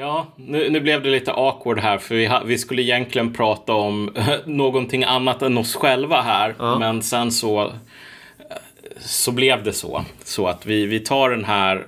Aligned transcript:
Ja, 0.00 0.26
nu, 0.36 0.70
nu 0.70 0.80
blev 0.80 1.02
det 1.02 1.10
lite 1.10 1.32
awkward 1.32 1.78
här 1.78 1.98
för 1.98 2.14
vi, 2.14 2.26
ha, 2.26 2.42
vi 2.44 2.58
skulle 2.58 2.82
egentligen 2.82 3.32
prata 3.32 3.72
om 3.72 4.14
någonting 4.44 5.04
annat 5.04 5.42
än 5.42 5.58
oss 5.58 5.74
själva 5.74 6.20
här. 6.22 6.54
Ja. 6.58 6.78
Men 6.78 7.02
sen 7.02 7.32
så, 7.32 7.72
så 8.98 9.32
blev 9.32 9.64
det 9.64 9.72
så. 9.72 10.04
Så 10.24 10.46
att 10.46 10.66
vi, 10.66 10.86
vi 10.86 11.00
tar 11.00 11.30
den 11.30 11.44
här 11.44 11.86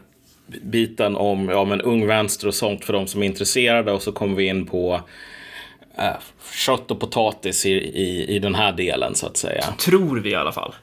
biten 0.62 1.16
om 1.16 1.48
ja, 1.48 1.64
men 1.64 1.80
ung 1.80 2.06
vänster 2.06 2.48
och 2.48 2.54
sånt 2.54 2.84
för 2.84 2.92
de 2.92 3.06
som 3.06 3.22
är 3.22 3.26
intresserade 3.26 3.93
och 3.93 4.02
så 4.02 4.12
kommer 4.12 4.36
vi 4.36 4.46
in 4.46 4.66
på 4.66 5.00
äh, 5.98 6.10
kött 6.54 6.90
och 6.90 7.00
potatis 7.00 7.66
i, 7.66 7.72
i, 7.72 8.36
i 8.36 8.38
den 8.38 8.54
här 8.54 8.72
delen 8.72 9.14
så 9.14 9.26
att 9.26 9.36
säga. 9.36 9.64
Tror 9.79 10.20
vi 10.20 10.30
i 10.30 10.34
alla 10.34 10.52
fall. 10.52 10.74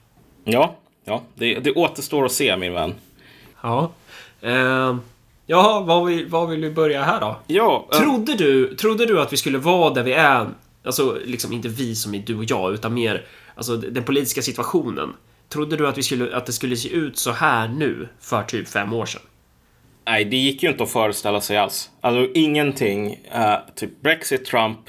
Ja, 0.43 0.75
ja 1.05 1.21
det, 1.35 1.59
det 1.59 1.71
återstår 1.71 2.25
att 2.25 2.31
se 2.31 2.57
min 2.57 2.73
vän. 2.73 2.95
Ja. 3.61 3.91
Eh, 4.41 4.95
jaha, 5.49 5.79
var 5.81 6.05
vill, 6.05 6.27
var 6.27 6.47
vill 6.47 6.61
vi 6.61 6.69
börja 6.69 7.03
här 7.03 7.19
då? 7.19 7.39
Ja, 7.47 7.87
äh, 7.91 7.99
Trodde 7.99 8.35
du, 8.35 8.75
trodde 8.75 9.05
du 9.05 9.21
att 9.21 9.33
vi 9.33 9.37
skulle 9.37 9.57
vara 9.57 9.93
där 9.93 10.03
vi 10.03 10.13
är? 10.13 10.47
Alltså, 10.85 11.17
liksom 11.25 11.53
inte 11.53 11.67
vi 11.67 11.95
som 11.95 12.13
är 12.15 12.19
du 12.19 12.37
och 12.37 12.43
jag, 12.47 12.73
utan 12.73 12.93
mer 12.93 13.25
alltså, 13.55 13.77
den 13.77 14.03
politiska 14.03 14.41
situationen. 14.41 15.13
Trodde 15.49 15.77
du 15.77 15.87
att, 15.87 15.97
vi 15.97 16.03
skulle, 16.03 16.35
att 16.35 16.45
det 16.45 16.51
skulle 16.51 16.75
se 16.75 16.89
ut 16.89 17.17
så 17.17 17.31
här 17.31 17.67
nu 17.67 18.07
för 18.21 18.43
typ 18.43 18.67
fem 18.67 18.93
år 18.93 19.05
sedan? 19.05 19.21
Nej, 20.05 20.25
det 20.25 20.37
gick 20.37 20.63
ju 20.63 20.69
inte 20.69 20.83
att 20.83 20.91
föreställa 20.91 21.41
sig 21.41 21.57
alls. 21.57 21.89
Alltså 22.01 22.31
ingenting. 22.33 23.19
eh, 23.31 23.55
typ 23.75 24.01
Brexit, 24.01 24.45
Trump, 24.45 24.79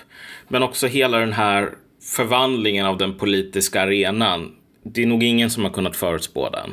men 0.48 0.62
också 0.62 0.86
hela 0.86 1.18
den 1.18 1.32
här 1.32 1.70
förvandlingen 2.16 2.86
av 2.86 2.98
den 2.98 3.18
politiska 3.18 3.82
arenan. 3.82 4.52
Det 4.84 5.02
är 5.02 5.06
nog 5.06 5.22
ingen 5.22 5.50
som 5.50 5.64
har 5.64 5.70
kunnat 5.70 5.96
förutspå 5.96 6.48
den. 6.50 6.70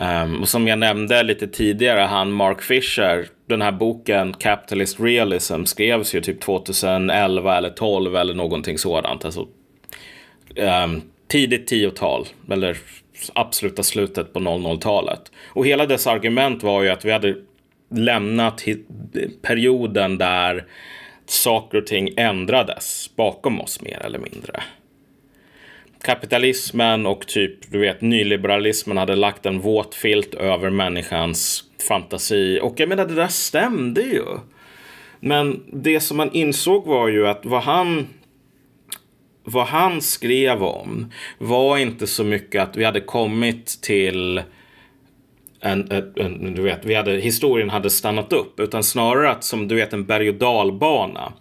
Um, 0.00 0.40
och 0.40 0.48
som 0.48 0.68
jag 0.68 0.78
nämnde 0.78 1.22
lite 1.22 1.46
tidigare, 1.46 2.00
han 2.00 2.32
Mark 2.32 2.62
Fisher, 2.62 3.26
den 3.46 3.62
här 3.62 3.72
boken 3.72 4.32
Capitalist 4.32 5.00
Realism 5.00 5.64
skrevs 5.64 6.14
ju 6.14 6.20
typ 6.20 6.40
2011 6.40 7.56
eller 7.56 7.70
12 7.70 8.16
eller 8.16 8.34
någonting 8.34 8.78
sådant. 8.78 9.24
Alltså, 9.24 9.48
um, 10.56 11.02
tidigt 11.28 11.72
10-tal, 11.72 12.26
eller 12.50 12.76
absoluta 13.32 13.82
slutet 13.82 14.32
på 14.32 14.40
00-talet. 14.40 15.32
Och 15.46 15.66
hela 15.66 15.86
dess 15.86 16.06
argument 16.06 16.62
var 16.62 16.82
ju 16.82 16.88
att 16.88 17.04
vi 17.04 17.12
hade 17.12 17.36
lämnat 17.90 18.64
perioden 19.42 20.18
där 20.18 20.64
saker 21.26 21.78
och 21.78 21.86
ting 21.86 22.10
ändrades 22.16 23.10
bakom 23.16 23.60
oss 23.60 23.82
mer 23.82 24.02
eller 24.04 24.18
mindre. 24.18 24.62
Kapitalismen 26.02 27.06
och 27.06 27.26
typ, 27.26 27.70
du 27.70 27.78
vet, 27.78 28.00
nyliberalismen 28.00 28.96
hade 28.96 29.16
lagt 29.16 29.46
en 29.46 29.60
våt 29.60 29.94
filt 29.94 30.34
över 30.34 30.70
människans 30.70 31.64
fantasi. 31.88 32.60
Och 32.62 32.80
jag 32.80 32.88
menar, 32.88 33.06
det 33.06 33.14
där 33.14 33.28
stämde 33.28 34.00
ju. 34.00 34.24
Men 35.20 35.62
det 35.72 36.00
som 36.00 36.16
man 36.16 36.32
insåg 36.32 36.86
var 36.86 37.08
ju 37.08 37.28
att 37.28 37.46
vad 37.46 37.62
han 37.62 38.06
vad 39.44 39.66
han 39.66 40.00
skrev 40.00 40.62
om 40.62 41.12
var 41.38 41.78
inte 41.78 42.06
så 42.06 42.24
mycket 42.24 42.62
att 42.62 42.76
vi 42.76 42.84
hade 42.84 43.00
kommit 43.00 43.82
till 43.82 44.42
en, 45.60 45.90
en, 45.90 46.12
en, 46.16 46.54
du 46.54 46.62
vet, 46.62 46.84
vi 46.84 46.94
hade, 46.94 47.12
historien 47.12 47.70
hade 47.70 47.90
stannat 47.90 48.32
upp, 48.32 48.60
utan 48.60 48.82
snarare 48.82 49.30
att 49.30 49.44
som 49.44 49.68
du 49.68 49.74
vet 49.74 49.92
en 49.92 50.04
berg 50.04 50.28
och 50.28 50.34
dalbana. 50.34 51.32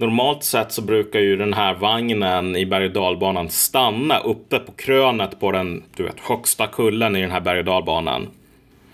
Normalt 0.00 0.44
sett 0.44 0.72
så 0.72 0.82
brukar 0.82 1.20
ju 1.20 1.36
den 1.36 1.52
här 1.52 1.74
vagnen 1.74 2.56
i 2.56 2.66
berg 2.66 2.86
och 2.86 2.92
dalbanan 2.92 3.50
stanna 3.50 4.18
uppe 4.18 4.58
på 4.58 4.72
krönet 4.72 5.40
på 5.40 5.52
den 5.52 5.82
du 5.96 6.02
vet, 6.02 6.20
högsta 6.20 6.66
kullen 6.66 7.16
i 7.16 7.20
den 7.20 7.30
här 7.30 7.40
berg 7.40 7.58
och 7.58 7.64
dalbanan. 7.64 8.28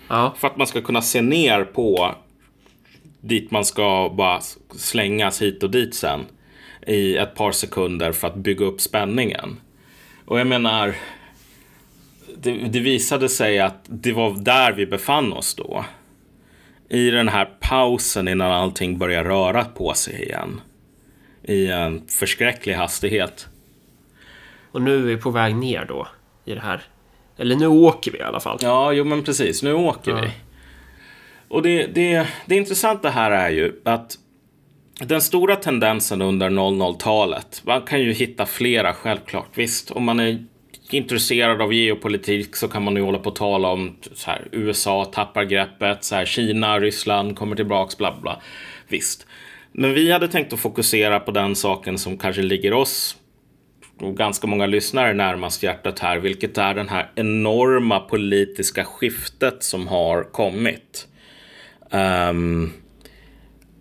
Ja. 0.08 0.34
För 0.38 0.48
att 0.48 0.56
man 0.56 0.66
ska 0.66 0.80
kunna 0.80 1.02
se 1.02 1.22
ner 1.22 1.64
på 1.64 2.14
dit 3.20 3.50
man 3.50 3.64
ska 3.64 4.12
bara 4.16 4.40
slängas 4.76 5.42
hit 5.42 5.62
och 5.62 5.70
dit 5.70 5.94
sen 5.94 6.20
i 6.86 7.16
ett 7.16 7.34
par 7.34 7.52
sekunder 7.52 8.12
för 8.12 8.26
att 8.26 8.34
bygga 8.34 8.66
upp 8.66 8.80
spänningen. 8.80 9.60
Och 10.24 10.40
jag 10.40 10.46
menar, 10.46 10.94
det, 12.36 12.50
det 12.50 12.80
visade 12.80 13.28
sig 13.28 13.58
att 13.58 13.84
det 13.84 14.12
var 14.12 14.30
där 14.30 14.72
vi 14.72 14.86
befann 14.86 15.32
oss 15.32 15.54
då. 15.54 15.84
I 16.88 17.10
den 17.10 17.28
här 17.28 17.48
pausen 17.60 18.28
innan 18.28 18.50
allting 18.50 18.98
börjar 18.98 19.24
röra 19.24 19.64
på 19.64 19.94
sig 19.94 20.22
igen. 20.22 20.60
I 21.44 21.66
en 21.66 22.02
förskräcklig 22.08 22.74
hastighet. 22.74 23.48
Och 24.72 24.82
nu 24.82 24.96
är 24.96 25.02
vi 25.02 25.16
på 25.16 25.30
väg 25.30 25.54
ner 25.56 25.84
då 25.88 26.08
i 26.44 26.54
det 26.54 26.60
här. 26.60 26.82
Eller 27.36 27.56
nu 27.56 27.66
åker 27.66 28.12
vi 28.12 28.18
i 28.18 28.22
alla 28.22 28.40
fall. 28.40 28.58
Ja, 28.60 28.92
jo 28.92 29.04
men 29.04 29.22
precis. 29.24 29.62
Nu 29.62 29.72
åker 29.72 30.10
Ja. 30.10 30.20
vi. 30.22 30.28
Och 31.48 31.62
det, 31.62 31.86
det, 31.86 32.26
det 32.46 32.56
intressanta 32.56 33.10
här 33.10 33.30
är 33.30 33.50
ju 33.50 33.80
att 33.84 34.18
den 35.00 35.20
stora 35.20 35.56
tendensen 35.56 36.22
under 36.22 36.50
00-talet, 36.50 37.62
man 37.66 37.82
kan 37.82 38.00
ju 38.00 38.12
hitta 38.12 38.46
flera 38.46 38.92
självklart. 38.94 39.48
Visst, 39.54 39.90
om 39.90 40.04
man 40.04 40.20
är 40.20 40.44
intresserad 40.90 41.60
av 41.62 41.72
geopolitik 41.74 42.56
så 42.56 42.68
kan 42.68 42.82
man 42.82 42.96
ju 42.96 43.02
hålla 43.02 43.18
på 43.18 43.30
och 43.30 43.36
tala 43.36 43.68
om 43.68 43.96
så 44.14 44.30
här, 44.30 44.48
USA 44.52 45.04
tappar 45.04 45.44
greppet, 45.44 46.04
så 46.04 46.14
här, 46.14 46.24
Kina, 46.24 46.80
Ryssland 46.80 47.36
kommer 47.38 47.56
tillbaks, 47.56 47.98
bla 47.98 48.14
bla. 48.22 48.40
Visst. 48.88 49.26
Men 49.76 49.94
vi 49.94 50.12
hade 50.12 50.28
tänkt 50.28 50.52
att 50.52 50.60
fokusera 50.60 51.20
på 51.20 51.30
den 51.30 51.56
saken 51.56 51.98
som 51.98 52.18
kanske 52.18 52.42
ligger 52.42 52.72
oss 52.72 53.16
och 54.00 54.16
ganska 54.16 54.46
många 54.46 54.66
lyssnare 54.66 55.12
närmast 55.12 55.62
hjärtat 55.62 55.98
här, 55.98 56.18
vilket 56.18 56.58
är 56.58 56.74
den 56.74 56.88
här 56.88 57.10
enorma 57.14 58.00
politiska 58.00 58.84
skiftet 58.84 59.62
som 59.62 59.88
har 59.88 60.24
kommit. 60.32 61.08
Um, 61.90 62.72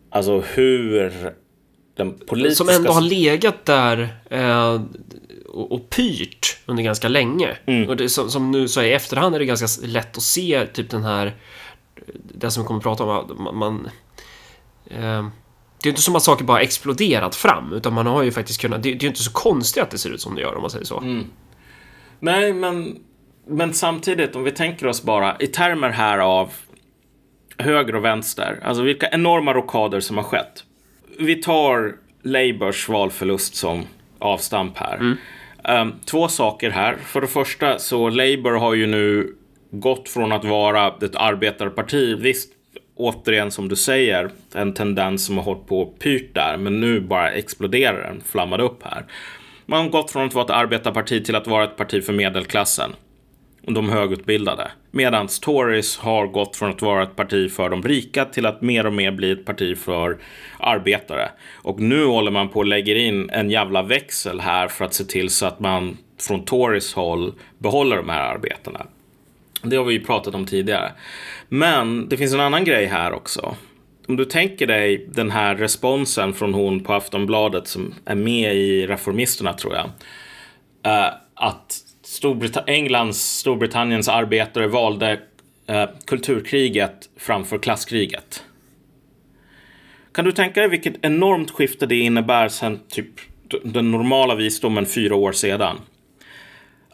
alltså 0.10 0.40
hur 0.40 1.34
den 1.96 2.14
politiska... 2.14 2.64
Som 2.64 2.76
ändå 2.76 2.92
har 2.92 3.02
legat 3.02 3.66
där 3.66 4.08
eh, 4.30 4.82
och, 5.46 5.72
och 5.72 5.90
pyrt 5.90 6.58
under 6.66 6.84
ganska 6.84 7.08
länge. 7.08 7.58
Mm. 7.66 7.90
Och 7.90 7.98
det, 7.98 8.10
som, 8.10 8.30
som 8.30 8.52
nu 8.52 8.68
så 8.68 8.82
i 8.82 8.94
efterhand 8.94 9.36
är 9.36 9.40
det 9.40 9.46
ganska 9.46 9.88
lätt 9.88 10.18
att 10.18 10.24
se 10.24 10.66
typ 10.66 10.90
den 10.90 11.04
här, 11.04 11.36
det 12.14 12.52
som 12.52 12.64
vi 12.64 12.68
kommer 12.68 12.78
att 12.78 12.84
prata 12.84 13.04
om, 13.04 13.44
man, 13.44 13.58
man 13.58 13.90
eh, 14.86 15.28
det 15.84 15.90
är 15.90 15.92
inte 15.92 16.02
som 16.02 16.16
att 16.16 16.24
saker 16.24 16.46
bara 16.46 16.62
exploderat 16.62 17.36
fram, 17.36 17.74
utan 17.74 17.94
man 17.94 18.08
har 18.08 18.24
ju 18.24 18.32
faktiskt 18.32 18.62
kunnat, 18.62 18.84
det, 18.84 18.90
det 18.90 18.96
är 18.96 19.02
ju 19.02 19.08
inte 19.08 19.24
så 19.24 19.32
konstigt 19.32 19.84
att 19.84 19.92
det 19.92 19.98
ser 19.98 20.10
ut 20.10 20.22
som 20.22 20.36
det 20.36 20.42
gör 20.42 20.56
om 20.56 20.62
man 20.62 20.70
säger 20.70 20.86
så. 20.86 21.00
Mm. 21.00 21.26
Nej, 22.20 22.54
men, 22.54 23.00
men 23.48 23.74
samtidigt 23.74 24.36
om 24.36 24.44
vi 24.44 24.52
tänker 24.52 24.88
oss 24.88 25.04
bara 25.04 25.38
i 25.40 25.48
termer 25.48 25.90
här 25.90 26.18
av 26.18 26.52
höger 27.58 27.96
och 27.96 28.06
vänster, 28.06 28.60
alltså 28.64 28.84
vilka 28.84 29.10
enorma 29.10 29.54
rockader 29.54 30.00
som 30.00 30.18
har 30.18 30.24
skett. 30.24 30.64
Vi 31.20 31.36
tar 31.36 31.96
Labours 32.22 32.90
valförlust 32.90 33.56
som 33.56 33.84
avstamp 34.20 34.78
här. 34.78 35.16
Ehm, 35.64 35.94
två 36.06 36.28
saker 36.28 36.70
här. 36.70 36.98
För 37.06 37.22
det 37.22 37.28
första 37.28 37.80
så 37.80 38.10
Labour 38.10 38.52
har 38.52 38.74
ju 38.74 38.88
nu 38.88 39.36
gått 39.72 40.10
från 40.10 40.32
att 40.32 40.46
vara 40.46 40.88
ett 40.88 41.16
arbetarparti, 41.16 42.18
visst 42.20 42.53
återigen 42.96 43.52
som 43.52 43.70
du 43.70 43.76
säger, 43.76 44.30
en 44.54 44.74
tendens 44.74 45.26
som 45.26 45.38
har 45.38 45.44
hållit 45.44 45.68
på 45.68 45.82
och 45.82 46.00
pyrt 46.00 46.36
där, 46.36 46.58
men 46.58 46.80
nu 46.80 47.00
bara 47.00 47.32
exploderar 47.32 48.02
den, 48.02 48.22
flammade 48.26 48.64
upp 48.64 48.84
här. 48.84 49.06
Man 49.66 49.82
har 49.84 49.90
gått 49.90 50.12
från 50.12 50.28
att 50.28 50.34
vara 50.34 50.46
ett 50.46 50.52
arbetarparti 50.52 51.26
till 51.26 51.36
att 51.36 51.48
vara 51.48 51.64
ett 51.64 51.78
parti 51.78 52.04
för 52.04 52.14
medelklassen 52.14 52.92
och 53.68 53.74
de 53.74 53.90
högutbildade. 53.90 54.72
Medan 54.92 55.28
Tories 55.42 55.98
har 55.98 56.28
gått 56.28 56.56
från 56.56 56.70
att 56.70 56.82
vara 56.82 57.04
ett 57.04 57.16
parti 57.16 57.52
för 57.52 57.70
de 57.70 57.84
rika 57.84 58.26
till 58.26 58.46
att 58.46 58.62
mer 58.62 58.86
och 58.86 58.94
mer 58.94 59.12
bli 59.12 59.32
ett 59.32 59.46
parti 59.46 59.78
för 59.78 60.18
arbetare. 60.60 61.30
Och 61.54 61.80
nu 61.80 62.06
håller 62.06 62.32
man 62.32 62.50
på 62.50 62.62
att 62.62 62.68
lägga 62.68 62.98
in 62.98 63.30
en 63.30 63.50
jävla 63.50 63.82
växel 63.82 64.40
här 64.40 64.68
för 64.68 64.86
att 64.86 64.94
se 64.94 65.04
till 65.04 65.30
så 65.30 65.46
att 65.46 65.60
man 65.60 65.98
från 66.22 66.46
Tories 66.46 66.94
håll 66.94 67.34
behåller 67.58 67.98
de 67.98 68.10
här 68.10 68.34
arbetarna. 68.34 68.86
Det 69.64 69.76
har 69.76 69.84
vi 69.84 69.94
ju 69.94 70.04
pratat 70.04 70.36
om 70.36 70.46
tidigare. 70.46 70.92
Men 71.50 72.10
det 72.10 72.18
finns 72.18 72.34
en 72.34 72.40
annan 72.40 72.64
grej 72.64 72.86
här 72.86 73.14
också. 73.14 73.56
Om 74.08 74.16
du 74.16 74.26
tänker 74.26 74.68
dig 74.68 75.08
den 75.14 75.32
här 75.32 75.56
responsen 75.56 76.34
från 76.34 76.54
hon 76.54 76.84
på 76.84 76.94
Aftonbladet 76.94 77.68
som 77.68 77.94
är 78.06 78.16
med 78.16 78.56
i 78.56 78.88
Reformisterna 78.88 79.54
tror 79.54 79.76
jag. 79.76 79.86
Eh, 80.94 81.14
att 81.36 81.78
Storbrit 82.04 82.58
Englands, 82.68 83.38
Storbritanniens 83.40 84.10
arbetare 84.10 84.68
valde 84.68 85.20
eh, 85.68 85.90
kulturkriget 86.06 87.10
framför 87.18 87.58
klasskriget. 87.58 88.44
Kan 90.14 90.26
du 90.26 90.32
tänka 90.32 90.60
dig 90.60 90.70
vilket 90.70 91.06
enormt 91.06 91.52
skifte 91.52 91.86
det 91.86 92.00
innebär 92.00 92.50
sen 92.50 92.80
typ 92.90 93.10
den 93.64 93.92
normala 93.92 94.36
visdomen 94.36 94.86
fyra 94.86 95.16
år 95.16 95.32
sedan? 95.32 95.78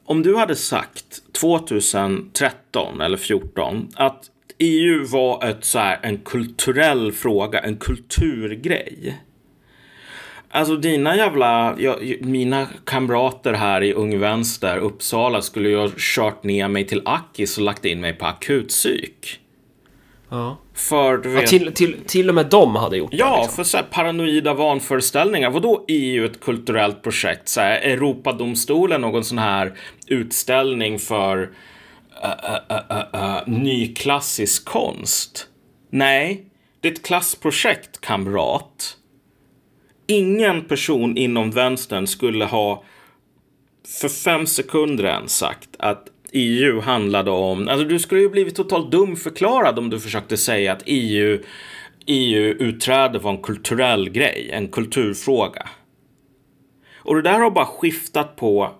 Om 0.09 0.23
du 0.23 0.35
hade 0.35 0.55
sagt 0.55 1.33
2013 1.39 3.01
eller 3.01 3.17
2014 3.17 3.89
att 3.95 4.29
EU 4.57 5.05
var 5.05 5.49
ett, 5.49 5.65
så 5.65 5.79
här, 5.79 5.99
en 6.01 6.17
kulturell 6.17 7.11
fråga, 7.11 7.59
en 7.59 7.77
kulturgrej. 7.77 9.19
Alltså 10.49 10.75
dina 10.75 11.15
jävla, 11.15 11.75
jag, 11.79 12.17
mina 12.21 12.67
kamrater 12.85 13.53
här 13.53 13.83
i 13.83 13.93
Ung 13.93 14.19
Vänster, 14.19 14.77
Uppsala, 14.77 15.41
skulle 15.41 15.69
ju 15.69 15.77
ha 15.77 15.89
kört 15.97 16.43
ner 16.43 16.67
mig 16.67 16.87
till 16.87 17.01
Akis 17.05 17.57
och 17.57 17.63
lagt 17.63 17.85
in 17.85 18.01
mig 18.01 18.13
på 18.13 18.25
akutpsyk. 18.25 19.39
Ja. 20.29 20.57
För 20.73 21.17
du 21.17 21.29
vet... 21.29 21.41
Ja, 21.41 21.47
till, 21.47 21.73
till, 21.73 21.95
till 22.05 22.29
och 22.29 22.35
med 22.35 22.45
de 22.45 22.75
hade 22.75 22.97
gjort 22.97 23.09
Ja, 23.13 23.35
det. 23.35 23.41
Liksom. 23.41 23.55
för 23.55 23.63
så 23.63 23.77
här 23.77 23.83
paranoida 23.83 24.53
vanföreställningar. 24.53 25.49
Vadå 25.49 25.85
EU 25.87 26.25
ett 26.25 26.39
kulturellt 26.39 27.01
projekt? 27.01 27.49
Så 27.49 27.61
här, 27.61 27.79
Europadomstolen 27.79 29.01
någon 29.01 29.23
sån 29.23 29.37
här 29.37 29.73
utställning 30.07 30.99
för 30.99 31.41
uh, 31.41 32.55
uh, 32.71 33.21
uh, 33.21 33.47
ny 33.47 33.93
klassisk 33.93 34.65
konst? 34.65 35.47
Nej, 35.89 36.45
det 36.81 36.87
är 36.87 36.91
ett 36.91 37.05
klassprojekt, 37.05 38.01
kamrat. 38.01 38.95
Ingen 40.07 40.65
person 40.65 41.17
inom 41.17 41.51
vänstern 41.51 42.07
skulle 42.07 42.45
ha 42.45 42.83
för 44.01 44.09
fem 44.09 44.47
sekunder 44.47 45.03
än 45.03 45.29
sagt 45.29 45.69
att 45.79 46.07
EU 46.31 46.79
handlade 46.81 47.31
om, 47.31 47.67
alltså 47.67 47.85
du 47.85 47.99
skulle 47.99 48.21
ju 48.21 48.29
blivit 48.29 48.55
totalt 48.55 48.91
dumförklarad 48.91 49.79
om 49.79 49.89
du 49.89 49.99
försökte 49.99 50.37
säga 50.37 50.71
att 50.71 50.83
EU, 50.85 51.39
EU-utträde 52.05 53.19
var 53.19 53.31
en 53.31 53.41
kulturell 53.41 54.09
grej, 54.09 54.49
en 54.53 54.67
kulturfråga. 54.67 55.69
Och 56.97 57.15
det 57.15 57.21
där 57.21 57.39
har 57.39 57.51
bara 57.51 57.65
skiftat 57.65 58.35
på 58.35 58.71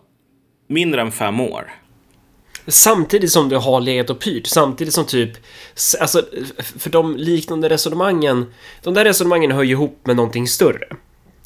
mindre 0.68 1.02
än 1.02 1.12
fem 1.12 1.40
år. 1.40 1.72
Samtidigt 2.68 3.32
som 3.32 3.50
det 3.50 3.58
har 3.58 3.82
legat 3.82 4.10
och 4.10 4.20
pyrt, 4.20 4.48
samtidigt 4.48 4.94
som 4.94 5.06
typ, 5.06 5.32
alltså, 6.02 6.22
för 6.78 6.90
de 6.90 7.18
liknande 7.18 7.70
resonemangen, 7.70 8.54
de 8.84 8.94
där 8.94 9.06
resonemangen 9.06 9.52
hör 9.52 9.64
ju 9.64 9.72
ihop 9.72 10.00
med 10.04 10.16
någonting 10.16 10.48
större. 10.48 10.88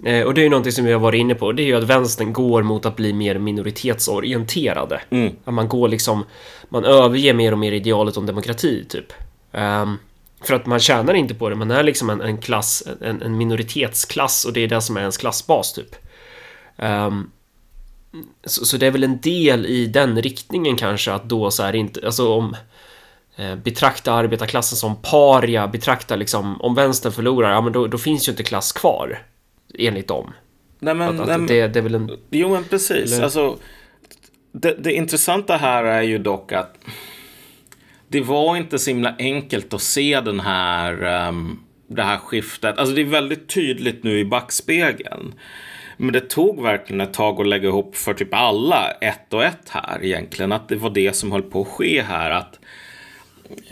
Eh, 0.03 0.23
och 0.23 0.33
det 0.33 0.41
är 0.41 0.43
ju 0.43 0.49
någonting 0.49 0.71
som 0.71 0.85
vi 0.85 0.91
har 0.91 0.99
varit 0.99 1.19
inne 1.19 1.35
på. 1.35 1.51
Det 1.51 1.63
är 1.63 1.65
ju 1.65 1.77
att 1.77 1.83
vänstern 1.83 2.33
går 2.33 2.63
mot 2.63 2.85
att 2.85 2.95
bli 2.95 3.13
mer 3.13 3.39
minoritetsorienterade. 3.39 5.01
Mm. 5.09 5.33
Att 5.45 5.53
man 5.53 5.67
går 5.67 5.87
liksom, 5.87 6.25
man 6.69 6.85
överger 6.85 7.33
mer 7.33 7.51
och 7.51 7.59
mer 7.59 7.71
idealet 7.71 8.17
om 8.17 8.25
demokrati 8.25 8.85
typ. 8.89 9.13
Um, 9.51 9.99
för 10.41 10.55
att 10.55 10.65
man 10.65 10.79
tjänar 10.79 11.13
inte 11.13 11.33
på 11.33 11.49
det, 11.49 11.55
man 11.55 11.71
är 11.71 11.83
liksom 11.83 12.09
en, 12.09 12.21
en 12.21 12.37
klass, 12.37 12.83
en, 13.01 13.21
en, 13.21 13.37
minoritetsklass 13.37 14.45
och 14.45 14.53
det 14.53 14.59
är 14.59 14.67
det 14.67 14.81
som 14.81 14.97
är 14.97 15.01
ens 15.01 15.17
klassbas 15.17 15.73
typ. 15.73 15.95
Um, 16.77 17.31
så, 18.43 18.65
så, 18.65 18.77
det 18.77 18.87
är 18.87 18.91
väl 18.91 19.03
en 19.03 19.21
del 19.21 19.65
i 19.65 19.85
den 19.85 20.21
riktningen 20.21 20.75
kanske 20.75 21.13
att 21.13 21.29
då 21.29 21.51
så 21.51 21.63
här 21.63 21.75
inte, 21.75 22.05
alltså 22.05 22.33
om 22.33 22.55
eh, 23.35 23.55
betrakta 23.55 24.13
arbetarklassen 24.13 24.77
som 24.77 24.95
paria, 24.95 25.67
betrakta 25.67 26.15
liksom 26.15 26.61
om 26.61 26.75
vänstern 26.75 27.11
förlorar, 27.11 27.51
ja 27.51 27.61
men 27.61 27.73
då, 27.73 27.87
då 27.87 27.97
finns 27.97 28.27
ju 28.27 28.31
inte 28.31 28.43
klass 28.43 28.71
kvar 28.71 29.19
enligt 29.79 30.07
dem. 30.07 30.33
Nej, 30.79 30.95
men, 30.95 31.19
att, 31.19 31.29
att 31.29 31.39
nej, 31.39 31.47
det, 31.47 31.67
det, 31.67 31.79
är 31.79 31.83
väl 31.83 31.95
en... 31.95 32.17
Jo, 32.29 32.49
men 32.49 32.63
precis. 32.63 33.13
Eller... 33.13 33.23
Alltså, 33.23 33.57
det, 34.51 34.75
det 34.79 34.93
intressanta 34.93 35.57
här 35.57 35.83
är 35.83 36.01
ju 36.01 36.17
dock 36.17 36.51
att 36.51 36.77
det 38.07 38.21
var 38.21 38.57
inte 38.57 38.79
så 38.79 38.89
himla 38.89 39.15
enkelt 39.19 39.73
att 39.73 39.81
se 39.81 40.21
den 40.21 40.39
här, 40.39 41.27
um, 41.27 41.59
det 41.87 42.03
här 42.03 42.17
skiftet. 42.17 42.77
Alltså 42.77 42.95
det 42.95 43.01
är 43.01 43.05
väldigt 43.05 43.47
tydligt 43.49 44.03
nu 44.03 44.19
i 44.19 44.25
backspegeln. 44.25 45.33
Men 45.97 46.13
det 46.13 46.29
tog 46.29 46.63
verkligen 46.63 47.01
ett 47.01 47.13
tag 47.13 47.41
att 47.41 47.47
lägga 47.47 47.67
ihop 47.67 47.95
för 47.95 48.13
typ 48.13 48.33
alla 48.33 48.91
ett 48.91 49.33
och 49.33 49.43
ett 49.43 49.69
här 49.69 49.99
egentligen. 50.03 50.51
Att 50.51 50.69
det 50.69 50.75
var 50.75 50.89
det 50.89 51.15
som 51.15 51.31
höll 51.31 51.41
på 51.41 51.61
att 51.61 51.67
ske 51.67 52.01
här. 52.01 52.31
Att 52.31 52.59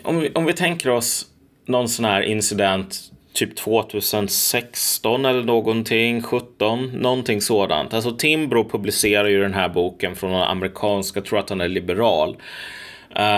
om 0.03 0.19
vi, 0.19 0.31
om 0.33 0.45
vi 0.45 0.53
tänker 0.53 0.89
oss 0.89 1.25
någon 1.65 1.89
sån 1.89 2.05
här 2.05 2.21
incident 2.21 3.11
typ 3.33 3.55
2016 3.55 5.25
eller 5.25 5.43
någonting, 5.43 6.21
17, 6.21 6.85
någonting 6.85 7.41
sådant. 7.41 7.93
Alltså 7.93 8.11
Timbro 8.11 8.69
publicerar 8.69 9.27
ju 9.27 9.41
den 9.41 9.53
här 9.53 9.69
boken 9.69 10.15
från 10.15 10.31
en 10.31 10.41
amerikansk, 10.41 11.17
jag 11.17 11.25
tror 11.25 11.39
att 11.39 11.49
han 11.49 11.61
är 11.61 11.67
liberal. 11.67 12.37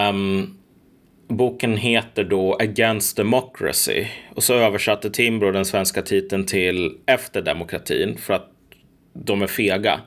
Um, 0.09 0.57
boken 1.27 1.77
heter 1.77 2.23
då 2.23 2.55
Against 2.55 3.17
Democracy 3.17 4.05
och 4.35 4.43
så 4.43 4.53
översatte 4.53 5.09
Timbro 5.09 5.51
den 5.51 5.65
svenska 5.65 6.01
titeln 6.01 6.45
till 6.45 6.97
Efter 7.05 7.41
demokratin 7.41 8.17
för 8.17 8.33
att 8.33 8.49
de 9.13 9.41
är 9.41 9.47
fega. 9.47 9.99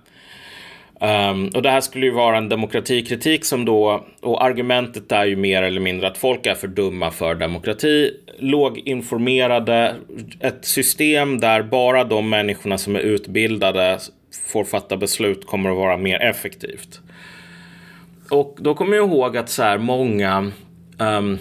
Um, 1.01 1.49
och 1.55 1.63
det 1.63 1.71
här 1.71 1.81
skulle 1.81 2.07
ju 2.07 2.13
vara 2.13 2.37
en 2.37 2.49
demokratikritik 2.49 3.45
som 3.45 3.65
då, 3.65 4.05
och 4.21 4.45
argumentet 4.45 5.13
är 5.13 5.25
ju 5.25 5.37
mer 5.37 5.63
eller 5.63 5.81
mindre 5.81 6.07
att 6.07 6.19
folk 6.19 6.47
är 6.47 6.55
för 6.55 6.69
dumma 6.69 7.11
för 7.11 7.35
demokrati, 7.35 8.11
låginformerade, 8.39 9.95
ett 10.41 10.65
system 10.65 11.41
där 11.41 11.63
bara 11.63 12.05
de 12.05 12.29
människorna 12.29 12.79
som 12.79 12.97
är 12.97 13.01
utbildade 13.01 13.99
får 14.47 14.65
fatta 14.65 14.97
beslut 14.97 15.47
kommer 15.47 15.71
att 15.71 15.77
vara 15.77 15.97
mer 15.97 16.23
effektivt. 16.23 17.01
Och 18.31 18.57
då 18.61 18.75
kommer 18.75 18.97
jag 18.97 19.09
ihåg 19.09 19.37
att 19.37 19.49
så 19.49 19.63
här 19.63 19.79
många 19.79 20.53
um, 20.99 21.39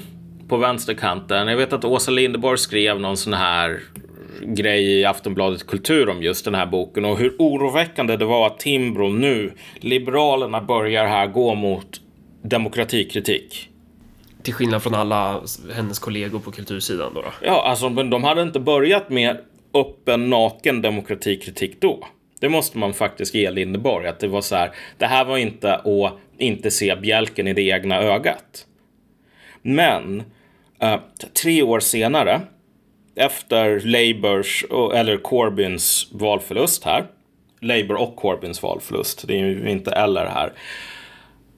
på 0.47 0.57
vänsterkanten, 0.57 1.47
jag 1.47 1.57
vet 1.57 1.73
att 1.73 1.85
Åsa 1.85 2.11
Linderborg 2.11 2.57
skrev 2.57 2.99
någon 2.99 3.17
sån 3.17 3.33
här 3.33 3.79
grej 4.41 4.99
i 4.99 5.05
Aftonbladet 5.05 5.67
Kultur 5.67 6.09
om 6.09 6.23
just 6.23 6.45
den 6.45 6.55
här 6.55 6.65
boken 6.65 7.05
och 7.05 7.17
hur 7.17 7.35
oroväckande 7.39 8.17
det 8.17 8.25
var 8.25 8.47
att 8.47 8.59
Timbro 8.59 9.09
nu, 9.09 9.51
Liberalerna, 9.79 10.61
börjar 10.61 11.05
här 11.05 11.27
gå 11.27 11.55
mot 11.55 12.01
demokratikritik. 12.41 13.69
Till 14.43 14.53
skillnad 14.53 14.83
från 14.83 14.95
alla 14.95 15.41
hennes 15.75 15.99
kollegor 15.99 16.39
på 16.39 16.51
kultursidan 16.51 17.13
då? 17.13 17.21
då. 17.21 17.27
Ja, 17.41 17.67
alltså 17.67 17.89
men 17.89 18.09
de 18.09 18.23
hade 18.23 18.41
inte 18.41 18.59
börjat 18.59 19.09
med 19.09 19.37
öppen, 19.73 20.29
naken 20.29 20.81
demokratikritik 20.81 21.81
då. 21.81 22.07
Det 22.39 22.49
måste 22.49 22.77
man 22.77 22.93
faktiskt 22.93 23.35
ge 23.35 23.51
Lindeborg, 23.51 24.07
att 24.07 24.19
det 24.19 24.27
var 24.27 24.41
så 24.41 24.55
här, 24.55 24.71
det 24.97 25.05
här 25.05 25.25
var 25.25 25.37
inte 25.37 25.75
att 25.75 26.13
inte 26.37 26.71
se 26.71 26.95
bjälken 26.95 27.47
i 27.47 27.53
det 27.53 27.61
egna 27.61 28.01
ögat. 28.01 28.65
Men 29.61 30.23
uh, 30.83 30.99
tre 31.43 31.61
år 31.61 31.79
senare 31.79 32.41
efter 33.15 33.79
Labours, 33.79 34.65
eller 34.93 35.17
Corbyns 35.17 36.07
valförlust 36.11 36.83
här. 36.83 37.05
Labour 37.61 37.95
och 37.95 38.15
Corbyns 38.15 38.63
valförlust. 38.63 39.27
Det 39.27 39.33
är 39.33 39.45
ju 39.45 39.69
inte 39.69 39.91
eller 39.91 40.25
här. 40.25 40.53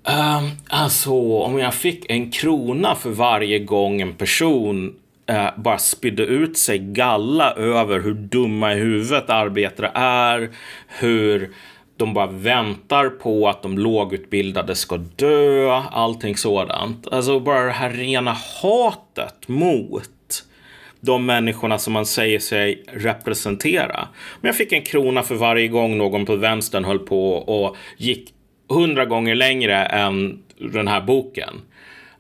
Um, 0.07 0.51
alltså, 0.68 1.13
om 1.39 1.59
jag 1.59 1.74
fick 1.74 2.12
en 2.12 2.31
krona 2.31 2.95
för 2.95 3.09
varje 3.09 3.59
gång 3.59 4.01
en 4.01 4.13
person 4.13 4.95
uh, 5.31 5.50
bara 5.57 5.77
spydde 5.77 6.24
ut 6.24 6.57
sig 6.57 6.80
galla 6.80 7.54
över 7.54 8.00
hur 8.00 8.13
dumma 8.13 8.74
i 8.74 8.75
huvudet 8.75 9.30
arbetare 9.30 9.92
är, 9.94 10.50
hur 10.88 11.53
de 11.98 12.13
bara 12.13 12.27
väntar 12.27 13.10
på 13.10 13.50
att 13.50 13.63
de 13.63 13.77
lågutbildade 13.77 14.75
ska 14.75 14.98
dö, 14.98 15.71
allting 15.92 16.38
sådant. 16.38 17.07
Alltså 17.07 17.39
bara 17.39 17.63
det 17.63 17.71
här 17.71 17.89
rena 17.89 18.36
hatet 18.62 19.48
mot 19.48 20.10
de 21.02 21.26
människorna 21.26 21.80
som 21.80 21.94
man 21.94 22.06
säger 22.06 22.40
sig 22.40 22.84
representera. 22.94 24.08
Men 24.42 24.50
jag 24.50 24.56
fick 24.56 24.72
en 24.72 24.82
krona 24.82 25.24
för 25.24 25.36
varje 25.36 25.68
gång 25.68 25.98
någon 25.98 26.25
på 26.25 26.36
vänstern 26.36 26.86
höll 26.86 27.00
på 27.00 27.34
och 27.34 27.77
gick 27.98 28.34
hundra 28.70 29.06
gånger 29.06 29.36
längre 29.36 29.86
än 29.86 30.44
den 30.58 30.88
här 30.88 31.01
boken. 31.01 31.62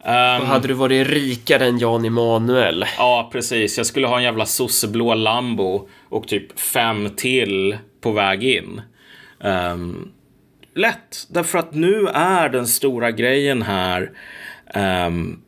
Um, 0.03 0.47
hade 0.47 0.67
du 0.67 0.73
varit 0.73 1.07
rikare 1.07 1.65
än 1.65 1.79
Jan 1.79 2.05
Emanuel? 2.05 2.85
Ja, 2.97 3.29
precis. 3.31 3.77
Jag 3.77 3.85
skulle 3.85 4.07
ha 4.07 4.17
en 4.17 4.23
jävla 4.23 4.45
sosseblå 4.45 5.13
Lambo 5.13 5.89
och 6.09 6.27
typ 6.27 6.59
fem 6.59 7.09
till 7.09 7.77
på 8.01 8.11
väg 8.11 8.43
in. 8.43 8.81
Um, 9.39 10.11
lätt, 10.75 11.27
därför 11.29 11.59
att 11.59 11.73
nu 11.73 12.07
är 12.13 12.49
den 12.49 12.67
stora 12.67 13.11
grejen 13.11 13.61
här 13.61 14.11
um, 15.07 15.41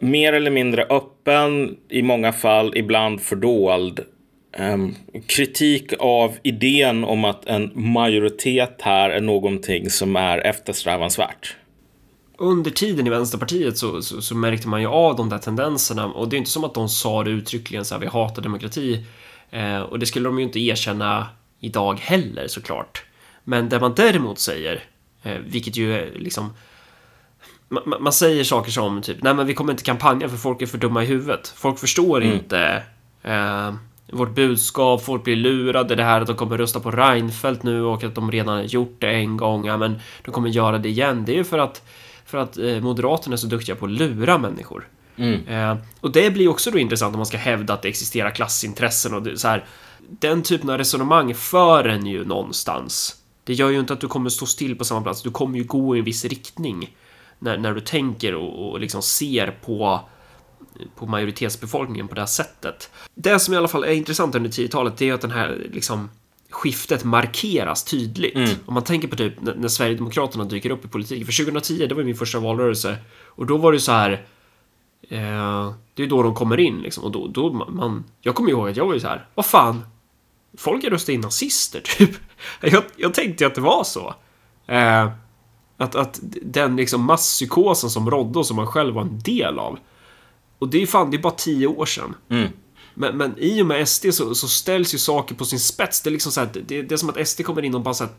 mer 0.00 0.32
eller 0.32 0.50
mindre 0.50 0.82
öppen, 0.82 1.76
i 1.88 2.02
många 2.02 2.32
fall 2.32 2.72
ibland 2.76 3.20
fördold. 3.20 4.00
Um, 4.58 4.94
kritik 5.26 5.92
av 5.98 6.36
idén 6.42 7.04
om 7.04 7.24
att 7.24 7.46
en 7.46 7.70
majoritet 7.74 8.76
här 8.82 9.10
är 9.10 9.20
någonting 9.20 9.90
som 9.90 10.16
är 10.16 10.38
eftersträvansvärt. 10.38 11.56
Under 12.38 12.70
tiden 12.70 13.06
i 13.06 13.10
Vänsterpartiet 13.10 13.78
så, 13.78 14.02
så, 14.02 14.22
så, 14.22 14.34
märkte 14.34 14.68
man 14.68 14.80
ju 14.80 14.86
av 14.86 15.16
de 15.16 15.28
där 15.28 15.38
tendenserna 15.38 16.06
och 16.06 16.28
det 16.28 16.36
är 16.36 16.38
inte 16.38 16.50
som 16.50 16.64
att 16.64 16.74
de 16.74 16.88
sa 16.88 17.24
det 17.24 17.30
uttryckligen 17.30 17.84
så 17.84 17.94
här, 17.94 18.00
vi 18.00 18.06
hatar 18.06 18.42
demokrati. 18.42 19.04
Eh, 19.50 19.80
och 19.80 19.98
det 19.98 20.06
skulle 20.06 20.28
de 20.28 20.38
ju 20.38 20.44
inte 20.44 20.60
erkänna 20.60 21.26
idag 21.60 21.98
heller 22.00 22.48
såklart. 22.48 23.02
Men 23.44 23.68
det 23.68 23.80
man 23.80 23.94
däremot 23.94 24.38
säger, 24.38 24.84
eh, 25.22 25.38
vilket 25.46 25.76
ju 25.76 25.94
är 25.94 26.12
liksom 26.18 26.54
man, 27.68 28.02
man, 28.02 28.12
säger 28.12 28.44
saker 28.44 28.70
som 28.70 29.02
typ, 29.02 29.22
nej 29.22 29.34
men 29.34 29.46
vi 29.46 29.54
kommer 29.54 29.72
inte 29.72 29.84
kampanja 29.84 30.28
för 30.28 30.36
folk 30.36 30.62
är 30.62 30.66
för 30.66 30.78
dumma 30.78 31.02
i 31.02 31.06
huvudet. 31.06 31.52
Folk 31.56 31.78
förstår 31.78 32.22
mm. 32.22 32.34
inte 32.34 32.82
eh, 33.22 33.72
vårt 34.12 34.34
budskap, 34.34 35.04
folk 35.04 35.24
blir 35.24 35.36
lurade, 35.36 35.94
det 35.94 36.04
här 36.04 36.20
att 36.20 36.26
de 36.26 36.36
kommer 36.36 36.58
rösta 36.58 36.80
på 36.80 36.90
Reinfeldt 36.90 37.62
nu 37.62 37.82
och 37.82 38.04
att 38.04 38.14
de 38.14 38.30
redan 38.30 38.66
gjort 38.66 38.96
det 38.98 39.10
en 39.10 39.36
gång, 39.36 39.66
ja 39.66 39.76
men 39.76 39.98
de 40.24 40.30
kommer 40.30 40.48
göra 40.48 40.78
det 40.78 40.88
igen. 40.88 41.24
Det 41.24 41.32
är 41.32 41.36
ju 41.36 41.44
för 41.44 41.58
att, 41.58 41.82
för 42.26 42.38
att 42.38 42.58
eh, 42.58 42.80
Moderaterna 42.80 43.32
är 43.32 43.36
så 43.36 43.46
duktiga 43.46 43.76
på 43.76 43.84
att 43.84 43.92
lura 43.92 44.38
människor. 44.38 44.88
Mm. 45.16 45.46
Eh, 45.46 45.76
och 46.00 46.12
det 46.12 46.30
blir 46.30 46.48
också 46.48 46.70
då 46.70 46.78
intressant 46.78 47.14
om 47.14 47.18
man 47.18 47.26
ska 47.26 47.36
hävda 47.36 47.74
att 47.74 47.82
det 47.82 47.88
existerar 47.88 48.30
klassintressen 48.30 49.14
och 49.14 49.22
det, 49.22 49.38
så 49.38 49.48
här. 49.48 49.64
Den 49.98 50.42
typen 50.42 50.70
av 50.70 50.78
resonemang 50.78 51.34
för 51.34 51.84
en 51.84 52.06
ju 52.06 52.24
någonstans. 52.24 53.16
Det 53.44 53.54
gör 53.54 53.70
ju 53.70 53.78
inte 53.78 53.92
att 53.92 54.00
du 54.00 54.08
kommer 54.08 54.30
stå 54.30 54.46
still 54.46 54.76
på 54.76 54.84
samma 54.84 55.02
plats, 55.02 55.22
du 55.22 55.30
kommer 55.30 55.58
ju 55.58 55.64
gå 55.64 55.96
i 55.96 55.98
en 55.98 56.04
viss 56.04 56.24
riktning 56.24 56.96
när, 57.38 57.58
när 57.58 57.74
du 57.74 57.80
tänker 57.80 58.34
och, 58.34 58.70
och 58.70 58.80
liksom 58.80 59.02
ser 59.02 59.58
på 59.64 60.00
på 60.96 61.06
majoritetsbefolkningen 61.06 62.08
på 62.08 62.14
det 62.14 62.20
här 62.20 62.26
sättet. 62.26 62.90
Det 63.14 63.38
som 63.38 63.54
i 63.54 63.56
alla 63.56 63.68
fall 63.68 63.84
är 63.84 63.92
intressant 63.92 64.34
under 64.34 64.50
10-talet, 64.50 64.96
det 64.96 65.08
är 65.08 65.14
att 65.14 65.20
den 65.20 65.30
här 65.30 65.66
liksom 65.72 66.10
skiftet 66.50 67.04
markeras 67.04 67.84
tydligt. 67.84 68.34
Mm. 68.34 68.50
Om 68.66 68.74
man 68.74 68.84
tänker 68.84 69.08
på 69.08 69.16
typ 69.16 69.34
när, 69.40 69.68
Sverigedemokraterna 69.68 70.44
dyker 70.44 70.70
upp 70.70 70.84
i 70.84 70.88
politiken. 70.88 71.26
För 71.26 71.44
2010, 71.44 71.86
det 71.86 71.94
var 71.94 72.02
min 72.02 72.16
första 72.16 72.38
valrörelse. 72.38 72.96
Och 73.26 73.46
då 73.46 73.56
var 73.56 73.72
det 73.72 73.80
så 73.80 73.92
här... 73.92 74.12
Eh, 75.08 75.72
det 75.94 76.02
är 76.02 76.06
då 76.06 76.22
de 76.22 76.34
kommer 76.34 76.60
in 76.60 76.80
liksom. 76.80 77.04
Och 77.04 77.12
då, 77.12 77.26
då 77.26 77.52
man... 77.52 78.04
Jag 78.20 78.34
kommer 78.34 78.50
ihåg 78.50 78.68
att 78.68 78.76
jag 78.76 78.86
var 78.86 78.94
ju 78.94 79.00
så 79.00 79.08
här, 79.08 79.26
vad 79.34 79.46
fan? 79.46 79.84
Folk 80.58 80.84
är 80.84 80.90
röstat 80.90 81.08
in 81.08 81.20
nazister, 81.20 81.80
typ. 81.98 82.10
Jag, 82.60 82.84
jag 82.96 83.14
tänkte 83.14 83.44
ju 83.44 83.48
att 83.48 83.54
det 83.54 83.60
var 83.60 83.84
så. 83.84 84.14
Eh, 84.66 85.10
att, 85.78 85.94
att 85.94 86.20
den 86.42 86.76
liksom 86.76 87.04
masspsykosen 87.04 87.90
som 87.90 88.10
rådde 88.10 88.38
och 88.38 88.46
som 88.46 88.56
man 88.56 88.66
själv 88.66 88.94
var 88.94 89.02
en 89.02 89.18
del 89.18 89.58
av. 89.58 89.78
Och 90.58 90.68
det 90.68 90.82
är 90.82 90.86
fan, 90.86 91.10
det 91.10 91.16
är 91.16 91.22
bara 91.22 91.32
tio 91.32 91.66
år 91.66 91.86
sedan. 91.86 92.14
Mm. 92.28 92.48
Men, 92.94 93.16
men 93.16 93.34
i 93.38 93.62
och 93.62 93.66
med 93.66 93.88
SD 93.88 94.06
så, 94.12 94.34
så 94.34 94.48
ställs 94.48 94.94
ju 94.94 94.98
saker 94.98 95.34
på 95.34 95.44
sin 95.44 95.60
spets. 95.60 96.00
Det 96.00 96.10
är 96.10 96.12
liksom 96.12 96.32
så 96.32 96.40
här, 96.40 96.50
det, 96.52 96.82
det 96.82 96.92
är 96.92 96.96
som 96.96 97.10
att 97.10 97.28
SD 97.28 97.42
kommer 97.42 97.64
in 97.64 97.74
och 97.74 97.80
bara 97.80 97.94
så 97.94 98.04
här, 98.04 98.12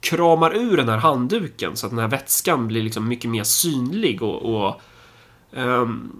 kramar 0.00 0.56
ur 0.56 0.76
den 0.76 0.88
här 0.88 0.96
handduken 0.96 1.76
så 1.76 1.86
att 1.86 1.92
den 1.92 1.98
här 1.98 2.08
vätskan 2.08 2.68
blir 2.68 2.82
liksom 2.82 3.08
mycket 3.08 3.30
mer 3.30 3.44
synlig 3.44 4.22
och, 4.22 4.42
och 4.42 4.80
um, 5.52 6.12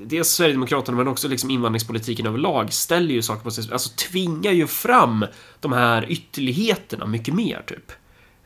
dels 0.00 0.28
Sverigedemokraterna 0.28 0.98
men 0.98 1.08
också 1.08 1.28
liksom 1.28 1.50
invandringspolitiken 1.50 2.26
överlag 2.26 2.72
ställer 2.72 3.14
ju 3.14 3.22
saker 3.22 3.42
på 3.42 3.50
sin 3.50 3.64
spets, 3.64 3.72
alltså 3.72 4.10
tvingar 4.10 4.52
ju 4.52 4.66
fram 4.66 5.26
de 5.60 5.72
här 5.72 6.10
ytterligheterna 6.10 7.06
mycket 7.06 7.34
mer 7.34 7.62
typ. 7.66 7.92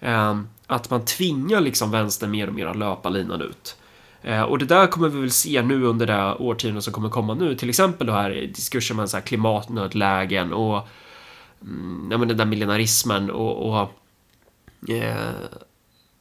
Um, 0.00 0.48
att 0.70 0.90
man 0.90 1.04
tvingar 1.04 1.60
liksom 1.60 1.90
vänstern 1.90 2.30
mer 2.30 2.48
och 2.48 2.54
mer 2.54 2.66
att 2.66 2.76
löpa 2.76 3.08
linan 3.08 3.40
ut. 3.42 3.76
Eh, 4.22 4.42
och 4.42 4.58
det 4.58 4.64
där 4.64 4.86
kommer 4.86 5.08
vi 5.08 5.20
väl 5.20 5.30
se 5.30 5.62
nu 5.62 5.84
under 5.84 6.06
det 6.06 6.34
årtionde 6.34 6.82
som 6.82 6.92
kommer 6.92 7.08
komma 7.08 7.34
nu. 7.34 7.54
Till 7.54 7.68
exempel 7.68 8.06
då 8.06 8.12
här 8.12 8.30
diskursen 8.30 8.96
med 8.96 9.10
så 9.10 9.16
här 9.16 9.24
klimatnödlägen 9.24 10.52
och 10.52 10.88
mm, 11.62 12.08
ja, 12.10 12.18
men 12.18 12.28
den 12.28 12.36
där 12.36 12.44
millenarismen 12.44 13.30
och, 13.30 13.68
och 13.68 13.90
eh, 14.90 15.30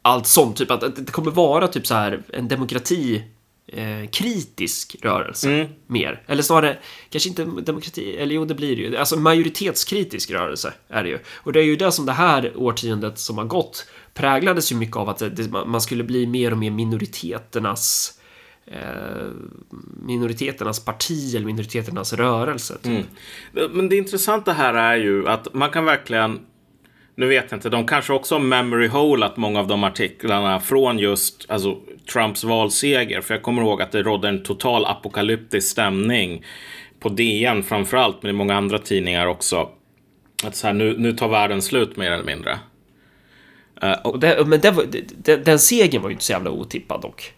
allt 0.01 0.27
sånt. 0.27 0.57
Typ 0.57 0.71
att, 0.71 0.83
att 0.83 0.95
det 0.95 1.11
kommer 1.11 1.31
vara 1.31 1.67
typ 1.67 1.87
så 1.87 1.93
här 1.93 2.23
en 2.33 2.47
demokrati 2.47 3.23
eh, 3.67 4.09
kritisk 4.11 4.95
rörelse 5.01 5.49
Mm. 5.49 5.67
mer. 5.87 6.23
Eller 6.27 6.43
snarare, 6.43 6.77
kanske 7.09 7.29
inte 7.29 7.45
demokrati, 7.45 8.17
eller 8.17 8.35
jo 8.35 8.45
det 8.45 8.55
blir 8.55 8.75
det 8.75 8.81
ju. 8.81 8.97
Alltså 8.97 9.19
majoritetskritisk 9.19 10.31
rörelse 10.31 10.73
är 10.87 11.03
det 11.03 11.09
ju. 11.09 11.19
Och 11.35 11.53
det 11.53 11.59
är 11.59 11.63
ju 11.63 11.75
det 11.75 11.91
som 11.91 12.05
det 12.05 12.11
här 12.11 12.53
årtiondet 12.55 13.19
som 13.19 13.37
har 13.37 13.45
gått 13.45 13.85
präglades 14.13 14.71
ju 14.71 14.75
mycket 14.75 14.97
av 14.97 15.09
att 15.09 15.19
det, 15.19 15.51
man 15.65 15.81
skulle 15.81 16.03
bli 16.03 16.27
mer 16.27 16.51
och 16.51 16.57
mer 16.57 16.71
minoriteternas 16.71 18.13
eh, 18.65 19.27
minoriteternas 20.03 20.85
parti 20.85 21.35
eller 21.35 21.45
minoriteternas 21.45 22.13
rörelse. 22.13 22.77
Typ. 22.83 23.05
Mm. 23.55 23.71
Men 23.71 23.89
det 23.89 23.97
intressanta 23.97 24.53
här 24.53 24.73
är 24.73 24.95
ju 24.95 25.27
att 25.27 25.53
man 25.53 25.69
kan 25.69 25.85
verkligen 25.85 26.39
nu 27.19 27.27
vet 27.27 27.45
jag 27.49 27.57
inte, 27.57 27.69
de 27.69 27.87
kanske 27.87 28.13
också 28.13 28.35
har 28.35 28.39
memory 28.39 28.87
hole 28.87 29.31
många 29.35 29.59
av 29.59 29.67
de 29.67 29.83
artiklarna 29.83 30.59
från 30.59 30.99
just 30.99 31.45
alltså, 31.49 31.77
Trumps 32.13 32.43
valseger. 32.43 33.21
För 33.21 33.33
jag 33.33 33.43
kommer 33.43 33.61
ihåg 33.61 33.81
att 33.81 33.91
det 33.91 34.03
rådde 34.03 34.29
en 34.29 34.43
total 34.43 34.85
apokalyptisk 34.85 35.71
stämning 35.71 36.45
på 36.99 37.09
DN 37.09 37.63
framförallt, 37.63 38.23
men 38.23 38.29
i 38.29 38.33
många 38.33 38.55
andra 38.55 38.79
tidningar 38.79 39.27
också. 39.27 39.69
Att 40.43 40.55
så 40.55 40.67
här, 40.67 40.73
nu, 40.73 40.95
nu 40.97 41.13
tar 41.13 41.29
världen 41.29 41.61
slut 41.61 41.97
mer 41.97 42.11
eller 42.11 42.23
mindre. 42.23 42.59
Uh, 43.83 43.91
och, 44.03 44.19
det, 44.19 44.45
men 44.47 44.59
det, 44.59 44.71
var- 44.71 44.85
det, 45.17 45.35
den 45.45 45.59
segern 45.59 46.01
var 46.01 46.09
ju 46.09 46.13
inte 46.13 46.25
så 46.25 46.31
jävla 46.31 46.49
otippad 46.51 47.01
dock. 47.01 47.33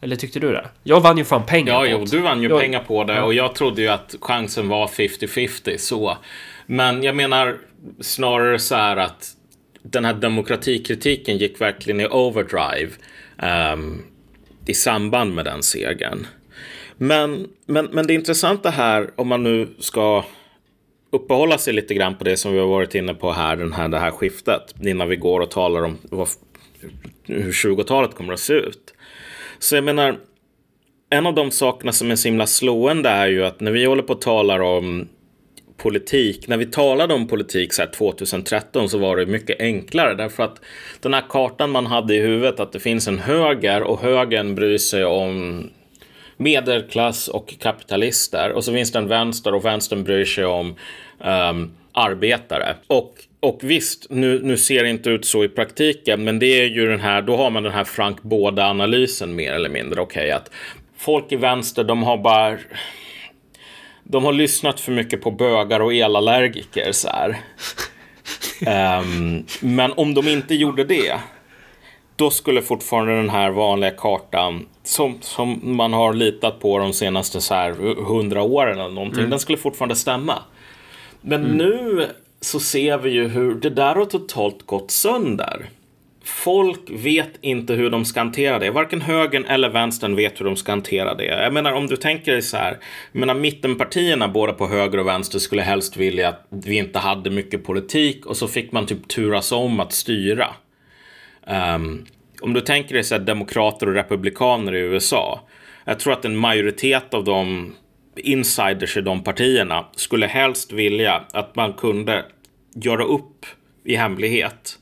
Eller 0.00 0.16
tyckte 0.16 0.40
du 0.40 0.52
det? 0.52 0.68
Jag 0.82 1.00
vann 1.00 1.18
ju 1.18 1.24
fan 1.24 1.46
pengar 1.46 1.84
Ja, 1.84 1.98
på 1.98 2.04
det. 2.04 2.10
du 2.10 2.20
vann 2.20 2.42
ju 2.42 2.48
Jag- 2.48 2.60
pengar 2.60 2.80
på 2.80 3.04
det 3.04 3.22
och 3.22 3.34
jag 3.34 3.54
trodde 3.54 3.82
ju 3.82 3.88
att 3.88 4.14
chansen 4.20 4.68
var 4.68 4.86
50-50 4.86 5.76
så. 5.78 6.16
Men 6.66 7.02
jag 7.02 7.16
menar 7.16 7.56
snarare 8.00 8.58
så 8.58 8.74
här 8.74 8.96
att 8.96 9.30
den 9.82 10.04
här 10.04 10.14
demokratikritiken 10.14 11.38
gick 11.38 11.60
verkligen 11.60 12.00
i 12.00 12.06
overdrive 12.06 12.90
ehm, 13.38 14.02
i 14.66 14.74
samband 14.74 15.34
med 15.34 15.44
den 15.44 15.62
segern. 15.62 16.26
Men, 16.96 17.46
men, 17.66 17.84
men 17.92 18.06
det 18.06 18.14
intressanta 18.14 18.70
här, 18.70 19.10
om 19.16 19.28
man 19.28 19.42
nu 19.42 19.68
ska 19.78 20.24
uppehålla 21.14 21.58
sig 21.58 21.72
lite 21.72 21.94
grann 21.94 22.14
på 22.14 22.24
det 22.24 22.36
som 22.36 22.52
vi 22.52 22.58
har 22.58 22.66
varit 22.66 22.94
inne 22.94 23.14
på 23.14 23.32
här, 23.32 23.56
den 23.56 23.72
här 23.72 23.88
det 23.88 23.98
här 23.98 24.10
skiftet, 24.10 24.74
innan 24.82 25.08
vi 25.08 25.16
går 25.16 25.40
och 25.40 25.50
talar 25.50 25.84
om 25.84 25.98
vad, 26.02 26.28
hur 27.22 27.52
20-talet 27.52 28.14
kommer 28.14 28.32
att 28.32 28.40
se 28.40 28.52
ut. 28.52 28.94
Så 29.58 29.74
jag 29.74 29.84
menar, 29.84 30.18
en 31.10 31.26
av 31.26 31.34
de 31.34 31.50
sakerna 31.50 31.92
som 31.92 32.10
är 32.10 32.16
så 32.16 32.28
himla 32.28 32.46
slående 32.46 33.08
är 33.08 33.26
ju 33.26 33.44
att 33.44 33.60
när 33.60 33.70
vi 33.70 33.84
håller 33.84 34.02
på 34.02 34.12
och 34.12 34.20
talar 34.20 34.60
om 34.60 35.08
politik, 35.76 36.48
när 36.48 36.56
vi 36.56 36.66
talade 36.66 37.14
om 37.14 37.28
politik 37.28 37.72
så 37.72 37.82
här 37.82 37.90
2013 37.90 38.88
så 38.88 38.98
var 38.98 39.16
det 39.16 39.26
mycket 39.26 39.60
enklare 39.60 40.14
därför 40.14 40.42
att 40.42 40.60
den 41.00 41.14
här 41.14 41.24
kartan 41.28 41.70
man 41.70 41.86
hade 41.86 42.14
i 42.14 42.20
huvudet 42.20 42.60
att 42.60 42.72
det 42.72 42.80
finns 42.80 43.08
en 43.08 43.18
höger 43.18 43.82
och 43.82 44.00
högern 44.00 44.54
bryr 44.54 44.78
sig 44.78 45.04
om 45.04 45.62
medelklass 46.36 47.28
och 47.28 47.54
kapitalister 47.58 48.52
och 48.52 48.64
så 48.64 48.72
finns 48.72 48.92
det 48.92 48.98
en 48.98 49.08
vänster 49.08 49.54
och 49.54 49.64
vänstern 49.64 50.04
bryr 50.04 50.24
sig 50.24 50.44
om 50.44 50.74
ehm, 51.20 51.70
arbetare. 51.92 52.76
Och, 52.86 53.14
och 53.40 53.58
visst, 53.62 54.06
nu, 54.10 54.40
nu 54.42 54.56
ser 54.56 54.82
det 54.82 54.90
inte 54.90 55.10
ut 55.10 55.24
så 55.24 55.44
i 55.44 55.48
praktiken, 55.48 56.24
men 56.24 56.38
det 56.38 56.46
är 56.46 56.66
ju 56.66 56.86
den 56.86 57.00
här, 57.00 57.22
då 57.22 57.36
har 57.36 57.50
man 57.50 57.62
den 57.62 57.72
här 57.72 57.84
Frank 57.84 58.22
Båda-analysen 58.22 59.34
mer 59.34 59.52
eller 59.52 59.68
mindre. 59.68 60.00
Okej, 60.00 60.30
att 60.30 60.50
folk 60.98 61.32
i 61.32 61.36
vänster, 61.36 61.84
de 61.84 62.02
har 62.02 62.18
bara 62.18 62.58
de 64.04 64.24
har 64.24 64.32
lyssnat 64.32 64.80
för 64.80 64.92
mycket 64.92 65.22
på 65.22 65.30
bögar 65.30 65.80
och 65.80 65.94
elallergiker 65.94 66.92
så. 66.92 67.08
Ehm, 68.66 69.44
men 69.60 69.92
om 69.92 70.14
de 70.14 70.28
inte 70.28 70.54
gjorde 70.54 70.84
det, 70.84 71.20
då 72.16 72.30
skulle 72.30 72.62
fortfarande 72.62 73.16
den 73.16 73.30
här 73.30 73.50
vanliga 73.50 73.90
kartan 73.90 74.66
som, 74.82 75.18
som 75.20 75.60
man 75.62 75.92
har 75.92 76.12
litat 76.12 76.60
på 76.60 76.78
de 76.78 76.92
senaste 76.92 77.40
så 77.40 77.54
här 77.54 77.72
hundra 78.04 78.42
åren 78.42 78.80
eller 78.80 78.90
någonting, 78.90 79.30
den 79.30 79.40
skulle 79.40 79.58
fortfarande 79.58 79.96
stämma. 79.96 80.42
Men 81.26 81.42
nu 81.42 82.06
så 82.40 82.60
ser 82.60 82.98
vi 82.98 83.10
ju 83.10 83.28
hur 83.28 83.54
det 83.54 83.70
där 83.70 83.94
har 83.94 84.04
totalt 84.04 84.66
gått 84.66 84.90
sönder. 84.90 85.66
Folk 86.24 86.80
vet 86.90 87.30
inte 87.40 87.74
hur 87.74 87.90
de 87.90 88.04
ska 88.04 88.20
hantera 88.20 88.58
det. 88.58 88.70
Varken 88.70 89.00
högern 89.00 89.44
eller 89.44 89.68
vänstern 89.68 90.16
vet 90.16 90.40
hur 90.40 90.44
de 90.44 90.56
ska 90.56 90.72
hantera 90.72 91.14
det. 91.14 91.24
Jag 91.24 91.52
menar 91.52 91.72
om 91.72 91.86
du 91.86 91.96
tänker 91.96 92.32
dig 92.32 92.42
så 92.42 92.56
här. 92.56 92.78
Jag 93.12 93.20
menar 93.20 93.34
mittenpartierna 93.34 94.28
både 94.28 94.52
på 94.52 94.66
höger 94.66 94.98
och 94.98 95.06
vänster 95.06 95.38
skulle 95.38 95.62
helst 95.62 95.96
vilja 95.96 96.28
att 96.28 96.46
vi 96.48 96.76
inte 96.76 96.98
hade 96.98 97.30
mycket 97.30 97.64
politik 97.64 98.26
och 98.26 98.36
så 98.36 98.48
fick 98.48 98.72
man 98.72 98.86
typ 98.86 99.08
turas 99.08 99.52
om 99.52 99.80
att 99.80 99.92
styra. 99.92 100.46
Ehm, 101.46 102.04
om 102.40 102.52
du 102.52 102.60
tänker 102.60 102.94
dig 102.94 103.04
så 103.04 103.14
här, 103.14 103.22
demokrater 103.22 103.86
och 103.86 103.94
republikaner 103.94 104.74
i 104.74 104.80
USA. 104.80 105.40
Jag 105.84 105.98
tror 106.00 106.12
att 106.12 106.24
en 106.24 106.36
majoritet 106.36 107.14
av 107.14 107.24
de 107.24 107.72
insiders 108.18 108.96
i 108.96 109.00
de 109.00 109.24
partierna 109.24 109.86
skulle 109.96 110.26
helst 110.26 110.72
vilja 110.72 111.24
att 111.32 111.56
man 111.56 111.72
kunde 111.72 112.24
göra 112.74 113.04
upp 113.04 113.46
i 113.84 113.96
hemlighet. 113.96 114.78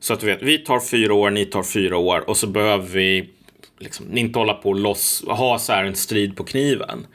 Så 0.00 0.12
att 0.12 0.20
du 0.20 0.26
vet, 0.26 0.42
vi 0.42 0.58
tar 0.58 0.80
fyra 0.80 1.14
år, 1.14 1.30
ni 1.30 1.46
tar 1.46 1.62
fyra 1.62 1.96
år 1.96 2.30
och 2.30 2.36
så 2.36 2.46
behöver 2.46 2.86
vi 2.86 3.30
liksom 3.78 4.16
inte 4.16 4.38
hålla 4.38 4.54
på 4.54 4.68
och 4.68 4.76
loss, 4.76 5.24
ha 5.26 5.58
så 5.58 5.72
här 5.72 5.84
en 5.84 5.94
strid 5.94 6.36
på 6.36 6.44
kniven. 6.44 7.06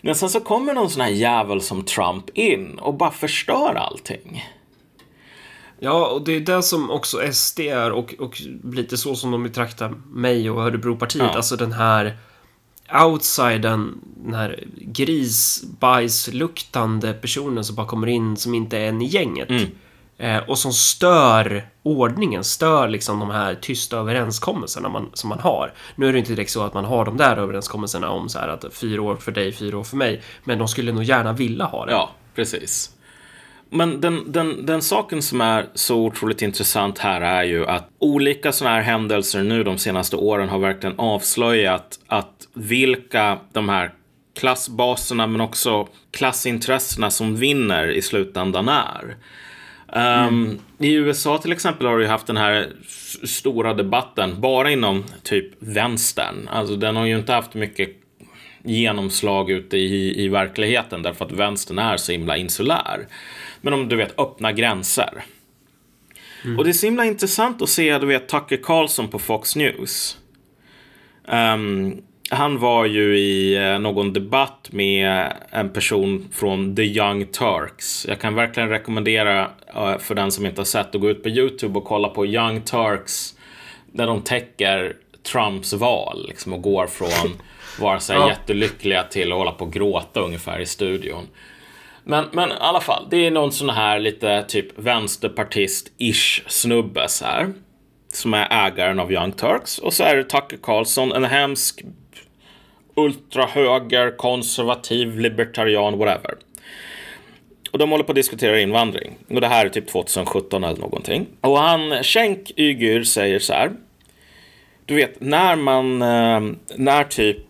Men 0.00 0.14
sen 0.14 0.30
så 0.30 0.40
kommer 0.40 0.74
någon 0.74 0.90
sån 0.90 1.02
här 1.02 1.10
jävel 1.10 1.60
som 1.60 1.84
Trump 1.84 2.30
in 2.34 2.78
och 2.78 2.94
bara 2.94 3.10
förstör 3.10 3.74
allting. 3.74 4.44
Ja, 5.78 6.06
och 6.06 6.24
det 6.24 6.32
är 6.32 6.40
det 6.40 6.62
som 6.62 6.90
också 6.90 7.32
SD 7.32 7.60
är 7.60 7.92
och, 7.92 8.14
och 8.18 8.42
lite 8.64 8.96
så 8.96 9.14
som 9.14 9.30
de 9.30 9.42
betraktar 9.42 9.94
mig 10.12 10.50
och 10.50 10.62
Örebropartiet. 10.62 11.24
Ja. 11.24 11.36
Alltså 11.36 11.56
den 11.56 11.72
här 11.72 12.16
outsidern, 13.04 13.94
den 14.24 14.34
här 14.34 14.64
grisbajsluktande 14.76 17.12
personen 17.12 17.64
som 17.64 17.76
bara 17.76 17.86
kommer 17.86 18.06
in 18.06 18.36
som 18.36 18.54
inte 18.54 18.78
är 18.78 18.88
en 18.88 19.02
i 19.02 19.06
gänget. 19.06 19.48
Eh, 20.18 20.38
och 20.48 20.58
som 20.58 20.72
stör 20.72 21.66
ordningen, 21.82 22.44
stör 22.44 22.88
liksom 22.88 23.20
de 23.20 23.30
här 23.30 23.54
tysta 23.54 23.96
överenskommelserna 23.96 24.88
man, 24.88 25.10
som 25.14 25.28
man 25.28 25.38
har. 25.38 25.72
Nu 25.96 26.08
är 26.08 26.12
det 26.12 26.18
inte 26.18 26.32
direkt 26.32 26.50
så 26.50 26.62
att 26.62 26.74
man 26.74 26.84
har 26.84 27.04
de 27.04 27.16
där 27.16 27.36
överenskommelserna 27.36 28.10
om 28.10 28.28
så 28.28 28.38
här 28.38 28.48
att 28.48 28.74
fyra 28.74 29.02
år 29.02 29.16
för 29.16 29.32
dig, 29.32 29.52
fyra 29.52 29.78
år 29.78 29.84
för 29.84 29.96
mig. 29.96 30.22
Men 30.44 30.58
de 30.58 30.68
skulle 30.68 30.92
nog 30.92 31.04
gärna 31.04 31.32
vilja 31.32 31.64
ha 31.64 31.86
det. 31.86 31.92
Ja, 31.92 32.10
precis. 32.34 32.90
Men 33.74 34.00
den, 34.00 34.32
den, 34.32 34.66
den 34.66 34.82
saken 34.82 35.22
som 35.22 35.40
är 35.40 35.66
så 35.74 35.96
otroligt 35.96 36.42
intressant 36.42 36.98
här 36.98 37.20
är 37.20 37.44
ju 37.44 37.66
att 37.66 37.88
olika 37.98 38.52
sådana 38.52 38.76
här 38.76 38.82
händelser 38.82 39.42
nu 39.42 39.64
de 39.64 39.78
senaste 39.78 40.16
åren 40.16 40.48
har 40.48 40.58
verkligen 40.58 40.98
avslöjat 40.98 41.98
att 42.06 42.48
vilka 42.54 43.38
de 43.52 43.68
här 43.68 43.92
klassbaserna 44.38 45.26
men 45.26 45.40
också 45.40 45.88
klassintressena 46.10 47.10
som 47.10 47.36
vinner 47.36 47.90
i 47.90 48.02
slutändan 48.02 48.68
är. 48.68 49.16
Um, 50.26 50.58
I 50.78 50.92
USA 50.94 51.38
till 51.38 51.52
exempel 51.52 51.86
har 51.86 51.96
du 51.96 52.02
ju 52.02 52.08
haft 52.08 52.26
den 52.26 52.36
här 52.36 52.68
stora 53.24 53.74
debatten 53.74 54.40
bara 54.40 54.70
inom 54.70 55.04
typ 55.22 55.46
vänstern. 55.58 56.48
Alltså 56.52 56.76
den 56.76 56.96
har 56.96 57.06
ju 57.06 57.18
inte 57.18 57.32
haft 57.32 57.54
mycket 57.54 57.90
genomslag 58.64 59.50
ute 59.50 59.76
i, 59.76 60.24
i 60.24 60.28
verkligheten 60.28 61.02
därför 61.02 61.24
att 61.24 61.32
vänstern 61.32 61.78
är 61.78 61.96
så 61.96 62.12
himla 62.12 62.36
insulär. 62.36 63.06
Men 63.62 63.72
om 63.72 63.88
du 63.88 63.96
vet 63.96 64.18
öppna 64.18 64.52
gränser. 64.52 65.24
Mm. 66.44 66.58
Och 66.58 66.64
det 66.64 66.70
är 66.70 66.72
så 66.72 66.86
himla 66.86 67.04
intressant 67.04 67.62
att 67.62 67.68
se, 67.68 67.98
du 67.98 68.06
vet, 68.06 68.28
Tucker 68.28 68.56
Carlson 68.62 69.08
på 69.08 69.18
Fox 69.18 69.56
News. 69.56 70.18
Um, 71.24 72.02
han 72.30 72.58
var 72.58 72.84
ju 72.84 73.18
i 73.18 73.56
eh, 73.56 73.78
någon 73.78 74.12
debatt 74.12 74.68
med 74.72 75.32
en 75.50 75.68
person 75.68 76.28
från 76.32 76.76
The 76.76 76.82
Young 76.82 77.26
Turks. 77.26 78.06
Jag 78.08 78.20
kan 78.20 78.34
verkligen 78.34 78.68
rekommendera 78.68 79.50
uh, 79.76 79.98
för 79.98 80.14
den 80.14 80.32
som 80.32 80.46
inte 80.46 80.60
har 80.60 80.66
sett 80.66 80.94
att 80.94 81.00
gå 81.00 81.10
ut 81.10 81.22
på 81.22 81.28
YouTube 81.28 81.78
och 81.78 81.84
kolla 81.84 82.08
på 82.08 82.26
Young 82.26 82.60
Turks. 82.60 83.34
Där 83.92 84.06
de 84.06 84.22
täcker 84.22 84.96
Trumps 85.32 85.72
val 85.72 86.24
liksom, 86.28 86.52
och 86.52 86.62
går 86.62 86.86
från 86.86 87.32
vara 87.80 88.00
så 88.00 88.12
ja. 88.12 88.28
jättelyckliga 88.28 89.02
till 89.02 89.32
att 89.32 89.38
hålla 89.38 89.52
på 89.52 89.64
och 89.64 89.72
gråta 89.72 90.20
ungefär 90.20 90.60
i 90.60 90.66
studion. 90.66 91.26
Men, 92.04 92.24
men 92.32 92.48
i 92.48 92.54
alla 92.60 92.80
fall, 92.80 93.06
det 93.10 93.26
är 93.26 93.30
någon 93.30 93.52
sån 93.52 93.70
här 93.70 93.98
lite 93.98 94.44
typ 94.48 94.78
vänsterpartist-ish 94.78 96.42
snubbe 96.48 97.08
så 97.08 97.24
här. 97.24 97.52
Som 98.12 98.34
är 98.34 98.66
ägaren 98.66 99.00
av 99.00 99.12
Young 99.12 99.32
Turks. 99.32 99.78
Och 99.78 99.92
så 99.92 100.04
är 100.04 100.16
det 100.16 100.24
Tucker 100.24 100.58
Carlson, 100.62 101.12
en 101.12 101.24
hemsk 101.24 101.82
ultrahöger, 102.94 104.16
konservativ, 104.16 105.18
libertarian, 105.18 105.98
whatever. 105.98 106.34
Och 107.72 107.78
de 107.78 107.90
håller 107.90 108.04
på 108.04 108.12
att 108.12 108.16
diskutera 108.16 108.60
invandring. 108.60 109.14
Och 109.30 109.40
det 109.40 109.48
här 109.48 109.66
är 109.66 109.70
typ 109.70 109.88
2017 109.88 110.64
eller 110.64 110.80
någonting. 110.80 111.26
Och 111.40 111.58
han, 111.58 112.02
Schenk 112.02 112.50
Ygur, 112.56 113.02
säger 113.02 113.38
så 113.38 113.52
här. 113.52 113.72
Du 114.86 114.94
vet, 114.94 115.20
när 115.20 115.56
man, 115.56 116.02
eh, 116.02 116.40
när 116.76 117.04
typ 117.04 117.46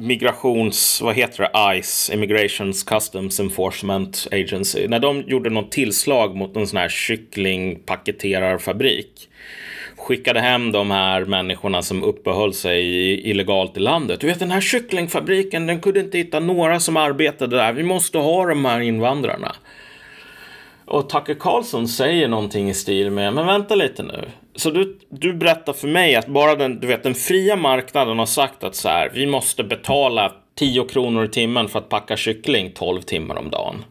migrations, 0.00 1.00
vad 1.02 1.14
heter 1.14 1.42
det, 1.42 1.50
ICE, 1.78 2.14
Immigrations 2.14 2.82
Customs 2.82 3.40
Enforcement 3.40 4.28
Agency, 4.32 4.88
när 4.88 4.98
de 4.98 5.24
gjorde 5.26 5.50
något 5.50 5.72
tillslag 5.72 6.36
mot 6.36 6.56
en 6.56 6.66
sån 6.66 6.76
här 6.76 6.88
kycklingpaketerarfabrik 6.88 9.28
skickade 10.00 10.40
hem 10.40 10.72
de 10.72 10.90
här 10.90 11.24
människorna 11.24 11.82
som 11.82 12.02
uppehöll 12.02 12.54
sig 12.54 12.84
illegalt 13.30 13.76
i 13.76 13.80
landet. 13.80 14.20
Du 14.20 14.26
vet 14.26 14.38
den 14.38 14.50
här 14.50 14.60
kycklingfabriken, 14.60 15.66
den 15.66 15.80
kunde 15.80 16.00
inte 16.00 16.18
hitta 16.18 16.40
några 16.40 16.80
som 16.80 16.96
arbetade 16.96 17.56
där. 17.56 17.72
Vi 17.72 17.82
måste 17.82 18.18
ha 18.18 18.46
de 18.46 18.64
här 18.64 18.80
invandrarna. 18.80 19.54
Och 20.84 21.08
Tucker 21.08 21.34
Carlson 21.34 21.88
säger 21.88 22.28
någonting 22.28 22.70
i 22.70 22.74
stil 22.74 23.10
med, 23.10 23.34
men 23.34 23.46
vänta 23.46 23.74
lite 23.74 24.02
nu. 24.02 24.24
Så 24.56 24.70
du, 24.70 24.98
du 25.08 25.32
berättar 25.32 25.72
för 25.72 25.88
mig 25.88 26.14
att 26.14 26.26
bara 26.26 26.54
den, 26.54 26.80
du 26.80 26.86
vet, 26.86 27.02
den 27.02 27.14
fria 27.14 27.56
marknaden 27.56 28.18
har 28.18 28.26
sagt 28.26 28.64
att 28.64 28.74
så 28.74 28.88
här, 28.88 29.10
vi 29.14 29.26
måste 29.26 29.64
betala 29.64 30.32
10 30.54 30.84
kronor 30.84 31.24
i 31.24 31.28
timmen 31.28 31.68
för 31.68 31.78
att 31.78 31.88
packa 31.88 32.16
kyckling 32.16 32.72
12 32.74 33.00
timmar 33.00 33.36
om 33.36 33.50
dagen. 33.50 33.84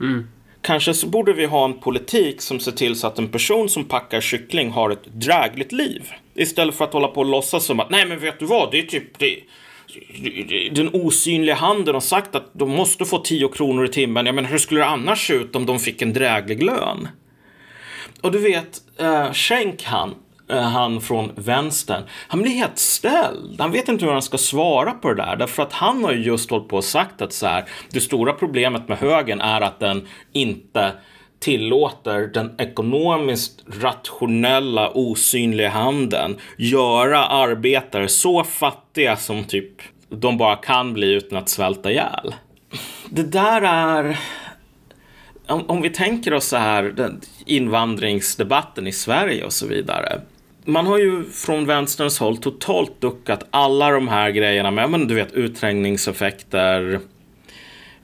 Mm. 0.00 0.28
Kanske 0.60 0.94
så 0.94 1.06
borde 1.06 1.32
vi 1.32 1.46
ha 1.46 1.64
en 1.64 1.80
politik 1.80 2.42
som 2.42 2.60
ser 2.60 2.72
till 2.72 2.96
så 2.96 3.06
att 3.06 3.18
en 3.18 3.28
person 3.28 3.68
som 3.68 3.84
packar 3.84 4.20
kyckling 4.20 4.70
har 4.70 4.90
ett 4.90 5.04
drägligt 5.12 5.72
liv. 5.72 6.10
Istället 6.34 6.74
för 6.74 6.84
att 6.84 6.92
hålla 6.92 7.08
på 7.08 7.20
och 7.20 7.26
låtsas 7.26 7.64
som 7.64 7.80
att 7.80 7.90
nej 7.90 8.06
men 8.06 8.18
vet 8.18 8.38
du 8.38 8.46
vad, 8.46 8.70
det 8.70 8.78
är 8.78 8.82
typ 8.82 9.18
det, 9.18 9.40
den 10.72 10.90
osynliga 10.92 11.54
handen 11.54 11.94
har 11.94 12.00
sagt 12.00 12.34
att 12.34 12.50
de 12.52 12.70
måste 12.70 13.04
få 13.04 13.18
10 13.18 13.48
kronor 13.48 13.84
i 13.84 13.88
timmen. 13.88 14.26
Ja, 14.26 14.32
men 14.32 14.44
hur 14.44 14.58
skulle 14.58 14.80
det 14.80 14.86
annars 14.86 15.26
se 15.26 15.34
ut 15.34 15.56
om 15.56 15.66
de 15.66 15.78
fick 15.78 16.02
en 16.02 16.12
dräglig 16.12 16.62
lön? 16.62 17.08
Och 18.20 18.32
du 18.32 18.38
vet, 18.38 18.80
eh, 18.98 19.06
uh, 19.06 19.32
Schenk 19.32 19.84
han, 19.84 20.14
uh, 20.52 20.58
han 20.58 21.00
från 21.00 21.32
vänstern, 21.34 22.02
han 22.28 22.42
blir 22.42 22.52
helt 22.52 22.78
ställd. 22.78 23.60
Han 23.60 23.72
vet 23.72 23.88
inte 23.88 24.04
hur 24.04 24.12
han 24.12 24.22
ska 24.22 24.38
svara 24.38 24.92
på 24.92 25.08
det 25.08 25.14
där. 25.14 25.36
Därför 25.36 25.62
att 25.62 25.72
han 25.72 26.04
har 26.04 26.12
ju 26.12 26.22
just 26.22 26.50
hållit 26.50 26.68
på 26.68 26.76
och 26.76 26.84
sagt 26.84 27.22
att 27.22 27.32
så 27.32 27.46
här, 27.46 27.64
det 27.90 28.00
stora 28.00 28.32
problemet 28.32 28.88
med 28.88 28.98
högern 28.98 29.40
är 29.40 29.60
att 29.60 29.80
den 29.80 30.08
inte 30.32 30.92
tillåter 31.38 32.20
den 32.20 32.54
ekonomiskt 32.58 33.64
rationella 33.82 34.90
osynliga 34.90 35.68
handeln 35.68 36.36
göra 36.58 37.26
arbetare 37.26 38.08
så 38.08 38.44
fattiga 38.44 39.16
som 39.16 39.44
typ 39.44 39.72
de 40.08 40.38
bara 40.38 40.56
kan 40.56 40.92
bli 40.92 41.12
utan 41.12 41.38
att 41.38 41.48
svälta 41.48 41.90
ihjäl. 41.90 42.34
Det 43.10 43.22
där 43.22 43.62
är... 43.62 44.18
Om, 45.46 45.64
om 45.70 45.82
vi 45.82 45.90
tänker 45.90 46.34
oss 46.34 46.46
så 46.46 46.56
här, 46.56 47.10
invandringsdebatten 47.46 48.86
i 48.86 48.92
Sverige 48.92 49.44
och 49.44 49.52
så 49.52 49.66
vidare. 49.66 50.20
Man 50.64 50.86
har 50.86 50.98
ju 50.98 51.24
från 51.24 51.66
vänsterns 51.66 52.18
håll 52.18 52.36
totalt 52.36 53.00
duckat 53.00 53.46
alla 53.50 53.90
de 53.90 54.08
här 54.08 54.30
grejerna 54.30 54.70
med, 54.70 54.90
men 54.90 55.08
du 55.08 55.14
vet 55.14 55.32
utträngningseffekter, 55.32 57.00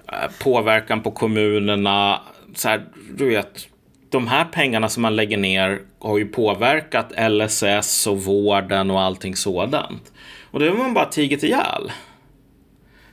eh, 0.09 0.15
påverkan 0.43 1.03
på 1.03 1.11
kommunerna, 1.11 2.21
så 2.55 2.69
här, 2.69 2.85
du 3.11 3.29
vet, 3.29 3.69
de 4.11 4.27
här 4.27 4.45
pengarna 4.45 4.89
som 4.89 5.03
man 5.03 5.17
lägger 5.17 5.37
ner 5.37 5.81
har 5.99 6.19
ju 6.19 6.27
påverkat 6.27 7.13
LSS 7.31 8.07
och 8.07 8.25
vården 8.25 8.91
och 8.91 9.01
allting 9.01 9.37
sådant. 9.37 10.13
Och 10.51 10.61
det 10.61 10.69
har 10.69 10.77
man 10.77 10.95
bara 10.95 11.05
tigit 11.05 11.43
ihjäl. 11.43 11.93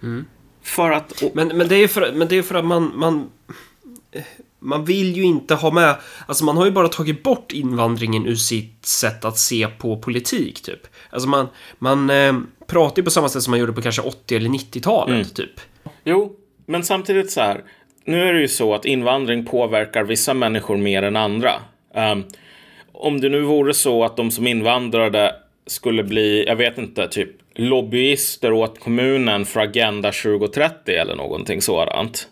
Mm. 0.04 0.26
För 0.64 0.92
att... 0.92 1.12
Och... 1.12 1.32
Men, 1.36 1.48
men, 1.48 1.68
det 1.68 1.76
är 1.76 1.88
för, 1.88 2.12
men 2.14 2.28
det 2.28 2.38
är 2.38 2.42
för 2.42 2.56
att 2.56 2.66
man, 2.66 2.92
man... 2.96 3.30
Man 4.60 4.86
vill 4.86 5.16
ju 5.16 5.24
inte 5.24 5.56
ha 5.56 5.72
med... 5.72 5.96
Alltså 6.28 6.46
man 6.46 6.58
har 6.58 6.66
ju 6.66 6.72
bara 6.72 6.88
tagit 6.88 7.24
bort 7.24 7.52
invandringen 7.52 8.26
ur 8.26 8.36
sitt 8.36 8.86
sätt 8.86 9.26
att 9.26 9.38
se 9.38 9.68
på 9.68 9.98
politik, 9.98 10.62
typ. 10.62 10.88
Alltså 11.10 11.30
man, 11.30 11.48
man 11.80 12.10
eh, 12.10 12.34
pratar 12.68 12.98
ju 12.98 13.04
på 13.04 13.12
samma 13.12 13.30
sätt 13.30 13.44
som 13.44 13.52
man 13.52 13.60
gjorde 13.60 13.74
på 13.74 13.82
kanske 13.82 14.02
80 14.02 14.36
eller 14.36 14.50
90-talet, 14.50 15.16
mm. 15.16 15.26
typ. 15.26 15.62
Jo, 16.04 16.36
men 16.66 16.84
samtidigt 16.84 17.32
så 17.32 17.42
här 17.42 17.64
nu 18.10 18.30
är 18.30 18.34
det 18.34 18.42
ju 18.42 18.48
så 18.48 18.76
att 18.76 18.86
invandring 18.86 19.46
påverkar 19.46 20.04
vissa 20.04 20.34
människor 20.34 20.78
mer 20.78 21.04
än 21.04 21.16
andra. 21.16 21.52
Um, 21.94 22.26
om 22.92 23.22
det 23.22 23.30
nu 23.30 23.42
vore 23.42 23.74
så 23.74 24.04
att 24.04 24.18
de 24.18 24.32
som 24.32 24.48
invandrade 24.48 25.36
skulle 25.68 26.04
bli, 26.04 26.46
jag 26.48 26.56
vet 26.56 26.78
inte, 26.78 27.08
typ 27.08 27.30
lobbyister 27.56 28.54
åt 28.54 28.80
kommunen 28.80 29.46
för 29.46 29.60
Agenda 29.60 30.12
2030 30.12 30.96
eller 30.96 31.16
någonting 31.16 31.62
sådant. 31.62 32.28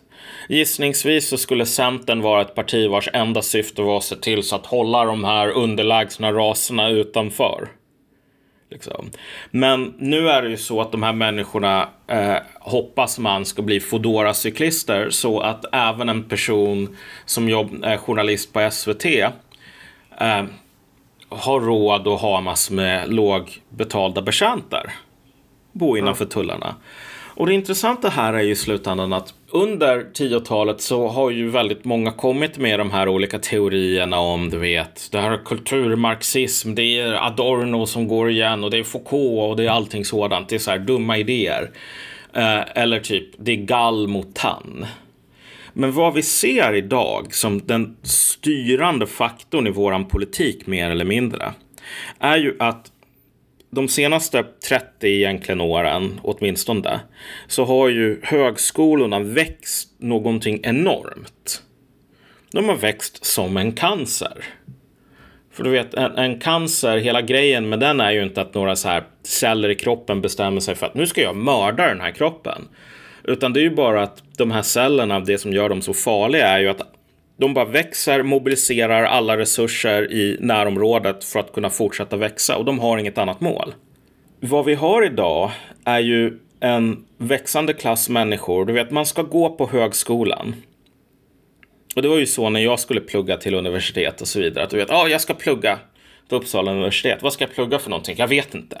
Gissningsvis 0.48 1.28
så 1.28 1.38
skulle 1.38 1.66
Centern 1.66 2.20
vara 2.20 2.42
ett 2.42 2.54
parti 2.54 2.90
vars 2.90 3.08
enda 3.12 3.42
syfte 3.42 3.82
var 3.82 3.96
att 3.96 4.04
se 4.04 4.16
till 4.16 4.42
så 4.42 4.56
att 4.56 4.66
hålla 4.66 5.04
de 5.04 5.24
här 5.24 5.48
underlägsna 5.48 6.32
raserna 6.32 6.88
utanför. 6.88 7.68
Liksom. 8.70 9.10
Men 9.50 9.94
nu 9.98 10.28
är 10.28 10.42
det 10.42 10.48
ju 10.48 10.56
så 10.56 10.80
att 10.80 10.92
de 10.92 11.02
här 11.02 11.12
människorna 11.12 11.88
eh, 12.06 12.36
hoppas 12.60 13.18
man 13.18 13.44
ska 13.44 13.62
bli 13.62 13.80
fodora 13.80 14.34
cyklister 14.34 15.10
så 15.10 15.40
att 15.40 15.64
även 15.72 16.08
en 16.08 16.22
person 16.22 16.96
som 17.24 17.48
jobb, 17.48 17.84
är 17.84 17.96
journalist 17.96 18.52
på 18.52 18.70
SVT 18.70 19.04
eh, 19.04 20.44
har 21.28 21.60
råd 21.60 22.08
att 22.08 22.20
ha 22.20 22.40
massor 22.40 22.74
med 22.74 23.12
lågbetalda 23.12 24.22
betjänter. 24.22 24.92
Bo 25.72 25.96
innanför 25.96 26.24
tullarna. 26.24 26.74
Och 27.38 27.46
det 27.46 27.54
intressanta 27.54 28.08
här 28.08 28.34
är 28.34 28.42
ju 28.42 28.50
i 28.50 28.56
slutändan 28.56 29.12
att 29.12 29.34
under 29.50 30.06
10-talet 30.14 30.80
så 30.80 31.08
har 31.08 31.30
ju 31.30 31.48
väldigt 31.50 31.84
många 31.84 32.12
kommit 32.12 32.58
med 32.58 32.78
de 32.78 32.90
här 32.90 33.08
olika 33.08 33.38
teorierna 33.38 34.18
om, 34.18 34.50
du 34.50 34.58
vet, 34.58 35.08
det 35.12 35.20
här 35.20 35.30
är 35.30 35.44
kulturmarxism, 35.44 36.74
det 36.74 36.82
är 36.82 37.26
Adorno 37.26 37.86
som 37.86 38.08
går 38.08 38.30
igen 38.30 38.64
och 38.64 38.70
det 38.70 38.78
är 38.78 38.84
Foucault 38.84 39.50
och 39.50 39.56
det 39.56 39.64
är 39.64 39.70
allting 39.70 40.04
sådant. 40.04 40.48
Det 40.48 40.54
är 40.54 40.58
så 40.58 40.70
här 40.70 40.78
dumma 40.78 41.18
idéer. 41.18 41.70
Eh, 42.32 42.60
eller 42.74 43.00
typ, 43.00 43.28
det 43.36 43.52
är 43.52 43.56
gall 43.56 44.08
mot 44.08 44.34
tann. 44.34 44.86
Men 45.72 45.92
vad 45.92 46.14
vi 46.14 46.22
ser 46.22 46.74
idag 46.74 47.34
som 47.34 47.66
den 47.66 47.96
styrande 48.02 49.06
faktorn 49.06 49.66
i 49.66 49.70
våran 49.70 50.04
politik 50.04 50.66
mer 50.66 50.90
eller 50.90 51.04
mindre 51.04 51.52
är 52.18 52.36
ju 52.36 52.56
att 52.58 52.92
de 53.70 53.88
senaste 53.88 54.44
30 54.68 55.06
egentligen 55.06 55.60
åren, 55.60 56.20
åtminstone, 56.22 57.00
så 57.46 57.64
har 57.64 57.88
ju 57.88 58.20
högskolorna 58.22 59.20
växt 59.20 59.88
någonting 59.98 60.60
enormt. 60.62 61.62
De 62.52 62.68
har 62.68 62.76
växt 62.76 63.24
som 63.24 63.56
en 63.56 63.72
cancer. 63.72 64.44
För 65.52 65.64
du 65.64 65.70
vet, 65.70 65.94
en, 65.94 66.16
en, 66.16 66.40
cancer, 66.40 66.96
hela 66.96 67.22
grejen 67.22 67.68
med 67.68 67.80
den 67.80 68.00
är 68.00 68.12
ju 68.12 68.22
inte 68.22 68.40
att 68.40 68.54
några 68.54 68.76
så 68.76 68.88
här 68.88 69.04
celler 69.22 69.68
i 69.68 69.74
kroppen 69.74 70.20
bestämmer 70.20 70.60
sig 70.60 70.74
för 70.74 70.86
att 70.86 70.94
nu 70.94 71.06
ska 71.06 71.22
jag 71.22 71.36
mörda 71.36 71.88
den 71.88 72.00
här 72.00 72.10
kroppen. 72.10 72.68
Utan 73.24 73.52
det 73.52 73.60
är 73.60 73.62
ju 73.62 73.74
bara 73.74 74.02
att 74.02 74.22
de 74.36 74.50
här 74.50 74.62
cellerna, 74.62 75.20
det 75.20 75.38
som 75.38 75.52
gör 75.52 75.68
dem 75.68 75.82
så 75.82 75.94
farliga 75.94 76.46
är 76.46 76.58
ju 76.58 76.68
att 76.68 76.97
de 77.38 77.54
bara 77.54 77.64
växer, 77.64 78.22
mobiliserar 78.22 79.04
alla 79.04 79.36
resurser 79.36 80.12
i 80.12 80.36
närområdet 80.40 81.24
för 81.24 81.40
att 81.40 81.52
kunna 81.52 81.70
fortsätta 81.70 82.16
växa 82.16 82.56
och 82.56 82.64
de 82.64 82.78
har 82.78 82.98
inget 82.98 83.18
annat 83.18 83.40
mål. 83.40 83.74
Vad 84.40 84.64
vi 84.64 84.74
har 84.74 85.06
idag 85.06 85.50
är 85.84 85.98
ju 85.98 86.38
en 86.60 87.04
växande 87.16 87.72
klass 87.72 88.08
människor. 88.08 88.64
Du 88.64 88.72
vet, 88.72 88.90
man 88.90 89.06
ska 89.06 89.22
gå 89.22 89.50
på 89.50 89.66
högskolan. 89.66 90.54
Och 91.96 92.02
det 92.02 92.08
var 92.08 92.18
ju 92.18 92.26
så 92.26 92.50
när 92.50 92.60
jag 92.60 92.80
skulle 92.80 93.00
plugga 93.00 93.36
till 93.36 93.54
universitet 93.54 94.20
och 94.20 94.28
så 94.28 94.40
vidare. 94.40 94.64
Att 94.64 94.70
du 94.70 94.76
vet, 94.76 94.90
ja, 94.90 94.96
ah, 94.96 95.08
jag 95.08 95.20
ska 95.20 95.34
plugga 95.34 95.78
på 96.28 96.36
Uppsala 96.36 96.72
universitet. 96.72 97.22
Vad 97.22 97.32
ska 97.32 97.44
jag 97.44 97.54
plugga 97.54 97.78
för 97.78 97.90
någonting? 97.90 98.14
Jag 98.18 98.28
vet 98.28 98.54
inte. 98.54 98.80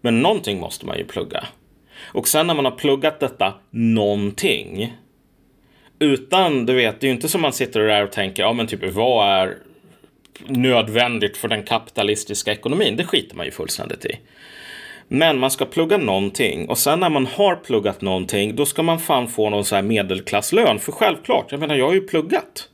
Men 0.00 0.20
någonting 0.20 0.60
måste 0.60 0.86
man 0.86 0.98
ju 0.98 1.04
plugga. 1.04 1.44
Och 2.12 2.28
sen 2.28 2.46
när 2.46 2.54
man 2.54 2.64
har 2.64 2.72
pluggat 2.72 3.20
detta 3.20 3.54
någonting. 3.70 4.92
Utan, 5.98 6.66
du 6.66 6.74
vet, 6.74 7.00
det 7.00 7.04
är 7.04 7.08
ju 7.08 7.14
inte 7.14 7.28
som 7.28 7.40
man 7.40 7.52
sitter 7.52 7.80
där 7.80 8.04
och 8.04 8.12
tänker, 8.12 8.42
ja 8.42 8.52
men 8.52 8.66
typ 8.66 8.94
vad 8.94 9.28
är 9.28 9.56
nödvändigt 10.46 11.36
för 11.36 11.48
den 11.48 11.62
kapitalistiska 11.62 12.52
ekonomin? 12.52 12.96
Det 12.96 13.04
skiter 13.04 13.36
man 13.36 13.46
ju 13.46 13.52
fullständigt 13.52 14.04
i. 14.04 14.18
Men 15.08 15.38
man 15.38 15.50
ska 15.50 15.64
plugga 15.64 15.96
någonting 15.96 16.68
och 16.68 16.78
sen 16.78 17.00
när 17.00 17.10
man 17.10 17.26
har 17.26 17.56
pluggat 17.56 18.00
någonting 18.00 18.56
då 18.56 18.66
ska 18.66 18.82
man 18.82 18.98
fan 18.98 19.28
få 19.28 19.50
någon 19.50 19.64
så 19.64 19.74
här 19.74 19.82
medelklasslön. 19.82 20.78
För 20.78 20.92
självklart, 20.92 21.46
jag 21.50 21.60
menar 21.60 21.76
jag 21.76 21.86
har 21.86 21.94
ju 21.94 22.00
pluggat. 22.00 22.68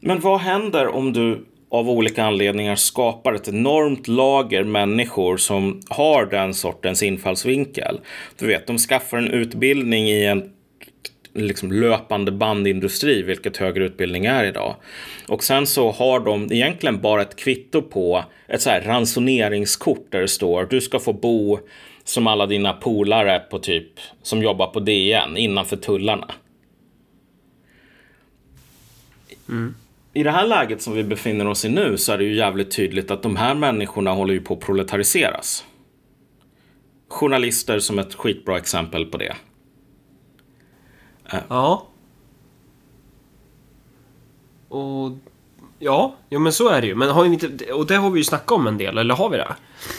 Men 0.00 0.20
vad 0.20 0.40
händer 0.40 0.88
om 0.88 1.12
du 1.12 1.46
av 1.70 1.90
olika 1.90 2.24
anledningar 2.24 2.76
skapar 2.76 3.34
ett 3.34 3.48
enormt 3.48 4.08
lager 4.08 4.64
människor 4.64 5.36
som 5.36 5.80
har 5.88 6.26
den 6.26 6.54
sortens 6.54 7.02
infallsvinkel? 7.02 8.00
Du 8.38 8.46
vet, 8.46 8.66
de 8.66 8.78
skaffar 8.78 9.18
en 9.18 9.30
utbildning 9.30 10.08
i 10.08 10.24
en 10.24 10.50
liksom 11.44 11.72
löpande 11.72 12.32
bandindustri, 12.32 13.22
vilket 13.22 13.56
högre 13.56 13.84
utbildning 13.84 14.26
är 14.26 14.44
idag. 14.44 14.74
Och 15.28 15.44
sen 15.44 15.66
så 15.66 15.90
har 15.90 16.20
de 16.20 16.52
egentligen 16.52 17.00
bara 17.00 17.22
ett 17.22 17.36
kvitto 17.36 17.82
på 17.82 18.24
ett 18.48 18.62
så 18.62 18.70
här 18.70 18.80
ransoneringskort 18.80 20.06
där 20.10 20.20
det 20.20 20.28
står 20.28 20.64
du 20.64 20.80
ska 20.80 20.98
få 20.98 21.12
bo 21.12 21.58
som 22.04 22.26
alla 22.26 22.46
dina 22.46 22.72
polare 22.72 23.38
på 23.38 23.58
typ 23.58 23.92
som 24.22 24.42
jobbar 24.42 24.66
på 24.66 24.80
DN 24.80 25.36
innanför 25.36 25.76
tullarna. 25.76 26.34
Mm. 29.48 29.74
I 30.12 30.22
det 30.22 30.30
här 30.30 30.46
läget 30.46 30.82
som 30.82 30.94
vi 30.94 31.04
befinner 31.04 31.46
oss 31.46 31.64
i 31.64 31.68
nu 31.68 31.98
så 31.98 32.12
är 32.12 32.18
det 32.18 32.24
ju 32.24 32.34
jävligt 32.34 32.70
tydligt 32.70 33.10
att 33.10 33.22
de 33.22 33.36
här 33.36 33.54
människorna 33.54 34.10
håller 34.10 34.34
ju 34.34 34.40
på 34.40 34.54
att 34.54 34.60
proletariseras. 34.60 35.64
Journalister 37.08 37.78
som 37.78 37.98
ett 37.98 38.14
skitbra 38.14 38.56
exempel 38.58 39.06
på 39.06 39.18
det. 39.18 39.34
Ja. 41.48 41.86
Och 44.68 45.12
ja, 45.78 46.14
jo 46.30 46.40
men 46.40 46.52
så 46.52 46.68
är 46.68 46.80
det 46.80 46.86
ju. 46.86 46.94
Men 46.94 47.10
har 47.10 47.24
vi 47.24 47.32
inte, 47.32 47.72
och 47.72 47.86
det 47.86 47.96
har 47.96 48.10
vi 48.10 48.20
ju 48.20 48.24
snackat 48.24 48.52
om 48.52 48.66
en 48.66 48.78
del, 48.78 48.98
eller 48.98 49.14
har 49.14 49.30
vi 49.30 49.36
det? 49.36 49.54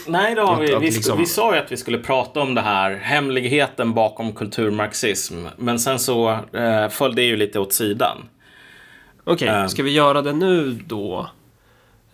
Nej, 0.08 0.36
det 0.36 0.42
har 0.42 0.62
vi. 0.62 0.76
Att, 0.76 0.82
vi, 0.82 0.92
liksom... 0.92 1.18
vi 1.18 1.26
sa 1.26 1.54
ju 1.54 1.60
att 1.60 1.72
vi 1.72 1.78
skulle 1.78 1.98
prata 1.98 2.40
om 2.40 2.56
det 2.56 2.62
här, 2.62 2.96
hemligheten 2.96 3.94
bakom 3.94 4.34
kulturmarxism. 4.34 5.46
Men 5.58 5.80
sen 5.80 6.00
så 6.00 6.40
eh, 6.54 6.90
föll 6.90 7.16
det 7.16 7.24
ju 7.24 7.36
lite 7.36 7.60
åt 7.60 7.74
sidan. 7.74 8.18
Okej, 9.24 9.50
okay, 9.50 9.62
um, 9.64 9.70
ska 9.70 9.84
vi 9.84 9.92
göra 9.92 10.22
det 10.22 10.34
nu 10.34 10.72
då? 10.86 11.30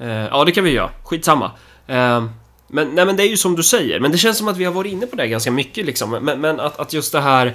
Uh, 0.01 0.07
ja, 0.07 0.45
det 0.45 0.51
kan 0.51 0.63
vi 0.63 0.71
göra. 0.71 0.89
Skitsamma. 1.03 1.45
Uh, 1.89 2.25
men, 2.67 2.89
nej, 2.95 3.05
men 3.05 3.15
det 3.15 3.23
är 3.23 3.29
ju 3.29 3.37
som 3.37 3.55
du 3.55 3.63
säger, 3.63 3.99
men 3.99 4.11
det 4.11 4.17
känns 4.17 4.37
som 4.37 4.47
att 4.47 4.57
vi 4.57 4.65
har 4.65 4.71
varit 4.71 4.91
inne 4.91 5.07
på 5.07 5.15
det 5.15 5.27
ganska 5.27 5.51
mycket 5.51 5.85
liksom. 5.85 6.11
Men, 6.11 6.41
men 6.41 6.59
att, 6.59 6.79
att 6.79 6.93
just 6.93 7.11
det 7.11 7.21
här 7.21 7.53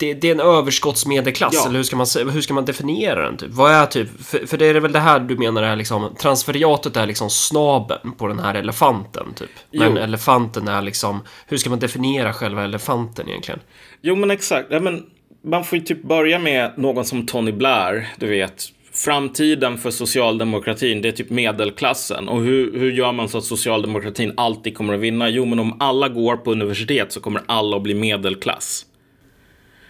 det, 0.00 0.14
det, 0.14 0.28
är 0.28 0.32
en 0.32 0.40
överskottsmedelklass, 0.40 1.54
ja. 1.54 1.66
eller 1.66 1.76
hur 1.76 1.82
ska, 1.84 1.96
man, 1.96 2.06
hur 2.32 2.40
ska 2.40 2.54
man 2.54 2.64
definiera 2.64 3.24
den? 3.24 3.36
Typ? 3.36 3.50
Vad 3.50 3.72
är 3.72 3.86
typ, 3.86 4.24
för, 4.24 4.46
för 4.46 4.58
det 4.58 4.66
är 4.66 4.74
väl 4.74 4.92
det 4.92 4.98
här 4.98 5.20
du 5.20 5.36
menar 5.36 5.62
är 5.62 5.76
liksom, 5.76 6.14
transferiatet 6.20 6.96
är 6.96 7.06
liksom 7.06 7.30
snaben 7.30 8.12
på 8.18 8.26
den 8.26 8.38
här 8.38 8.54
elefanten, 8.54 9.34
typ. 9.34 9.50
Men 9.70 9.96
jo. 9.96 10.02
elefanten 10.02 10.68
är 10.68 10.82
liksom, 10.82 11.20
hur 11.46 11.56
ska 11.56 11.70
man 11.70 11.78
definiera 11.78 12.32
själva 12.32 12.64
elefanten 12.64 13.28
egentligen? 13.28 13.60
Jo 14.02 14.16
men 14.16 14.30
exakt, 14.30 14.66
ja, 14.70 14.80
men 14.80 15.02
man 15.44 15.64
får 15.64 15.78
ju 15.78 15.84
typ 15.84 16.02
börja 16.02 16.38
med 16.38 16.72
någon 16.76 17.04
som 17.04 17.26
Tony 17.26 17.52
Blair, 17.52 18.08
du 18.18 18.26
vet, 18.26 18.64
framtiden 19.04 19.78
för 19.78 19.90
socialdemokratin, 19.90 21.02
det 21.02 21.08
är 21.08 21.12
typ 21.12 21.30
medelklassen. 21.30 22.28
Och 22.28 22.42
hur, 22.42 22.78
hur 22.78 22.92
gör 22.92 23.12
man 23.12 23.28
så 23.28 23.38
att 23.38 23.44
socialdemokratin 23.44 24.32
alltid 24.36 24.76
kommer 24.76 24.94
att 24.94 25.00
vinna? 25.00 25.28
Jo, 25.28 25.44
men 25.44 25.58
om 25.58 25.76
alla 25.80 26.08
går 26.08 26.36
på 26.36 26.52
universitet 26.52 27.12
så 27.12 27.20
kommer 27.20 27.42
alla 27.46 27.76
att 27.76 27.82
bli 27.82 27.94
medelklass. 27.94 28.86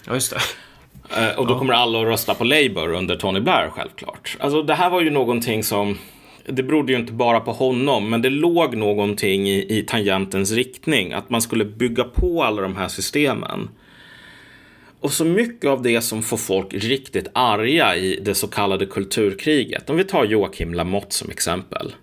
Ja, 0.06 0.14
just 0.14 0.30
det. 0.30 0.40
Eh, 1.20 1.38
och 1.38 1.46
då 1.46 1.58
kommer 1.58 1.74
alla 1.74 2.00
att 2.00 2.06
rösta 2.06 2.34
på 2.34 2.44
Labour 2.44 2.92
under 2.92 3.16
Tony 3.16 3.40
Blair, 3.40 3.70
självklart. 3.70 4.36
Alltså, 4.40 4.62
det 4.62 4.74
här 4.74 4.90
var 4.90 5.00
ju 5.00 5.10
någonting 5.10 5.64
som 5.64 5.98
det 6.46 6.62
berodde 6.62 6.92
ju 6.92 6.98
inte 6.98 7.12
bara 7.12 7.40
på 7.40 7.52
honom, 7.52 8.10
men 8.10 8.22
det 8.22 8.30
låg 8.30 8.76
någonting 8.76 9.48
i, 9.48 9.78
i 9.78 9.82
tangentens 9.82 10.52
riktning. 10.52 11.12
Att 11.12 11.30
man 11.30 11.42
skulle 11.42 11.64
bygga 11.64 12.04
på 12.04 12.42
alla 12.42 12.62
de 12.62 12.76
här 12.76 12.88
systemen. 12.88 13.68
Och 15.00 15.12
så 15.12 15.24
mycket 15.24 15.70
av 15.70 15.82
det 15.82 16.00
som 16.00 16.22
får 16.22 16.36
folk 16.36 16.74
riktigt 16.74 17.28
arga 17.32 17.96
i 17.96 18.20
det 18.22 18.34
så 18.34 18.48
kallade 18.48 18.86
kulturkriget. 18.86 19.90
Om 19.90 19.96
vi 19.96 20.04
tar 20.04 20.24
Joakim 20.24 20.74
Lamotte 20.74 21.14
som 21.14 21.30
exempel. 21.30 21.94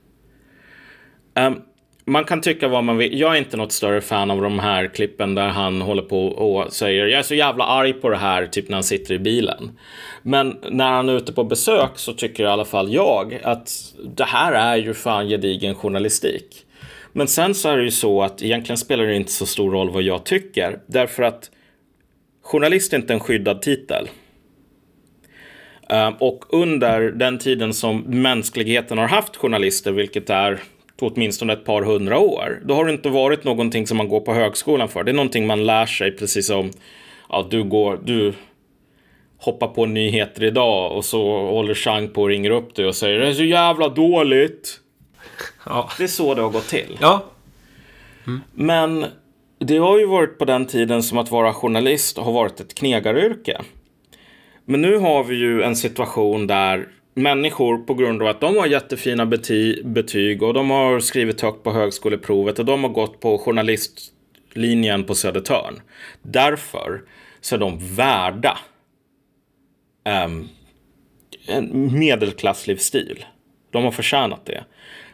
Um, 1.36 1.62
man 2.06 2.24
kan 2.24 2.42
tycka 2.42 2.68
vad 2.68 2.84
man 2.84 2.98
vill. 2.98 3.20
Jag 3.20 3.34
är 3.34 3.38
inte 3.38 3.58
något 3.58 3.72
större 3.72 4.02
fan 4.02 4.32
av 4.32 4.42
de 4.42 4.60
här 4.60 4.88
klippen 4.88 5.36
där 5.36 5.48
han 5.48 5.82
håller 5.82 6.02
på 6.02 6.28
och 6.28 6.74
säger 6.74 7.06
jag 7.06 7.20
är 7.20 7.24
så 7.24 7.36
jävla 7.36 7.64
arg 7.66 7.94
på 7.94 8.10
det 8.10 8.18
här, 8.18 8.48
typ 8.48 8.70
när 8.70 8.76
han 8.76 8.84
sitter 8.84 9.14
i 9.14 9.20
bilen. 9.20 9.80
Men 10.22 10.58
när 10.70 10.92
han 10.92 11.10
är 11.10 11.18
ute 11.18 11.34
på 11.34 11.44
besök 11.44 11.92
så 11.96 12.14
tycker 12.14 12.44
i 12.44 12.48
alla 12.48 12.66
fall 12.66 12.94
jag 12.94 13.40
att 13.44 13.94
det 14.16 14.24
här 14.24 14.54
är 14.54 14.78
ju 14.78 14.94
fan 14.94 15.28
gedigen 15.28 15.76
journalistik. 15.76 16.66
Men 17.14 17.28
sen 17.28 17.56
så 17.56 17.70
är 17.70 17.78
det 17.78 17.84
ju 17.84 17.92
så 17.92 18.24
att 18.24 18.44
egentligen 18.44 18.78
spelar 18.78 19.06
det 19.06 19.16
inte 19.16 19.32
så 19.32 19.46
stor 19.46 19.72
roll 19.72 19.90
vad 19.90 20.04
jag 20.04 20.24
tycker. 20.24 20.80
Därför 20.88 21.24
att 21.24 21.50
journalist 22.48 22.94
är 22.94 22.98
inte 22.98 23.14
en 23.14 23.20
skyddad 23.20 23.62
titel. 23.62 24.10
Ehm, 25.90 26.14
och 26.14 26.46
under 26.50 27.02
den 27.02 27.38
tiden 27.40 27.74
som 27.74 28.00
mänskligheten 28.00 28.98
har 28.98 29.08
haft 29.08 29.36
journalister, 29.36 29.92
vilket 29.92 30.30
är 30.30 30.60
åtminstone 31.00 31.54
ett 31.54 31.66
par 31.66 31.82
hundra 31.82 32.20
år, 32.20 32.62
då 32.66 32.74
har 32.74 32.86
det 32.86 32.92
inte 32.92 33.10
varit 33.10 33.44
någonting 33.44 33.88
som 33.88 33.98
man 33.98 34.10
går 34.10 34.20
på 34.20 34.34
högskolan 34.34 34.90
för. 34.90 35.04
Det 35.04 35.12
är 35.12 35.14
någonting 35.14 35.48
man 35.48 35.66
lär 35.66 35.86
sig 35.86 36.12
precis 36.12 36.48
som 36.48 36.72
ja, 37.30 37.48
du 37.50 37.64
går, 37.64 38.00
du 38.04 38.34
hoppar 39.38 39.68
på 39.68 39.86
nyheter 39.86 40.44
idag 40.44 40.98
och 40.98 41.06
så 41.06 41.40
håller 41.40 41.74
Chang 41.74 42.08
på 42.08 42.22
och 42.22 42.28
ringer 42.28 42.50
upp 42.50 42.76
dig 42.76 42.86
och 42.86 42.96
säger 42.96 43.20
det 43.20 43.28
är 43.28 43.34
så 43.34 43.44
jävla 43.44 43.90
dåligt. 43.90 44.80
Ja. 45.66 45.90
Det 45.98 46.04
är 46.04 46.08
så 46.08 46.36
det 46.36 46.42
har 46.42 46.50
gått 46.50 46.68
till. 46.68 46.98
Ja. 47.02 47.24
Mm. 48.28 48.42
Men 48.54 49.06
det 49.60 49.78
har 49.78 50.00
ju 50.00 50.06
varit 50.06 50.38
på 50.38 50.46
den 50.46 50.66
tiden 50.66 51.04
som 51.04 51.18
att 51.18 51.32
vara 51.32 51.54
journalist 51.54 52.18
har 52.18 52.32
varit 52.32 52.60
ett 52.60 52.76
knegaryrke. 52.76 53.62
Men 54.66 54.82
nu 54.82 54.98
har 54.98 55.24
vi 55.24 55.36
ju 55.36 55.64
en 55.64 55.76
situation 55.76 56.48
där 56.48 56.88
människor 57.14 57.78
på 57.78 57.94
grund 57.94 58.22
av 58.22 58.28
att 58.28 58.42
de 58.42 58.58
har 58.58 58.68
jättefina 58.68 59.26
bety 59.26 59.84
betyg 59.84 60.44
och 60.44 60.54
de 60.54 60.70
har 60.70 61.00
skrivit 61.00 61.42
högt 61.42 61.64
på 61.64 61.72
högskoleprovet 61.72 62.60
och 62.60 62.66
de 62.66 62.84
har 62.84 62.90
gått 62.90 63.20
på 63.20 63.38
journalistlinjen 63.38 65.04
på 65.04 65.16
Södertörn. 65.16 65.82
Därför 66.22 67.02
så 67.42 67.56
är 67.56 67.60
de 67.60 67.96
värda 67.96 68.58
um, 70.26 70.50
en 71.48 72.00
medelklasslivsstil. 72.00 73.26
De 73.72 73.84
har 73.84 73.92
förtjänat 73.92 74.46
det. 74.46 74.64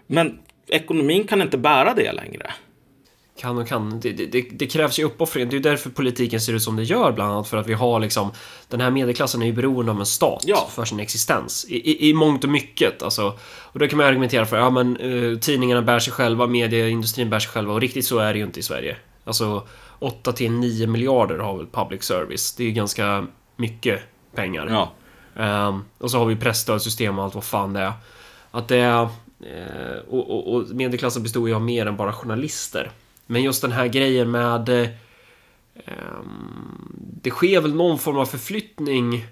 Men 0.08 0.40
ekonomin 0.68 1.24
kan 1.24 1.42
inte 1.42 1.58
bära 1.58 1.94
det 1.94 2.12
längre 2.12 2.52
kan 3.38 3.58
och 3.58 3.68
kan. 3.68 4.00
Det, 4.00 4.12
det, 4.12 4.42
det 4.42 4.68
krävs 4.68 5.00
ju 5.00 5.04
uppoffringar. 5.04 5.46
Det 5.46 5.54
är 5.54 5.58
ju 5.58 5.62
därför 5.64 5.90
politiken 5.90 6.42
ser 6.42 6.54
ut 6.54 6.62
som 6.62 6.76
det 6.76 6.84
gör, 6.84 7.12
bland 7.12 7.32
annat 7.32 7.48
för 7.48 7.58
att 7.58 7.68
vi 7.68 7.74
har 7.74 8.00
liksom 8.00 8.32
den 8.68 8.82
här 8.82 8.92
medelklassen 8.92 9.42
är 9.42 9.46
ju 9.46 9.54
beroende 9.54 9.92
av 9.92 10.00
en 10.00 10.06
stat 10.06 10.44
ja. 10.46 10.68
för 10.72 10.86
sin 10.86 11.00
existens 11.00 11.66
i, 11.70 11.76
i, 11.76 12.10
i 12.10 12.14
mångt 12.14 12.44
och 12.44 12.50
mycket. 12.50 13.04
Alltså, 13.04 13.40
och 13.60 13.80
då 13.80 13.88
kan 13.88 13.98
man 13.98 14.08
argumentera 14.08 14.46
för 14.46 14.58
ja, 14.58 14.70
men 14.70 14.98
uh, 14.98 15.40
tidningarna 15.40 15.82
bär 15.82 16.00
sig 16.00 16.14
själva, 16.14 16.48
medieindustrin 16.48 17.30
bär 17.30 17.40
sig 17.40 17.52
själva 17.52 17.74
och 17.74 17.82
riktigt 17.82 18.06
så 18.06 18.18
är 18.20 18.34
det 18.34 18.40
ju 18.40 18.46
inte 18.46 18.60
i 18.60 18.64
Sverige. 18.64 18.98
Alltså 19.24 19.68
8 20.00 20.32
till 20.32 20.52
9 20.52 20.88
miljarder 20.88 21.38
har 21.38 21.58
väl 21.58 21.68
public 21.68 22.04
service. 22.04 22.56
Det 22.56 22.64
är 22.64 22.68
ju 22.68 22.74
ganska 22.74 23.28
mycket 23.56 24.00
pengar. 24.36 24.68
Ja. 24.70 24.92
Um, 25.68 25.86
och 25.98 26.12
så 26.12 26.18
har 26.18 26.26
vi 26.26 26.36
presstödssystem 26.36 27.20
och 27.20 27.26
allt 27.26 27.36
vad 27.36 27.44
fan 27.44 27.74
det 27.74 27.80
är. 27.80 27.94
Att 28.52 28.68
det 28.68 28.78
är 28.78 29.02
uh, 29.02 29.10
och, 30.10 30.32
och, 30.32 30.56
och 30.56 30.70
medelklassen 30.70 31.24
består 31.24 31.48
ju 31.48 31.56
av 31.56 31.62
mer 31.62 31.86
än 31.86 31.98
bara 31.98 32.14
journalister. 32.14 32.92
Men 33.26 33.44
just 33.44 33.62
den 33.62 33.72
här 33.72 33.88
grejen 33.88 34.32
med... 34.32 34.70
Eh, 34.70 34.88
det 37.22 37.30
sker 37.30 37.62
väl 37.62 37.76
någon 37.76 38.00
form 38.00 38.18
av 38.18 38.26
förflyttning 38.26 39.26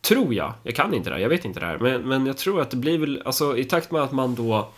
Tror 0.00 0.34
jag. 0.34 0.54
Jag 0.62 0.74
kan 0.74 0.94
inte 0.94 1.10
det 1.10 1.14
här, 1.14 1.22
jag 1.22 1.28
vet 1.28 1.44
inte 1.44 1.60
det 1.60 1.66
här. 1.66 1.78
Men, 1.78 2.08
men 2.08 2.26
jag 2.26 2.36
tror 2.36 2.60
att 2.60 2.70
det 2.70 2.76
blir 2.76 2.98
väl, 2.98 3.22
alltså 3.24 3.58
i 3.58 3.64
takt 3.64 3.90
med 3.90 4.02
att 4.02 4.12
man 4.12 4.34
då 4.34 4.72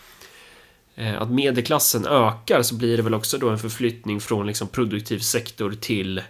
eh, 0.94 1.22
att 1.22 1.31
medelklassen 1.31 2.07
ökar 2.07 2.62
så 2.62 2.74
blir 2.74 2.96
det 2.96 3.02
väl 3.02 3.14
också 3.14 3.38
då 3.38 3.48
en 3.48 3.59
förflyttning 3.59 4.20
från 4.20 4.46
liksom 4.46 4.68
produktiv 4.68 5.18
sektor 5.18 5.72
till 5.81 6.22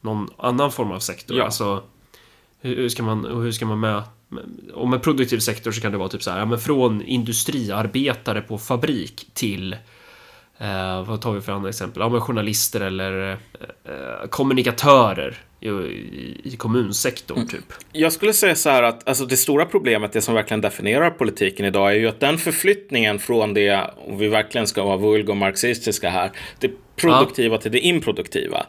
någon 0.00 0.30
annan 0.38 0.72
form 0.72 0.92
av 0.92 0.98
sektor. 0.98 1.36
Ja. 1.36 1.44
Alltså, 1.44 1.82
hur, 2.60 2.76
hur 2.76 2.88
ska 2.88 3.02
man, 3.02 3.24
hur 3.24 3.52
ska 3.52 3.66
man 3.66 3.80
möta 3.80 4.10
och 4.74 4.88
med 4.88 5.02
produktiv 5.02 5.38
sektor 5.38 5.72
så 5.72 5.80
kan 5.80 5.92
det 5.92 5.98
vara 5.98 6.08
typ 6.08 6.22
så 6.22 6.30
här, 6.30 6.38
ja, 6.38 6.44
men 6.44 6.58
från 6.58 7.02
industriarbetare 7.02 8.40
på 8.40 8.58
fabrik 8.58 9.30
till 9.34 9.76
Eh, 10.60 11.04
vad 11.04 11.20
tar 11.20 11.32
vi 11.32 11.40
för 11.40 11.52
andra 11.52 11.68
exempel? 11.68 12.00
Ja, 12.00 12.08
men 12.08 12.20
journalister 12.20 12.80
eller 12.80 13.30
eh, 13.30 14.28
kommunikatörer 14.30 15.34
i, 15.60 15.68
i 16.44 16.56
kommunsektorn 16.58 17.38
Mm. 17.38 17.48
typ. 17.48 17.64
Jag 17.92 18.12
skulle 18.12 18.32
säga 18.32 18.54
så 18.54 18.70
här 18.70 18.82
att 18.82 19.08
alltså 19.08 19.24
det 19.26 19.36
stora 19.36 19.64
problemet, 19.66 20.12
det 20.12 20.20
som 20.20 20.34
verkligen 20.34 20.60
definierar 20.60 21.10
politiken 21.10 21.66
idag, 21.66 21.90
är 21.90 21.94
ju 21.94 22.08
att 22.08 22.20
den 22.20 22.38
förflyttningen 22.38 23.18
från 23.18 23.54
det, 23.54 23.90
om 23.96 24.18
vi 24.18 24.28
verkligen 24.28 24.66
ska 24.66 24.84
vara 24.84 24.96
vulg 24.96 25.28
och 25.28 25.36
marxistiska 25.36 26.10
här, 26.10 26.30
det 26.58 26.70
produktiva 26.96 27.58
till 27.58 27.72
det 27.72 27.80
improduktiva, 27.80 28.66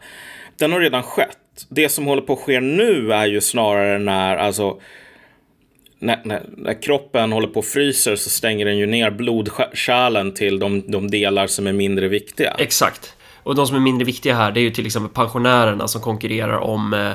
den 0.58 0.72
har 0.72 0.80
redan 0.80 1.04
skett. 1.04 1.38
Det 1.70 1.90
som 1.90 2.06
håller 2.06 2.22
på 2.22 2.34
att 2.34 2.40
ske 2.40 2.60
nu 2.60 3.14
är 3.14 3.26
ju 3.26 3.42
snarare 3.42 4.00
när, 4.00 4.38
alltså, 4.38 4.82
när, 6.00 6.22
när, 6.26 6.46
när 6.58 6.82
kroppen 6.82 7.32
håller 7.32 7.48
på 7.48 7.60
och 7.60 7.66
fryser 7.66 8.16
så 8.16 8.30
stänger 8.30 8.66
den 8.66 8.78
ju 8.78 8.86
ner 8.86 9.12
blodkärlen 9.12 10.34
till 10.34 10.60
de, 10.60 10.92
de 10.92 11.12
delar 11.12 11.48
som 11.48 11.68
är 11.68 11.74
mindre 11.74 12.08
viktiga. 12.08 12.52
Exakt. 12.58 13.16
Och 13.44 13.56
de 13.56 13.68
som 13.68 13.76
är 13.76 13.80
mindre 13.80 14.06
viktiga 14.06 14.36
här, 14.36 14.52
det 14.52 14.60
är 14.60 14.62
ju 14.62 14.72
till 14.72 14.86
exempel 14.86 15.14
pensionärerna 15.14 15.88
som 15.88 16.02
konkurrerar 16.02 16.58
om 16.58 16.94
eh, 16.94 17.12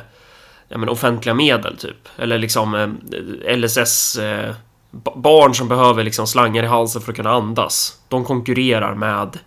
ja, 0.68 0.78
men 0.78 0.88
offentliga 0.88 1.34
medel, 1.34 1.76
typ. 1.76 2.08
Eller 2.18 2.38
liksom 2.38 2.74
eh, 2.74 3.56
LSS... 3.56 4.16
Eh, 4.18 4.54
ba- 4.90 5.16
barn 5.16 5.54
som 5.54 5.68
behöver 5.68 6.04
liksom 6.04 6.26
slangar 6.26 6.62
i 6.62 6.66
halsen 6.66 7.02
för 7.02 7.12
att 7.12 7.16
kunna 7.16 7.30
andas. 7.30 7.98
De 8.08 8.24
konkurrerar 8.24 8.94
med, 8.94 9.38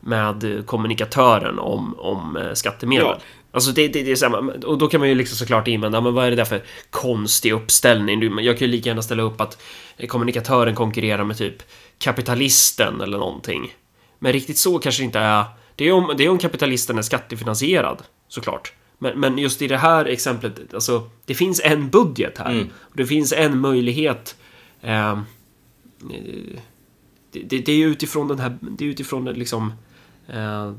med 0.00 0.66
kommunikatören 0.66 1.58
om, 1.58 1.94
om 1.98 2.36
eh, 2.36 2.52
skattemedel. 2.52 3.06
Ja. 3.06 3.18
Alltså 3.52 3.72
det, 3.72 3.88
det, 3.88 4.02
det 4.02 4.22
är 4.22 4.30
här, 4.30 4.66
och 4.66 4.78
då 4.78 4.88
kan 4.88 5.00
man 5.00 5.08
ju 5.08 5.14
liksom 5.14 5.36
såklart 5.36 5.68
invända, 5.68 6.00
men 6.00 6.14
vad 6.14 6.26
är 6.26 6.30
det 6.30 6.36
där 6.36 6.44
för 6.44 6.62
konstig 6.90 7.52
uppställning? 7.52 8.38
Jag 8.38 8.58
kan 8.58 8.66
ju 8.66 8.72
lika 8.72 8.88
gärna 8.88 9.02
ställa 9.02 9.22
upp 9.22 9.40
att 9.40 9.62
kommunikatören 10.08 10.74
konkurrerar 10.74 11.24
med 11.24 11.38
typ 11.38 11.62
kapitalisten 11.98 13.00
eller 13.00 13.18
någonting. 13.18 13.74
Men 14.18 14.32
riktigt 14.32 14.58
så 14.58 14.78
kanske 14.78 15.02
det 15.02 15.04
inte 15.04 15.18
är. 15.18 15.44
Det 15.76 15.88
är 15.88 15.92
om, 15.92 16.14
det 16.16 16.24
är 16.24 16.28
om 16.28 16.38
kapitalisten 16.38 16.98
är 16.98 17.02
skattefinansierad, 17.02 18.02
såklart. 18.28 18.72
Men, 18.98 19.20
men 19.20 19.38
just 19.38 19.62
i 19.62 19.68
det 19.68 19.76
här 19.76 20.04
exemplet, 20.04 20.74
alltså, 20.74 21.10
det 21.26 21.34
finns 21.34 21.60
en 21.64 21.90
budget 21.90 22.38
här. 22.38 22.66
Och 22.80 22.96
det 22.96 23.06
finns 23.06 23.32
en 23.32 23.58
möjlighet. 23.58 24.36
Eh, 24.80 25.20
det, 27.32 27.40
det, 27.40 27.58
det 27.58 27.72
är 27.72 27.86
utifrån 27.86 28.28
den 28.28 28.38
här, 28.38 28.58
det 28.60 28.84
är 28.84 28.88
utifrån 28.88 29.24
liksom 29.24 29.72
eh, 30.28 30.72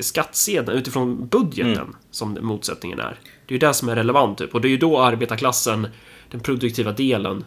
skattsedeln, 0.00 0.78
utifrån 0.78 1.26
budgeten 1.28 1.96
som 2.10 2.38
motsättningen 2.40 3.00
är. 3.00 3.18
Det 3.46 3.52
är 3.52 3.54
ju 3.54 3.58
det 3.58 3.74
som 3.74 3.88
är 3.88 3.96
relevant 3.96 4.38
typ. 4.38 4.54
Och 4.54 4.60
det 4.60 4.68
är 4.68 4.70
ju 4.70 4.76
då 4.76 5.00
arbetarklassen, 5.00 5.88
den 6.30 6.40
produktiva 6.40 6.92
delen, 6.92 7.44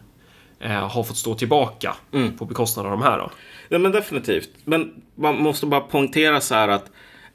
eh, 0.59 0.89
har 0.89 1.03
fått 1.03 1.17
stå 1.17 1.35
tillbaka 1.35 1.95
på 2.37 2.45
bekostnad 2.45 2.85
av 2.85 2.91
de 2.91 3.01
här 3.01 3.17
då. 3.17 3.31
Ja, 3.69 3.77
men 3.77 3.91
definitivt. 3.91 4.49
Men 4.63 4.93
man 5.15 5.41
måste 5.41 5.65
bara 5.65 5.81
poängtera 5.81 6.41
så 6.41 6.55
här 6.55 6.67
att 6.67 6.91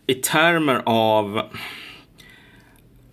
i 0.07 0.14
termer 0.14 0.83
av 0.85 1.42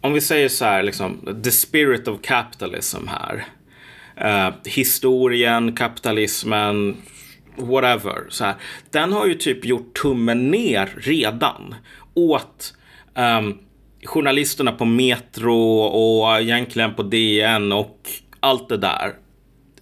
om 0.02 0.14
vi 0.14 0.22
säger 0.22 0.50
så 0.50 0.66
här, 0.66 0.84
liksom, 0.84 1.42
the 1.44 1.52
spirit 1.52 2.08
of 2.08 2.22
capitalism 2.22 3.08
här. 3.08 3.46
Eh, 4.16 4.54
historien, 4.66 5.76
kapitalismen, 5.76 6.98
whatever. 7.62 8.26
Så 8.30 8.44
här, 8.44 8.56
den 8.92 9.14
har 9.14 9.26
ju 9.26 9.34
typ 9.34 9.66
gjort 9.66 10.02
tummen 10.02 10.52
ner 10.52 10.90
redan 10.98 11.76
åt 12.14 12.74
um, 13.16 13.58
journalisterna 14.04 14.72
på 14.72 14.86
Metro 14.86 15.80
och 15.80 16.40
egentligen 16.40 16.94
på 16.94 17.04
DN 17.04 17.72
och 17.72 18.10
allt 18.40 18.70
det 18.70 18.78
där. 18.78 19.14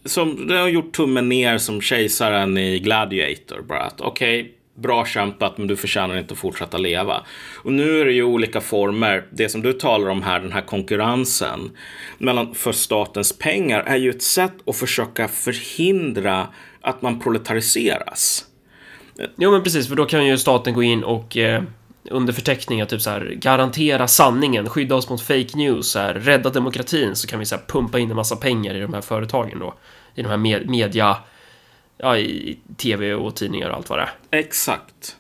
Som, 0.06 0.48
den 0.48 0.58
har 0.58 0.68
gjort 0.68 0.96
tummen 0.96 1.30
ner 1.30 1.58
som 1.58 1.82
kejsaren 1.82 2.58
i 2.58 2.80
Gladiator. 2.80 3.62
Bara 3.62 3.80
att 3.80 4.02
okej, 4.02 4.58
bra 4.78 5.06
kämpat 5.06 5.58
men 5.58 5.68
du 5.68 5.76
förtjänar 5.76 6.18
inte 6.18 6.34
att 6.34 6.40
fortsätta 6.40 6.78
leva. 6.78 7.24
Och 7.56 7.72
nu 7.74 8.02
är 8.02 8.06
det 8.06 8.12
ju 8.12 8.24
olika 8.24 8.62
former. 8.62 9.26
Det 9.32 9.50
som 9.50 9.62
du 9.62 9.74
talar 9.74 10.10
om 10.10 10.24
här, 10.24 10.40
den 10.40 10.52
här 10.52 10.62
konkurrensen 10.62 11.72
mellan 12.18 12.56
för 12.56 12.72
statens 12.72 13.38
pengar 13.38 13.80
är 13.80 13.96
ju 13.98 14.10
ett 14.10 14.22
sätt 14.22 14.54
att 14.66 14.78
försöka 14.78 15.28
förhindra 15.28 16.48
att 16.88 17.02
man 17.02 17.20
proletariseras. 17.20 18.46
Jo 19.36 19.52
men 19.52 19.64
precis, 19.64 19.88
för 19.88 19.96
då 19.96 20.06
kan 20.06 20.26
ju 20.26 20.38
staten 20.38 20.74
gå 20.74 20.84
in 20.84 21.04
och 21.04 21.38
eh, 21.38 21.64
under 22.10 22.34
förteckningar 22.34 22.86
typ 22.86 23.02
så 23.02 23.10
här 23.10 23.34
garantera 23.36 24.08
sanningen, 24.08 24.70
skydda 24.70 24.96
oss 24.96 25.10
mot 25.10 25.22
fake 25.22 25.58
news, 25.58 25.88
så 25.92 26.00
här, 26.00 26.14
rädda 26.14 26.50
demokratin 26.50 27.16
så 27.16 27.28
kan 27.28 27.40
vi 27.40 27.46
så 27.46 27.56
här, 27.56 27.64
pumpa 27.68 28.00
in 28.00 28.10
en 28.10 28.16
massa 28.16 28.36
pengar 28.36 28.76
i 28.76 28.80
de 28.80 28.94
här 28.94 29.02
företagen 29.02 29.60
då. 29.60 29.74
I 30.16 30.22
de 30.22 30.30
här 30.30 30.38
med 30.38 30.70
media, 30.70 31.18
ja 31.98 32.18
i 32.18 32.58
tv 32.78 33.14
och 33.14 33.36
tidningar 33.36 33.70
och 33.70 33.76
allt 33.76 33.90
vad 33.90 34.00
det 34.00 34.10
är. 34.32 34.40
Exakt. 34.40 35.17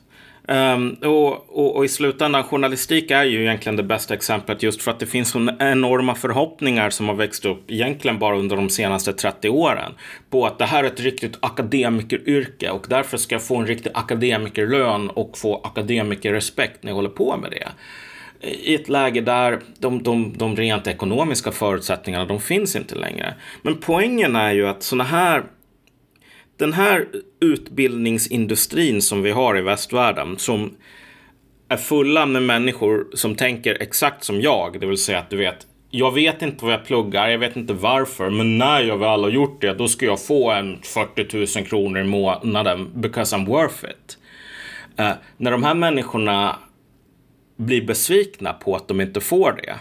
Um, 0.50 0.90
och, 0.90 1.58
och, 1.60 1.76
och 1.76 1.86
i 1.86 1.88
slutändan, 1.88 2.44
journalistik 2.44 3.12
är 3.12 3.24
ju 3.24 3.42
egentligen 3.42 3.76
det 3.76 3.84
bästa 3.84 4.14
exemplet 4.14 4.64
just 4.64 4.82
för 4.82 4.92
att 4.92 5.00
det 5.00 5.06
finns 5.06 5.30
så 5.30 5.50
enorma 5.60 6.16
förhoppningar 6.16 6.90
som 6.90 7.08
har 7.08 7.16
växt 7.16 7.46
upp 7.46 7.72
egentligen 7.72 8.20
bara 8.20 8.38
under 8.38 8.56
de 8.56 8.70
senaste 8.70 9.14
30 9.14 9.50
åren 9.50 9.92
på 10.30 10.46
att 10.46 10.60
det 10.60 10.66
här 10.66 10.84
är 10.84 10.88
ett 10.88 11.00
riktigt 11.00 11.38
akademikeryrke 11.40 12.70
och 12.70 12.86
därför 12.90 13.18
ska 13.18 13.36
jag 13.36 13.44
få 13.44 13.56
en 13.56 13.68
riktig 13.68 13.92
akademikerlön 13.94 15.10
och 15.10 15.38
få 15.38 15.62
akademikerrespekt 15.64 16.84
när 16.84 16.92
jag 16.92 16.96
håller 16.96 17.10
på 17.10 17.38
med 17.38 17.52
det. 17.52 17.68
I 18.48 18.76
ett 18.76 18.90
läge 18.90 19.22
där 19.22 19.60
de, 19.80 20.04
de, 20.04 20.34
de 20.38 20.56
rent 20.56 20.88
ekonomiska 20.88 21.52
förutsättningarna, 21.52 22.26
de 22.26 22.40
finns 22.40 22.76
inte 22.76 22.96
längre. 22.96 23.34
Men 23.62 23.78
poängen 23.78 24.36
är 24.36 24.52
ju 24.52 24.68
att 24.68 24.84
sådana 24.84 25.04
här 25.04 25.44
den 26.58 26.74
här 26.74 27.08
utbildningsindustrin 27.40 29.02
som 29.02 29.22
vi 29.22 29.32
har 29.32 29.58
i 29.58 29.62
västvärlden 29.62 30.38
som 30.38 30.76
är 31.70 31.78
fulla 31.78 32.26
med 32.26 32.44
människor 32.44 33.08
som 33.14 33.36
tänker 33.36 33.78
exakt 33.82 34.24
som 34.24 34.42
jag, 34.42 34.80
det 34.80 34.88
vill 34.88 34.98
säga 34.98 35.20
att 35.20 35.30
du 35.30 35.38
vet 35.38 35.68
jag 35.90 36.14
vet 36.14 36.42
inte 36.42 36.66
vad 36.66 36.74
jag 36.74 36.86
pluggar, 36.86 37.28
jag 37.28 37.40
vet 37.40 37.56
inte 37.56 37.74
varför, 37.74 38.30
men 38.30 38.58
när 38.58 38.82
jag 38.82 38.98
väl 38.98 39.24
har 39.24 39.30
gjort 39.30 39.62
det, 39.62 39.74
då 39.74 39.88
ska 39.88 40.06
jag 40.06 40.26
få 40.26 40.52
en 40.52 40.80
40 40.82 41.58
000 41.58 41.68
kronor 41.68 42.02
i 42.02 42.04
månaden 42.04 42.92
because 43.02 43.36
I'm 43.36 43.46
worth 43.46 43.86
it. 43.86 44.18
Uh, 45.00 45.12
när 45.38 45.52
de 45.52 45.64
här 45.64 45.74
människorna 45.74 46.56
blir 47.58 47.86
besvikna 47.86 48.54
på 48.54 48.76
att 48.76 48.88
de 48.88 49.02
inte 49.02 49.22
får 49.22 49.52
det, 49.52 49.76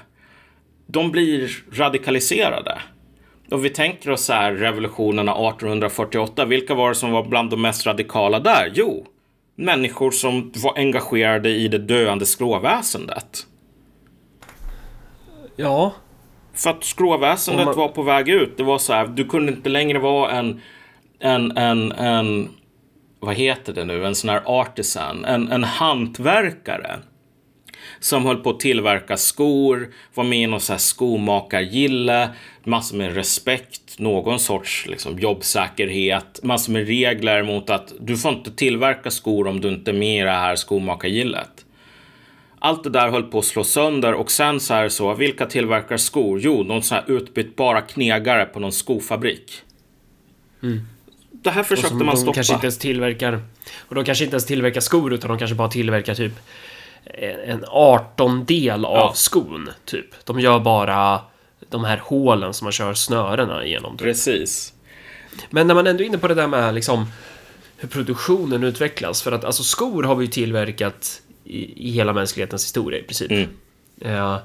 de 0.87 1.11
blir 1.11 1.65
radikaliserade. 1.73 2.79
Och 3.51 3.65
vi 3.65 3.71
tänker 3.71 4.11
oss 4.11 4.25
så 4.25 4.33
här 4.33 4.53
revolutionerna 4.53 5.33
1848. 5.33 6.45
Vilka 6.45 6.75
var 6.75 6.89
det 6.89 6.95
som 6.95 7.11
var 7.13 7.23
bland 7.25 7.51
de 7.51 7.63
mest 7.63 7.87
radikala 7.87 8.41
där? 8.41 8.71
Jo, 8.75 9.07
människor 9.57 10.11
som 10.11 10.53
var 10.63 10.79
engagerade 10.79 11.49
i 11.51 11.69
det 11.69 11.79
döende 11.79 12.27
skråväsendet. 12.27 13.47
Ja, 15.57 15.93
För 16.55 16.71
att 16.71 16.85
skråväsendet 16.85 17.67
man- 17.67 17.77
var 17.77 17.89
på 17.89 18.03
väg 18.03 18.29
ut. 18.29 18.57
Det 18.57 18.63
var 18.63 18.79
så 18.79 18.93
här, 18.93 19.07
du 19.07 19.25
kunde 19.25 19.53
inte 19.53 19.69
längre 19.69 19.99
vara 19.99 20.31
en, 20.31 20.61
en, 21.19 21.57
en, 21.57 21.93
en 21.93 22.49
vad 23.21 23.35
heter 23.35 23.73
det 23.73 23.85
nu, 23.85 24.07
en 24.07 24.15
sån 24.15 24.31
här 24.31 24.43
artisan, 24.47 25.25
en, 25.25 25.53
en 25.53 25.65
hantverkare. 25.65 26.97
Som 28.01 28.27
höll 28.27 28.37
på 28.37 28.51
att 28.51 28.61
tillverka 28.61 29.17
skor, 29.17 29.89
var 30.15 30.25
med 30.25 30.43
i 30.43 30.47
någon 30.47 30.61
så 30.61 30.73
här 30.73 30.79
skomakargille, 30.79 32.29
massor 32.65 32.97
med 32.97 33.15
respekt, 33.15 33.99
någon 33.99 34.39
sorts 34.39 34.87
liksom, 34.87 35.19
jobbsäkerhet, 35.19 36.41
massor 36.43 36.73
med 36.73 36.87
regler 36.87 37.43
mot 37.43 37.71
att 37.71 37.93
du 38.01 38.17
får 38.17 38.33
inte 38.33 38.51
tillverka 38.51 39.11
skor 39.11 39.47
om 39.47 39.61
du 39.61 39.69
inte 39.69 39.91
är 39.91 39.95
med 39.95 40.21
i 40.21 40.25
det 40.25 40.31
här 40.31 40.57
skomakargillet. 40.57 41.65
Allt 42.59 42.85
det 42.85 42.91
där 42.91 43.09
höll 43.09 43.23
på 43.23 43.39
att 43.39 43.45
slå 43.45 43.65
sönder 43.65 44.15
och 44.15 44.31
sen 44.31 44.61
så 44.61 44.75
är 44.75 44.83
det 44.83 44.91
så, 44.91 45.15
vilka 45.15 45.47
tillverkar 45.47 45.97
skor? 45.97 46.41
Jo, 46.43 46.63
någon 46.63 46.83
sån 46.83 46.97
här 46.97 47.05
utbytbara 47.11 47.81
knegare 47.81 48.45
på 48.45 48.61
någon 48.61 48.73
skofabrik. 48.73 49.63
Det 51.31 51.51
här 51.51 51.63
försökte 51.63 51.95
man 51.95 52.07
de 52.07 52.17
stoppa. 52.17 52.35
kanske 52.35 52.55
inte 52.55 52.67
ens 52.67 52.79
tillverkar 52.79 53.43
och 53.79 53.95
de 53.95 54.05
kanske 54.05 54.25
inte 54.25 54.35
ens 54.35 54.47
tillverkar 54.47 54.81
skor 54.81 55.13
utan 55.13 55.29
de 55.29 55.39
kanske 55.39 55.55
bara 55.55 55.69
tillverkar 55.69 56.15
typ 56.15 56.33
en 57.47 57.65
artondel 57.69 58.85
av 58.85 58.97
Ja. 58.97 59.13
skon, 59.15 59.71
typ. 59.85 60.07
De 60.25 60.41
gör 60.41 60.59
bara 60.59 61.21
de 61.71 61.85
här 61.85 61.99
hålen 62.05 62.55
som 62.55 62.65
man 62.65 62.73
kör 62.73 62.95
snörena 62.95 63.65
igenom. 63.65 63.97
Typ. 63.97 64.07
Precis. 64.07 64.73
Men 65.51 65.67
när 65.67 65.75
man 65.75 65.87
ändå 65.87 66.03
är 66.03 66.07
inne 66.07 66.19
på 66.19 66.29
det 66.29 66.35
där 66.35 66.47
med 66.47 66.75
liksom 66.75 67.07
hur 67.77 67.89
produktionen 67.89 68.65
utvecklas, 68.65 69.23
för 69.23 69.33
att 69.33 69.45
alltså 69.45 69.63
skor 69.63 70.03
har 70.03 70.15
vi 70.15 70.25
ju 70.25 70.31
tillverkat 70.31 71.23
i, 71.45 71.89
i 71.89 71.91
hela 71.91 72.13
mänsklighetens 72.13 72.65
historia 72.65 73.01
i 73.01 73.03
princip. 73.03 73.31
Mm. 73.31 73.49
Eh, 74.01 74.39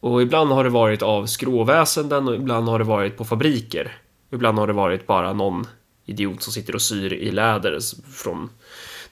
och 0.00 0.22
ibland 0.22 0.50
har 0.52 0.64
det 0.64 0.70
varit 0.70 1.02
av 1.02 1.26
skråväsenden 1.26 2.28
och 2.28 2.34
ibland 2.34 2.68
har 2.68 2.78
det 2.78 2.84
varit 2.84 3.16
på 3.16 3.24
fabriker. 3.24 3.96
Ibland 4.32 4.58
har 4.58 4.66
det 4.66 4.72
varit 4.72 5.06
bara 5.06 5.32
någon 5.32 5.66
idiot 6.06 6.42
som 6.42 6.52
sitter 6.52 6.74
och 6.74 6.82
syr 6.82 7.12
i 7.12 7.30
läder 7.30 7.78
från 8.12 8.50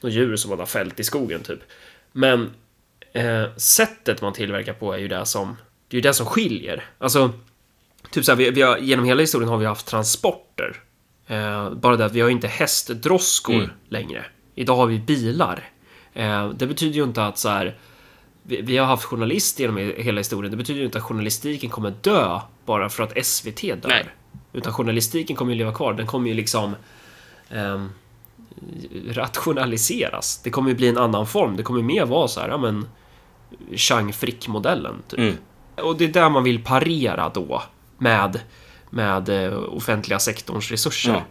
något 0.00 0.12
djur 0.12 0.37
som 0.37 0.50
man 0.50 0.59
har 0.59 0.66
fällt 0.66 1.00
i 1.00 1.04
skogen 1.04 1.42
typ. 1.42 1.61
Men 2.12 2.50
eh, 3.12 3.56
sättet 3.56 4.22
man 4.22 4.32
tillverkar 4.32 4.72
på 4.72 4.92
är 4.92 4.98
ju 4.98 5.08
det 5.08 5.26
som 5.26 5.56
det 5.88 5.94
är 5.96 5.98
ju 5.98 6.02
det 6.02 6.14
som 6.14 6.26
skiljer. 6.26 6.84
Alltså, 6.98 7.32
typ 8.10 8.24
så 8.24 8.32
här, 8.32 8.36
vi, 8.36 8.50
vi 8.50 8.62
har, 8.62 8.78
genom 8.78 9.04
hela 9.04 9.20
historien 9.20 9.48
har 9.48 9.58
vi 9.58 9.66
haft 9.66 9.86
transporter. 9.86 10.76
Eh, 11.26 11.70
bara 11.70 11.96
det 11.96 12.04
att 12.04 12.12
vi 12.12 12.20
har 12.20 12.28
inte 12.30 12.48
hästdroskor 12.48 13.54
Mm. 13.54 13.70
längre. 13.88 14.24
Idag 14.54 14.76
har 14.76 14.86
vi 14.86 14.98
bilar. 14.98 15.68
Eh, 16.14 16.48
det 16.48 16.66
betyder 16.66 16.94
ju 16.94 17.02
inte 17.04 17.24
att 17.24 17.38
så 17.38 17.48
här 17.48 17.76
vi, 18.42 18.62
vi 18.62 18.76
har 18.76 18.86
haft 18.86 19.04
journalister 19.04 19.62
genom 19.62 19.76
hela 19.96 20.20
historien. 20.20 20.50
Det 20.50 20.56
betyder 20.56 20.80
ju 20.80 20.86
inte 20.86 20.98
att 20.98 21.04
journalistiken 21.04 21.70
kommer 21.70 21.90
dö 22.00 22.40
bara 22.64 22.88
för 22.88 23.02
att 23.02 23.26
SVT 23.26 23.62
dör. 23.62 23.88
Nej. 23.88 24.06
Utan 24.52 24.72
journalistiken 24.72 25.36
kommer 25.36 25.52
ju 25.52 25.58
leva 25.58 25.72
kvar. 25.74 25.92
Den 25.94 26.06
kommer 26.06 26.28
ju 26.28 26.34
liksom 26.34 26.76
ehm, 27.50 27.90
rationaliseras. 29.08 30.40
Det 30.44 30.50
kommer 30.50 30.70
ju 30.70 30.76
bli 30.76 30.88
en 30.88 30.98
annan 30.98 31.26
form. 31.26 31.56
Det 31.56 31.62
kommer 31.62 31.82
mer 31.82 32.04
vara 32.04 32.28
så 32.28 32.40
här, 32.40 32.48
ja 32.48 32.58
men 32.58 32.88
Chang 33.74 34.12
Frick-modellen. 34.12 35.02
Typ. 35.08 35.18
Mm. 35.18 35.36
Och 35.76 35.96
det 35.96 36.04
är 36.04 36.08
där 36.08 36.30
man 36.30 36.44
vill 36.44 36.64
parera 36.64 37.28
då 37.34 37.62
med, 37.98 38.40
med 38.90 39.28
eh, 39.28 39.58
offentliga 39.58 40.18
sektorns 40.18 40.70
resurser. 40.70 41.12
Ja. 41.12 41.22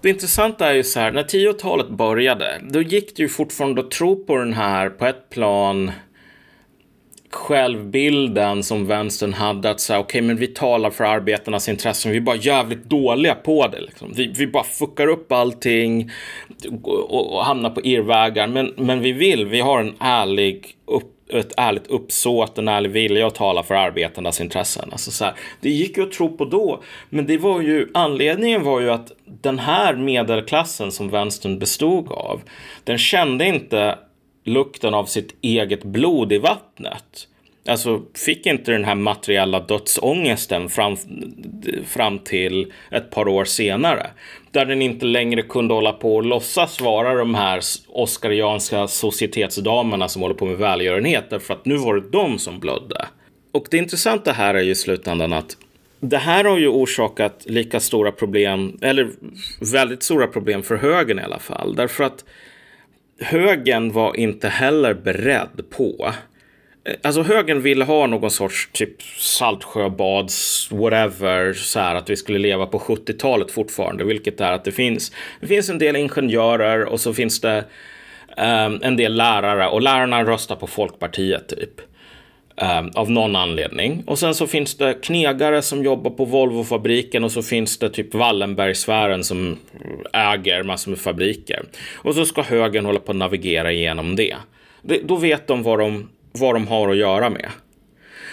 Det 0.00 0.08
intressanta 0.08 0.68
är 0.68 0.74
ju 0.74 0.84
så 0.84 1.00
här, 1.00 1.12
när 1.12 1.22
10-talet 1.22 1.88
började, 1.88 2.60
då 2.70 2.82
gick 2.82 3.16
det 3.16 3.22
ju 3.22 3.28
fortfarande 3.28 3.80
att 3.80 3.90
tro 3.90 4.24
på 4.24 4.36
den 4.36 4.52
här, 4.52 4.90
på 4.90 5.06
ett 5.06 5.30
plan, 5.30 5.92
självbilden 7.38 8.62
som 8.62 8.86
vänstern 8.86 9.32
hade 9.32 9.70
att 9.70 9.80
säga, 9.80 9.98
okej, 9.98 10.18
okay, 10.18 10.26
men 10.26 10.36
vi 10.36 10.46
talar 10.46 10.90
för 10.90 11.04
arbetarnas 11.04 11.68
intressen, 11.68 12.12
vi 12.12 12.16
är 12.16 12.20
bara 12.22 12.36
jävligt 12.36 12.84
dåliga 12.84 13.34
på 13.34 13.66
det. 13.66 13.80
Liksom. 13.80 14.12
Vi, 14.16 14.32
vi 14.38 14.46
bara 14.46 14.64
fuckar 14.64 15.06
upp 15.06 15.32
allting 15.32 16.10
och, 16.82 17.34
och 17.34 17.44
hamnar 17.44 17.70
på 17.70 17.80
irrvägar, 17.80 18.46
men, 18.46 18.74
men 18.76 19.00
vi 19.00 19.12
vill, 19.12 19.46
vi 19.46 19.60
har 19.60 19.80
en 19.80 19.94
ärlig 20.00 20.76
upp 20.86 21.14
ett 21.32 21.52
ärligt 21.56 21.86
uppsåt, 21.86 22.58
en 22.58 22.68
ärlig 22.68 22.90
vilja 22.90 23.26
att 23.26 23.34
tala 23.34 23.62
för 23.62 23.74
arbetarnas 23.74 24.40
intressen. 24.40 24.88
Alltså 24.92 25.10
så 25.10 25.24
här, 25.24 25.34
det 25.60 25.70
gick 25.70 25.96
ju 25.96 26.02
att 26.02 26.12
tro 26.12 26.36
på 26.36 26.44
då, 26.44 26.82
men 27.08 27.26
det 27.26 27.38
var 27.38 27.60
ju, 27.60 27.88
anledningen 27.94 28.62
var 28.64 28.80
ju 28.80 28.90
att 28.90 29.12
den 29.24 29.58
här 29.58 29.94
medelklassen 29.94 30.92
som 30.92 31.10
vänstern 31.10 31.58
bestod 31.58 32.12
av, 32.12 32.40
den 32.84 32.98
kände 32.98 33.46
inte 33.46 33.98
lukten 34.48 34.94
av 34.94 35.04
sitt 35.04 35.36
eget 35.42 35.84
blod 35.84 36.32
i 36.32 36.38
vattnet. 36.38 37.28
Alltså 37.68 38.02
fick 38.14 38.46
inte 38.46 38.72
den 38.72 38.84
här 38.84 38.94
materiella 38.94 39.60
dödsångesten 39.60 40.68
fram, 40.68 40.96
fram 41.86 42.18
till 42.18 42.72
ett 42.90 43.10
par 43.10 43.28
år 43.28 43.44
senare. 43.44 44.10
Där 44.50 44.66
den 44.66 44.82
inte 44.82 45.06
längre 45.06 45.42
kunde 45.42 45.74
hålla 45.74 45.92
på 45.92 46.16
och 46.16 46.24
låtsas 46.24 46.80
vara 46.80 47.14
de 47.14 47.34
här 47.34 47.60
oskarianska 47.88 48.88
societetsdamerna 48.88 50.08
som 50.08 50.22
håller 50.22 50.34
på 50.34 50.46
med 50.46 50.56
välgörenhet. 50.56 51.24
Därför 51.30 51.54
att 51.54 51.64
nu 51.64 51.76
var 51.76 51.94
det 51.94 52.10
de 52.10 52.38
som 52.38 52.60
blödde. 52.60 53.06
Och 53.52 53.66
det 53.70 53.78
intressanta 53.78 54.32
här 54.32 54.54
är 54.54 54.62
ju 54.62 54.70
i 54.70 54.74
slutändan 54.74 55.32
att 55.32 55.56
det 56.00 56.18
här 56.18 56.44
har 56.44 56.58
ju 56.58 56.68
orsakat 56.68 57.44
lika 57.46 57.80
stora 57.80 58.12
problem, 58.12 58.78
eller 58.82 59.10
väldigt 59.72 60.02
stora 60.02 60.26
problem 60.26 60.62
för 60.62 60.76
högern 60.76 61.18
i 61.18 61.22
alla 61.22 61.38
fall. 61.38 61.74
Därför 61.74 62.04
att 62.04 62.24
högern 63.20 63.92
var 63.92 64.16
inte 64.16 64.48
heller 64.48 64.94
beredd 64.94 65.70
på 65.70 66.12
eh, 66.84 66.94
Alltså 67.02 67.22
högern 67.22 67.62
ville 67.62 67.84
ha 67.84 68.06
någon 68.06 68.30
sorts 68.30 68.68
typ 68.72 69.02
Saltsjöbads 69.18 70.68
whatever 70.70 71.52
så 71.52 71.80
här 71.80 71.94
att 71.94 72.10
vi 72.10 72.16
skulle 72.16 72.38
leva 72.38 72.66
på 72.66 72.78
70-talet 72.78 73.50
fortfarande, 73.50 74.04
vilket 74.04 74.40
är 74.40 74.52
att 74.52 74.64
det 74.64 74.72
finns. 74.72 75.12
Det 75.40 75.46
finns 75.46 75.70
en 75.70 75.78
del 75.78 75.96
ingenjörer 75.96 76.84
och 76.84 77.00
så 77.00 77.14
finns 77.14 77.40
det 77.40 77.64
um, 78.36 78.80
en 78.82 78.96
del 78.96 79.14
lärare 79.14 79.68
och 79.68 79.82
lärarna 79.82 80.24
röstar 80.24 80.56
på 80.56 80.66
Folkpartiet 80.66 81.48
typ. 81.48 81.87
Um, 82.62 82.90
av 82.94 83.10
någon 83.10 83.36
anledning. 83.36 84.02
Och 84.06 84.18
sen 84.18 84.34
så 84.34 84.46
finns 84.46 84.74
det 84.74 84.94
knegare 85.02 85.62
som 85.62 85.84
jobbar 85.84 86.10
på 86.10 86.24
Volvofabriken 86.24 87.24
och 87.24 87.32
så 87.32 87.42
finns 87.42 87.78
det 87.78 87.90
typ 87.90 88.14
Wallenbergsfären 88.14 89.24
som 89.24 89.56
äger 90.12 90.62
massor 90.62 90.90
med 90.90 91.00
fabriker. 91.00 91.64
Och 91.96 92.14
så 92.14 92.24
ska 92.24 92.42
högern 92.42 92.84
hålla 92.84 93.00
på 93.00 93.12
att 93.12 93.16
navigera 93.16 93.72
igenom 93.72 94.16
det. 94.16 94.36
det 94.82 95.00
då 95.04 95.16
vet 95.16 95.46
de 95.46 95.62
vad 95.62 95.78
de 95.78 96.08
vad 96.32 96.54
de 96.54 96.66
har 96.66 96.88
att 96.88 96.96
göra 96.96 97.30
med. 97.30 97.48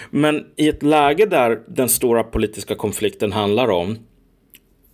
Men 0.09 0.45
i 0.55 0.69
ett 0.69 0.83
läge 0.83 1.25
där 1.25 1.59
den 1.67 1.89
stora 1.89 2.23
politiska 2.23 2.75
konflikten 2.75 3.31
handlar 3.31 3.69
om 3.69 3.97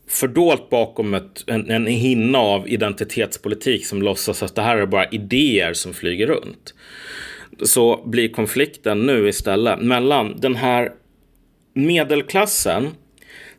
fördolt 0.07 0.69
bakom 0.69 1.13
ett, 1.13 1.43
en, 1.47 1.69
en 1.69 1.87
hinna 1.87 2.39
av 2.39 2.69
identitetspolitik 2.69 3.85
som 3.85 4.01
låtsas 4.01 4.43
att 4.43 4.55
det 4.55 4.61
här 4.61 4.77
är 4.77 4.85
bara 4.85 5.09
idéer 5.09 5.73
som 5.73 5.93
flyger 5.93 6.27
runt. 6.27 6.73
Så 7.63 8.03
blir 8.05 8.29
konflikten 8.29 9.05
nu 9.05 9.29
istället 9.29 9.81
mellan 9.81 10.39
den 10.39 10.55
här 10.55 10.91
medelklassen 11.73 12.89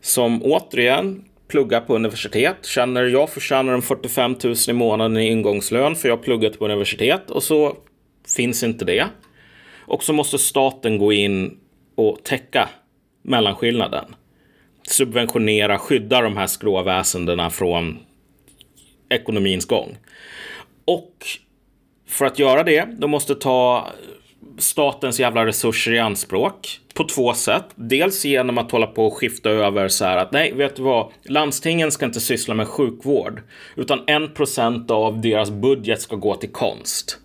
som 0.00 0.42
återigen 0.42 1.24
pluggar 1.48 1.80
på 1.80 1.94
universitet, 1.94 2.66
känner 2.66 3.04
jag 3.04 3.30
förtjänar 3.30 3.72
en 3.72 3.82
45 3.82 4.36
000 4.44 4.54
i 4.68 4.72
månaden 4.72 5.16
i 5.16 5.28
ingångslön 5.28 5.96
för 5.96 6.08
jag 6.08 6.16
har 6.16 6.22
pluggat 6.22 6.58
på 6.58 6.64
universitet 6.64 7.30
och 7.30 7.42
så 7.42 7.76
finns 8.36 8.62
inte 8.62 8.84
det. 8.84 9.06
Och 9.86 10.04
så 10.04 10.12
måste 10.12 10.38
staten 10.38 10.98
gå 10.98 11.12
in 11.12 11.58
och 11.94 12.24
täcka 12.24 12.68
mellanskillnaden. 13.22 14.04
Subventionera, 14.82 15.78
skydda 15.78 16.20
de 16.20 16.36
här 16.36 16.46
skråväsendena 16.46 17.50
från 17.50 17.98
ekonomins 19.08 19.66
gång. 19.66 19.96
Och 20.84 21.26
för 22.12 22.24
att 22.24 22.38
göra 22.38 22.62
det, 22.62 22.88
de 22.98 23.10
måste 23.10 23.34
ta 23.34 23.88
statens 24.58 25.20
jävla 25.20 25.46
resurser 25.46 25.92
i 25.92 25.98
anspråk 25.98 26.80
på 26.94 27.04
två 27.04 27.34
sätt. 27.34 27.64
Dels 27.74 28.24
genom 28.24 28.58
att 28.58 28.70
hålla 28.70 28.86
på 28.86 29.06
och 29.06 29.16
skifta 29.16 29.50
över 29.50 29.88
så 29.88 30.04
här 30.04 30.16
att 30.16 30.32
nej, 30.32 30.52
vet 30.52 30.76
du 30.76 30.82
vad? 30.82 31.12
Landstingen 31.24 31.92
ska 31.92 32.04
inte 32.04 32.20
syssla 32.20 32.54
med 32.54 32.68
sjukvård, 32.68 33.42
utan 33.76 34.00
en 34.06 34.34
procent 34.34 34.90
av 34.90 35.20
deras 35.20 35.50
budget 35.50 36.00
ska 36.00 36.16
gå 36.16 36.34
till 36.34 36.52
konst. 36.52 37.18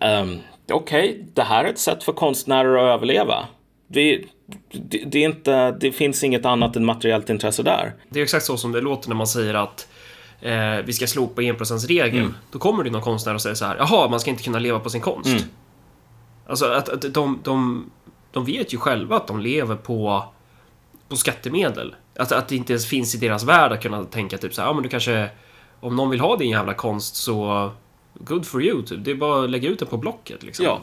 Um, 0.00 0.38
okej, 0.70 1.10
okay, 1.10 1.24
det 1.34 1.42
här 1.42 1.64
är 1.64 1.68
ett 1.68 1.78
sätt 1.78 2.04
för 2.04 2.12
konstnärer 2.12 2.76
att 2.76 2.94
överleva. 2.94 3.46
Det, 3.88 4.24
det, 4.72 4.98
det, 5.06 5.18
är 5.18 5.24
inte, 5.24 5.70
det 5.70 5.92
finns 5.92 6.24
inget 6.24 6.44
annat 6.44 6.76
än 6.76 6.84
materiellt 6.84 7.30
intresse 7.30 7.62
där. 7.62 7.94
Det 8.08 8.18
är 8.18 8.22
exakt 8.22 8.44
så 8.44 8.56
som 8.56 8.72
det 8.72 8.80
låter 8.80 9.08
när 9.08 9.16
man 9.16 9.26
säger 9.26 9.54
att 9.54 9.88
eh, 10.40 10.84
vi 10.84 10.92
ska 10.92 11.06
slopa 11.06 11.42
enprocentsregeln. 11.42 12.24
Mm. 12.24 12.34
Då 12.50 12.58
kommer 12.58 12.84
det 12.84 12.90
någon 12.90 13.02
konstnär 13.02 13.34
och 13.34 13.42
säger 13.42 13.56
så 13.56 13.64
här, 13.64 13.76
jaha, 13.76 14.08
man 14.08 14.20
ska 14.20 14.30
inte 14.30 14.42
kunna 14.42 14.58
leva 14.58 14.80
på 14.80 14.90
sin 14.90 15.00
konst. 15.00 15.30
Mm. 15.30 15.42
Alltså 16.46 16.66
att, 16.66 16.88
att 16.88 17.14
de, 17.14 17.40
de, 17.42 17.90
de 18.32 18.44
vet 18.44 18.74
ju 18.74 18.78
själva 18.78 19.16
att 19.16 19.26
de 19.26 19.40
lever 19.40 19.76
på, 19.76 20.24
på 21.08 21.16
skattemedel. 21.16 21.94
Att, 22.18 22.32
att 22.32 22.48
det 22.48 22.56
inte 22.56 22.72
ens 22.72 22.86
finns 22.86 23.14
i 23.14 23.18
deras 23.18 23.44
värld 23.44 23.72
att 23.72 23.82
kunna 23.82 24.04
tänka 24.04 24.38
typ 24.38 24.54
så 24.54 24.60
här, 24.60 24.68
ja 24.68 24.72
men 24.72 24.82
du 24.82 24.88
kanske, 24.88 25.30
om 25.80 25.96
någon 25.96 26.10
vill 26.10 26.20
ha 26.20 26.36
din 26.36 26.50
jävla 26.50 26.74
konst 26.74 27.16
så 27.16 27.70
good 28.14 28.46
for 28.46 28.62
you, 28.62 28.82
typ. 28.82 29.04
Det 29.04 29.10
är 29.10 29.14
bara 29.14 29.44
att 29.44 29.50
lägga 29.50 29.68
ut 29.68 29.78
det 29.78 29.86
på 29.86 29.96
Blocket. 29.96 30.42
Liksom. 30.42 30.64
Ja. 30.64 30.80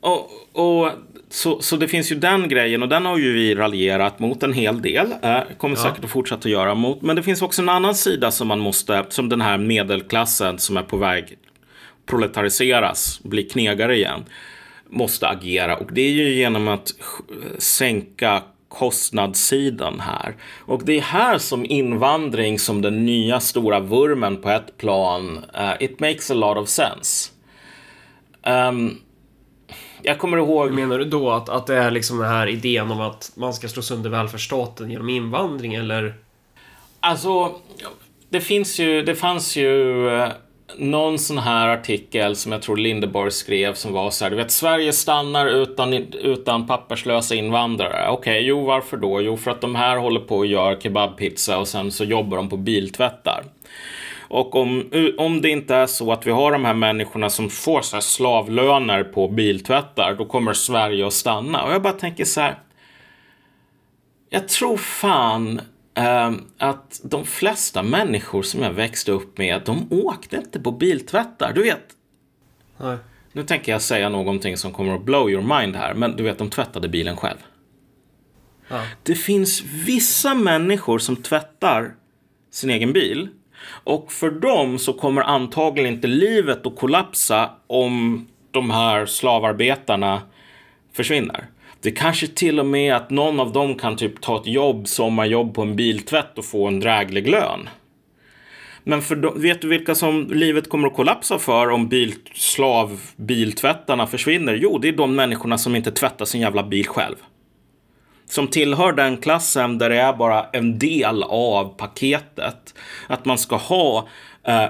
Och, 0.00 0.30
och 0.52 0.90
så, 1.28 1.60
så 1.60 1.76
det 1.76 1.88
finns 1.88 2.12
ju 2.12 2.16
den 2.16 2.48
grejen 2.48 2.82
och 2.82 2.88
den 2.88 3.06
har 3.06 3.18
ju 3.18 3.32
vi 3.32 3.54
raljerat 3.54 4.18
mot 4.18 4.42
en 4.42 4.52
hel 4.52 4.82
del. 4.82 5.14
Eh, 5.22 5.40
kommer 5.58 5.76
ja. 5.76 5.82
säkert 5.82 6.04
att 6.04 6.10
fortsätta 6.10 6.40
att 6.40 6.52
göra 6.52 6.74
mot. 6.74 7.02
Men 7.02 7.16
det 7.16 7.22
finns 7.22 7.42
också 7.42 7.62
en 7.62 7.68
annan 7.68 7.94
sida 7.94 8.30
som 8.30 8.48
man 8.48 8.58
måste, 8.58 9.06
som 9.08 9.28
den 9.28 9.40
här 9.40 9.58
medelklassen 9.58 10.58
som 10.58 10.76
är 10.76 10.82
på 10.82 10.96
väg 10.96 11.38
proletariseras, 12.06 13.20
bli 13.22 13.42
knegare 13.42 13.96
igen, 13.96 14.24
måste 14.88 15.28
agera. 15.28 15.76
Och 15.76 15.92
det 15.92 16.00
är 16.00 16.10
ju 16.10 16.34
genom 16.34 16.68
att 16.68 16.94
sänka 17.58 18.42
kostnadssidan 18.68 20.00
här. 20.00 20.36
Och 20.58 20.84
det 20.84 20.96
är 20.96 21.02
här 21.02 21.38
som 21.38 21.64
invandring 21.64 22.58
som 22.58 22.82
den 22.82 23.06
nya 23.06 23.40
stora 23.40 23.80
vurmen 23.80 24.36
på 24.36 24.50
ett 24.50 24.76
plan, 24.76 25.44
uh, 25.58 25.72
it 25.80 26.00
makes 26.00 26.30
a 26.30 26.34
lot 26.34 26.56
of 26.56 26.68
sense. 26.68 27.30
Um, 28.46 29.00
jag 30.02 30.18
kommer 30.18 30.36
ihåg... 30.36 30.70
Menar 30.70 30.98
du 30.98 31.04
då 31.04 31.30
att, 31.30 31.48
att 31.48 31.66
det 31.66 31.76
är 31.76 31.90
liksom 31.90 32.18
den 32.18 32.28
här 32.28 32.46
idén 32.46 32.90
om 32.90 33.00
att 33.00 33.32
man 33.34 33.54
ska 33.54 33.68
slå 33.68 33.82
sönder 33.82 34.10
välfärdsstaten 34.10 34.90
genom 34.90 35.08
invandring 35.08 35.74
eller? 35.74 36.14
Alltså, 37.00 37.54
det 38.28 38.40
finns 38.40 38.78
ju, 38.78 39.02
det 39.02 39.14
fanns 39.14 39.56
ju 39.56 40.08
eh, 40.08 40.28
någon 40.76 41.18
sån 41.18 41.38
här 41.38 41.68
artikel 41.68 42.36
som 42.36 42.52
jag 42.52 42.62
tror 42.62 42.76
Lindeborg 42.76 43.30
skrev 43.30 43.74
som 43.74 43.92
var 43.92 44.10
så 44.10 44.24
här, 44.24 44.30
du 44.30 44.36
vet 44.36 44.50
Sverige 44.50 44.92
stannar 44.92 45.46
utan, 45.46 45.92
utan 45.92 46.66
papperslösa 46.66 47.34
invandrare. 47.34 48.08
Okej, 48.08 48.32
okay, 48.32 48.48
jo 48.48 48.64
varför 48.64 48.96
då? 48.96 49.20
Jo 49.20 49.36
för 49.36 49.50
att 49.50 49.60
de 49.60 49.74
här 49.74 49.96
håller 49.96 50.20
på 50.20 50.36
och 50.36 50.46
gör 50.46 50.76
kebabpizza 50.80 51.58
och 51.58 51.68
sen 51.68 51.90
så 51.92 52.04
jobbar 52.04 52.36
de 52.36 52.48
på 52.48 52.56
biltvättar. 52.56 53.44
Och 54.28 54.56
om, 54.56 54.90
om 55.18 55.40
det 55.40 55.50
inte 55.50 55.74
är 55.74 55.86
så 55.86 56.12
att 56.12 56.26
vi 56.26 56.30
har 56.30 56.52
de 56.52 56.64
här 56.64 56.74
människorna 56.74 57.30
som 57.30 57.50
får 57.50 57.82
så 57.82 57.96
här 57.96 58.00
slavlöner 58.00 59.04
på 59.04 59.28
biltvättar, 59.28 60.14
då 60.18 60.24
kommer 60.24 60.52
Sverige 60.52 61.06
att 61.06 61.12
stanna. 61.12 61.64
Och 61.64 61.72
jag 61.72 61.82
bara 61.82 61.92
tänker 61.92 62.24
så 62.24 62.40
här. 62.40 62.58
Jag 64.30 64.48
tror 64.48 64.76
fan 64.76 65.60
Ehm, 65.98 66.44
att 66.58 67.00
de 67.04 67.24
flesta 67.24 67.82
människor 67.82 68.42
som 68.42 68.62
jag 68.62 68.72
växte 68.72 69.12
upp 69.12 69.38
med, 69.38 69.62
de 69.64 69.86
åkte 69.90 70.36
inte 70.36 70.60
på 70.60 70.72
biltvättar. 70.72 71.52
Du 71.52 71.62
vet. 71.62 71.84
Nej. 72.76 72.96
Nu 73.32 73.44
tänker 73.44 73.72
jag 73.72 73.82
säga 73.82 74.08
någonting 74.08 74.56
som 74.56 74.72
kommer 74.72 74.94
att 74.94 75.04
blow 75.04 75.30
your 75.30 75.60
mind 75.60 75.76
här, 75.76 75.94
men 75.94 76.16
du 76.16 76.22
vet, 76.22 76.38
de 76.38 76.50
tvättade 76.50 76.88
bilen 76.88 77.16
själv. 77.16 77.38
Ja. 78.68 78.84
Det 79.02 79.14
finns 79.14 79.62
vissa 79.62 80.34
människor 80.34 80.98
som 80.98 81.16
tvättar 81.16 81.94
sin 82.50 82.70
egen 82.70 82.92
bil. 82.92 83.28
Och 83.84 84.12
för 84.12 84.30
dem 84.30 84.78
så 84.78 84.92
kommer 84.92 85.22
antagligen 85.22 85.94
inte 85.94 86.06
livet 86.06 86.66
att 86.66 86.76
kollapsa 86.76 87.50
om 87.66 88.26
de 88.50 88.70
här 88.70 89.06
slavarbetarna 89.06 90.22
försvinner. 90.92 91.46
Det 91.80 91.90
kanske 91.90 92.26
till 92.26 92.60
och 92.60 92.66
med 92.66 92.96
att 92.96 93.10
någon 93.10 93.40
av 93.40 93.52
dem 93.52 93.74
kan 93.74 93.96
typ 93.96 94.20
ta 94.20 94.40
ett 94.40 94.46
jobb, 94.46 94.88
sommarjobb 94.88 95.54
på 95.54 95.62
en 95.62 95.76
biltvätt 95.76 96.38
och 96.38 96.44
få 96.44 96.66
en 96.66 96.80
dräglig 96.80 97.28
lön. 97.28 97.68
Men 98.84 99.02
för 99.02 99.16
de, 99.16 99.42
vet 99.42 99.62
du 99.62 99.68
vilka 99.68 99.94
som 99.94 100.26
livet 100.32 100.68
kommer 100.68 100.88
att 100.88 100.96
kollapsa 100.96 101.38
för 101.38 101.70
om 101.70 101.88
bil, 101.88 102.14
slavbiltvättarna 102.34 104.06
försvinner? 104.06 104.54
Jo, 104.54 104.78
det 104.78 104.88
är 104.88 104.92
de 104.92 105.14
människorna 105.14 105.58
som 105.58 105.76
inte 105.76 105.90
tvättar 105.90 106.24
sin 106.24 106.40
jävla 106.40 106.62
bil 106.62 106.86
själv. 106.86 107.16
Som 108.28 108.48
tillhör 108.48 108.92
den 108.92 109.16
klassen 109.16 109.78
där 109.78 109.90
det 109.90 109.96
är 109.96 110.12
bara 110.12 110.46
en 110.52 110.78
del 110.78 111.22
av 111.22 111.64
paketet. 111.64 112.74
Att 113.06 113.24
man 113.24 113.38
ska 113.38 113.56
ha 113.56 114.08
eh, 114.44 114.66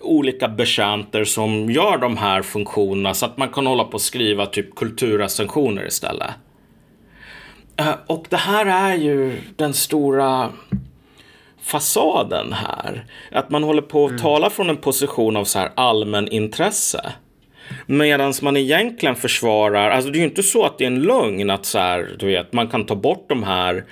olika 0.00 0.48
betjänter 0.48 1.24
som 1.24 1.70
gör 1.70 1.98
de 1.98 2.16
här 2.16 2.42
funktionerna 2.42 3.14
så 3.14 3.26
att 3.26 3.36
man 3.36 3.48
kan 3.48 3.66
hålla 3.66 3.84
på 3.84 3.92
och 3.92 4.00
skriva 4.00 4.46
typ 4.46 4.74
kulturrecensioner 4.74 5.86
istället. 5.86 6.30
Eh, 7.76 7.94
och 8.06 8.26
det 8.28 8.36
här 8.36 8.66
är 8.66 8.94
ju 8.94 9.40
den 9.56 9.74
stora 9.74 10.50
fasaden 11.62 12.52
här. 12.52 13.06
Att 13.32 13.50
man 13.50 13.62
håller 13.62 13.82
på 13.82 14.04
att 14.04 14.10
mm. 14.10 14.22
tala 14.22 14.50
från 14.50 14.70
en 14.70 14.76
position 14.76 15.36
av 15.36 15.44
så 15.44 15.58
här 15.58 15.72
allmän 15.74 16.28
intresse. 16.28 17.12
Medan 17.86 18.32
man 18.42 18.56
egentligen 18.56 19.16
försvarar, 19.16 19.90
alltså 19.90 20.10
det 20.10 20.18
är 20.18 20.20
ju 20.20 20.26
inte 20.26 20.42
så 20.42 20.64
att 20.64 20.78
det 20.78 20.84
är 20.84 20.86
en 20.86 21.02
lögn 21.02 21.50
att 21.50 21.66
så 21.66 21.78
här, 21.78 22.16
du 22.18 22.26
vet, 22.26 22.52
man 22.52 22.68
kan 22.68 22.86
ta 22.86 22.94
bort 22.94 23.28
de 23.28 23.42
här 23.42 23.84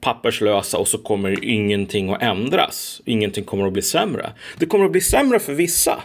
papperslösa 0.00 0.78
och 0.78 0.88
så 0.88 0.98
kommer 0.98 1.44
ingenting 1.44 2.10
att 2.10 2.22
ändras. 2.22 3.02
Ingenting 3.04 3.44
kommer 3.44 3.66
att 3.66 3.72
bli 3.72 3.82
sämre. 3.82 4.32
Det 4.58 4.66
kommer 4.66 4.84
att 4.84 4.92
bli 4.92 5.00
sämre 5.00 5.38
för 5.38 5.54
vissa. 5.54 6.02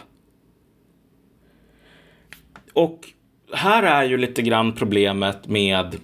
Och 2.72 3.00
här 3.52 3.82
är 3.82 4.04
ju 4.04 4.16
lite 4.16 4.42
grann 4.42 4.72
problemet 4.72 5.48
med 5.48 5.96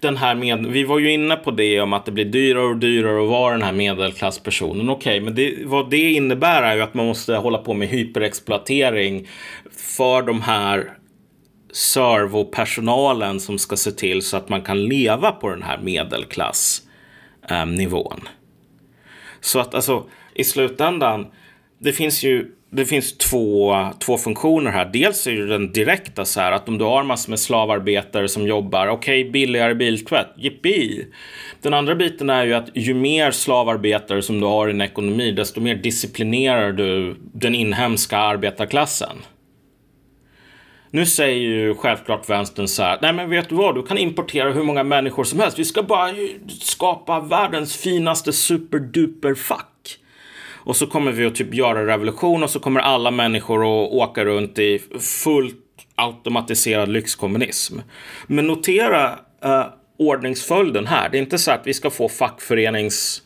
den 0.00 0.16
här 0.16 0.34
med, 0.34 0.66
vi 0.66 0.84
var 0.84 0.98
ju 0.98 1.12
inne 1.12 1.36
på 1.36 1.50
det 1.50 1.80
om 1.80 1.92
att 1.92 2.04
det 2.04 2.12
blir 2.12 2.24
dyrare 2.24 2.66
och 2.66 2.76
dyrare 2.76 3.22
att 3.22 3.28
vara 3.28 3.52
den 3.52 3.62
här 3.62 3.72
medelklasspersonen. 3.72 4.90
Okej, 4.90 5.10
okay, 5.10 5.24
men 5.24 5.34
det, 5.34 5.54
vad 5.64 5.90
det 5.90 6.12
innebär 6.12 6.62
är 6.62 6.76
ju 6.76 6.82
att 6.82 6.94
man 6.94 7.06
måste 7.06 7.34
hålla 7.34 7.58
på 7.58 7.74
med 7.74 7.88
hyperexploatering 7.88 9.28
för 9.70 10.22
de 10.22 10.42
här 10.42 10.92
servopersonalen 11.72 13.40
som 13.40 13.58
ska 13.58 13.76
se 13.76 13.90
till 13.90 14.22
så 14.22 14.36
att 14.36 14.48
man 14.48 14.62
kan 14.62 14.84
leva 14.84 15.32
på 15.32 15.48
den 15.48 15.62
här 15.62 15.78
medelklassnivån. 15.78 18.20
Eh, 18.22 18.28
så 19.40 19.58
att 19.58 19.74
alltså 19.74 20.04
i 20.34 20.44
slutändan, 20.44 21.26
det 21.78 21.92
finns 21.92 22.24
ju 22.24 22.52
det 22.70 22.84
finns 22.84 23.18
två, 23.18 23.76
två 23.98 24.16
funktioner 24.16 24.70
här. 24.70 24.90
Dels 24.92 25.26
är 25.26 25.32
det 25.32 25.46
den 25.46 25.72
direkta 25.72 26.24
så 26.24 26.40
här 26.40 26.52
att 26.52 26.68
om 26.68 26.78
du 26.78 26.84
har 26.84 27.02
massor 27.02 27.30
med 27.30 27.40
slavarbetare 27.40 28.28
som 28.28 28.46
jobbar, 28.46 28.88
okej, 28.88 29.20
okay, 29.20 29.30
billigare 29.30 29.74
biltvätt, 29.74 30.28
jippi. 30.36 31.06
Den 31.62 31.74
andra 31.74 31.94
biten 31.94 32.30
är 32.30 32.44
ju 32.44 32.54
att 32.54 32.68
ju 32.74 32.94
mer 32.94 33.30
slavarbetare 33.30 34.22
som 34.22 34.40
du 34.40 34.46
har 34.46 34.68
i 34.68 34.70
en 34.70 34.80
ekonomi, 34.80 35.32
desto 35.32 35.60
mer 35.60 35.74
disciplinerar 35.74 36.72
du 36.72 37.16
den 37.32 37.54
inhemska 37.54 38.18
arbetarklassen. 38.18 39.16
Nu 40.90 41.06
säger 41.06 41.40
ju 41.40 41.74
självklart 41.74 42.30
vänstern 42.30 42.68
så 42.68 42.82
här, 42.82 42.98
nej 43.02 43.12
men 43.12 43.30
vet 43.30 43.48
du 43.48 43.54
vad, 43.54 43.74
du 43.74 43.82
kan 43.82 43.98
importera 43.98 44.52
hur 44.52 44.62
många 44.62 44.82
människor 44.82 45.24
som 45.24 45.40
helst. 45.40 45.58
Vi 45.58 45.64
ska 45.64 45.82
bara 45.82 46.10
skapa 46.60 47.20
världens 47.20 47.76
finaste 47.76 48.32
superduper 48.32 49.34
fack. 49.34 49.77
Och 50.58 50.76
så 50.76 50.86
kommer 50.86 51.12
vi 51.12 51.26
att 51.26 51.34
typ 51.34 51.54
göra 51.54 51.86
revolution 51.86 52.42
och 52.42 52.50
så 52.50 52.60
kommer 52.60 52.80
alla 52.80 53.10
människor 53.10 53.62
att 53.62 53.92
åka 53.92 54.24
runt 54.24 54.58
i 54.58 54.78
fullt 55.00 55.56
automatiserad 55.94 56.88
lyxkommunism. 56.88 57.78
Men 58.26 58.46
notera 58.46 59.18
eh, 59.44 59.66
ordningsföljden 59.98 60.86
här. 60.86 61.08
Det 61.08 61.18
är 61.18 61.22
inte 61.22 61.38
så 61.38 61.50
att 61.50 61.66
vi 61.66 61.74
ska 61.74 61.90
få 61.90 62.08
fackföreningsrörelsen 62.08 63.24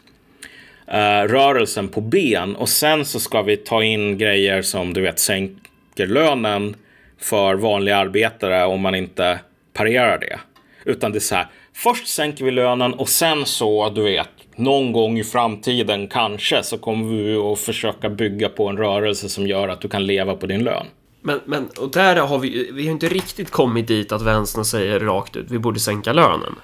eh, 0.86 1.28
rörelsen 1.28 1.88
på 1.88 2.00
ben 2.00 2.56
och 2.56 2.68
sen 2.68 3.04
så 3.04 3.20
ska 3.20 3.42
vi 3.42 3.56
ta 3.56 3.82
in 3.82 4.18
grejer 4.18 4.62
som 4.62 4.92
du 4.92 5.00
vet 5.00 5.18
sänker 5.18 6.06
lönen 6.06 6.76
för 7.20 7.54
vanliga 7.54 7.96
arbetare 7.96 8.64
om 8.64 8.80
man 8.80 8.94
inte 8.94 9.38
parerar 9.72 10.18
det. 10.18 10.38
Utan 10.84 11.12
det 11.12 11.18
är 11.18 11.20
så 11.20 11.34
här, 11.34 11.46
först 11.74 12.06
sänker 12.06 12.44
vi 12.44 12.50
lönen 12.50 12.94
och 12.94 13.08
sen 13.08 13.46
så, 13.46 13.90
du 13.90 14.02
vet, 14.02 14.28
någon 14.56 14.92
gång 14.92 15.18
i 15.18 15.24
framtiden 15.24 16.08
kanske 16.08 16.62
så 16.62 16.78
kommer 16.78 17.16
vi 17.16 17.36
att 17.36 17.58
försöka 17.58 18.10
bygga 18.10 18.48
på 18.48 18.68
en 18.68 18.76
rörelse 18.76 19.28
som 19.28 19.46
gör 19.46 19.68
att 19.68 19.80
du 19.80 19.88
kan 19.88 20.06
leva 20.06 20.36
på 20.36 20.46
din 20.46 20.64
lön. 20.64 20.86
Men, 21.20 21.40
men 21.44 21.68
och 21.78 21.90
där 21.90 22.16
har 22.16 22.38
vi, 22.38 22.70
vi 22.72 22.84
har 22.86 22.92
inte 22.92 23.08
riktigt 23.08 23.50
kommit 23.50 23.86
dit 23.86 24.12
att 24.12 24.22
vänstern 24.22 24.64
säger 24.64 25.00
rakt 25.00 25.36
ut, 25.36 25.50
vi 25.50 25.58
borde 25.58 25.80
sänka 25.80 26.12
lönen. 26.12 26.54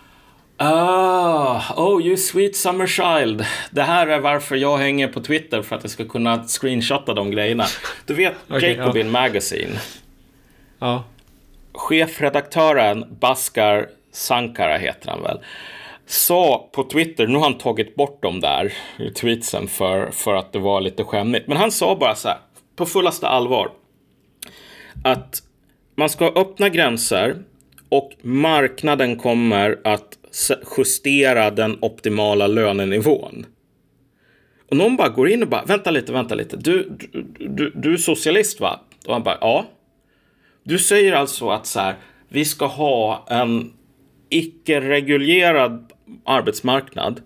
Ah, 0.61 1.75
oh 1.77 2.03
you 2.03 2.17
sweet 2.17 2.57
summer 2.57 2.87
child. 2.87 3.47
Det 3.71 3.83
här 3.83 4.07
är 4.07 4.21
varför 4.21 4.57
jag 4.57 4.79
hänger 4.79 5.09
på 5.09 5.21
Twitter 5.21 5.63
för 5.63 5.77
att 5.77 5.85
jag 5.85 5.91
ska 5.91 6.05
kunna 6.05 6.45
screenshotta 6.45 7.15
de 7.15 7.31
grejerna. 7.31 7.65
Du 8.07 8.15
vet 8.15 8.35
okay, 8.49 8.77
Jacobin 8.77 9.07
ja. 9.07 9.13
Magazine? 9.13 9.79
Ja. 10.79 11.05
Chefredaktören 11.73 13.05
Baskar 13.21 13.87
Sankara 14.19 14.77
heter 14.77 15.11
han 15.11 15.23
väl 15.23 15.39
sa 16.11 16.69
på 16.73 16.85
Twitter, 16.85 17.27
nu 17.27 17.35
har 17.35 17.43
han 17.43 17.59
tagit 17.59 17.95
bort 17.95 18.23
dem 18.23 18.41
där 18.41 18.73
tweetsen 19.15 19.69
för, 19.69 20.11
för 20.11 20.35
att 20.35 20.53
det 20.53 20.59
var 20.59 20.81
lite 20.81 21.05
skämmigt. 21.05 21.49
Men 21.49 21.57
han 21.57 21.73
sa 21.73 21.97
bara 21.97 22.15
så 22.15 22.29
här, 22.29 22.39
på 22.77 22.87
fullaste 22.87 23.29
allvar, 23.29 23.71
att 25.05 25.43
man 25.97 26.09
ska 26.09 26.27
öppna 26.27 26.69
gränser 26.69 27.37
och 27.89 28.13
marknaden 28.23 29.17
kommer 29.17 29.81
att 29.85 30.19
justera 30.77 31.51
den 31.51 31.79
optimala 31.81 32.47
lönenivån. 32.47 33.47
Och 34.71 34.77
någon 34.77 34.97
bara 34.97 35.09
går 35.09 35.29
in 35.29 35.43
och 35.43 35.49
bara, 35.49 35.65
vänta 35.65 35.91
lite, 35.91 36.13
vänta 36.13 36.35
lite, 36.35 36.57
du, 36.57 36.97
du, 37.01 37.23
du, 37.49 37.73
du 37.75 37.93
är 37.93 37.97
socialist 37.97 38.61
va? 38.61 38.81
Och 39.07 39.13
han 39.13 39.23
bara, 39.23 39.39
ja. 39.41 39.67
Du 40.63 40.79
säger 40.79 41.13
alltså 41.13 41.49
att 41.49 41.67
så 41.67 41.81
här, 41.81 41.95
vi 42.29 42.45
ska 42.45 42.67
ha 42.67 43.27
en 43.31 43.73
icke-reguljerad 44.31 45.93
arbetsmarknad 46.25 47.21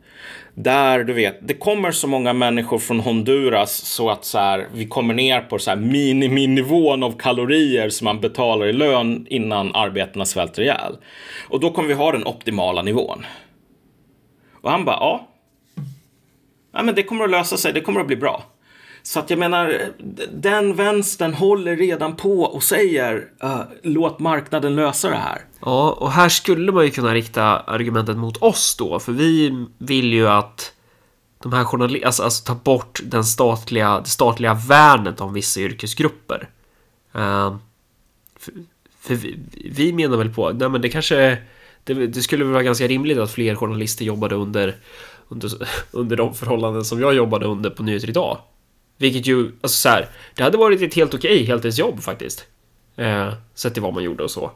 där 0.54 1.04
du 1.04 1.12
vet, 1.12 1.48
det 1.48 1.54
kommer 1.54 1.90
så 1.90 2.06
många 2.06 2.32
människor 2.32 2.78
från 2.78 3.00
Honduras 3.00 3.72
så 3.72 4.10
att 4.10 4.24
så 4.24 4.38
här, 4.38 4.68
vi 4.74 4.86
kommer 4.86 5.14
ner 5.14 5.40
på 5.40 5.58
så 5.58 5.70
här 5.70 5.76
miniminivån 5.76 7.02
av 7.02 7.18
kalorier 7.18 7.88
som 7.88 8.04
man 8.04 8.20
betalar 8.20 8.66
i 8.66 8.72
lön 8.72 9.26
innan 9.30 9.74
arbetarna 9.74 10.24
svälter 10.24 10.62
ihjäl. 10.62 10.96
Och 11.48 11.60
då 11.60 11.70
kommer 11.70 11.88
vi 11.88 11.94
ha 11.94 12.12
den 12.12 12.26
optimala 12.26 12.82
nivån. 12.82 13.26
Och 14.62 14.70
han 14.70 14.84
bara, 14.84 14.96
ja. 14.96 15.28
ja 16.72 16.82
men 16.82 16.94
det 16.94 17.02
kommer 17.02 17.24
att 17.24 17.30
lösa 17.30 17.56
sig, 17.56 17.72
det 17.72 17.80
kommer 17.80 18.00
att 18.00 18.06
bli 18.06 18.16
bra. 18.16 18.42
Så 19.02 19.20
att 19.20 19.30
jag 19.30 19.38
menar, 19.38 19.80
den 20.32 20.74
vänstern 20.74 21.34
håller 21.34 21.76
redan 21.76 22.16
på 22.16 22.42
och 22.42 22.62
säger 22.62 23.28
uh, 23.44 23.62
låt 23.82 24.18
marknaden 24.18 24.76
lösa 24.76 25.10
det 25.10 25.16
här. 25.16 25.44
Ja, 25.60 25.90
och 25.90 26.12
här 26.12 26.28
skulle 26.28 26.72
man 26.72 26.84
ju 26.84 26.90
kunna 26.90 27.14
rikta 27.14 27.42
argumentet 27.60 28.16
mot 28.16 28.42
oss 28.42 28.76
då, 28.78 28.98
för 28.98 29.12
vi 29.12 29.64
vill 29.78 30.12
ju 30.12 30.28
att 30.28 30.72
de 31.42 31.52
här 31.52 31.64
journalisterna, 31.64 32.06
alltså, 32.06 32.22
alltså, 32.22 32.44
ta 32.44 32.54
bort 32.54 33.00
den 33.04 33.24
statliga, 33.24 34.00
det 34.00 34.08
statliga 34.08 34.54
värnet 34.54 35.20
om 35.20 35.32
vissa 35.32 35.60
yrkesgrupper. 35.60 36.48
Ehm, 37.12 37.22
uh, 37.22 37.56
för, 38.36 38.52
för 39.00 39.14
vi, 39.14 39.38
vi, 39.70 39.92
menar 39.92 40.16
väl 40.16 40.34
på, 40.34 40.50
nej 40.52 40.68
men 40.68 40.80
det 40.80 40.88
kanske, 40.88 41.38
det, 41.84 41.94
det 41.94 42.22
skulle 42.22 42.44
vara 42.44 42.62
ganska 42.62 42.86
rimligt 42.86 43.18
att 43.18 43.30
fler 43.30 43.54
journalister 43.54 44.04
jobbade 44.04 44.34
under, 44.34 44.76
under, 45.28 45.50
under 45.90 46.16
de 46.16 46.34
förhållanden 46.34 46.84
som 46.84 47.00
jag 47.00 47.14
jobbade 47.14 47.46
under 47.46 47.70
på 47.70 47.82
Nyheter 47.82 48.08
Idag. 48.08 48.38
Vilket 49.02 49.26
ju, 49.26 49.52
alltså 49.60 49.76
så 49.76 49.88
här, 49.88 50.08
det 50.34 50.42
hade 50.42 50.58
varit 50.58 50.82
ett 50.82 50.94
helt 50.94 51.14
okej 51.14 51.44
heltidsjobb 51.44 52.02
faktiskt. 52.02 52.44
Eh, 52.96 53.32
sett 53.54 53.72
till 53.72 53.82
vad 53.82 53.94
man 53.94 54.02
gjorde 54.02 54.24
och 54.24 54.30
så. 54.30 54.50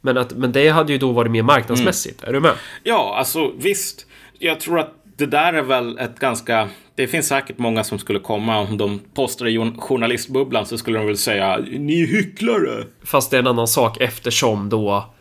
Men, 0.00 0.18
att, 0.18 0.32
men 0.32 0.52
det 0.52 0.68
hade 0.68 0.92
ju 0.92 0.98
då 0.98 1.12
varit 1.12 1.30
mer 1.30 1.42
marknadsmässigt. 1.42 2.22
Mm. 2.22 2.28
Är 2.28 2.32
du 2.32 2.40
med? 2.40 2.52
Ja, 2.82 3.16
alltså 3.18 3.52
visst. 3.56 4.06
Jag 4.38 4.60
tror 4.60 4.78
att 4.78 4.94
det 5.16 5.26
där 5.26 5.52
är 5.52 5.62
väl 5.62 5.98
ett 5.98 6.18
ganska... 6.18 6.68
Det 6.94 7.06
finns 7.06 7.28
säkert 7.28 7.58
många 7.58 7.84
som 7.84 7.98
skulle 7.98 8.18
komma 8.18 8.58
om 8.58 8.78
de 8.78 9.00
postade 9.14 9.50
i 9.50 9.72
journalistbubblan 9.78 10.66
så 10.66 10.78
skulle 10.78 10.98
de 10.98 11.06
väl 11.06 11.18
säga 11.18 11.58
ni 11.70 12.02
är 12.02 12.06
hycklare. 12.06 12.84
Fast 13.04 13.30
det 13.30 13.36
är 13.36 13.40
en 13.40 13.46
annan 13.46 13.68
sak 13.68 14.00
eftersom 14.00 14.68
då 14.68 15.14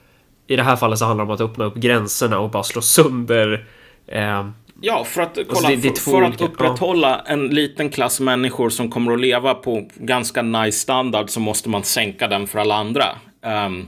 i 0.47 0.55
det 0.55 0.63
här 0.63 0.75
fallet 0.75 0.99
så 0.99 1.05
handlar 1.05 1.25
det 1.25 1.29
om 1.29 1.35
att 1.35 1.41
öppna 1.41 1.65
upp 1.65 1.75
gränserna 1.75 2.39
och 2.39 2.49
bara 2.49 2.63
slå 2.63 2.81
sönder 2.81 3.67
eh, 4.07 4.49
Ja, 4.81 5.03
för 5.03 5.21
att, 5.21 5.37
alltså, 5.37 5.53
kolla, 5.53 5.69
det, 5.69 5.75
det 5.75 5.99
för, 5.99 6.11
för 6.11 6.21
att 6.21 6.41
upprätthålla 6.41 7.23
ja. 7.25 7.31
en 7.33 7.47
liten 7.47 7.89
klass 7.89 8.19
människor 8.19 8.69
som 8.69 8.89
kommer 8.89 9.13
att 9.13 9.19
leva 9.19 9.53
på 9.53 9.89
ganska 9.95 10.41
nice 10.41 10.79
standard 10.79 11.29
så 11.29 11.39
måste 11.39 11.69
man 11.69 11.83
sänka 11.83 12.27
den 12.27 12.47
för 12.47 12.59
alla 12.59 12.75
andra. 12.75 13.05
Um, 13.41 13.87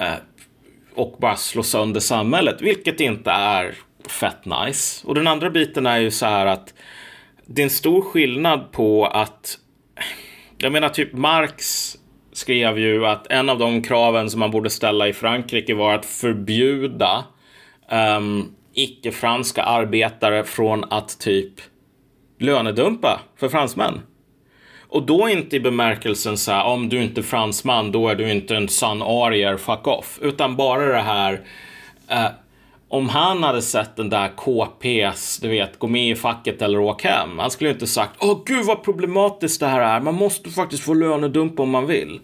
uh, 0.00 0.06
och 0.94 1.16
bara 1.20 1.36
slå 1.36 1.62
sönder 1.62 2.00
samhället, 2.00 2.56
vilket 2.60 3.00
inte 3.00 3.30
är 3.30 3.74
fett 4.08 4.44
nice. 4.44 5.06
Och 5.06 5.14
den 5.14 5.26
andra 5.26 5.50
biten 5.50 5.86
är 5.86 5.98
ju 5.98 6.10
så 6.10 6.26
här 6.26 6.46
att 6.46 6.74
det 7.46 7.62
är 7.62 7.64
en 7.64 7.70
stor 7.70 8.02
skillnad 8.02 8.72
på 8.72 9.06
att 9.06 9.58
jag 10.58 10.72
menar 10.72 10.88
typ 10.88 11.12
Marx 11.12 11.94
skrev 12.32 12.78
ju 12.78 13.06
att 13.06 13.26
en 13.26 13.48
av 13.48 13.58
de 13.58 13.82
kraven 13.82 14.30
som 14.30 14.40
man 14.40 14.50
borde 14.50 14.70
ställa 14.70 15.08
i 15.08 15.12
Frankrike 15.12 15.74
var 15.74 15.94
att 15.94 16.06
förbjuda 16.06 17.24
um, 18.18 18.54
icke-franska 18.78 19.62
arbetare 19.62 20.44
från 20.44 20.84
att 20.90 21.18
typ 21.18 21.52
lönedumpa 22.38 23.20
för 23.36 23.48
fransmän. 23.48 24.00
Och 24.88 25.06
då 25.06 25.28
inte 25.28 25.56
i 25.56 25.60
bemärkelsen 25.60 26.36
så 26.36 26.52
här, 26.52 26.64
om 26.64 26.88
du 26.88 27.02
inte 27.02 27.20
är 27.20 27.22
fransman, 27.22 27.92
då 27.92 28.08
är 28.08 28.14
du 28.14 28.30
inte 28.30 28.56
en 28.56 28.68
sann 28.68 29.02
arier, 29.02 29.56
fuck 29.56 29.86
off. 29.86 30.18
Utan 30.22 30.56
bara 30.56 30.86
det 30.86 31.02
här, 31.02 31.40
eh, 32.08 32.26
om 32.88 33.08
han 33.08 33.42
hade 33.42 33.62
sett 33.62 33.96
den 33.96 34.10
där 34.10 34.28
KPs, 34.28 35.38
du 35.38 35.48
vet, 35.48 35.78
gå 35.78 35.86
med 35.86 36.10
i 36.10 36.14
facket 36.14 36.62
eller 36.62 36.78
åk 36.78 37.04
hem. 37.04 37.38
Han 37.38 37.50
skulle 37.50 37.70
inte 37.70 37.86
sagt, 37.86 38.12
åh 38.20 38.42
gud 38.46 38.66
vad 38.66 38.82
problematiskt 38.82 39.60
det 39.60 39.66
här 39.66 39.80
är, 39.80 40.00
man 40.00 40.14
måste 40.14 40.50
faktiskt 40.50 40.82
få 40.82 40.94
lönedumpa 40.94 41.62
om 41.62 41.70
man 41.70 41.86
vill. 41.86 42.20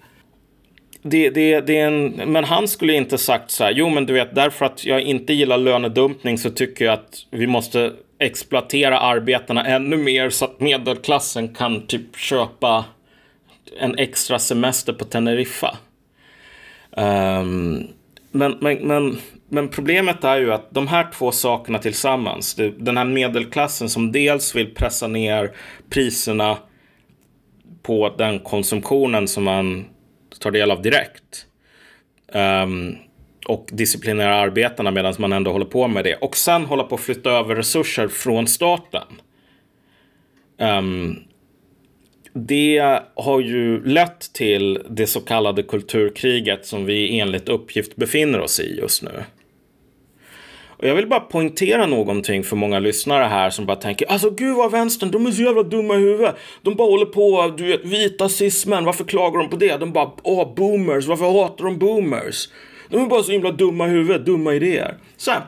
Det, 1.07 1.31
det, 1.31 1.61
det 1.61 1.79
är 1.79 1.87
en, 1.87 2.09
men 2.09 2.45
han 2.45 2.69
skulle 2.69 2.93
inte 2.93 3.19
sagt 3.19 3.51
så 3.51 3.65
här, 3.65 3.71
jo 3.71 3.89
men 3.89 4.07
du 4.07 4.13
vet, 4.13 4.35
därför 4.35 4.67
att 4.67 4.85
jag 4.85 5.01
inte 5.03 5.33
gillar 5.33 5.59
lönedumpning 5.59 6.39
så 6.39 6.51
tycker 6.51 6.85
jag 6.85 6.95
att 6.95 7.27
vi 7.31 7.47
måste 7.47 7.93
exploatera 8.19 8.99
arbetarna 8.99 9.67
ännu 9.67 9.97
mer 9.97 10.31
så 10.31 10.45
att 10.45 10.61
medelklassen 10.61 11.49
kan 11.49 11.87
typ 11.87 12.17
köpa 12.17 12.85
en 13.81 13.99
extra 13.99 14.39
semester 14.39 14.93
på 14.93 15.05
Teneriffa. 15.05 15.79
Um, 16.91 17.89
men, 18.31 18.59
men, 18.61 18.79
men, 18.79 19.19
men 19.49 19.69
problemet 19.69 20.25
är 20.25 20.37
ju 20.37 20.53
att 20.53 20.71
de 20.71 20.89
här 20.89 21.09
två 21.13 21.33
sakerna 21.33 21.79
tillsammans, 21.79 22.55
den 22.79 22.97
här 22.97 23.05
medelklassen 23.05 23.89
som 23.89 24.13
dels 24.13 24.57
vill 24.57 24.75
pressa 24.75 25.07
ner 25.07 25.53
priserna 25.91 26.57
på 27.83 28.15
den 28.19 28.39
konsumtionen 28.39 29.29
som 29.29 29.45
man 29.45 29.85
tar 30.41 30.51
del 30.51 30.71
av 30.71 30.83
direkt. 30.83 31.47
Um, 32.33 32.97
och 33.47 33.69
disciplinera 33.73 34.35
arbetarna 34.35 34.91
medan 34.91 35.15
man 35.19 35.33
ändå 35.33 35.53
håller 35.53 35.67
på 35.67 35.89
med 35.89 36.05
det. 36.05 36.15
Och 36.15 36.37
sen 36.37 36.65
hålla 36.65 36.85
på 36.85 36.95
att 36.95 37.01
flytta 37.01 37.31
över 37.31 37.57
resurser 37.57 38.09
från 38.09 38.47
staten. 38.47 39.07
Um, 40.59 41.19
det 42.33 43.01
har 43.15 43.41
ju 43.41 43.85
lett 43.85 44.33
till 44.33 44.79
det 44.91 45.07
så 45.07 45.21
kallade 45.21 45.63
kulturkriget 45.63 46.67
som 46.67 46.85
vi 46.85 47.19
enligt 47.19 47.49
uppgift 47.49 47.97
befinner 47.97 48.41
oss 48.41 48.61
i 48.61 48.79
just 48.79 49.03
nu. 49.03 49.25
Och 50.77 50.89
jag 50.89 50.95
vill 50.95 51.09
bara 51.09 51.21
poängtera 51.21 51.87
någonting 51.87 52.45
för 52.45 52.57
många 52.57 52.79
lyssnare 52.79 53.25
här 53.25 53.51
som 53.51 53.67
bara 53.67 53.77
tänker 53.77 54.11
alltså 54.11 54.31
gud 54.31 54.57
vad 54.57 54.71
vänstern, 54.71 55.11
de 55.11 55.27
är 55.27 55.31
så 55.31 55.43
jävla 55.43 55.63
dumma 55.63 55.95
i 55.95 55.99
huvudet. 55.99 56.37
De 56.63 56.75
bara 56.75 56.91
håller 56.91 57.07
på, 57.07 57.55
du 57.57 57.67
vet, 57.67 57.85
vita 57.85 58.29
cismen, 58.29 58.85
varför 58.85 59.05
klagar 59.05 59.39
de 59.39 59.51
på 59.51 59.57
det? 59.57 59.77
De 59.77 59.93
bara, 59.93 60.11
åh 60.23 60.55
boomers, 60.55 61.07
varför 61.07 61.43
hatar 61.43 61.65
de 61.65 61.79
boomers? 61.79 62.49
De 62.89 63.03
är 63.03 63.07
bara 63.07 63.23
så 63.23 63.33
himla 63.33 63.51
dumma 63.51 63.87
i 63.87 63.91
huvudet, 63.91 64.27
dumma 64.27 64.55
idéer. 64.55 64.97
Så 65.17 65.31
här, 65.31 65.43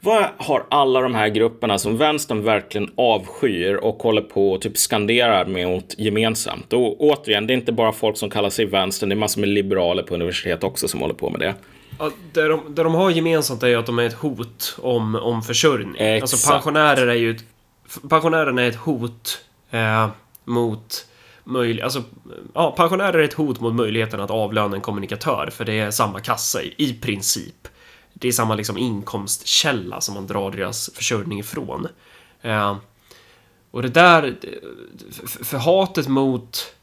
vad 0.00 0.24
har 0.36 0.66
alla 0.70 1.00
de 1.00 1.14
här 1.14 1.28
grupperna 1.28 1.78
som 1.78 1.96
vänstern 1.96 2.44
verkligen 2.44 2.90
avskyr 2.96 3.74
och 3.74 4.02
håller 4.02 4.22
på 4.22 4.52
och 4.52 4.60
typ 4.60 4.76
skanderar 4.76 5.46
mot 5.46 5.94
gemensamt? 5.98 6.72
Och 6.72 7.00
återigen, 7.00 7.46
det 7.46 7.52
är 7.52 7.56
inte 7.56 7.72
bara 7.72 7.92
folk 7.92 8.16
som 8.16 8.30
kallar 8.30 8.50
sig 8.50 8.64
vänstern, 8.64 9.08
det 9.08 9.14
är 9.14 9.16
massor 9.16 9.40
med 9.40 9.48
liberaler 9.48 10.02
på 10.02 10.14
universitet 10.14 10.64
också 10.64 10.88
som 10.88 11.00
håller 11.00 11.14
på 11.14 11.30
med 11.30 11.40
det. 11.40 11.54
Ja, 11.98 12.10
det, 12.32 12.48
de, 12.48 12.74
det 12.74 12.82
de 12.82 12.94
har 12.94 13.10
gemensamt 13.10 13.62
är 13.62 13.68
ju 13.68 13.74
att 13.74 13.86
de 13.86 13.98
är 13.98 14.06
ett 14.06 14.14
hot 14.14 14.78
om, 14.82 15.14
om 15.14 15.42
försörjning. 15.42 15.90
Alltså, 15.90 16.04
Exakt. 16.04 16.32
Alltså 16.32 16.50
pensionärer 16.50 17.06
är 17.06 17.14
ju 17.14 17.30
ett, 17.30 17.44
pensionärerna 18.08 18.62
är 18.62 18.68
ett 18.68 18.76
hot 18.76 19.44
eh, 19.70 20.08
mot 20.44 21.06
möjlig, 21.44 21.82
alltså, 21.82 22.02
ja, 22.54 22.74
pensionärer 22.76 23.18
är 23.18 23.22
ett 23.22 23.32
hot 23.32 23.60
mot 23.60 23.74
möjligheten 23.74 24.20
att 24.20 24.30
avlöna 24.30 24.76
en 24.76 24.82
kommunikatör 24.82 25.50
för 25.52 25.64
det 25.64 25.78
är 25.78 25.90
samma 25.90 26.20
kassa 26.20 26.62
i, 26.62 26.74
i 26.76 26.94
princip. 26.94 27.68
Det 28.14 28.28
är 28.28 28.32
samma 28.32 28.54
liksom 28.54 28.78
inkomstkälla 28.78 30.00
som 30.00 30.14
man 30.14 30.26
drar 30.26 30.50
deras 30.50 30.90
försörjning 30.94 31.38
ifrån. 31.38 31.86
Eh, 32.42 32.76
och 33.70 33.82
det 33.82 33.88
där, 33.88 34.36
för, 35.10 35.44
för 35.44 35.58
hatet 35.58 36.08
mot 36.08 36.74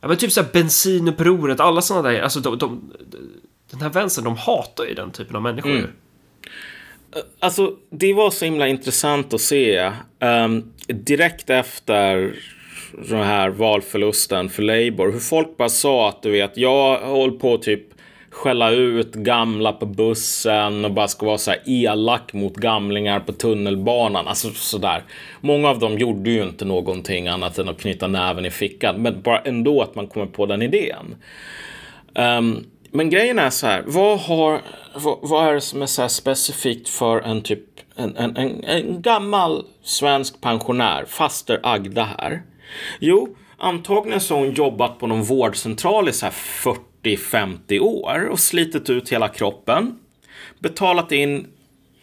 Ja 0.00 0.08
men 0.08 0.16
typ 0.16 0.32
såhär 0.32 0.48
bensinupproret, 0.52 1.60
alla 1.60 1.82
sådana 1.82 2.08
där, 2.08 2.20
alltså 2.20 2.40
de, 2.40 2.58
de, 2.58 2.92
den 3.70 3.80
här 3.80 3.90
vänstern, 3.90 4.24
de 4.24 4.36
hatar 4.36 4.84
ju 4.84 4.94
den 4.94 5.10
typen 5.10 5.36
av 5.36 5.42
människor. 5.42 5.70
Mm. 5.70 5.90
Alltså, 7.38 7.76
det 7.90 8.12
var 8.12 8.30
så 8.30 8.44
himla 8.44 8.68
intressant 8.68 9.34
att 9.34 9.40
se. 9.40 9.92
Um, 10.20 10.72
direkt 10.86 11.50
efter 11.50 12.34
den 13.08 13.22
här 13.22 13.48
valförlusten 13.48 14.48
för 14.48 14.62
Labour. 14.62 15.12
Hur 15.12 15.20
folk 15.20 15.56
bara 15.56 15.68
sa 15.68 16.08
att 16.08 16.22
du 16.22 16.30
vet, 16.30 16.56
jag 16.56 16.98
håller 16.98 17.38
på 17.38 17.54
att 17.54 17.62
typ 17.62 17.82
skälla 18.30 18.70
ut 18.70 19.14
gamla 19.14 19.72
på 19.72 19.86
bussen 19.86 20.84
och 20.84 20.90
bara 20.90 21.08
ska 21.08 21.26
vara 21.26 21.38
så 21.38 21.50
här 21.50 21.60
elak 21.66 22.32
mot 22.32 22.56
gamlingar 22.56 23.20
på 23.20 23.32
tunnelbanan. 23.32 24.28
Alltså 24.28 24.50
sådär. 24.50 25.04
Många 25.40 25.68
av 25.68 25.78
dem 25.78 25.98
gjorde 25.98 26.30
ju 26.30 26.42
inte 26.42 26.64
någonting 26.64 27.28
annat 27.28 27.58
än 27.58 27.68
att 27.68 27.80
knyta 27.80 28.06
näven 28.06 28.46
i 28.46 28.50
fickan. 28.50 29.02
Men 29.02 29.22
bara 29.22 29.38
ändå 29.38 29.82
att 29.82 29.94
man 29.94 30.06
kommer 30.06 30.26
på 30.26 30.46
den 30.46 30.62
idén. 30.62 31.16
Um, 32.14 32.64
men 32.92 33.10
grejen 33.10 33.38
är 33.38 33.50
så 33.50 33.66
här, 33.66 33.82
vad, 33.86 34.18
har, 34.18 34.60
vad, 34.94 35.18
vad 35.22 35.48
är 35.48 35.54
det 35.54 35.60
som 35.60 35.82
är 35.82 35.86
så 35.86 36.08
specifikt 36.08 36.88
för 36.88 37.20
en 37.20 37.42
typ 37.42 37.60
en, 37.96 38.16
en, 38.16 38.36
en, 38.36 38.64
en 38.64 39.02
gammal 39.02 39.64
svensk 39.82 40.40
pensionär, 40.40 41.04
faster 41.04 41.60
Agda 41.62 42.04
här, 42.18 42.42
Jo, 42.98 43.36
antagligen 43.58 44.20
så 44.20 44.34
har 44.34 44.44
hon 44.44 44.54
jobbat 44.54 44.98
på 44.98 45.06
någon 45.06 45.22
vårdcentral 45.22 46.08
i 46.08 46.12
så 46.12 46.26
här 46.26 46.32
40-50 47.02 47.80
år 47.80 48.28
och 48.30 48.40
slitit 48.40 48.90
ut 48.90 49.12
hela 49.12 49.28
kroppen. 49.28 49.98
Betalat 50.58 51.12
in 51.12 51.46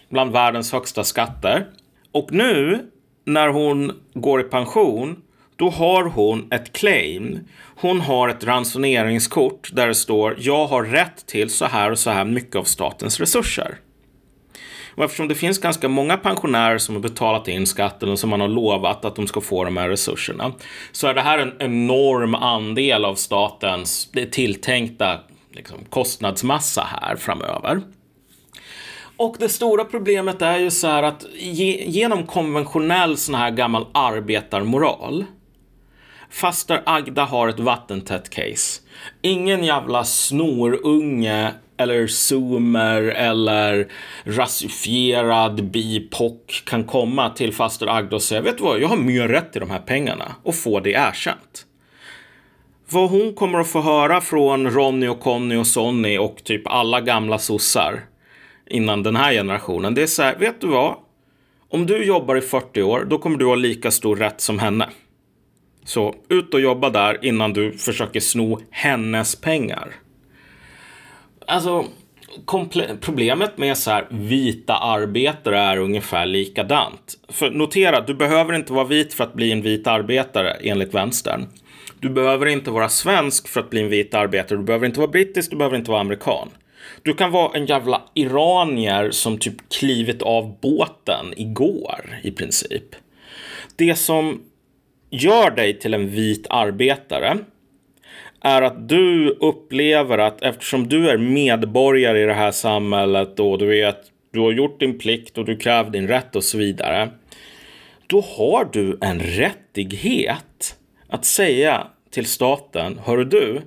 bland 0.10 0.32
världens 0.32 0.72
högsta 0.72 1.04
skatter. 1.04 1.68
Och 2.12 2.32
nu 2.32 2.86
när 3.26 3.48
hon 3.48 3.92
går 4.14 4.42
i 4.42 4.44
pension 4.44 5.22
då 5.58 5.70
har 5.70 6.04
hon 6.04 6.48
ett 6.52 6.74
claim. 6.74 7.40
Hon 7.76 8.02
har 8.02 8.30
ett 8.30 8.44
ransoneringskort 8.44 9.70
där 9.74 9.88
det 9.88 9.96
står 9.96 10.36
jag 10.40 10.68
har 10.68 10.84
rätt 10.84 11.26
till 11.26 11.50
så 11.50 11.66
här 11.66 11.92
och 11.92 12.00
så 12.00 12.10
här 12.10 12.26
mycket 12.26 12.56
av 12.56 12.64
statens 12.64 13.20
resurser. 13.20 13.78
Och 14.96 15.04
eftersom 15.04 15.28
det 15.28 15.36
finns 15.36 15.60
ganska 15.60 15.90
många 15.90 16.18
pensionärer 16.18 16.78
som 16.78 16.96
har 16.96 17.02
betalat 17.02 17.48
in 17.48 17.68
skatten 17.68 18.10
och 18.10 18.20
som 18.20 18.30
man 18.30 18.42
har 18.42 18.48
lovat 18.48 19.06
att 19.06 19.16
de 19.16 19.28
ska 19.28 19.42
få 19.42 19.64
de 19.64 19.78
här 19.78 19.90
resurserna 19.90 20.54
så 20.92 21.08
är 21.08 21.14
det 21.14 21.22
här 21.22 21.38
en 21.38 21.54
enorm 21.60 22.36
andel 22.36 23.06
av 23.06 23.16
statens 23.16 24.12
tilltänkta 24.32 25.20
liksom, 25.52 25.78
kostnadsmassa 25.90 26.88
här 27.02 27.16
framöver. 27.16 27.82
Och 29.18 29.36
det 29.40 29.50
stora 29.50 29.86
problemet 29.86 30.42
är 30.42 30.58
ju 30.58 30.72
så 30.72 30.88
här 30.88 31.04
att 31.04 31.26
ge, 31.34 31.84
genom 31.88 32.28
konventionell 32.28 33.18
sån 33.18 33.36
här 33.36 33.52
gammal 33.52 33.86
arbetarmoral 33.92 35.26
Faster 36.30 36.82
Agda 36.86 37.24
har 37.24 37.48
ett 37.48 37.60
vattentätt 37.60 38.30
case. 38.30 38.82
Ingen 39.22 39.64
jävla 39.64 40.04
snorunge 40.04 41.54
eller 41.78 42.08
zoomer 42.08 43.02
eller 43.02 43.88
rasifierad 44.24 45.72
bipock 45.72 46.64
kan 46.66 46.84
komma 46.84 47.30
till 47.30 47.54
faster 47.54 47.88
Agda 47.88 48.16
och 48.16 48.22
säga 48.22 48.42
vet 48.42 48.58
du 48.58 48.64
vad, 48.64 48.80
jag 48.80 48.88
har 48.88 48.98
mer 48.98 49.28
rätt 49.28 49.52
till 49.52 49.62
de 49.62 49.70
här 49.70 49.80
pengarna 49.80 50.36
och 50.44 50.56
få 50.56 50.80
det 50.80 50.92
erkänt. 50.92 51.66
Vad 52.90 53.10
hon 53.10 53.34
kommer 53.34 53.60
att 53.60 53.68
få 53.68 53.82
höra 53.82 54.22
från 54.22 54.72
Ronny 54.72 55.08
och 55.08 55.20
Conny 55.20 55.56
och 55.56 55.68
Sonny 55.68 56.18
och 56.18 56.44
typ 56.44 56.68
alla 56.68 57.02
gamla 57.02 57.40
sossar 57.40 58.04
innan 58.70 59.04
den 59.04 59.16
här 59.16 59.34
generationen, 59.34 59.94
det 59.94 60.02
är 60.02 60.08
så 60.08 60.24
här, 60.24 60.36
vet 60.36 60.62
du 60.62 60.68
vad? 60.68 60.96
Om 61.70 61.86
du 61.86 62.06
jobbar 62.06 62.36
i 62.36 62.42
40 62.42 62.82
år, 62.82 63.06
då 63.10 63.18
kommer 63.18 63.38
du 63.38 63.46
ha 63.46 63.56
lika 63.56 63.92
stor 63.92 64.16
rätt 64.16 64.42
som 64.42 64.60
henne. 64.60 64.90
Så 65.88 66.16
ut 66.30 66.54
och 66.54 66.62
jobba 66.62 66.90
där 66.90 67.26
innan 67.26 67.54
du 67.54 67.72
försöker 67.72 68.20
sno 68.20 68.60
hennes 68.70 69.36
pengar. 69.36 69.96
Alltså, 71.48 71.86
problemet 73.02 73.58
med 73.58 73.78
så 73.78 73.92
här 73.92 74.08
vita 74.10 74.78
arbetare 74.78 75.60
är 75.60 75.78
ungefär 75.78 76.26
likadant. 76.26 77.14
För 77.30 77.50
notera, 77.50 78.02
du 78.02 78.14
behöver 78.14 78.54
inte 78.54 78.74
vara 78.74 78.86
vit 78.86 79.14
för 79.14 79.24
att 79.24 79.34
bli 79.34 79.52
en 79.52 79.62
vit 79.62 79.88
arbetare 79.88 80.52
enligt 80.52 80.94
vänstern. 80.94 81.48
Du 82.00 82.10
behöver 82.10 82.46
inte 82.46 82.72
vara 82.72 82.90
svensk 82.90 83.48
för 83.48 83.60
att 83.60 83.70
bli 83.70 83.82
en 83.82 83.90
vit 83.90 84.14
arbetare. 84.14 84.58
Du 84.58 84.64
behöver 84.64 84.86
inte 84.88 85.00
vara 85.00 85.12
brittisk, 85.12 85.52
du 85.52 85.58
behöver 85.58 85.78
inte 85.78 85.92
vara 85.92 86.02
amerikan. 86.02 86.50
Du 87.02 87.14
kan 87.14 87.32
vara 87.32 87.58
en 87.58 87.66
jävla 87.66 88.02
iranier 88.14 89.12
som 89.12 89.38
typ 89.38 89.70
klivit 89.70 90.22
av 90.22 90.60
båten 90.62 91.34
igår 91.38 92.20
i 92.24 92.32
princip. 92.32 92.96
Det 93.76 93.96
som 93.96 94.42
gör 95.10 95.52
dig 95.52 95.80
till 95.80 95.94
en 95.94 96.10
vit 96.10 96.48
arbetare 96.50 97.38
är 98.42 98.62
att 98.62 98.90
du 98.90 99.30
upplever 99.30 100.18
att 100.18 100.42
eftersom 100.42 100.88
du 100.88 101.10
är 101.10 101.18
medborgare 101.18 102.22
i 102.22 102.26
det 102.26 102.34
här 102.34 102.52
samhället 102.52 103.40
och 103.40 103.58
du 103.58 103.66
vet, 103.66 103.98
du 104.34 104.40
har 104.40 104.52
gjort 104.52 104.80
din 104.80 105.00
plikt 105.00 105.38
och 105.38 105.46
du 105.46 105.58
kräver 105.58 105.90
din 105.90 106.08
rätt 106.08 106.36
och 106.36 106.44
så 106.44 106.58
vidare. 106.58 107.10
Då 108.08 108.22
har 108.22 108.70
du 108.74 108.98
en 109.02 109.20
rättighet 109.20 110.76
att 111.08 111.26
säga 111.26 111.88
till 112.12 112.26
staten, 112.26 113.00
hör 113.06 113.18
du, 113.18 113.62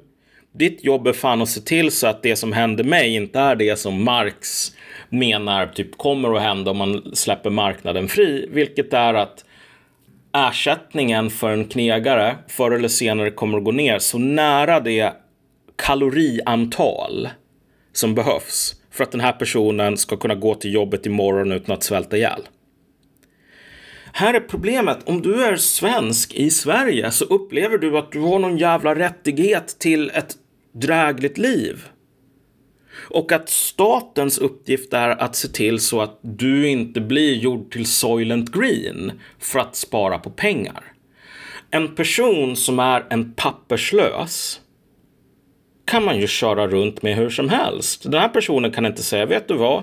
Ditt 0.52 0.84
jobb 0.84 1.06
är 1.06 1.12
fan 1.12 1.42
att 1.42 1.48
se 1.48 1.60
till 1.60 1.90
så 1.90 2.06
att 2.06 2.22
det 2.22 2.36
som 2.36 2.52
händer 2.52 2.84
mig 2.84 3.14
inte 3.14 3.38
är 3.38 3.56
det 3.56 3.78
som 3.78 4.04
Marx 4.04 4.72
menar 5.08 5.66
typ 5.66 5.98
kommer 5.98 6.36
att 6.36 6.42
hända 6.42 6.70
om 6.70 6.76
man 6.76 7.16
släpper 7.16 7.50
marknaden 7.50 8.08
fri, 8.08 8.48
vilket 8.52 8.92
är 8.92 9.14
att 9.14 9.44
ersättningen 10.32 11.30
för 11.30 11.50
en 11.50 11.64
knegare 11.64 12.36
förr 12.48 12.70
eller 12.70 12.88
senare 12.88 13.30
kommer 13.30 13.58
att 13.58 13.64
gå 13.64 13.72
ner 13.72 13.98
så 13.98 14.18
nära 14.18 14.80
det 14.80 15.12
kaloriantal 15.76 17.28
som 17.92 18.14
behövs 18.14 18.74
för 18.90 19.04
att 19.04 19.12
den 19.12 19.20
här 19.20 19.32
personen 19.32 19.96
ska 19.96 20.16
kunna 20.16 20.34
gå 20.34 20.54
till 20.54 20.74
jobbet 20.74 21.06
imorgon 21.06 21.52
utan 21.52 21.74
att 21.74 21.82
svälta 21.82 22.16
ihjäl. 22.16 22.42
Här 24.12 24.34
är 24.34 24.40
problemet, 24.40 24.98
om 25.08 25.22
du 25.22 25.44
är 25.44 25.56
svensk 25.56 26.34
i 26.34 26.50
Sverige 26.50 27.10
så 27.10 27.24
upplever 27.24 27.78
du 27.78 27.98
att 27.98 28.12
du 28.12 28.20
har 28.20 28.38
någon 28.38 28.58
jävla 28.58 28.94
rättighet 28.94 29.76
till 29.78 30.10
ett 30.10 30.34
drägligt 30.72 31.38
liv. 31.38 31.84
Och 33.10 33.32
att 33.32 33.48
statens 33.48 34.38
uppgift 34.38 34.92
är 34.92 35.08
att 35.08 35.36
se 35.36 35.48
till 35.48 35.80
så 35.80 36.00
att 36.00 36.18
du 36.22 36.68
inte 36.68 37.00
blir 37.00 37.34
gjord 37.34 37.72
till 37.72 37.86
Soylent 37.86 38.52
Green 38.52 39.12
för 39.38 39.58
att 39.58 39.76
spara 39.76 40.18
på 40.18 40.30
pengar. 40.30 40.84
En 41.70 41.94
person 41.94 42.56
som 42.56 42.78
är 42.78 43.06
en 43.10 43.32
papperslös 43.32 44.60
kan 45.84 46.04
man 46.04 46.20
ju 46.20 46.26
köra 46.26 46.68
runt 46.68 47.02
med 47.02 47.16
hur 47.16 47.30
som 47.30 47.48
helst. 47.48 48.02
Den 48.02 48.20
här 48.20 48.28
personen 48.28 48.70
kan 48.70 48.86
inte 48.86 49.02
säga, 49.02 49.26
vet 49.26 49.48
du 49.48 49.54
vad? 49.54 49.82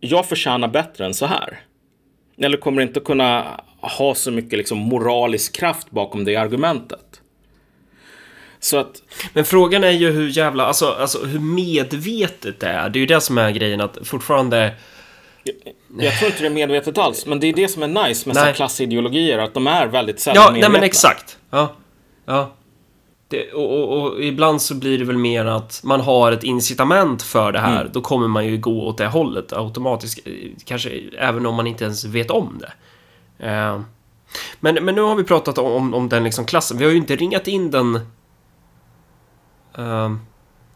Jag 0.00 0.26
förtjänar 0.26 0.68
bättre 0.68 1.06
än 1.06 1.14
så 1.14 1.26
här. 1.26 1.60
Eller 2.38 2.56
kommer 2.56 2.82
inte 2.82 3.00
kunna 3.00 3.60
ha 3.80 4.14
så 4.14 4.30
mycket 4.30 4.58
liksom 4.58 4.78
moralisk 4.78 5.56
kraft 5.56 5.90
bakom 5.90 6.24
det 6.24 6.36
argumentet. 6.36 7.20
Så 8.66 8.76
att... 8.76 9.02
Men 9.32 9.44
frågan 9.44 9.84
är 9.84 9.90
ju 9.90 10.10
hur 10.10 10.28
jävla, 10.28 10.66
alltså, 10.66 10.96
alltså 11.00 11.24
hur 11.24 11.38
medvetet 11.38 12.60
det 12.60 12.66
är. 12.66 12.88
Det 12.88 12.98
är 12.98 13.00
ju 13.00 13.06
det 13.06 13.20
som 13.20 13.38
är 13.38 13.50
grejen 13.50 13.80
att 13.80 13.98
fortfarande... 14.04 14.74
Jag, 15.42 15.54
jag 16.04 16.18
tror 16.18 16.30
inte 16.30 16.42
det 16.42 16.48
är 16.48 16.50
medvetet 16.50 16.98
alls, 16.98 17.26
men 17.26 17.40
det 17.40 17.46
är 17.46 17.52
det 17.52 17.68
som 17.68 17.82
är 17.82 18.08
nice 18.08 18.28
med 18.28 18.56
klassideologier, 18.56 19.38
att 19.38 19.54
de 19.54 19.66
är 19.66 19.86
väldigt 19.86 20.20
sällan 20.20 20.42
Ja, 20.44 20.60
nej 20.60 20.70
men 20.70 20.82
exakt. 20.82 21.38
Ja. 21.50 21.72
Ja. 22.24 22.52
Det, 23.28 23.52
och, 23.52 23.82
och, 23.82 24.02
och, 24.02 24.24
ibland 24.24 24.62
så 24.62 24.74
blir 24.74 24.98
det 24.98 25.04
väl 25.04 25.18
mer 25.18 25.44
att 25.44 25.80
man 25.84 26.00
har 26.00 26.32
ett 26.32 26.44
incitament 26.44 27.22
för 27.22 27.52
det 27.52 27.58
här. 27.58 27.80
Mm. 27.80 27.92
Då 27.92 28.00
kommer 28.00 28.28
man 28.28 28.46
ju 28.46 28.58
gå 28.58 28.86
åt 28.86 28.98
det 28.98 29.06
hållet 29.06 29.52
automatiskt. 29.52 30.18
Kanske 30.64 30.90
även 31.18 31.46
om 31.46 31.54
man 31.54 31.66
inte 31.66 31.84
ens 31.84 32.04
vet 32.04 32.30
om 32.30 32.60
det. 32.60 32.72
Uh, 33.46 33.80
men, 34.60 34.74
men 34.74 34.94
nu 34.94 35.00
har 35.00 35.14
vi 35.14 35.24
pratat 35.24 35.58
om, 35.58 35.72
om, 35.72 35.94
om 35.94 36.08
den 36.08 36.24
liksom 36.24 36.44
klassen. 36.44 36.78
Vi 36.78 36.84
har 36.84 36.92
ju 36.92 36.98
inte 36.98 37.16
ringat 37.16 37.48
in 37.48 37.70
den 37.70 38.00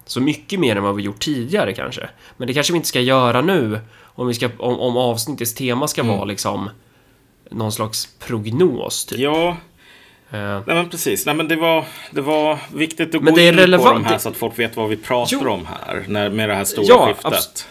så 0.05 0.21
mycket 0.21 0.61
mer 0.61 0.77
än 0.77 0.83
vad 0.83 0.97
vi 0.97 1.03
gjort 1.03 1.21
tidigare 1.21 1.73
kanske. 1.73 2.11
Men 2.37 2.49
det 2.49 2.55
kanske 2.55 2.73
vi 2.73 2.77
inte 2.77 2.89
ska 2.89 3.01
göra 3.01 3.41
nu. 3.41 3.81
Om, 4.03 4.27
vi 4.27 4.35
ska, 4.35 4.49
om, 4.59 4.81
om 4.81 4.97
avsnittets 4.97 5.55
tema 5.55 5.89
ska 5.89 6.01
mm. 6.01 6.17
vara 6.17 6.25
liksom 6.25 6.71
någon 7.51 7.73
slags 7.73 8.09
prognos. 8.19 9.05
Typ. 9.05 9.19
Ja, 9.19 9.57
Uh, 10.35 10.39
Nej 10.39 10.63
men 10.67 10.89
precis, 10.89 11.27
Nej, 11.27 11.35
men 11.35 11.49
det, 11.49 11.57
var, 11.57 11.85
det 12.11 12.21
var 12.21 12.59
viktigt 12.75 13.15
att 13.15 13.23
gå 13.23 13.41
in 13.41 13.55
relevant. 13.55 13.89
på 13.89 13.93
de 13.93 14.05
här 14.05 14.19
så 14.19 14.29
att 14.29 14.37
folk 14.37 14.59
vet 14.59 14.77
vad 14.77 14.89
vi 14.89 14.97
pratar 14.97 15.39
jo. 15.43 15.51
om 15.51 15.67
här 15.67 16.05
när, 16.09 16.31
med 16.31 16.49
det 16.49 16.55
här 16.55 16.65
stora 16.65 16.87
ja, 16.89 17.07
skiftet. 17.07 17.33
Abs 17.33 17.67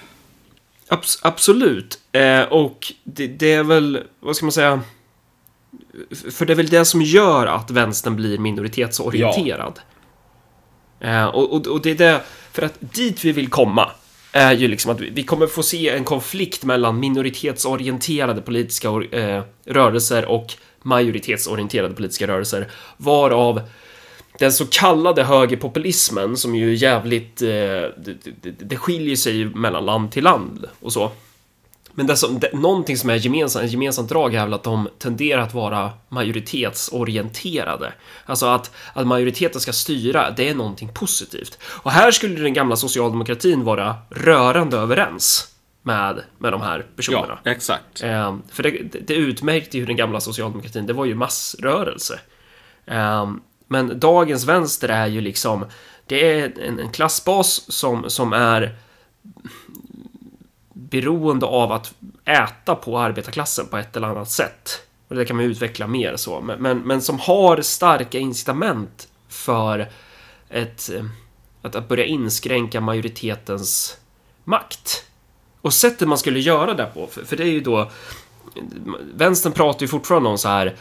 abs 0.89 1.19
absolut, 1.21 1.99
uh, 2.17 2.53
och 2.53 2.93
det, 3.03 3.27
det, 3.27 3.53
är 3.53 3.63
väl, 3.63 4.03
vad 4.19 4.35
ska 4.35 4.45
man 4.45 4.51
säga, 4.51 4.81
för 6.31 6.45
det 6.45 6.53
är 6.53 6.55
väl 6.55 6.67
det 6.67 6.85
som 6.85 7.01
gör 7.01 7.47
att 7.47 7.71
vänstern 7.71 8.15
blir 8.15 8.37
minoritetsorienterad. 8.37 9.73
Ja. 9.75 9.83
Eh, 10.99 11.25
och, 11.25 11.53
och, 11.53 11.67
och 11.67 11.81
det 11.81 11.91
är 11.91 11.95
det, 11.95 12.21
för 12.51 12.61
att 12.61 12.77
dit 12.79 13.25
vi 13.25 13.31
vill 13.31 13.49
komma 13.49 13.91
är 14.31 14.53
ju 14.53 14.67
liksom 14.67 14.91
att 14.91 15.01
vi 15.01 15.23
kommer 15.23 15.47
få 15.47 15.63
se 15.63 15.89
en 15.89 16.03
konflikt 16.03 16.63
mellan 16.63 16.99
minoritetsorienterade 16.99 18.41
politiska 18.41 18.87
eh, 19.11 19.43
rörelser 19.65 20.25
och 20.25 20.53
majoritetsorienterade 20.81 21.95
politiska 21.95 22.27
rörelser, 22.27 22.67
varav 22.97 23.61
den 24.39 24.51
så 24.51 24.65
kallade 24.65 25.23
högerpopulismen, 25.23 26.37
som 26.37 26.55
ju 26.55 26.69
är 26.69 26.75
jävligt... 26.75 27.41
Eh, 27.41 27.47
det, 27.47 28.17
det, 28.41 28.51
det 28.59 28.77
skiljer 28.77 29.15
sig 29.15 29.45
mellan 29.45 29.85
land 29.85 30.11
till 30.11 30.23
land 30.23 30.65
och 30.79 30.93
så. 30.93 31.11
Men 31.93 32.07
det 32.07 32.15
som, 32.15 32.39
det, 32.39 32.53
någonting 32.53 32.97
som 32.97 33.09
är 33.09 33.15
gemensamt, 33.15 33.65
ett 33.65 33.71
gemensamt 33.71 34.09
drag 34.09 34.33
är 34.33 34.43
väl 34.43 34.53
att 34.53 34.63
de 34.63 34.89
tenderar 34.99 35.41
att 35.41 35.53
vara 35.53 35.91
majoritetsorienterade. 36.09 37.93
Alltså 38.25 38.45
att, 38.45 38.71
att 38.93 39.07
majoriteten 39.07 39.61
ska 39.61 39.73
styra, 39.73 40.31
det 40.31 40.49
är 40.49 40.55
någonting 40.55 40.93
positivt. 40.93 41.59
Och 41.63 41.91
här 41.91 42.11
skulle 42.11 42.41
den 42.41 42.53
gamla 42.53 42.75
socialdemokratin 42.75 43.63
vara 43.63 43.95
rörande 44.09 44.77
överens 44.77 45.55
med, 45.81 46.23
med 46.37 46.53
de 46.53 46.61
här 46.61 46.85
personerna. 46.95 47.39
Ja, 47.43 47.51
exakt. 47.51 48.03
Eh, 48.03 48.37
för 48.51 48.63
det, 48.63 48.69
det 49.07 49.13
utmärkte 49.13 49.77
ju 49.77 49.85
den 49.85 49.95
gamla 49.95 50.19
socialdemokratin, 50.19 50.85
det 50.85 50.93
var 50.93 51.05
ju 51.05 51.15
massrörelse. 51.15 52.19
Eh, 52.85 53.31
men 53.67 53.99
dagens 53.99 54.45
vänster 54.45 54.89
är 54.89 55.07
ju 55.07 55.21
liksom, 55.21 55.65
det 56.05 56.39
är 56.39 56.59
en, 56.59 56.79
en 56.79 56.91
klassbas 56.91 57.71
som, 57.71 58.09
som 58.09 58.33
är 58.33 58.75
beroende 60.89 61.45
av 61.45 61.71
att 61.71 61.93
äta 62.25 62.75
på 62.75 62.99
arbetarklassen 62.99 63.67
på 63.67 63.77
ett 63.77 63.95
eller 63.97 64.07
annat 64.07 64.31
sätt. 64.31 64.81
Och 65.07 65.15
det 65.15 65.25
kan 65.25 65.35
man 65.35 65.45
utveckla 65.45 65.87
mer 65.87 66.15
så, 66.15 66.41
men, 66.41 66.61
men, 66.61 66.79
men 66.79 67.01
som 67.01 67.19
har 67.19 67.61
starka 67.61 68.19
incitament 68.19 69.07
för 69.29 69.89
ett, 70.49 70.89
eh, 70.89 71.05
att, 71.61 71.75
att 71.75 71.87
börja 71.87 72.05
inskränka 72.05 72.81
majoritetens 72.81 73.97
makt. 74.43 75.05
Och 75.61 75.73
sättet 75.73 76.07
man 76.07 76.17
skulle 76.17 76.39
göra 76.39 76.73
det 76.73 76.85
på, 76.93 77.07
för, 77.07 77.25
för 77.25 77.35
det 77.35 77.43
är 77.43 77.51
ju 77.51 77.59
då... 77.59 77.91
Vänstern 79.13 79.53
pratar 79.53 79.81
ju 79.81 79.87
fortfarande 79.87 80.29
om 80.29 80.37
så 80.37 80.47
här, 80.47 80.75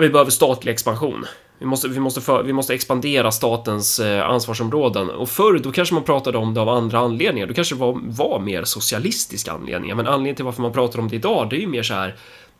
vi 0.00 0.08
behöver 0.08 0.30
statlig 0.30 0.72
expansion. 0.72 1.26
Vi 1.58 1.66
måste, 1.66 1.88
vi, 1.88 2.00
måste 2.00 2.20
för, 2.20 2.42
vi 2.42 2.52
måste 2.52 2.74
expandera 2.74 3.32
statens 3.32 4.00
eh, 4.00 4.28
ansvarsområden. 4.30 5.10
Och 5.10 5.28
förr, 5.28 5.58
då 5.58 5.72
kanske 5.72 5.94
man 5.94 6.04
pratade 6.04 6.38
om 6.38 6.54
det 6.54 6.60
av 6.60 6.68
andra 6.68 6.98
anledningar. 6.98 7.46
Då 7.46 7.54
kanske 7.54 7.74
det 7.74 7.78
var, 7.78 8.00
var 8.02 8.40
mer 8.40 8.64
socialistiska 8.64 9.52
anledningar. 9.52 9.94
Men 9.94 10.06
anledningen 10.06 10.36
till 10.36 10.44
varför 10.44 10.62
man 10.62 10.72
pratar 10.72 10.98
om 10.98 11.08
det 11.08 11.16
idag, 11.16 11.50
det 11.50 11.56
är 11.56 11.60
ju 11.60 11.66
mer 11.66 11.82
så 11.82 11.94
här 11.94 12.16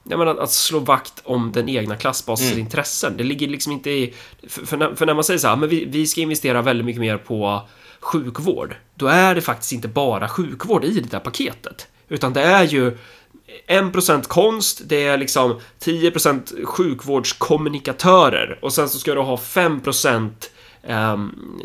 jag 0.08 0.18
menar, 0.18 0.36
att 0.36 0.50
slå 0.50 0.78
vakt 0.78 1.22
om 1.24 1.52
den 1.52 1.68
egna 1.68 1.96
klassbasens 1.96 2.50
mm. 2.50 2.60
intressen. 2.60 3.16
Det 3.16 3.24
ligger 3.24 3.48
liksom 3.48 3.72
inte 3.72 3.90
i... 3.90 4.14
För, 4.48 4.66
för, 4.66 4.76
när, 4.76 4.94
för 4.94 5.06
när 5.06 5.14
man 5.14 5.24
säger 5.24 5.38
så 5.38 5.48
här, 5.48 5.56
men 5.56 5.68
vi, 5.68 5.84
vi 5.84 6.06
ska 6.06 6.20
investera 6.20 6.62
väldigt 6.62 6.86
mycket 6.86 7.00
mer 7.00 7.16
på 7.16 7.68
sjukvård, 8.00 8.76
då 8.94 9.06
är 9.06 9.34
det 9.34 9.40
faktiskt 9.40 9.72
inte 9.72 9.88
bara 9.88 10.28
sjukvård 10.28 10.84
i 10.84 11.00
det 11.00 11.10
där 11.10 11.20
paketet. 11.20 11.88
Utan 12.08 12.32
det 12.32 12.42
är 12.42 12.64
ju 12.64 12.98
1% 13.66 14.22
konst, 14.22 14.80
det 14.84 15.06
är 15.06 15.16
liksom 15.16 15.60
10% 15.80 16.64
sjukvårdskommunikatörer 16.64 18.58
och 18.62 18.72
sen 18.72 18.88
så 18.88 18.98
ska 18.98 19.14
du 19.14 19.20
ha 19.20 19.36
5% 19.36 20.30
ehm, 20.82 21.60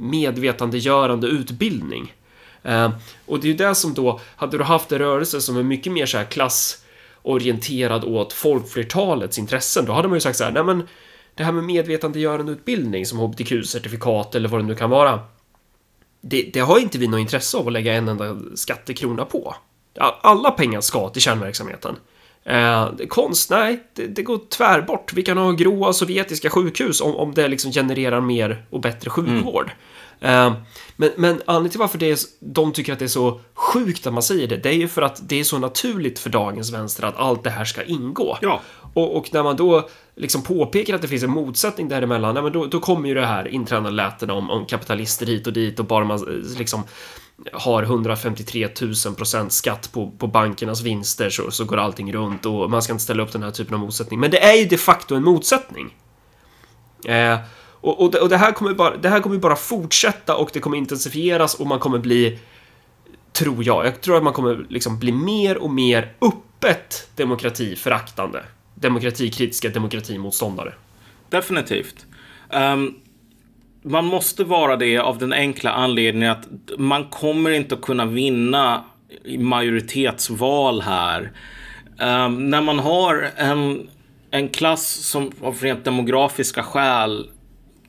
medvetandegörande 0.00 1.26
utbildning. 1.26 2.14
Ehm, 2.62 2.90
och 3.26 3.40
det 3.40 3.46
är 3.46 3.50
ju 3.50 3.56
det 3.56 3.74
som 3.74 3.94
då, 3.94 4.20
hade 4.36 4.58
du 4.58 4.64
haft 4.64 4.92
en 4.92 4.98
rörelse 4.98 5.40
som 5.40 5.56
är 5.56 5.62
mycket 5.62 5.92
mer 5.92 6.06
så 6.06 6.18
här 6.18 6.24
klassorienterad 6.24 8.04
åt 8.04 8.32
folkflertalets 8.32 9.38
intressen, 9.38 9.84
då 9.84 9.92
hade 9.92 10.08
man 10.08 10.16
ju 10.16 10.20
sagt 10.20 10.38
så 10.38 10.44
här, 10.44 10.52
nej 10.52 10.64
men 10.64 10.88
det 11.34 11.44
här 11.44 11.52
med 11.52 11.64
medvetandegörande 11.64 12.52
utbildning 12.52 13.06
som 13.06 13.18
hbtq-certifikat 13.18 14.34
eller 14.34 14.48
vad 14.48 14.60
det 14.60 14.66
nu 14.66 14.74
kan 14.74 14.90
vara 14.90 15.20
det, 16.20 16.50
det, 16.52 16.60
har 16.60 16.78
inte 16.78 16.98
vi 16.98 17.08
något 17.08 17.20
intresse 17.20 17.56
av 17.56 17.66
att 17.66 17.72
lägga 17.72 17.94
en 17.94 18.08
enda 18.08 18.36
skattekrona 18.54 19.24
på. 19.24 19.54
Alla 19.98 20.50
pengar 20.50 20.80
ska 20.80 21.08
till 21.08 21.22
kärnverksamheten. 21.22 21.96
Eh, 22.44 22.88
konst, 23.08 23.50
nej, 23.50 23.84
det, 23.94 24.06
det, 24.06 24.22
går 24.22 24.38
tvärbort. 24.48 25.12
Vi 25.12 25.22
kan 25.22 25.38
ha 25.38 25.52
gråa 25.52 25.92
sovjetiska 25.92 26.50
sjukhus 26.50 27.00
om, 27.00 27.16
om 27.16 27.34
det 27.34 27.48
liksom 27.48 27.72
genererar 27.72 28.20
mer 28.20 28.64
och 28.70 28.80
bättre 28.80 29.10
sjukvård. 29.10 29.70
Mm. 30.20 30.52
Eh, 30.52 30.58
men, 30.96 31.10
men 31.16 31.42
anledningen 31.44 31.70
till 31.70 31.80
varför 31.80 31.98
det 31.98 32.10
är, 32.10 32.18
de 32.40 32.72
tycker 32.72 32.92
att 32.92 32.98
det 32.98 33.04
är 33.04 33.08
så 33.08 33.40
sjukt 33.54 34.06
att 34.06 34.12
man 34.12 34.22
säger 34.22 34.48
det, 34.48 34.56
det 34.56 34.68
är 34.68 34.74
ju 34.74 34.88
för 34.88 35.02
att 35.02 35.28
det 35.28 35.40
är 35.40 35.44
så 35.44 35.58
naturligt 35.58 36.18
för 36.18 36.30
dagens 36.30 36.72
vänster 36.72 37.04
att 37.04 37.16
allt 37.16 37.44
det 37.44 37.50
här 37.50 37.64
ska 37.64 37.82
ingå. 37.82 38.38
Ja. 38.40 38.60
Och, 38.94 39.16
och 39.16 39.34
när 39.34 39.42
man 39.42 39.56
då 39.56 39.88
liksom 40.16 40.42
påpekar 40.42 40.94
att 40.94 41.02
det 41.02 41.08
finns 41.08 41.22
en 41.22 41.30
motsättning 41.30 41.88
däremellan, 41.88 42.34
nej, 42.34 42.42
men 42.42 42.52
då, 42.52 42.66
då 42.66 42.80
kommer 42.80 43.08
ju 43.08 43.14
det 43.14 43.26
här 43.26 43.48
intränade 43.48 43.94
läten 43.94 44.30
om, 44.30 44.50
om 44.50 44.66
kapitalister 44.66 45.26
hit 45.26 45.46
och 45.46 45.52
dit 45.52 45.78
och 45.78 45.84
bara 45.84 46.04
man 46.04 46.16
eh, 46.16 46.58
liksom 46.58 46.84
har 47.52 47.82
153 47.82 48.68
000 49.06 49.14
procent 49.14 49.52
skatt 49.52 49.92
på, 49.92 50.10
på 50.18 50.26
bankernas 50.26 50.82
vinster 50.82 51.30
så, 51.30 51.50
så 51.50 51.64
går 51.64 51.76
allting 51.76 52.12
runt 52.12 52.46
och 52.46 52.70
man 52.70 52.82
ska 52.82 52.92
inte 52.92 53.04
ställa 53.04 53.22
upp 53.22 53.32
den 53.32 53.42
här 53.42 53.50
typen 53.50 53.74
av 53.74 53.80
motsättning. 53.80 54.20
Men 54.20 54.30
det 54.30 54.44
är 54.44 54.54
ju 54.54 54.64
de 54.64 54.76
facto 54.76 55.14
en 55.14 55.24
motsättning. 55.24 55.96
Eh, 57.06 57.38
och, 57.62 58.02
och, 58.02 58.10
det, 58.10 58.20
och 58.20 58.28
det, 58.28 58.36
här 58.36 58.52
kommer 58.52 58.74
bara, 58.74 58.96
det 58.96 59.08
här 59.08 59.20
kommer 59.20 59.38
bara 59.38 59.56
fortsätta 59.56 60.36
och 60.36 60.50
det 60.52 60.60
kommer 60.60 60.76
intensifieras 60.76 61.54
och 61.54 61.66
man 61.66 61.78
kommer 61.78 61.98
bli, 61.98 62.38
tror 63.32 63.64
jag, 63.64 63.86
jag 63.86 64.00
tror 64.00 64.16
att 64.16 64.22
man 64.22 64.32
kommer 64.32 64.66
liksom 64.68 64.98
bli 64.98 65.12
mer 65.12 65.58
och 65.58 65.70
mer 65.70 66.12
öppet 66.20 67.08
demokratiföraktande 67.16 68.42
demokratikritiska 68.80 69.68
demokratimotståndare. 69.68 70.72
Definitivt. 71.28 72.06
Um, 72.50 72.94
man 73.82 74.04
måste 74.04 74.44
vara 74.44 74.76
det 74.76 74.98
av 74.98 75.18
den 75.18 75.32
enkla 75.32 75.70
anledningen 75.70 76.30
att 76.30 76.48
man 76.78 77.04
kommer 77.04 77.50
inte 77.50 77.74
att 77.74 77.80
kunna 77.80 78.06
vinna 78.06 78.84
majoritetsval 79.38 80.80
här. 80.80 81.32
Um, 81.98 82.50
när 82.50 82.60
man 82.60 82.78
har 82.78 83.30
en, 83.36 83.88
en 84.30 84.48
klass 84.48 84.86
som 84.86 85.32
av 85.42 85.58
rent 85.60 85.84
demografiska 85.84 86.62
skäl 86.62 87.30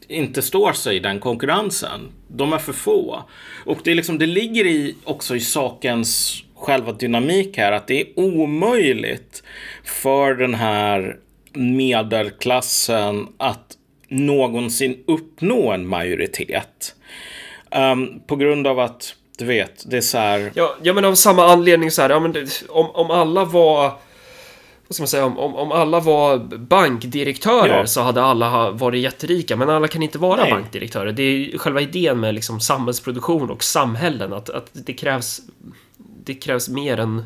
inte 0.08 0.42
står 0.42 0.74
sig 0.74 0.96
i 0.96 1.00
den 1.00 1.20
konkurrensen. 1.20 2.12
De 2.28 2.54
är 2.54 2.58
för 2.58 2.74
få. 2.74 3.24
Och 3.66 3.78
det, 3.84 3.92
är 3.92 3.96
liksom, 3.96 4.18
det 4.18 4.26
ligger 4.26 4.66
i, 4.66 4.96
också 5.04 5.36
i 5.36 5.40
sakens 5.40 6.44
själva 6.56 6.92
dynamik 6.92 7.58
här 7.58 7.72
att 7.72 7.88
det 7.88 8.02
är 8.02 8.20
omöjligt 8.20 9.44
för 9.84 10.34
den 10.34 10.54
här 10.54 11.18
medelklassen 11.54 13.28
att 13.38 13.78
någonsin 14.12 15.04
uppnå 15.08 15.72
en 15.72 15.88
majoritet. 15.88 16.96
Um, 17.76 18.22
på 18.28 18.36
grund 18.36 18.68
av 18.68 18.80
att, 18.80 19.16
du 19.38 19.46
vet, 19.46 19.84
det 19.90 19.98
är 19.98 20.02
så 20.02 20.18
här... 20.18 20.52
Ja, 20.56 20.76
ja 20.84 20.94
men 20.94 21.06
av 21.06 21.16
samma 21.16 21.46
anledning 21.46 21.92
så 21.92 22.02
här, 22.02 22.10
ja, 22.10 22.20
men 22.20 22.32
det, 22.32 22.64
om, 22.70 22.92
om 22.92 23.12
alla 23.12 23.46
var 23.46 23.94
vad 24.88 24.96
ska 24.96 25.02
man 25.02 25.08
säga, 25.08 25.26
om, 25.26 25.56
om 25.56 25.72
alla 25.72 26.00
var 26.00 26.38
bankdirektörer 26.58 27.78
ja. 27.78 27.88
så 27.88 28.02
hade 28.02 28.24
alla 28.24 28.72
varit 28.72 29.02
jätterika, 29.02 29.56
men 29.56 29.70
alla 29.70 29.88
kan 29.88 30.04
inte 30.04 30.18
vara 30.18 30.42
Nej. 30.42 30.52
bankdirektörer. 30.52 31.12
Det 31.12 31.24
är 31.24 31.58
själva 31.58 31.82
idén 31.82 32.20
med 32.20 32.36
liksom 32.36 32.60
samhällsproduktion 32.60 33.50
och 33.50 33.64
samhällen, 33.64 34.34
att, 34.34 34.50
att 34.50 34.70
det 34.74 34.94
krävs 34.94 35.42
det 36.24 36.34
krävs 36.34 36.70
mer 36.70 37.00
än 37.00 37.26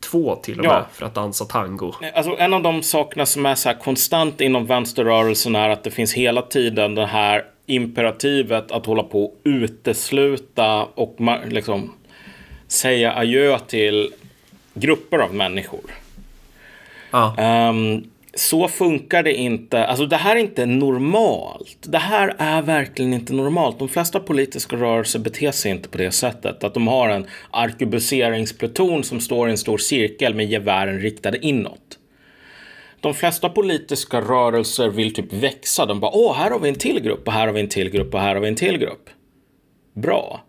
två 0.00 0.36
till 0.36 0.58
och 0.58 0.64
med 0.64 0.74
ja. 0.74 0.86
för 0.92 1.06
att 1.06 1.14
dansa 1.14 1.44
tango. 1.44 1.92
Alltså 2.14 2.36
en 2.38 2.54
av 2.54 2.62
de 2.62 2.82
sakerna 2.82 3.26
som 3.26 3.46
är 3.46 3.54
så 3.54 3.74
konstant 3.74 4.40
inom 4.40 4.66
vänsterrörelsen 4.66 5.56
är 5.56 5.68
att 5.68 5.84
det 5.84 5.90
finns 5.90 6.14
hela 6.14 6.42
tiden 6.42 6.94
det 6.94 7.06
här 7.06 7.44
imperativet 7.66 8.72
att 8.72 8.86
hålla 8.86 9.02
på 9.02 9.24
och 9.24 9.40
utesluta 9.44 10.84
och 10.94 11.16
liksom 11.46 11.94
säga 12.68 13.12
adjö 13.16 13.58
till 13.58 14.12
grupper 14.74 15.18
av 15.18 15.34
människor. 15.34 15.90
Ja. 17.10 17.34
Um, 17.68 18.10
så 18.38 18.68
funkar 18.68 19.22
det 19.22 19.34
inte. 19.34 19.86
Alltså 19.86 20.06
det 20.06 20.16
här 20.16 20.36
är 20.36 20.40
inte 20.40 20.66
normalt. 20.66 21.78
Det 21.80 21.98
här 21.98 22.34
är 22.38 22.62
verkligen 22.62 23.14
inte 23.14 23.32
normalt. 23.32 23.78
De 23.78 23.88
flesta 23.88 24.20
politiska 24.20 24.76
rörelser 24.76 25.18
beter 25.18 25.50
sig 25.50 25.70
inte 25.70 25.88
på 25.88 25.98
det 25.98 26.10
sättet. 26.10 26.64
Att 26.64 26.74
de 26.74 26.88
har 26.88 27.08
en 27.08 27.26
arkebuseringspluton 27.50 29.04
som 29.04 29.20
står 29.20 29.48
i 29.48 29.50
en 29.50 29.58
stor 29.58 29.78
cirkel 29.78 30.34
med 30.34 30.46
gevären 30.46 31.00
riktade 31.00 31.46
inåt. 31.46 31.98
De 33.00 33.14
flesta 33.14 33.48
politiska 33.48 34.20
rörelser 34.20 34.88
vill 34.88 35.14
typ 35.14 35.32
växa. 35.32 35.86
De 35.86 36.00
bara, 36.00 36.10
åh, 36.14 36.34
här 36.36 36.50
har 36.50 36.58
vi 36.58 36.68
en 36.68 36.74
till 36.74 37.00
grupp 37.00 37.26
och 37.26 37.32
här 37.32 37.46
har 37.46 37.54
vi 37.54 37.60
en 37.60 37.68
till 37.68 37.90
grupp 37.90 38.14
och 38.14 38.20
här 38.20 38.34
har 38.34 38.42
vi 38.42 38.48
en 38.48 38.56
till 38.56 38.78
grupp. 38.78 39.10
Bra. 39.94 40.44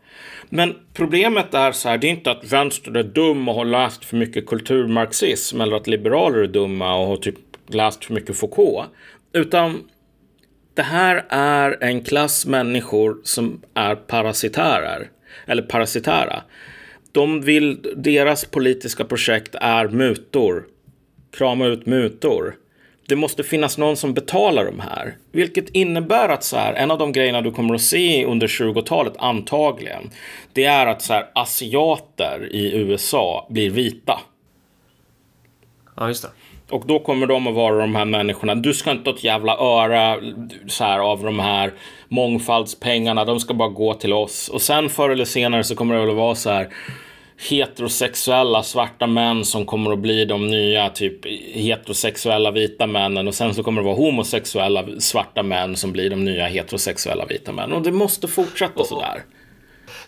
Men 0.50 0.76
problemet 0.94 1.54
är 1.54 1.72
så 1.72 1.90
här, 1.90 1.98
det 1.98 2.08
är 2.08 2.12
inte 2.12 2.32
att 2.32 2.52
vänster 2.54 2.98
är 2.98 3.04
dum 3.04 3.50
och 3.50 3.56
har 3.56 3.66
läst 3.66 4.06
för 4.06 4.18
mycket 4.18 4.46
kulturmarxism 4.46 5.62
eller 5.62 5.76
att 5.76 5.88
liberaler 5.88 6.38
är 6.38 6.48
dumma 6.48 6.96
och 6.96 7.08
har 7.08 7.18
typ 7.18 7.49
läst 7.74 8.06
för 8.06 8.14
mycket 8.14 8.38
Foucault. 8.38 8.90
Utan 9.34 9.84
det 10.74 10.82
här 10.84 11.26
är 11.30 11.84
en 11.84 12.04
klass 12.04 12.46
människor 12.46 13.18
som 13.24 13.62
är 13.74 13.96
parasitärer. 13.96 15.10
Eller 15.46 15.62
parasitära. 15.62 16.44
De 17.12 17.42
vill, 17.42 17.94
deras 17.96 18.46
politiska 18.46 19.06
projekt 19.06 19.56
är 19.56 19.88
mutor. 19.88 20.66
Krama 21.32 21.66
ut 21.66 21.86
mutor. 21.86 22.56
Det 23.08 23.16
måste 23.16 23.44
finnas 23.44 23.78
någon 23.78 23.98
som 23.98 24.14
betalar 24.14 24.66
de 24.66 24.80
här. 24.80 25.18
Vilket 25.32 25.70
innebär 25.70 26.30
att 26.30 26.44
så 26.44 26.58
här, 26.58 26.74
en 26.74 26.92
av 26.92 26.98
de 26.98 27.12
grejerna 27.12 27.42
du 27.42 27.52
kommer 27.52 27.76
att 27.76 27.82
se 27.82 28.26
under 28.26 28.48
20-talet 28.48 29.14
antagligen. 29.18 30.10
Det 30.54 30.66
är 30.66 30.88
att 30.88 31.02
så 31.02 31.14
här, 31.14 31.30
asiater 31.36 32.50
i 32.52 32.78
USA 32.78 33.48
blir 33.50 33.70
vita. 33.70 34.20
Ja, 35.96 36.08
just 36.08 36.24
det. 36.24 36.30
Och 36.70 36.84
då 36.88 37.00
kommer 37.00 37.28
de 37.28 37.48
att 37.48 37.56
vara 37.56 37.82
de 37.82 37.96
här 37.96 38.06
människorna. 38.06 38.56
Du 38.56 38.74
ska 38.74 38.92
inte 38.92 39.10
ha 39.10 39.18
ett 39.18 39.24
jävla 39.24 39.58
öra 39.58 40.18
så 40.68 40.84
här, 40.84 41.00
av 41.00 41.24
de 41.24 41.40
här 41.40 41.74
mångfaldspengarna. 42.08 43.26
De 43.26 43.40
ska 43.40 43.54
bara 43.54 43.70
gå 43.70 43.94
till 43.94 44.14
oss. 44.14 44.50
Och 44.50 44.62
sen 44.62 44.90
förr 44.90 45.10
eller 45.10 45.26
senare 45.26 45.64
så 45.64 45.76
kommer 45.76 45.96
det 45.96 46.06
väl 46.06 46.16
vara 46.16 46.36
så 46.36 46.50
här 46.50 46.70
heterosexuella 47.50 48.64
svarta 48.64 49.08
män 49.08 49.46
som 49.46 49.66
kommer 49.66 49.92
att 49.92 50.00
bli 50.00 50.26
de 50.26 50.48
nya 50.48 50.90
typ 50.90 51.26
heterosexuella 51.54 52.52
vita 52.52 52.88
männen 52.88 53.28
och 53.28 53.36
sen 53.36 53.54
så 53.54 53.64
kommer 53.64 53.82
det 53.82 53.86
vara 53.86 53.96
homosexuella 53.96 54.86
svarta 55.00 55.44
män 55.44 55.76
som 55.76 55.92
blir 55.92 56.10
de 56.10 56.26
nya 56.26 56.48
heterosexuella 56.48 57.26
vita 57.26 57.52
männen 57.52 57.74
och 57.74 57.82
det 57.82 57.92
måste 57.92 58.28
fortsätta 58.28 58.84
sådär. 58.84 59.24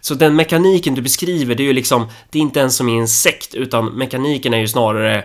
Så 0.01 0.13
den 0.13 0.35
mekaniken 0.35 0.95
du 0.95 1.01
beskriver, 1.01 1.55
det 1.55 1.63
är 1.63 1.67
ju 1.67 1.73
liksom, 1.73 2.07
det 2.29 2.39
är 2.39 2.41
inte 2.41 2.59
ens 2.59 2.75
som 2.75 2.89
i 2.89 2.97
en 2.97 3.07
sekt, 3.07 3.55
utan 3.55 3.85
mekaniken 3.85 4.53
är 4.53 4.59
ju 4.59 4.67
snarare 4.67 5.23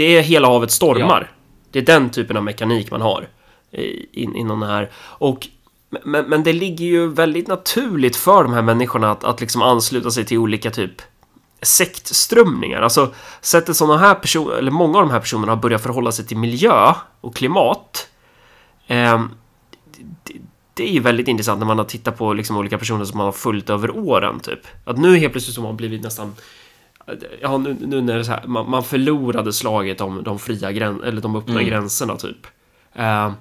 det 0.00 0.16
är 0.16 0.22
hela 0.22 0.48
havet 0.48 0.70
stormar. 0.70 1.20
Ja. 1.20 1.36
Det 1.70 1.78
är 1.78 1.82
den 1.82 2.10
typen 2.10 2.36
av 2.36 2.44
mekanik 2.44 2.90
man 2.90 3.00
har 3.00 3.28
in, 4.12 4.36
inom 4.36 4.60
det 4.60 4.66
här. 4.66 4.90
Och, 4.96 5.48
men, 6.04 6.24
men 6.24 6.42
det 6.42 6.52
ligger 6.52 6.84
ju 6.84 7.08
väldigt 7.08 7.48
naturligt 7.48 8.16
för 8.16 8.42
de 8.42 8.52
här 8.52 8.62
människorna 8.62 9.10
att, 9.10 9.24
att 9.24 9.40
liksom 9.40 9.62
ansluta 9.62 10.10
sig 10.10 10.24
till 10.24 10.38
olika 10.38 10.70
typ 10.70 11.02
sektströmningar. 11.62 12.82
Alltså 12.82 13.14
sättet 13.40 13.76
som 13.76 13.88
de 13.88 13.98
här 13.98 14.14
personerna, 14.14 14.58
eller 14.58 14.70
många 14.70 14.98
av 14.98 15.04
de 15.04 15.12
här 15.12 15.20
personerna 15.20 15.52
har 15.52 15.56
börjat 15.62 15.82
förhålla 15.82 16.12
sig 16.12 16.26
till 16.26 16.36
miljö 16.36 16.94
och 17.20 17.36
klimat. 17.36 18.08
Eh, 18.86 19.24
det, 20.24 20.34
det, 20.74 20.88
är 20.88 20.92
ju 20.92 21.00
väldigt 21.00 21.28
intressant 21.28 21.58
när 21.58 21.66
man 21.66 21.78
har 21.78 21.84
tittat 21.84 22.18
på 22.18 22.32
liksom 22.32 22.56
olika 22.56 22.78
personer 22.78 23.04
som 23.04 23.18
man 23.18 23.24
har 23.24 23.32
följt 23.32 23.70
över 23.70 23.90
åren 23.96 24.40
typ. 24.40 24.60
Att 24.84 24.98
nu 24.98 25.16
helt 25.16 25.32
plötsligt 25.32 25.54
så 25.54 25.60
har 25.60 25.68
man 25.68 25.76
blivit 25.76 26.02
nästan 26.02 26.34
ja, 27.40 27.58
nu, 27.58 27.76
nu 27.80 28.00
när 28.00 28.14
det 28.14 28.20
är 28.20 28.24
så 28.24 28.32
här, 28.32 28.46
man, 28.46 28.70
man 28.70 28.84
förlorade 28.84 29.52
slaget 29.52 30.00
om 30.00 30.22
de 30.22 30.38
fria 30.38 30.72
gräns, 30.72 31.02
eller 31.02 31.22
de 31.22 31.36
öppna 31.36 31.54
mm. 31.54 31.66
gränserna 31.66 32.16
typ. 32.16 32.46
Eh, 32.94 33.32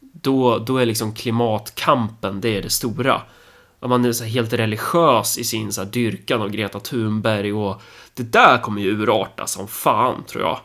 då, 0.00 0.58
då 0.58 0.78
är 0.78 0.86
liksom 0.86 1.14
klimatkampen, 1.14 2.40
det 2.40 2.48
är 2.48 2.62
det 2.62 2.70
stora. 2.70 3.22
Om 3.80 3.90
man 3.90 4.04
är 4.04 4.12
så 4.12 4.24
helt 4.24 4.52
religiös 4.52 5.38
i 5.38 5.44
sin 5.44 5.72
så 5.72 5.82
här 5.82 5.90
dyrkan 5.90 6.42
av 6.42 6.50
Greta 6.50 6.80
Thunberg 6.80 7.52
och 7.52 7.82
det 8.14 8.32
där 8.32 8.58
kommer 8.58 8.82
ju 8.82 8.90
urarta 8.90 9.46
som 9.46 9.68
fan 9.68 10.24
tror 10.24 10.42
jag. 10.42 10.60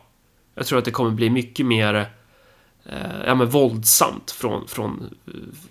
Jag 0.56 0.66
tror 0.66 0.80
att 0.80 0.86
det 0.86 0.92
kommer 0.92 1.12
bli 1.12 1.30
mycket 1.30 1.66
mer 1.66 2.12
Eh, 2.92 3.26
ja, 3.26 3.36
men 3.36 3.50
våldsamt 3.50 4.32
från, 4.32 4.68
från, 4.68 5.16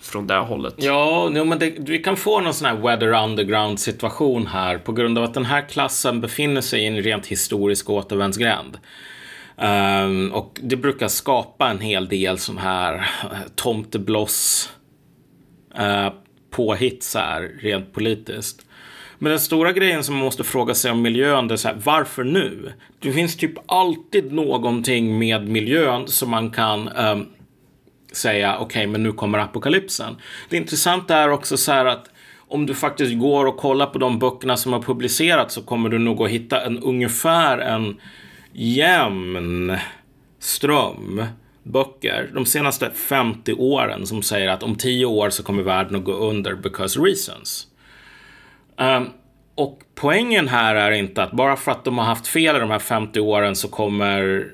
från 0.01 0.27
det 0.27 0.39
hållet. 0.39 0.75
Ja, 0.77 1.29
no, 1.33 1.45
men 1.45 1.59
det, 1.59 1.75
vi 1.79 1.99
kan 1.99 2.17
få 2.17 2.41
någon 2.41 2.55
sån 2.55 2.67
här 2.67 2.77
weather 2.77 3.25
underground 3.25 3.81
situation 3.81 4.47
här 4.47 4.79
på 4.79 4.93
grund 4.93 5.19
av 5.19 5.25
att 5.25 5.35
den 5.35 5.45
här 5.45 5.69
klassen 5.69 6.21
befinner 6.21 6.61
sig 6.61 6.83
i 6.83 6.87
en 6.87 7.03
rent 7.03 7.27
historisk 7.27 7.91
återvändsgränd. 7.91 8.79
Um, 9.57 10.33
och 10.33 10.59
det 10.63 10.77
brukar 10.77 11.09
skapa 11.09 11.69
en 11.69 11.81
hel 11.81 12.09
del 12.09 12.39
sån 12.39 12.59
här 12.59 12.95
eh, 12.95 13.39
tomtebloss 13.55 14.71
eh, 15.75 16.07
uh, 16.07 16.13
påhitt 16.51 17.03
så 17.03 17.19
här, 17.19 17.43
rent 17.61 17.93
politiskt. 17.93 18.67
Men 19.19 19.31
den 19.31 19.41
stora 19.41 19.73
grejen 19.73 20.05
som 20.05 20.15
man 20.15 20.25
måste 20.25 20.45
fråga 20.45 20.75
sig 20.75 20.91
om 20.91 21.03
miljön, 21.03 21.49
det 21.49 21.55
är 21.55 21.57
så 21.57 21.69
här, 21.69 21.77
varför 21.85 22.25
nu? 22.25 22.73
Det 22.99 23.13
finns 23.13 23.37
typ 23.37 23.53
alltid 23.67 24.33
någonting 24.33 25.19
med 25.19 25.49
miljön 25.49 26.09
som 26.09 26.31
man 26.31 26.51
kan 26.51 26.89
um, 26.89 27.27
säga, 28.13 28.55
okej, 28.55 28.65
okay, 28.65 28.87
men 28.87 29.03
nu 29.03 29.13
kommer 29.13 29.39
apokalypsen. 29.39 30.17
Det 30.49 30.57
intressanta 30.57 31.17
är 31.17 31.29
också 31.29 31.57
så 31.57 31.73
här 31.73 31.87
att 31.87 32.11
om 32.49 32.67
du 32.67 32.75
faktiskt 32.75 33.19
går 33.19 33.47
och 33.47 33.57
kollar 33.57 33.87
på 33.87 33.99
de 33.99 34.19
böckerna 34.19 34.57
som 34.57 34.73
har 34.73 34.83
publicerats 34.83 35.55
så 35.55 35.63
kommer 35.63 35.89
du 35.89 35.99
nog 35.99 36.23
att 36.23 36.31
hitta 36.31 36.61
en 36.61 36.79
ungefär 36.79 37.59
en 37.59 38.01
jämn 38.53 39.77
ström 40.39 41.25
böcker 41.63 42.31
de 42.35 42.47
senaste 42.47 42.91
50 42.91 43.53
åren 43.53 44.07
som 44.07 44.23
säger 44.23 44.49
att 44.49 44.63
om 44.63 44.75
10 44.75 45.07
år 45.07 45.31
så 45.31 45.43
kommer 45.43 45.63
världen 45.63 45.97
att 45.97 46.05
gå 46.05 46.13
under 46.13 46.55
because 46.55 47.01
reasons. 47.01 47.67
Um, 48.81 49.11
och 49.55 49.83
poängen 49.95 50.49
här 50.49 50.75
är 50.75 50.91
inte 50.91 51.23
att 51.23 51.33
bara 51.33 51.57
för 51.57 51.73
att 51.73 51.85
de 51.85 51.99
har 51.99 52.05
haft 52.05 52.27
fel 52.27 52.57
i 52.57 52.59
de 52.59 52.71
här 52.71 52.79
50 52.79 53.21
åren 53.21 53.57
så 53.57 53.69
kommer 53.69 54.49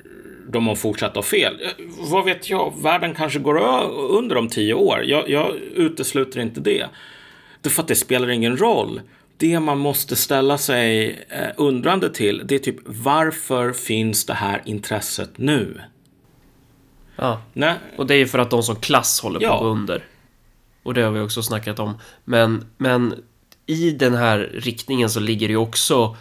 de 0.48 0.68
att 0.68 0.78
fortsätta 0.78 1.18
ha 1.18 1.22
fel. 1.22 1.60
Eh, 1.62 1.84
vad 2.10 2.24
vet 2.24 2.50
jag, 2.50 2.82
världen 2.82 3.14
kanske 3.14 3.38
går 3.38 3.58
under 4.10 4.36
om 4.36 4.48
10 4.48 4.74
år. 4.74 5.04
Jag, 5.04 5.30
jag 5.30 5.54
utesluter 5.74 6.40
inte 6.40 6.60
det. 6.60 6.86
Det 7.60 7.70
för 7.70 7.82
att 7.82 7.88
det 7.88 7.94
spelar 7.94 8.30
ingen 8.30 8.56
roll. 8.56 9.00
Det 9.36 9.60
man 9.60 9.78
måste 9.78 10.16
ställa 10.16 10.58
sig 10.58 11.18
eh, 11.28 11.48
undrande 11.56 12.10
till, 12.10 12.42
det 12.44 12.54
är 12.54 12.58
typ 12.58 12.78
varför 12.84 13.72
finns 13.72 14.26
det 14.26 14.34
här 14.34 14.62
intresset 14.64 15.38
nu? 15.38 15.80
Ja, 17.16 17.42
Nej. 17.52 17.74
och 17.96 18.06
det 18.06 18.14
är 18.14 18.26
för 18.26 18.38
att 18.38 18.50
de 18.50 18.62
som 18.62 18.76
klass 18.76 19.20
håller 19.20 19.40
på 19.40 19.44
ja. 19.44 19.54
att 19.54 19.60
gå 19.60 19.66
under. 19.66 20.04
Och 20.82 20.94
det 20.94 21.02
har 21.02 21.10
vi 21.10 21.20
också 21.20 21.42
snackat 21.42 21.78
om. 21.78 21.98
Men, 22.24 22.64
men 22.76 23.14
i 23.66 23.90
den 23.90 24.14
här 24.14 24.50
riktningen 24.54 25.10
så 25.10 25.20
ligger 25.20 25.48
det 25.48 25.52
ju 25.52 25.58
också 25.58 26.16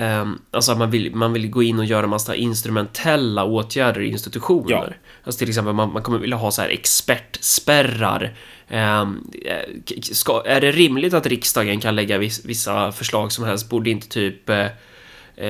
Um, 0.00 0.42
alltså 0.50 0.74
man 0.74 0.90
vill, 0.90 1.14
man 1.14 1.32
vill 1.32 1.50
gå 1.50 1.62
in 1.62 1.78
och 1.78 1.84
göra 1.84 2.06
massa 2.06 2.34
instrumentella 2.34 3.44
åtgärder 3.44 4.00
i 4.00 4.08
institutioner. 4.08 4.70
Ja. 4.70 4.88
Alltså 5.24 5.38
till 5.38 5.48
exempel, 5.48 5.74
man, 5.74 5.92
man 5.92 6.02
kommer 6.02 6.18
vilja 6.18 6.36
ha 6.36 6.50
så 6.50 6.62
här 6.62 6.68
expertspärrar. 6.68 8.34
Um, 8.70 9.30
ska, 10.02 10.42
är 10.46 10.60
det 10.60 10.72
rimligt 10.72 11.14
att 11.14 11.26
riksdagen 11.26 11.80
kan 11.80 11.96
lägga 11.96 12.18
viss, 12.18 12.44
vissa 12.44 12.92
förslag 12.92 13.32
som 13.32 13.44
helst? 13.44 13.68
Borde 13.68 13.90
inte 13.90 14.08
typ 14.08 14.48
eh 14.48 14.66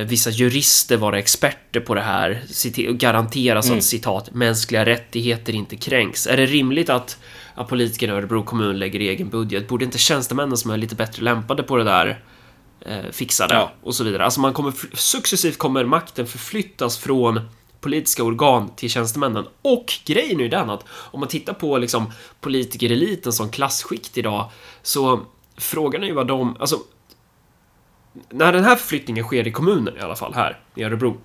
vissa 0.07 0.31
jurister 0.31 0.97
vara 0.97 1.19
experter 1.19 1.81
på 1.81 1.95
det 1.95 2.01
här 2.01 2.43
och 2.89 2.99
garantera 2.99 3.63
så 3.63 3.69
att 3.69 3.73
mm. 3.73 3.83
citat 3.83 4.35
mänskliga 4.35 4.87
rättigheter 4.87 5.55
inte 5.55 5.77
kränks? 5.77 6.27
Är 6.27 6.37
det 6.37 6.47
rimligt 6.47 6.91
att, 6.91 7.19
att 7.59 7.69
politikerna 7.69 8.13
i 8.13 8.17
Örebro 8.17 8.43
kommun 8.43 8.79
lägger 8.79 9.01
egen 9.01 9.29
budget? 9.29 9.69
Borde 9.69 9.85
inte 9.85 9.99
tjänstemännen 9.99 10.57
som 10.57 10.71
är 10.71 10.77
lite 10.77 10.95
bättre 10.95 11.23
lämpade 11.23 11.63
på 11.63 11.77
det 11.77 11.85
där 11.85 12.25
eh, 12.81 13.11
fixade 13.13 13.55
ja. 13.55 13.73
och 13.83 13.95
så 13.95 14.05
vidare. 14.05 14.25
Alltså 14.25 14.41
man 14.41 14.53
kommer 14.53 14.97
successivt 14.97 15.59
kommer 15.59 15.85
makten 15.85 16.27
förflyttas 16.27 16.99
från 16.99 17.41
politiska 17.81 18.25
organ 18.25 18.71
till 18.77 18.91
tjänstemännen. 18.91 19.45
Och 19.63 19.93
grejen 20.05 20.41
är 20.41 20.45
ju 20.45 20.49
den 20.49 20.71
att 20.71 20.85
om 20.89 21.21
man 21.21 21.29
tittar 21.29 21.53
på 21.53 21.79
liksom 21.79 22.13
politikereliten 22.41 23.33
som 23.33 23.51
klassskikt 23.51 24.19
idag 24.19 24.51
så 24.83 25.21
frågan 25.57 26.03
är 26.03 26.07
ju 26.07 26.13
vad 26.13 26.27
de, 26.27 26.57
alltså 26.61 26.79
när 28.31 28.53
den 28.53 28.65
här 28.65 28.77
förflyttningen 28.77 29.25
sker 29.25 29.47
i 29.47 29.53
kommunen 29.53 29.97
i 29.97 30.01
alla 30.01 30.17
fall 30.17 30.35
här 30.35 30.59
i 30.75 30.85
Örebro 30.85 31.17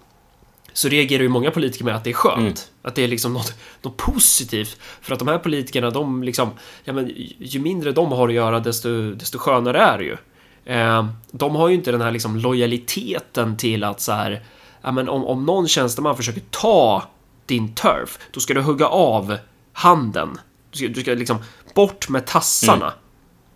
så 0.73 0.89
reagerar 0.89 1.23
ju 1.23 1.29
många 1.29 1.51
politiker 1.51 1.85
med 1.85 1.95
att 1.95 2.03
det 2.03 2.09
är 2.09 2.13
skönt. 2.13 2.39
Mm. 2.39 2.53
Att 2.81 2.95
det 2.95 3.03
är 3.03 3.07
liksom 3.07 3.33
något, 3.33 3.53
något 3.81 3.97
positivt. 3.97 4.77
För 5.01 5.13
att 5.13 5.19
de 5.19 5.27
här 5.27 5.37
politikerna, 5.37 5.89
de 5.89 6.23
liksom, 6.23 6.49
ja 6.83 6.93
men 6.93 7.11
ju 7.39 7.59
mindre 7.59 7.91
de 7.91 8.11
har 8.11 8.27
att 8.27 8.33
göra 8.33 8.59
desto, 8.59 9.11
desto 9.11 9.37
skönare 9.37 9.77
är 9.77 9.97
det 9.97 10.03
ju. 10.03 10.17
Eh, 10.65 11.07
de 11.31 11.55
har 11.55 11.67
ju 11.69 11.75
inte 11.75 11.91
den 11.91 12.01
här 12.01 12.11
liksom 12.11 12.37
lojaliteten 12.37 13.57
till 13.57 13.83
att 13.83 14.01
så 14.01 14.11
här, 14.11 14.43
ja, 14.81 14.91
men 14.91 15.09
om, 15.09 15.25
om 15.25 15.45
någon 15.45 15.67
tjänsteman 15.67 16.17
försöker 16.17 16.41
ta 16.49 17.03
din 17.45 17.75
turf, 17.75 18.19
då 18.31 18.39
ska 18.39 18.53
du 18.53 18.61
hugga 18.61 18.87
av 18.87 19.37
handen. 19.73 20.37
Du 20.71 20.77
ska, 20.77 20.87
du 20.87 21.01
ska 21.01 21.13
liksom 21.13 21.37
bort 21.75 22.09
med 22.09 22.25
tassarna. 22.25 22.85
Mm. 22.85 22.97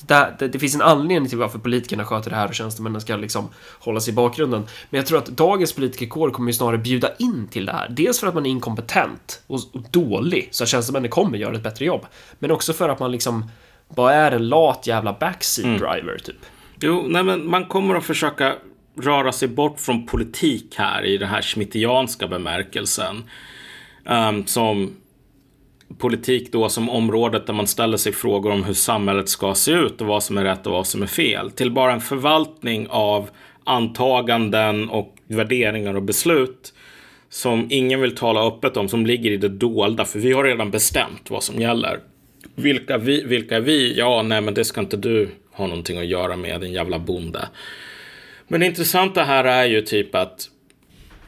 Det, 0.05 0.35
det, 0.39 0.47
det, 0.47 0.59
finns 0.59 0.75
en 0.75 0.81
anledning 0.81 1.29
till 1.29 1.37
varför 1.37 1.59
politikerna 1.59 2.05
sköter 2.05 2.29
det 2.29 2.35
här 2.35 2.47
och 2.47 2.55
tjänstemännen 2.55 3.01
ska 3.01 3.15
liksom 3.15 3.49
hålla 3.79 3.99
sig 3.99 4.11
i 4.11 4.15
bakgrunden. 4.15 4.63
Men 4.89 4.97
jag 4.97 5.05
tror 5.05 5.17
att 5.17 5.25
dagens 5.25 5.73
politikerkår 5.73 6.31
kommer 6.31 6.49
ju 6.49 6.53
snarare 6.53 6.77
bjuda 6.77 7.09
in 7.19 7.47
till 7.47 7.65
det 7.65 7.71
här. 7.71 7.89
Dels 7.89 8.19
för 8.19 8.27
att 8.27 8.33
man 8.33 8.45
är 8.45 8.49
inkompetent 8.49 9.41
och, 9.47 9.59
och 9.73 9.81
dålig, 9.91 10.49
så 10.51 10.63
att 10.63 10.69
tjänstemännen 10.69 11.09
kommer 11.09 11.37
göra 11.37 11.55
ett 11.55 11.63
bättre 11.63 11.85
jobb. 11.85 12.05
Men 12.39 12.51
också 12.51 12.73
för 12.73 12.89
att 12.89 12.99
man 12.99 13.11
liksom 13.11 13.51
bara 13.95 14.13
är 14.13 14.31
en 14.31 14.49
lat 14.49 14.87
jävla 14.87 15.13
backseat 15.13 15.65
mm. 15.65 15.77
driver, 15.77 16.11
mm. 16.11 16.19
typ. 16.23 16.45
Jo, 16.79 17.05
nej 17.07 17.23
men 17.23 17.49
man 17.49 17.65
kommer 17.65 17.95
att 17.95 18.05
försöka 18.05 18.55
röra 19.01 19.31
sig 19.31 19.47
bort 19.47 19.79
från 19.79 20.05
politik 20.05 20.75
här 20.77 21.05
i 21.05 21.17
den 21.17 21.29
här 21.29 21.41
schmittianska 21.41 22.27
bemärkelsen. 22.27 23.23
Um, 24.05 24.45
som 24.45 24.95
politik 25.97 26.51
då 26.51 26.69
som 26.69 26.89
området 26.89 27.47
där 27.47 27.53
man 27.53 27.67
ställer 27.67 27.97
sig 27.97 28.13
frågor 28.13 28.51
om 28.51 28.63
hur 28.63 28.73
samhället 28.73 29.29
ska 29.29 29.55
se 29.55 29.71
ut 29.71 30.01
och 30.01 30.07
vad 30.07 30.23
som 30.23 30.37
är 30.37 30.43
rätt 30.43 30.67
och 30.67 30.73
vad 30.73 30.87
som 30.87 31.01
är 31.01 31.07
fel. 31.07 31.51
Till 31.51 31.71
bara 31.71 31.93
en 31.93 32.01
förvaltning 32.01 32.87
av 32.89 33.29
antaganden 33.63 34.89
och 34.89 35.15
värderingar 35.27 35.93
och 35.93 36.03
beslut 36.03 36.73
som 37.29 37.67
ingen 37.69 38.01
vill 38.01 38.15
tala 38.15 38.47
öppet 38.47 38.77
om, 38.77 38.89
som 38.89 39.05
ligger 39.05 39.31
i 39.31 39.37
det 39.37 39.49
dolda, 39.49 40.05
för 40.05 40.19
vi 40.19 40.31
har 40.31 40.43
redan 40.43 40.71
bestämt 40.71 41.29
vad 41.29 41.43
som 41.43 41.61
gäller. 41.61 41.99
Vilka, 42.55 42.97
vi, 42.97 43.23
vilka 43.23 43.55
är 43.55 43.61
vi? 43.61 43.97
Ja, 43.97 44.21
nej, 44.21 44.41
men 44.41 44.53
det 44.53 44.65
ska 44.65 44.81
inte 44.81 44.97
du 44.97 45.29
ha 45.51 45.67
någonting 45.67 45.97
att 45.97 46.05
göra 46.05 46.35
med, 46.35 46.61
din 46.61 46.73
jävla 46.73 46.99
bonde. 46.99 47.49
Men 48.47 48.59
det 48.59 48.65
intressanta 48.65 49.23
här 49.23 49.43
är 49.43 49.65
ju 49.65 49.81
typ 49.81 50.15
att 50.15 50.49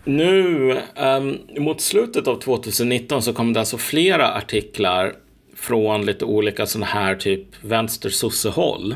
nu 0.03 0.71
um, 0.95 1.37
mot 1.57 1.81
slutet 1.81 2.27
av 2.27 2.35
2019 2.35 3.21
så 3.21 3.33
kom 3.33 3.53
det 3.53 3.59
alltså 3.59 3.77
flera 3.77 4.33
artiklar 4.33 5.13
från 5.55 6.05
lite 6.05 6.25
olika 6.25 6.65
sådana 6.65 6.85
här 6.85 7.15
typ 7.15 7.45
vänster-sosse-håll. 7.61 8.95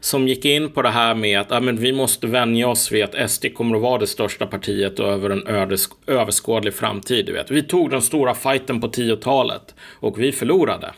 Som 0.00 0.28
gick 0.28 0.44
in 0.44 0.70
på 0.70 0.82
det 0.82 0.90
här 0.90 1.14
med 1.14 1.40
att 1.40 1.52
ah, 1.52 1.60
men 1.60 1.76
vi 1.76 1.92
måste 1.92 2.26
vänja 2.26 2.68
oss 2.68 2.92
vid 2.92 3.04
att 3.04 3.30
SD 3.30 3.46
kommer 3.54 3.76
att 3.76 3.82
vara 3.82 3.98
det 3.98 4.06
största 4.06 4.46
partiet 4.46 5.00
över 5.00 5.30
en 5.30 5.46
överskådlig 6.06 6.74
framtid. 6.74 7.26
Du 7.26 7.32
vet. 7.32 7.50
Vi 7.50 7.62
tog 7.62 7.90
den 7.90 8.02
stora 8.02 8.34
fighten 8.34 8.80
på 8.80 8.88
10-talet 8.88 9.74
och 9.80 10.22
vi 10.22 10.32
förlorade. 10.32 10.92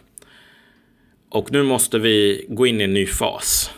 Och 1.30 1.52
nu 1.52 1.62
måste 1.62 1.98
vi 1.98 2.46
gå 2.48 2.66
in 2.66 2.80
i 2.80 2.84
en 2.84 2.94
ny 2.94 3.06
fas. 3.06 3.70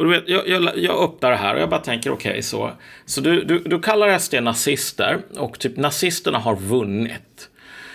Och 0.00 0.06
du 0.06 0.12
vet, 0.12 0.28
jag, 0.28 0.48
jag, 0.48 0.70
jag 0.76 1.02
öppnar 1.02 1.30
det 1.30 1.36
här 1.36 1.54
och 1.54 1.60
jag 1.60 1.68
bara 1.68 1.80
tänker 1.80 2.12
okej 2.12 2.30
okay, 2.30 2.42
så. 2.42 2.70
Så 3.04 3.20
du, 3.20 3.44
du, 3.44 3.58
du 3.58 3.80
kallar 3.80 4.18
SD 4.18 4.34
nazister 4.34 5.18
och 5.36 5.58
typ 5.58 5.76
nazisterna 5.76 6.38
har 6.38 6.56
vunnit. 6.56 7.50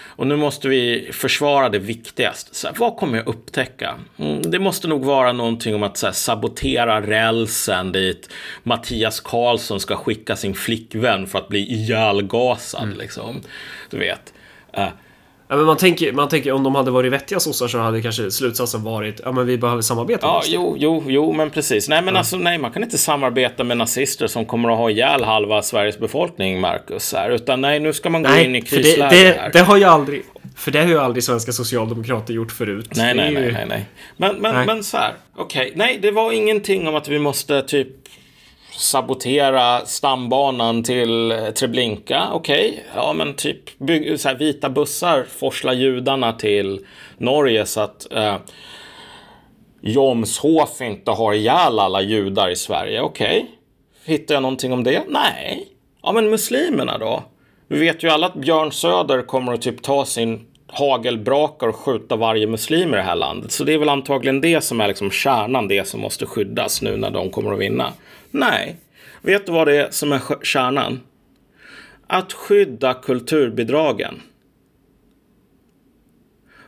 Och 0.06 0.28
nu 0.28 0.36
måste 0.36 0.68
vi 0.68 1.10
försvara 1.12 1.70
det 1.70 1.80
viktigaste. 1.80 2.56
Så 2.56 2.68
här, 2.68 2.76
vad 2.80 2.98
kommer 2.98 3.18
jag 3.18 3.28
upptäcka? 3.28 3.96
Mm, 4.18 4.42
det 4.42 4.60
måste 4.60 4.88
nog 4.88 5.06
vara 5.06 5.34
någonting 5.34 5.76
om 5.76 5.84
att 5.84 6.02
här, 6.02 6.12
sabotera 6.12 7.02
rälsen 7.02 7.92
dit 7.92 8.30
Mattias 8.64 9.20
Karlsson 9.20 9.80
ska 9.80 9.96
skicka 9.96 10.36
sin 10.36 10.54
flickvän 10.56 11.28
för 11.28 11.40
att 11.40 11.48
bli 11.48 11.60
ihjälgasad. 11.60 12.84
Mm. 12.84 12.98
Liksom. 12.98 13.42
Du 13.90 13.98
vet. 13.98 14.34
Uh, 14.78 14.90
Ja, 15.48 15.56
men 15.56 15.66
man 15.66 15.78
tänker, 15.78 16.12
man 16.12 16.30
tänker 16.30 16.52
om 16.52 16.64
de 16.64 16.76
hade 16.76 16.92
varit 16.92 17.14
vettiga 17.14 17.40
sossar 17.40 17.68
så 17.68 17.78
hade 17.78 18.02
kanske 18.02 18.32
slutsatsen 18.32 18.84
varit 18.84 19.22
ja 19.24 19.32
men 19.32 19.46
vi 19.46 19.58
behöver 19.58 19.82
samarbeta 19.82 20.28
Ja, 20.28 20.42
jo, 20.46 20.76
jo, 20.80 21.04
jo, 21.08 21.34
men 21.34 21.50
precis. 21.50 21.90
Nej, 21.90 22.02
men 22.02 22.14
ja. 22.14 22.18
alltså 22.18 22.38
nej, 22.38 22.58
man 22.58 22.72
kan 22.72 22.84
inte 22.84 22.98
samarbeta 22.98 23.64
med 23.64 23.78
nazister 23.78 24.28
som 24.28 24.46
kommer 24.46 24.70
att 24.70 24.78
ha 24.78 24.90
ihjäl 24.90 25.24
halva 25.24 25.62
Sveriges 25.62 26.00
befolkning, 26.00 26.62
Marcus. 26.62 27.14
Här, 27.14 27.30
utan 27.30 27.62
nej, 27.62 27.80
nu 27.80 27.94
ska 27.94 28.10
man 28.10 28.24
gå 28.24 28.30
nej, 28.30 28.46
in 28.46 28.56
i 28.56 28.62
krisläge 28.62 29.10
det, 29.10 29.24
det, 29.24 29.50
det, 29.54 29.60
har 29.60 29.78
ju 29.78 29.84
aldrig, 29.84 30.24
för 30.56 30.72
det 30.72 30.82
har 30.82 30.90
ju 30.90 31.00
aldrig 31.00 31.24
svenska 31.24 31.52
socialdemokrater 31.52 32.34
gjort 32.34 32.52
förut. 32.52 32.90
Nej, 32.96 33.16
nej, 33.16 33.30
ju... 33.30 33.40
nej, 33.40 33.52
nej, 33.52 33.66
nej. 33.70 33.86
Men, 34.18 34.36
men, 34.36 34.56
nej. 34.56 34.66
men 34.66 34.84
så 34.84 34.98
här, 34.98 35.14
okej, 35.36 35.66
okay. 35.66 35.74
nej, 35.76 36.00
det 36.02 36.12
var 36.12 36.32
ingenting 36.32 36.88
om 36.88 36.96
att 36.96 37.08
vi 37.08 37.20
måste 37.20 37.62
typ 37.62 37.88
sabotera 38.78 39.86
stambanan 39.86 40.84
till 40.84 41.34
Treblinka. 41.56 42.28
Okej, 42.32 42.70
okay. 42.70 42.84
ja 42.96 43.14
men 43.14 43.34
typ 43.34 43.78
bygg, 43.80 44.20
så 44.20 44.30
här, 44.30 44.36
vita 44.36 44.70
bussar 44.70 45.26
forsla 45.38 45.74
judarna 45.74 46.34
till 46.34 46.86
Norge 47.18 47.66
så 47.66 47.82
att 47.82 48.14
eh, 48.14 48.36
Jomshof 49.82 50.82
inte 50.82 51.12
har 51.12 51.34
ihjäl 51.34 51.80
alla 51.80 52.02
judar 52.02 52.50
i 52.50 52.56
Sverige. 52.56 53.02
Okej, 53.02 53.38
okay. 53.38 54.16
hittar 54.16 54.36
jag 54.36 54.42
någonting 54.42 54.74
om 54.74 54.84
det? 54.84 55.04
Nej. 55.08 55.68
Ja 56.04 56.12
men 56.12 56.30
muslimerna 56.30 56.98
då? 56.98 57.24
Vi 57.68 57.80
vet 57.80 58.04
ju 58.04 58.10
alla 58.10 58.28
att 58.28 58.36
Björn 58.36 58.72
Söder 58.72 59.22
kommer 59.22 59.54
att 59.54 59.62
typ 59.62 59.82
ta 59.82 60.06
sin 60.06 60.46
hagelbrakar 60.68 61.68
och 61.68 61.76
skjuta 61.76 62.16
varje 62.16 62.48
muslim 62.48 62.94
i 62.94 62.98
det 62.98 63.04
här 63.04 63.16
landet. 63.16 63.52
Så 63.52 63.64
det 63.64 63.74
är 63.74 63.78
väl 63.78 63.90
antagligen 63.90 64.42
det 64.42 64.62
som 64.62 64.82
är 64.82 64.88
liksom 64.88 65.12
kärnan, 65.12 65.68
det 65.68 65.88
som 65.88 66.02
måste 66.02 66.26
skyddas 66.26 66.82
nu 66.82 66.98
när 66.98 67.12
de 67.12 67.30
kommer 67.30 67.54
att 67.54 67.60
vinna. 67.60 67.94
Nej. 68.36 68.78
Vet 69.22 69.46
du 69.46 69.52
vad 69.52 69.68
det 69.68 69.78
är 69.78 69.92
som 69.92 70.12
är 70.12 70.22
kärnan? 70.44 71.00
Att 72.08 72.34
skydda 72.34 72.94
kulturbidragen. 72.94 74.22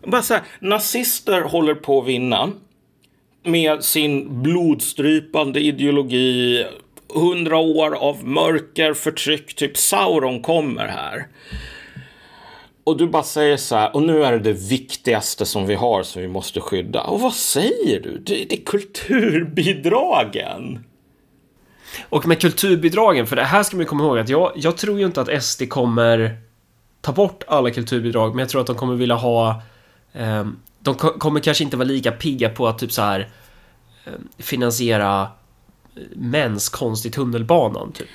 Bara 0.06 0.22
så 0.22 0.34
här, 0.34 0.44
nazister 0.60 1.42
håller 1.42 1.76
på 1.76 2.02
att 2.02 2.08
vinna 2.08 2.52
med 3.44 3.84
sin 3.84 4.44
blodstrypande 4.44 5.60
ideologi. 5.60 6.66
Hundra 7.14 7.58
år 7.58 7.96
av 7.96 8.28
mörker, 8.28 8.94
förtryck, 8.94 9.56
typ 9.56 9.78
Sauron 9.78 10.42
kommer 10.42 10.88
här. 10.88 11.28
Och 12.84 12.98
du 12.98 13.08
bara 13.08 13.24
säger 13.24 13.58
så 13.58 13.76
här, 13.76 13.96
och 13.96 14.04
nu 14.04 14.24
är 14.24 14.32
det 14.32 14.40
det 14.40 14.70
viktigaste 14.70 15.46
som 15.46 15.68
vi 15.68 15.76
har 15.76 16.04
som 16.04 16.22
vi 16.22 16.28
måste 16.28 16.60
skydda. 16.60 17.04
Och 17.04 17.22
vad 17.22 17.34
säger 17.34 18.00
du? 18.00 18.18
Det, 18.18 18.46
det 18.50 18.56
är 18.56 18.66
kulturbidragen. 18.66 20.87
Och 22.10 22.28
med 22.28 22.42
kulturbidragen, 22.42 23.28
för 23.28 23.36
det 23.36 23.44
här 23.44 23.64
ska 23.64 23.78
man 23.78 23.86
komma 23.86 24.04
ihåg 24.04 24.20
att 24.20 24.30
jag, 24.30 24.52
jag 24.56 24.78
tror 24.78 25.00
ju 25.00 25.06
inte 25.06 25.22
att 25.22 25.44
SD 25.44 25.70
kommer 25.70 26.38
ta 27.02 27.12
bort 27.12 27.44
alla 27.48 27.72
kulturbidrag, 27.72 28.36
men 28.36 28.40
jag 28.40 28.50
tror 28.50 28.62
att 28.62 28.68
de 28.68 28.76
kommer 28.76 28.96
vilja 28.96 29.16
ha 29.16 29.62
eh, 30.14 30.46
de 30.80 30.96
kommer 30.96 31.40
kanske 31.40 31.64
inte 31.64 31.78
vara 31.78 31.88
lika 31.88 32.12
pigga 32.12 32.50
på 32.50 32.68
att 32.68 32.80
typ 32.80 32.92
så 32.92 33.02
här 33.02 33.30
eh, 34.06 34.14
finansiera 34.38 35.22
eh, 35.96 36.02
mäns 36.16 36.70
konst 36.70 37.06
i 37.06 37.12
tunnelbanan, 37.12 37.92
typ. 37.92 38.10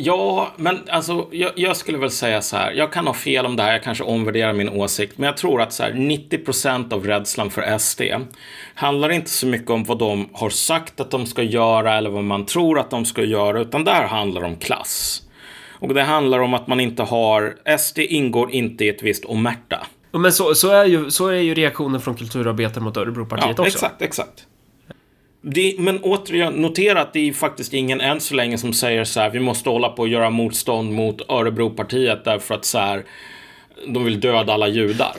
Ja, 0.00 0.52
men 0.56 0.78
alltså 0.90 1.28
jag, 1.30 1.52
jag, 1.56 1.76
skulle 1.76 1.98
väl 1.98 2.10
säga 2.10 2.42
så 2.42 2.56
här. 2.56 2.72
Jag 2.72 2.92
kan 2.92 3.06
ha 3.06 3.14
fel 3.14 3.46
om 3.46 3.56
det 3.56 3.62
här, 3.62 3.72
jag 3.72 3.82
kanske 3.82 4.04
omvärderar 4.04 4.52
min 4.52 4.68
åsikt. 4.68 5.18
Men 5.18 5.26
jag 5.26 5.36
tror 5.36 5.62
att 5.62 5.72
så 5.72 5.82
här, 5.82 5.92
90% 5.92 6.92
av 6.92 7.06
rädslan 7.06 7.50
för 7.50 7.78
SD 7.78 8.02
handlar 8.74 9.10
inte 9.10 9.30
så 9.30 9.46
mycket 9.46 9.70
om 9.70 9.84
vad 9.84 9.98
de 9.98 10.28
har 10.32 10.50
sagt 10.50 11.00
att 11.00 11.10
de 11.10 11.26
ska 11.26 11.42
göra 11.42 11.94
eller 11.94 12.10
vad 12.10 12.24
man 12.24 12.46
tror 12.46 12.78
att 12.78 12.90
de 12.90 13.04
ska 13.04 13.24
göra, 13.24 13.60
utan 13.60 13.84
där 13.84 14.06
handlar 14.06 14.40
det 14.40 14.46
om 14.46 14.56
klass. 14.56 15.22
Och 15.80 15.94
det 15.94 16.02
handlar 16.02 16.38
om 16.38 16.54
att 16.54 16.66
man 16.66 16.80
inte 16.80 17.02
har, 17.02 17.56
SD 17.78 17.98
ingår 17.98 18.50
inte 18.50 18.84
i 18.84 18.88
ett 18.88 19.02
visst 19.02 19.24
omerta. 19.24 19.86
Men 20.12 20.32
så, 20.32 20.54
så, 20.54 20.70
är, 20.70 20.84
ju, 20.84 21.10
så 21.10 21.26
är 21.26 21.40
ju 21.40 21.54
reaktionen 21.54 22.00
från 22.00 22.14
kulturarbetare 22.14 22.84
mot 22.84 22.96
Örebropartiet 22.96 23.58
ja, 23.58 23.62
också. 23.62 23.76
Exakt, 23.76 24.02
exakt. 24.02 24.46
Det, 25.40 25.74
men 25.78 25.98
återigen, 26.02 26.52
notera 26.52 27.00
att 27.00 27.12
det 27.12 27.28
är 27.28 27.32
faktiskt 27.32 27.74
ingen 27.74 28.00
än 28.00 28.20
så 28.20 28.34
länge 28.34 28.58
som 28.58 28.72
säger 28.72 29.04
så 29.04 29.20
här, 29.20 29.30
vi 29.30 29.40
måste 29.40 29.70
hålla 29.70 29.88
på 29.88 30.02
och 30.02 30.08
göra 30.08 30.30
motstånd 30.30 30.92
mot 30.92 31.30
Örebropartiet 31.30 32.24
därför 32.24 32.54
att 32.54 32.64
så 32.64 32.78
här, 32.78 33.04
de 33.86 34.04
vill 34.04 34.20
döda 34.20 34.52
alla 34.52 34.68
judar. 34.68 35.14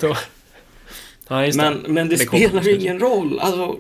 Ja, 1.27 1.45
just 1.45 1.57
Men, 1.57 1.85
men 1.87 2.09
det, 2.09 2.15
Det 2.15 2.27
spelar 2.27 2.81
ingen 2.81 2.99
roll. 2.99 3.39
Alltså, 3.39 3.75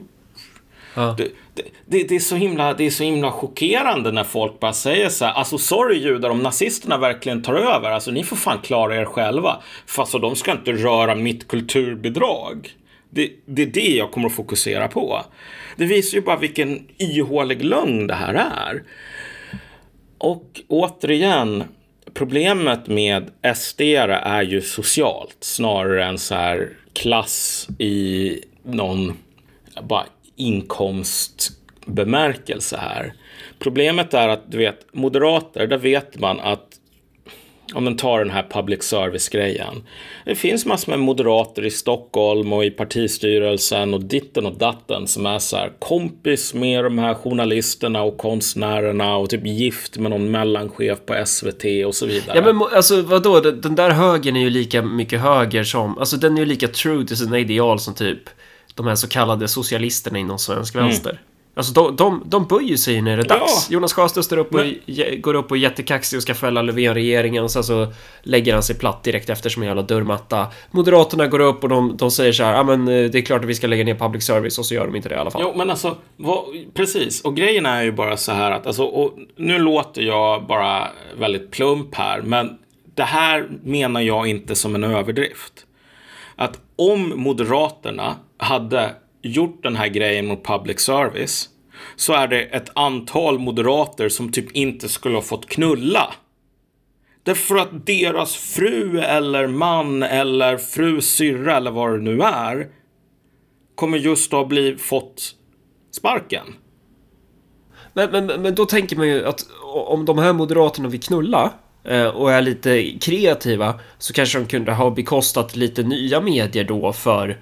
Ja. 0.93 1.15
det, 1.17 1.23
det, 1.53 1.63
det, 1.85 2.03
det, 2.03 2.15
är 2.15 2.19
så 2.19 2.35
himla, 2.35 2.73
det 2.73 2.85
är 2.85 2.89
så 2.89 3.03
himla 3.03 3.31
chockerande 3.31 4.11
när 4.11 4.23
folk 4.23 4.59
bara 4.59 4.73
säger 4.73 5.09
så 5.09 5.25
här, 5.25 5.33
alltså 5.33 5.57
sorry 5.57 5.97
judar 5.99 6.29
om 6.29 6.39
nazisterna 6.39 6.97
verkligen 6.97 7.41
tar 7.41 7.53
över, 7.53 7.91
alltså 7.91 8.11
ni 8.11 8.23
får 8.23 8.35
fan 8.35 8.59
klara 8.63 8.95
er 8.95 9.05
själva. 9.05 9.61
För 9.85 10.01
alltså 10.01 10.19
de 10.19 10.35
ska 10.35 10.51
inte 10.51 10.71
röra 10.71 11.15
mitt 11.15 11.47
kulturbidrag. 11.47 12.69
Det, 13.09 13.31
det 13.45 13.61
är 13.61 13.65
det 13.65 13.95
jag 13.95 14.11
kommer 14.11 14.27
att 14.27 14.35
fokusera 14.35 14.87
på. 14.87 15.21
Det 15.75 15.85
visar 15.85 16.17
ju 16.17 16.21
bara 16.21 16.37
vilken 16.37 16.87
ihålig 16.97 17.63
lögn 17.63 18.07
det 18.07 18.13
här 18.13 18.33
är. 18.33 18.83
Och 20.17 20.61
återigen, 20.67 21.63
problemet 22.13 22.87
med 22.87 23.31
SD 23.55 23.81
är 23.81 24.41
ju 24.41 24.61
socialt 24.61 25.37
snarare 25.39 26.05
än 26.05 26.17
så 26.17 26.35
här 26.35 26.69
klass 26.93 27.67
i 27.79 28.33
någon 28.63 29.17
bara 29.81 30.05
inkomstbemärkelse 30.35 32.77
här. 32.77 33.13
Problemet 33.59 34.13
är 34.13 34.27
att 34.27 34.51
du 34.51 34.57
vet, 34.57 34.85
moderater, 34.91 35.67
där 35.67 35.77
vet 35.77 36.19
man 36.19 36.39
att 36.39 36.68
om 37.73 37.83
man 37.83 37.95
tar 37.95 38.19
den 38.19 38.29
här 38.29 38.45
public 38.51 38.83
service-grejen. 38.83 39.83
Det 40.25 40.35
finns 40.35 40.65
massor 40.65 40.91
med 40.91 40.99
moderater 40.99 41.65
i 41.65 41.71
Stockholm 41.71 42.53
och 42.53 42.65
i 42.65 42.69
partistyrelsen 42.69 43.93
och 43.93 44.03
ditten 44.03 44.45
och 44.45 44.57
datten 44.57 45.07
som 45.07 45.25
är 45.25 45.39
så 45.39 45.57
här 45.57 45.71
kompis 45.79 46.53
med 46.53 46.83
de 46.83 46.97
här 46.97 47.13
journalisterna 47.13 48.01
och 48.03 48.17
konstnärerna 48.17 49.17
och 49.17 49.29
typ 49.29 49.45
gift 49.45 49.97
med 49.97 50.11
någon 50.11 50.31
mellanchef 50.31 50.99
på 51.05 51.25
SVT 51.25 51.63
och 51.85 51.95
så 51.95 52.05
vidare. 52.05 52.37
Ja 52.37 52.53
men 52.53 52.61
alltså 52.75 53.01
vadå, 53.01 53.39
den 53.39 53.61
den 53.61 53.75
där 53.75 53.89
högern 53.89 54.35
är 54.35 54.41
ju 54.41 54.49
lika 54.49 54.81
mycket 54.81 55.21
höger 55.21 55.63
som, 55.63 55.97
alltså 55.97 56.17
den 56.17 56.35
är 56.35 56.39
ju 56.39 56.45
lika 56.45 56.67
true 56.67 57.05
till 57.05 57.17
sina 57.17 57.39
ideal 57.39 57.79
som 57.79 57.93
typ 57.93 58.29
de 58.75 58.87
här 58.87 58.95
så 58.95 59.07
kallade 59.07 59.47
socialisterna 59.47 60.19
inom 60.19 60.39
svensk 60.39 60.75
vänster. 60.75 61.21
Alltså 61.53 61.73
de, 61.73 61.95
de, 61.95 62.23
de 62.25 62.47
böjer 62.47 62.77
sig 62.77 63.01
när 63.01 63.17
det 63.17 63.23
är 63.23 63.27
dags. 63.27 63.67
Ja. 63.69 63.73
Jonas 63.73 63.93
Sjöstedt 63.93 64.25
står 64.25 64.37
upp 64.37 64.53
och, 64.53 64.59
Men- 64.85 65.21
går 65.21 65.33
upp 65.33 65.51
och 65.51 65.57
är 65.57 65.61
jättekaxig 65.61 66.17
och 66.17 66.23
ska 66.23 66.33
fälla 66.35 66.61
Löfven-regeringen 66.61 67.49
sen 67.49 67.63
så 67.63 67.87
lägger 68.21 68.53
han 68.53 68.63
sig 68.63 68.77
platt 68.77 69.03
direkt 69.03 69.29
efter 69.29 69.49
som 69.49 69.61
en 69.61 69.67
jävla 69.67 69.81
dörrmatta. 69.81 70.47
Moderaterna 70.71 71.27
går 71.27 71.39
upp 71.39 71.63
och 71.63 71.69
de, 71.69 71.97
de 71.97 72.11
säger 72.11 72.31
så 72.33 72.43
här, 72.43 72.53
ja 72.53 72.63
men 72.63 72.87
eh, 72.87 73.09
det 73.09 73.17
är 73.17 73.21
klart 73.21 73.41
att 73.41 73.49
vi 73.49 73.55
ska 73.55 73.67
lägga 73.67 73.83
ner 73.83 73.95
public 73.95 74.23
service 74.23 74.59
och 74.59 74.65
så 74.65 74.73
gör 74.73 74.85
de 74.85 74.95
inte 74.95 75.09
det 75.09 75.15
i 75.15 75.17
alla 75.17 75.31
fall. 75.31 75.41
Jo, 75.45 75.53
men 75.55 75.69
alltså, 75.69 75.97
vad, 76.17 76.43
precis. 76.73 77.21
Och 77.21 77.35
grejen 77.35 77.65
är 77.65 77.83
ju 77.83 77.91
bara 77.91 78.17
så 78.17 78.31
här 78.31 78.51
att, 78.51 78.67
alltså, 78.67 78.83
och 78.83 79.13
nu 79.35 79.59
låter 79.59 80.01
jag 80.01 80.45
bara 80.47 80.87
väldigt 81.19 81.51
plump 81.51 81.95
här, 81.95 82.21
men 82.21 82.57
det 82.95 83.03
här 83.03 83.49
menar 83.63 84.01
jag 84.01 84.27
inte 84.27 84.55
som 84.55 84.75
en 84.75 84.83
överdrift. 84.83 85.65
Att 86.35 86.59
om 86.75 87.13
Moderaterna 87.15 88.15
hade 88.37 88.91
gjort 89.21 89.63
den 89.63 89.75
här 89.75 89.87
grejen 89.87 90.27
mot 90.27 90.43
public 90.43 90.79
service 90.79 91.49
så 91.95 92.13
är 92.13 92.27
det 92.27 92.41
ett 92.41 92.69
antal 92.75 93.39
moderater 93.39 94.09
som 94.09 94.31
typ 94.31 94.51
inte 94.51 94.89
skulle 94.89 95.15
ha 95.15 95.21
fått 95.21 95.49
knulla. 95.49 96.13
Därför 97.23 97.57
att 97.57 97.85
deras 97.85 98.35
fru 98.35 98.99
eller 98.99 99.47
man 99.47 100.03
eller 100.03 100.57
fru 100.57 101.01
syrra 101.01 101.57
eller 101.57 101.71
vad 101.71 101.91
det 101.91 102.03
nu 102.03 102.21
är 102.21 102.67
kommer 103.75 103.97
just 103.97 104.31
ha 104.31 104.45
blivit 104.45 104.81
fått 104.81 105.35
sparken. 105.91 106.43
Men, 107.93 108.11
men, 108.11 108.41
men 108.41 108.55
då 108.55 108.65
tänker 108.65 108.95
man 108.95 109.07
ju 109.07 109.25
att 109.25 109.45
om 109.63 110.05
de 110.05 110.17
här 110.17 110.33
moderaterna 110.33 110.89
vill 110.89 111.01
knulla 111.01 111.53
eh, 111.83 112.07
och 112.07 112.31
är 112.31 112.41
lite 112.41 112.99
kreativa 113.01 113.79
så 113.97 114.13
kanske 114.13 114.39
de 114.39 114.45
kunde 114.45 114.73
ha 114.73 114.89
bekostat 114.89 115.55
lite 115.55 115.83
nya 115.83 116.21
medier 116.21 116.63
då 116.63 116.93
för 116.93 117.39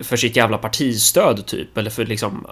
för 0.00 0.16
sitt 0.16 0.36
jävla 0.36 0.58
partistöd 0.58 1.46
typ 1.46 1.78
eller 1.78 1.90
för 1.90 2.06
liksom 2.06 2.46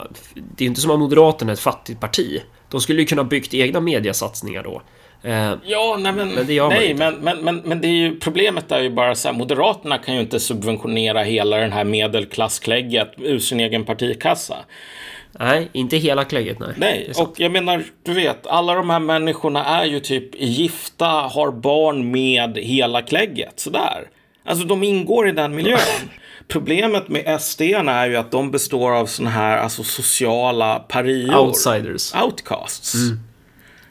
det 0.57 0.65
är 0.65 0.67
inte 0.69 0.81
som 0.81 0.91
att 0.91 0.99
Moderaterna 0.99 1.53
är 1.53 1.55
ett 1.55 1.61
fattigt 1.61 2.01
parti. 2.01 2.43
De 2.71 2.81
skulle 2.81 3.01
ju 3.01 3.07
kunna 3.07 3.25
byggt 3.25 3.55
egna 3.55 3.81
mediasatsningar 3.81 4.63
då. 4.63 4.83
Eh, 5.23 5.55
Ja, 5.65 5.97
nej 6.01 6.13
men, 6.13 6.29
Men 6.29 6.47
nej, 6.69 6.95
men, 6.95 7.15
men, 7.15 7.39
men, 7.39 7.57
men 7.57 7.81
det 7.81 7.89
är 7.89 7.93
ju, 7.93 8.21
problemet 8.21 8.73
är 8.73 8.81
ju 8.81 8.91
bara 8.91 9.15
så 9.15 9.29
här, 9.29 9.35
Moderaterna 9.35 9.99
kan 9.99 10.15
ju 10.15 10.21
inte 10.21 10.41
subventionera 10.41 11.23
hela 11.23 11.57
den 11.57 11.73
här 11.73 11.85
medelklassklägget 11.85 13.13
ur 13.19 13.39
sin 13.39 13.61
egen 13.61 13.85
partikassa. 13.85 14.57
nej, 15.33 15.69
inte 15.73 15.97
hela 15.97 16.25
klägget 16.25 16.59
nej. 16.59 16.75
Nej, 16.77 17.13
och 17.19 17.35
jag 17.37 17.53
menar, 17.53 17.85
du 18.05 18.13
vet, 18.13 18.47
alla 18.47 18.75
de 18.75 18.91
här 18.91 18.99
människorna 19.01 19.65
är 19.65 19.85
ju 19.85 20.01
typ 20.01 20.41
gifta, 20.41 21.07
har 21.07 21.51
barn 21.51 22.11
med 22.11 22.59
hela 22.59 23.03
klägget, 23.03 23.61
sådär. 23.61 24.09
Alltså 24.45 24.67
de 24.67 24.83
ingår 24.83 25.29
i 25.29 25.33
den 25.33 25.55
miljön. 25.55 25.79
Problemet 26.49 27.09
med 27.09 27.41
SD 27.43 27.61
är 27.63 28.07
ju 28.07 28.17
att 28.17 28.31
de 28.31 28.51
består 28.51 28.93
av 28.93 29.07
såna 29.07 29.31
här 29.31 29.59
alltså, 29.59 29.83
sociala 29.83 30.79
parior. 30.79 31.39
Outsiders. 31.39 32.15
Outcasts. 32.15 32.95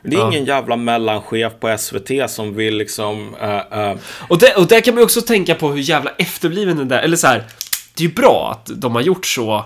Det 0.03 0.15
är 0.15 0.27
ingen 0.27 0.45
jävla 0.45 0.75
mellanchef 0.75 1.53
på 1.59 1.77
SVT 1.77 2.29
som 2.29 2.55
vill 2.55 2.77
liksom... 2.77 3.35
eh, 3.41 3.79
eh, 3.79 3.97
Och, 4.29 4.39
där, 4.39 4.59
och 4.59 4.67
där 4.67 4.81
kan 4.81 4.93
man 4.93 5.01
ju 5.01 5.05
också 5.05 5.21
tänka 5.21 5.55
på 5.55 5.69
hur 5.71 5.81
jävla 5.81 6.11
efterbliven 6.17 6.77
den 6.77 6.87
där, 6.87 6.99
eller 7.01 7.17
så 7.17 7.27
här, 7.27 7.43
det 7.97 8.03
är 8.03 8.07
ju 8.07 8.13
bra 8.13 8.51
att 8.51 8.71
de 8.81 8.95
har 8.95 9.01
gjort 9.01 9.25
så 9.25 9.55
eh, 9.55 9.63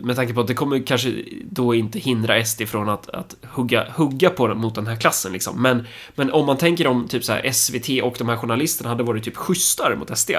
med 0.00 0.16
tanke 0.16 0.34
på 0.34 0.40
att 0.40 0.46
det 0.46 0.54
kommer 0.54 0.86
kanske 0.86 1.12
då 1.42 1.74
inte 1.74 1.98
hindra 1.98 2.44
SD 2.44 2.62
från 2.66 2.88
att, 2.88 3.08
att 3.08 3.34
hugga, 3.42 3.86
hugga 3.96 4.30
på 4.30 4.46
den 4.46 4.58
mot 4.58 4.74
den 4.74 4.86
här 4.86 4.96
klassen 4.96 5.32
liksom. 5.32 5.62
Men, 5.62 5.86
men 6.14 6.32
om 6.32 6.46
man 6.46 6.56
tänker 6.56 6.86
om 6.86 7.08
typ 7.08 7.24
så 7.24 7.32
här 7.32 7.52
SVT 7.52 8.02
och 8.02 8.14
de 8.18 8.28
här 8.28 8.36
journalisterna 8.36 8.88
hade 8.88 9.02
varit 9.02 9.24
typ 9.24 9.36
schysstare 9.36 9.96
mot 9.96 10.18
SD. 10.18 10.30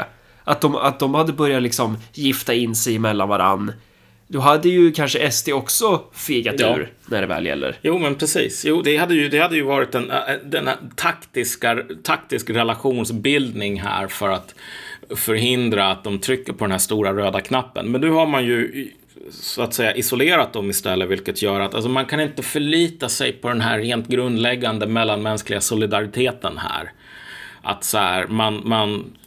Att 0.50 0.62
de, 0.62 0.76
att 0.76 1.00
de 1.00 1.14
hade 1.14 1.34
börjat 1.34 1.64
liksom 1.64 1.98
gifta 2.14 2.54
in 2.54 2.76
sig 2.76 3.00
mellan 3.00 3.30
varann. 3.30 3.74
Då 4.28 4.40
hade 4.40 4.70
ju 4.70 4.92
kanske 4.92 5.32
SD 5.32 5.50
också 5.50 6.02
fegat 6.14 6.56
Ja. 6.58 6.78
ur 6.78 6.92
när 7.06 7.22
det 7.22 7.28
väl 7.28 7.46
gäller. 7.46 7.78
Jo, 7.82 7.98
men 7.98 8.16
precis. 8.16 8.66
Jo, 8.66 8.82
det 8.82 8.98
hade 8.98 9.14
ju, 9.16 9.30
det 9.30 9.40
hade 9.40 9.56
ju 9.56 9.64
varit 9.64 9.96
en, 9.96 10.12
eh, 10.12 10.18
den 10.46 10.70
taktiska, 10.96 11.84
taktisk 12.04 12.50
relationsbildning 12.50 13.82
här 13.82 14.08
för 14.08 14.30
att 14.30 14.56
förhindra 15.16 15.92
att 15.92 16.04
de 16.04 16.20
trycker 16.20 16.54
på 16.54 16.64
den 16.64 16.72
här 16.72 16.80
stora 16.80 17.14
röda 17.14 17.42
knappen. 17.42 17.92
Men 17.92 18.02
nu 18.02 18.10
har 18.10 18.26
man 18.26 18.46
ju 18.46 18.88
så 19.32 19.62
att 19.62 19.74
säga 19.74 19.96
isolerat 19.96 20.54
dem 20.54 20.70
istället, 20.70 21.10
vilket 21.10 21.42
gör 21.42 21.60
att 21.60 21.76
alltså, 21.76 21.90
man 21.90 22.06
kan 22.06 22.20
inte 22.20 22.44
förlita 22.44 23.10
sig 23.10 23.32
på 23.34 23.48
den 23.50 23.62
här 23.62 23.80
rent 23.80 24.08
grundläggande 24.08 24.88
mellanmänskliga 24.88 25.62
solidariteten 25.62 26.58
här. 26.58 26.92
Att 27.62 27.84
så 27.84 27.98
här, 27.98 28.28
man, 28.28 28.62
man 28.66 29.18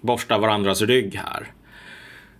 borstar 0.00 0.38
varandras 0.38 0.82
rygg 0.82 1.14
här. 1.14 1.52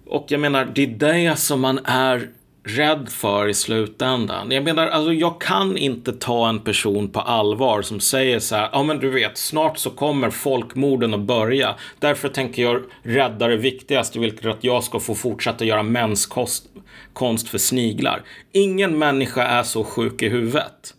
Och 0.07 0.27
jag 0.29 0.41
menar, 0.41 0.69
det 0.75 0.83
är 0.83 0.87
det 0.87 1.37
som 1.37 1.61
man 1.61 1.81
är 1.85 2.29
rädd 2.65 3.09
för 3.09 3.49
i 3.49 3.55
slutändan. 3.55 4.51
Jag 4.51 4.65
menar, 4.65 4.87
alltså 4.87 5.13
jag 5.13 5.41
kan 5.41 5.77
inte 5.77 6.13
ta 6.13 6.49
en 6.49 6.61
person 6.61 7.09
på 7.09 7.21
allvar 7.21 7.83
som 7.83 8.01
säger 8.01 8.39
så 8.39 8.57
här, 8.57 8.69
ja 8.73 8.83
men 8.83 8.99
du 8.99 9.11
vet, 9.11 9.39
snart 9.39 9.79
så 9.79 9.91
kommer 9.91 10.31
folkmorden 10.31 11.15
att 11.15 11.21
börja. 11.21 11.75
Därför 11.99 12.29
tänker 12.29 12.63
jag 12.63 12.83
rädda 13.03 13.49
det 13.49 13.57
viktigaste, 13.57 14.19
vilket 14.19 14.45
är 14.45 14.49
att 14.49 14.65
jag 14.65 14.85
ska 14.85 15.01
få 15.01 15.15
fortsätta 15.15 15.65
göra 15.65 15.83
menskonst 15.83 16.65
konst 17.13 17.49
för 17.49 17.59
sniglar. 17.59 18.23
Ingen 18.53 18.99
människa 18.99 19.47
är 19.47 19.63
så 19.63 19.85
sjuk 19.85 20.23
i 20.23 20.29
huvudet. 20.29 20.95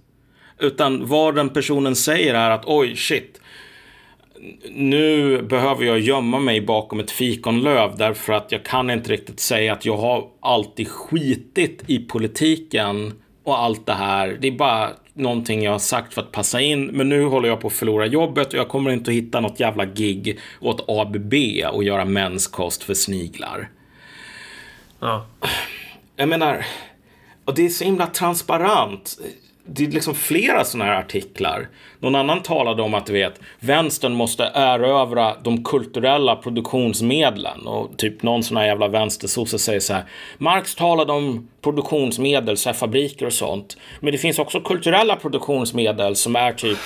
Utan 0.59 1.07
vad 1.07 1.35
den 1.35 1.49
personen 1.49 1.95
säger 1.95 2.33
är 2.33 2.51
att 2.51 2.63
oj, 2.65 2.95
shit, 2.95 3.41
nu 4.71 5.41
behöver 5.41 5.85
jag 5.85 5.99
gömma 5.99 6.39
mig 6.39 6.61
bakom 6.61 6.99
ett 6.99 7.11
fikonlöv 7.11 7.97
därför 7.97 8.33
att 8.33 8.51
jag 8.51 8.63
kan 8.63 8.89
inte 8.89 9.11
riktigt 9.11 9.39
säga 9.39 9.73
att 9.73 9.85
jag 9.85 9.97
har 9.97 10.27
alltid 10.39 10.87
skitit 10.87 11.83
i 11.87 11.99
politiken 11.99 13.13
och 13.43 13.59
allt 13.59 13.85
det 13.85 13.93
här. 13.93 14.37
Det 14.41 14.47
är 14.47 14.51
bara 14.51 14.89
någonting 15.13 15.63
jag 15.63 15.71
har 15.71 15.79
sagt 15.79 16.13
för 16.13 16.21
att 16.21 16.31
passa 16.31 16.61
in. 16.61 16.85
Men 16.85 17.09
nu 17.09 17.25
håller 17.25 17.49
jag 17.49 17.61
på 17.61 17.67
att 17.67 17.73
förlora 17.73 18.05
jobbet 18.05 18.47
och 18.47 18.59
jag 18.59 18.67
kommer 18.67 18.91
inte 18.91 19.11
att 19.11 19.15
hitta 19.15 19.39
något 19.39 19.59
jävla 19.59 19.85
gig 19.85 20.39
åt 20.61 20.85
ABB 20.87 21.33
och 21.73 21.83
göra 21.83 22.05
menskost 22.05 22.83
för 22.83 22.93
sniglar. 22.93 23.69
Ja. 24.99 25.25
Jag 26.15 26.29
menar, 26.29 26.65
och 27.45 27.55
det 27.55 27.65
är 27.65 27.69
så 27.69 27.83
himla 27.83 28.07
transparent. 28.07 29.19
Det 29.67 29.85
är 29.85 29.91
liksom 29.91 30.15
flera 30.15 30.63
sådana 30.63 30.91
här 30.91 30.99
artiklar. 30.99 31.67
Någon 31.99 32.15
annan 32.15 32.41
talade 32.41 32.81
om 32.81 32.93
att 32.93 33.05
du 33.05 33.13
vet, 33.13 33.39
vänstern 33.59 34.13
måste 34.13 34.51
erövra 34.53 35.35
de 35.43 35.63
kulturella 35.63 36.35
produktionsmedlen. 36.35 37.67
Och 37.67 37.97
typ 37.97 38.23
någon 38.23 38.43
sån 38.43 38.57
här 38.57 38.65
jävla 38.65 38.87
vänstersosse 38.87 39.59
säger 39.59 39.79
så 39.79 39.93
här. 39.93 40.03
Marx 40.37 40.75
talade 40.75 41.13
om 41.13 41.47
produktionsmedel, 41.61 42.57
så 42.57 42.69
här 42.69 42.73
fabriker 42.73 43.25
och 43.25 43.33
sånt. 43.33 43.77
Men 43.99 44.11
det 44.11 44.17
finns 44.17 44.39
också 44.39 44.61
kulturella 44.61 45.15
produktionsmedel 45.15 46.15
som 46.15 46.35
är 46.35 46.53
typ 46.53 46.79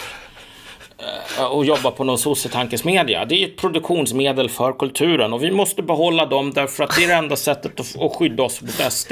eh, 1.38 1.45
och 1.45 1.65
jobbar 1.65 1.91
på 1.91 2.03
någon 2.03 2.17
sossetankesmedja. 2.17 3.25
Det 3.25 3.43
är 3.43 3.47
ett 3.47 3.57
produktionsmedel 3.57 4.49
för 4.49 4.73
kulturen 4.73 5.34
och 5.34 5.43
vi 5.43 5.51
måste 5.51 5.82
behålla 5.82 6.25
dem 6.25 6.51
därför 6.53 6.84
att 6.84 6.95
det 6.95 7.03
är 7.03 7.07
det 7.07 7.13
enda 7.13 7.36
sättet 7.36 7.80
att 7.80 8.15
skydda 8.15 8.43
oss 8.43 8.61
mot 8.61 8.91
SD. 8.91 9.11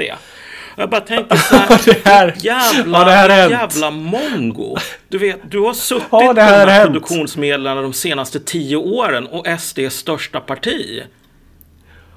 Jag 0.78 0.90
bara 0.90 1.00
tänker 1.00 1.36
så 1.36 1.56
här, 1.56 1.80
det 1.84 2.08
här- 2.08 2.34
jävla, 2.38 2.98
har 2.98 3.04
det 3.04 3.10
här 3.10 3.28
hänt? 3.28 3.52
jävla 3.52 3.90
mongo. 3.90 4.76
Du 5.08 5.18
vet, 5.18 5.50
du 5.50 5.60
har 5.60 5.72
suttit 5.72 6.04
Har 6.10 6.26
på 6.26 6.32
det 6.32 6.40
de 6.40 6.44
här 6.46 6.66
här 6.66 6.78
hänt? 6.78 6.86
produktionsmedlen 6.86 7.76
de 7.76 7.92
senaste 7.92 8.40
tio 8.40 8.76
åren 8.76 9.26
och 9.26 9.46
SD 9.60 9.78
är 9.78 9.88
största 9.88 10.40
parti. 10.40 11.02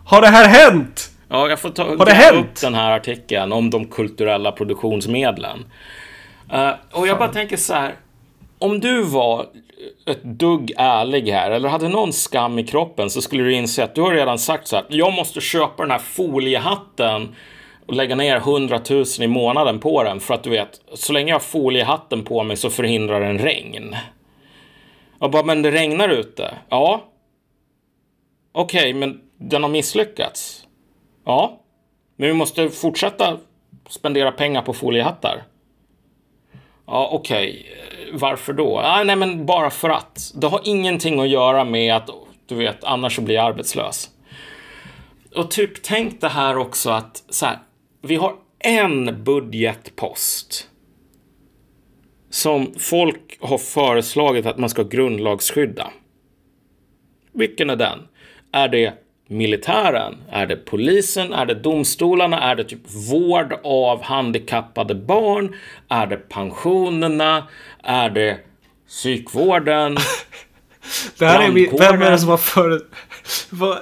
Har 0.06 0.22
det 0.22 0.28
här 0.28 0.48
hänt? 0.48 1.10
Ja, 1.30 1.50
jag 1.50 1.60
får 1.60 1.70
ta 1.70 1.84
det 1.84 1.96
gräva 1.96 2.12
hänt? 2.12 2.38
upp 2.46 2.62
den 2.62 2.76
här 2.76 2.92
artikeln 2.92 3.52
om 3.52 3.70
de 3.70 3.86
kulturella 3.86 4.52
produktionsmedlen. 4.52 5.66
Eh, 6.54 6.70
och 6.92 7.08
jag 7.08 7.18
bara 7.18 7.30
tänker 7.30 7.58
så 7.58 7.74
här. 7.74 7.94
Om 8.60 8.80
du 8.80 9.02
var 9.04 9.46
ett 10.06 10.24
dugg 10.24 10.72
ärlig 10.78 11.32
här, 11.32 11.52
eller 11.52 11.70
hade 11.70 11.90
någon 11.90 12.14
skam 12.14 12.60
i 12.60 12.64
kroppen, 12.68 13.10
så 13.10 13.22
skulle 13.22 13.44
du 13.44 13.54
inse 13.54 13.84
att 13.84 13.96
du 13.96 14.02
har 14.02 14.12
redan 14.12 14.40
sagt 14.40 14.68
så 14.68 14.76
här. 14.76 14.86
Jag 14.90 15.14
måste 15.14 15.42
köpa 15.42 15.84
den 15.84 15.92
här 15.92 16.00
foliehatten 16.00 17.36
och 17.92 17.98
lägga 17.98 18.16
ner 18.16 18.36
100 18.36 18.82
000 18.90 19.06
i 19.22 19.28
månaden 19.28 19.80
på 19.80 20.04
den. 20.04 20.20
För 20.20 20.34
att 20.34 20.44
du 20.44 20.50
vet, 20.50 20.82
så 20.94 21.14
länge 21.14 21.30
jag 21.30 21.36
har 21.36 21.40
foliehatten 21.40 22.24
på 22.24 22.44
mig 22.44 22.58
så 22.58 22.70
förhindrar 22.70 23.22
den 23.22 23.40
regn. 23.40 23.96
Jag 25.20 25.32
bara, 25.32 25.44
men 25.44 25.62
det 25.62 25.72
regnar 25.72 26.10
ute. 26.10 26.54
Ja. 26.70 27.04
Okej, 28.52 28.94
men 28.94 29.22
den 29.38 29.64
har 29.64 29.70
misslyckats. 29.70 30.68
Ja, 31.26 31.60
men 32.16 32.28
vi 32.28 32.34
måste 32.34 32.70
fortsätta 32.70 33.38
spendera 33.90 34.32
pengar 34.32 34.62
på 34.62 34.74
foliehattar. 34.74 35.44
Ja, 36.88 37.10
okej. 37.12 37.50
Okay. 37.50 38.20
Varför 38.20 38.54
då? 38.54 38.80
Ah, 38.80 39.04
nej, 39.04 39.16
men 39.16 39.46
bara 39.46 39.70
för 39.70 39.90
att. 39.90 40.32
Det 40.36 40.48
har 40.48 40.62
ingenting 40.64 41.20
att 41.20 41.30
göra 41.30 41.64
med 41.64 41.96
att, 41.96 42.10
du 42.46 42.56
vet, 42.56 42.84
annars 42.84 43.16
så 43.16 43.22
blir 43.22 43.36
jag 43.36 43.46
arbetslös. 43.46 44.10
Och 45.36 45.52
typ 45.52 45.84
tänk 45.84 46.22
det 46.22 46.30
här 46.30 46.58
också 46.58 46.90
att 46.90 47.24
så 47.30 47.46
här, 47.46 47.60
vi 48.02 48.16
har 48.16 48.36
en 48.60 49.24
budgetpost 49.24 50.68
som 52.30 52.74
folk 52.80 53.38
har 53.42 53.58
föreslagit 53.58 54.46
att 54.46 54.58
man 54.58 54.70
ska 54.70 54.84
grundlagsskydda. 54.84 55.92
Vilken 57.34 57.70
är 57.70 57.76
den? 57.76 58.00
Är 58.52 58.68
det 58.68 58.94
militären? 59.28 60.18
Är 60.30 60.46
det 60.46 60.56
polisen? 60.56 61.34
Är 61.34 61.46
det 61.46 61.56
domstolarna? 61.56 62.42
Är 62.42 62.56
det 62.56 62.64
typ 62.64 62.92
vård 63.12 63.54
av 63.64 64.02
handikappade 64.04 64.96
barn? 64.96 65.56
Är 65.90 66.08
det 66.08 66.18
pensionerna? 66.18 67.48
Är 67.84 68.10
det 68.10 68.40
psykvården? 68.88 69.98
Det 71.18 71.26
här 71.26 71.48
är 71.48 71.52
min, 71.52 71.78
vem 71.80 72.02
är 72.02 72.12
det 72.12 72.20
som 72.20 72.30
har 72.30 72.38
för... 72.38 72.82
Vad, 73.50 73.78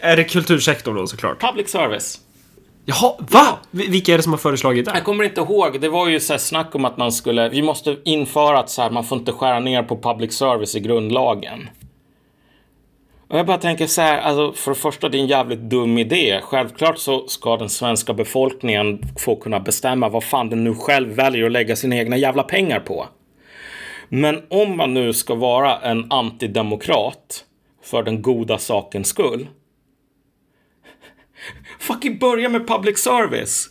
är 0.00 0.16
det 0.16 0.24
kultursektorn 0.24 0.94
då 0.94 1.06
såklart? 1.06 1.40
Public 1.40 1.68
service. 1.70 2.20
Jaha, 2.86 3.14
va? 3.18 3.58
Vilka 3.70 4.12
är 4.12 4.16
det 4.16 4.22
som 4.22 4.32
har 4.32 4.38
föreslagit 4.38 4.84
det? 4.84 4.92
Jag 4.94 5.04
kommer 5.04 5.24
inte 5.24 5.40
ihåg. 5.40 5.80
Det 5.80 5.88
var 5.88 6.08
ju 6.08 6.20
så 6.20 6.32
här 6.32 6.38
snack 6.38 6.74
om 6.74 6.84
att 6.84 6.96
man 6.96 7.12
skulle... 7.12 7.48
Vi 7.48 7.62
måste 7.62 7.96
införa 8.04 8.58
att 8.58 8.70
så 8.70 8.82
här, 8.82 8.90
man 8.90 9.04
får 9.04 9.18
inte 9.18 9.32
skära 9.32 9.60
ner 9.60 9.82
på 9.82 9.98
public 9.98 10.32
service 10.32 10.76
i 10.76 10.80
grundlagen. 10.80 11.68
Och 13.28 13.38
jag 13.38 13.46
bara 13.46 13.58
tänker 13.58 13.86
så 13.86 14.00
här, 14.00 14.18
alltså 14.18 14.52
för 14.52 14.70
det 14.70 14.78
första, 14.78 15.08
det 15.08 15.18
är 15.18 15.20
en 15.20 15.26
jävligt 15.26 15.60
dum 15.60 15.98
idé. 15.98 16.40
Självklart 16.42 16.98
så 16.98 17.26
ska 17.26 17.56
den 17.56 17.68
svenska 17.68 18.14
befolkningen 18.14 19.02
få 19.18 19.36
kunna 19.36 19.60
bestämma 19.60 20.08
vad 20.08 20.24
fan 20.24 20.48
den 20.48 20.64
nu 20.64 20.74
själv 20.74 21.08
väljer 21.08 21.46
att 21.46 21.52
lägga 21.52 21.76
sina 21.76 21.96
egna 21.96 22.16
jävla 22.16 22.42
pengar 22.42 22.80
på. 22.80 23.06
Men 24.08 24.42
om 24.50 24.76
man 24.76 24.94
nu 24.94 25.12
ska 25.12 25.34
vara 25.34 25.78
en 25.78 26.12
antidemokrat 26.12 27.44
för 27.82 28.02
den 28.02 28.22
goda 28.22 28.58
sakens 28.58 29.08
skull. 29.08 29.46
Fucking 31.84 32.18
börja 32.18 32.48
med 32.48 32.66
public 32.66 32.98
service. 32.98 33.70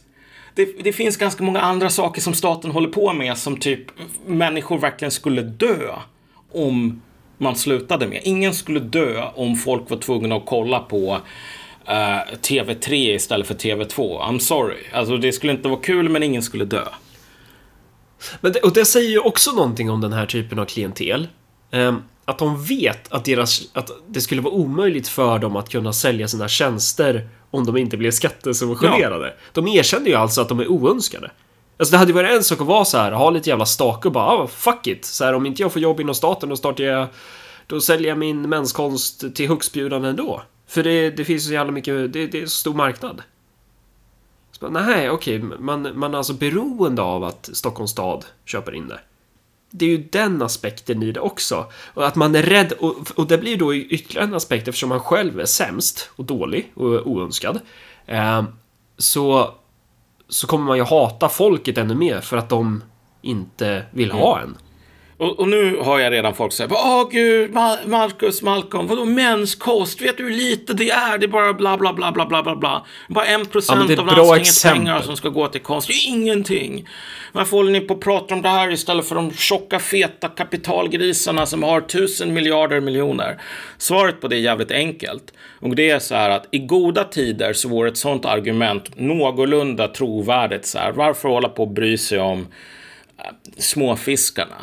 Det, 0.55 0.65
det 0.83 0.93
finns 0.93 1.17
ganska 1.17 1.43
många 1.43 1.61
andra 1.61 1.89
saker 1.89 2.21
som 2.21 2.33
staten 2.33 2.71
håller 2.71 2.89
på 2.89 3.13
med 3.13 3.37
som 3.37 3.57
typ 3.57 3.81
människor 4.25 4.77
verkligen 4.77 5.11
skulle 5.11 5.41
dö 5.41 5.91
om 6.51 7.01
man 7.37 7.55
slutade 7.55 8.07
med. 8.07 8.21
Ingen 8.23 8.53
skulle 8.53 8.79
dö 8.79 9.29
om 9.35 9.55
folk 9.55 9.89
var 9.89 9.97
tvungna 9.97 10.35
att 10.35 10.45
kolla 10.45 10.79
på 10.79 11.21
eh, 11.85 11.93
uh, 11.93 12.39
TV3 12.41 12.93
istället 12.93 13.47
för 13.47 13.55
TV2. 13.55 14.21
I'm 14.21 14.39
sorry. 14.39 14.83
Alltså 14.93 15.17
det 15.17 15.31
skulle 15.31 15.53
inte 15.53 15.67
vara 15.69 15.79
kul 15.79 16.09
men 16.09 16.23
ingen 16.23 16.41
skulle 16.41 16.65
dö. 16.65 16.85
Men 18.41 18.51
det, 18.51 18.59
och 18.59 18.73
det 18.73 18.85
säger 18.85 19.09
ju 19.09 19.19
också 19.19 19.51
någonting 19.51 19.89
om 19.89 20.01
den 20.01 20.13
här 20.13 20.25
typen 20.25 20.59
av 20.59 20.65
klientel. 20.65 21.27
Um, 21.71 22.03
att 22.25 22.37
de 22.37 22.63
vet 22.65 23.11
att, 23.11 23.25
deras, 23.25 23.61
att 23.73 23.91
det 24.07 24.21
skulle 24.21 24.41
vara 24.41 24.53
omöjligt 24.53 25.07
för 25.07 25.39
dem 25.39 25.55
att 25.55 25.69
kunna 25.69 25.93
sälja 25.93 26.27
sina 26.27 26.47
tjänster 26.47 27.29
om 27.53 27.65
de 27.65 27.77
inte 27.77 27.97
blev 27.97 28.11
skattesubventionerade. 28.11 29.33
De 29.53 29.67
erkänner 29.67 30.07
ju 30.07 30.15
alltså 30.15 30.41
att 30.41 30.49
de 30.49 30.59
är 30.59 30.67
oönskade. 30.67 31.31
Alltså 31.77 31.91
det 31.91 31.97
hade 31.97 32.09
ju 32.09 32.15
varit 32.15 32.31
en 32.31 32.43
sak 32.43 32.61
att 32.61 32.67
vara 32.67 32.85
så 32.85 32.97
här, 32.97 33.11
ha 33.11 33.29
lite 33.29 33.49
jävla 33.49 33.65
stake 33.65 34.07
och 34.07 34.11
bara 34.11 34.25
ah, 34.25 34.47
fuck 34.47 34.87
it. 34.87 35.05
Så 35.05 35.25
här, 35.25 35.33
om 35.33 35.45
inte 35.45 35.61
jag 35.61 35.73
får 35.73 35.81
jobb 35.81 35.99
inom 35.99 36.15
staten 36.15 36.49
då 36.49 36.55
startar 36.55 36.83
jag 36.83 37.07
då 37.67 37.81
säljer 37.81 38.09
jag 38.09 38.17
min 38.17 38.49
menskonst 38.49 39.35
till 39.35 39.47
högstbjudande 39.47 40.09
ändå. 40.09 40.41
För 40.67 40.83
det, 40.83 41.09
det 41.09 41.25
finns 41.25 41.45
så 41.45 41.53
jävla 41.53 41.71
mycket, 41.71 42.13
det, 42.13 42.27
det 42.27 42.41
är 42.41 42.45
så 42.45 42.57
stor 42.57 42.73
marknad. 42.73 43.21
Så 44.51 44.69
bara, 44.69 44.81
nej, 44.85 45.09
okej, 45.09 45.39
man, 45.39 45.99
man 45.99 46.13
är 46.13 46.17
alltså 46.17 46.33
beroende 46.33 47.01
av 47.01 47.23
att 47.23 47.49
Stockholms 47.53 47.91
stad 47.91 48.25
köper 48.45 48.75
in 48.75 48.87
det. 48.87 48.99
Det 49.75 49.85
är 49.85 49.89
ju 49.89 49.97
den 49.97 50.41
aspekten 50.41 51.03
i 51.03 51.11
det 51.11 51.19
också. 51.19 51.65
Och 51.93 52.07
att 52.07 52.15
man 52.15 52.35
är 52.35 52.43
rädd, 52.43 52.71
och, 52.71 52.95
och 53.15 53.27
det 53.27 53.37
blir 53.37 53.57
då 53.57 53.75
ytterligare 53.75 54.27
en 54.27 54.33
aspekt 54.33 54.67
eftersom 54.67 54.89
man 54.89 54.99
själv 54.99 55.39
är 55.39 55.45
sämst 55.45 56.09
och 56.15 56.25
dålig 56.25 56.71
och 56.75 57.07
oönskad. 57.07 57.59
Eh, 58.05 58.43
så, 58.97 59.53
så 60.29 60.47
kommer 60.47 60.65
man 60.65 60.77
ju 60.77 60.83
hata 60.83 61.29
folket 61.29 61.77
ännu 61.77 61.95
mer 61.95 62.21
för 62.21 62.37
att 62.37 62.49
de 62.49 62.83
inte 63.21 63.85
vill 63.91 64.11
ha 64.11 64.39
en. 64.39 64.57
Och, 65.23 65.39
och 65.39 65.47
nu 65.47 65.77
har 65.77 65.99
jag 65.99 66.13
redan 66.13 66.33
folk 66.33 66.53
säger 66.53 66.71
Åh 66.73 67.07
gud, 67.11 67.51
Ma- 67.51 67.87
Marcus, 67.87 68.41
Malcolm, 68.41 68.87
vadå 68.87 69.05
menskost? 69.05 70.01
Vet 70.01 70.17
du 70.17 70.23
hur 70.23 70.31
lite 70.31 70.73
det 70.73 70.89
är? 70.91 71.17
Det 71.17 71.25
är 71.25 71.27
bara 71.27 71.53
bla 71.53 71.77
bla 71.77 71.93
bla 71.93 72.11
bla 72.11 72.25
bla 72.25 72.43
bla 72.43 72.55
bla. 72.55 72.85
Bara 73.09 73.25
en 73.25 73.39
Ja, 73.39 73.45
procent 73.51 73.89
ett 73.91 73.99
av 73.99 74.05
landstingets 74.05 74.49
exempel. 74.49 74.79
pengar 74.79 75.01
som 75.01 75.17
ska 75.17 75.29
gå 75.29 75.47
till 75.47 75.61
konst. 75.61 75.87
Det 75.87 75.93
är 75.93 76.07
ingenting. 76.09 76.87
Varför 77.31 77.57
håller 77.57 77.71
ni 77.71 77.79
på 77.79 77.93
att 77.93 77.99
prata 77.99 78.33
om 78.33 78.41
det 78.41 78.49
här 78.49 78.71
istället 78.71 79.07
för 79.07 79.15
de 79.15 79.31
tjocka 79.31 79.79
feta 79.79 80.27
kapitalgrisarna 80.27 81.45
som 81.45 81.63
har 81.63 81.81
tusen 81.81 82.33
miljarder 82.33 82.79
miljoner? 82.81 83.41
Svaret 83.77 84.21
på 84.21 84.27
det 84.27 84.35
är 84.35 84.39
jävligt 84.39 84.71
enkelt. 84.71 85.33
Och 85.59 85.75
det 85.75 85.89
är 85.89 85.99
så 85.99 86.15
här 86.15 86.29
att 86.29 86.47
i 86.51 86.57
goda 86.59 87.03
tider 87.03 87.53
så 87.53 87.69
vore 87.69 87.89
ett 87.89 87.97
sånt 87.97 88.25
argument 88.25 88.83
någorlunda 88.95 89.87
trovärdigt. 89.87 90.65
Så 90.65 90.77
här. 90.79 90.91
Varför 90.91 91.29
hålla 91.29 91.49
på 91.49 91.63
och 91.63 91.71
bry 91.71 91.97
sig 91.97 92.19
om 92.19 92.47
eh, 93.19 93.25
småfiskarna? 93.57 94.55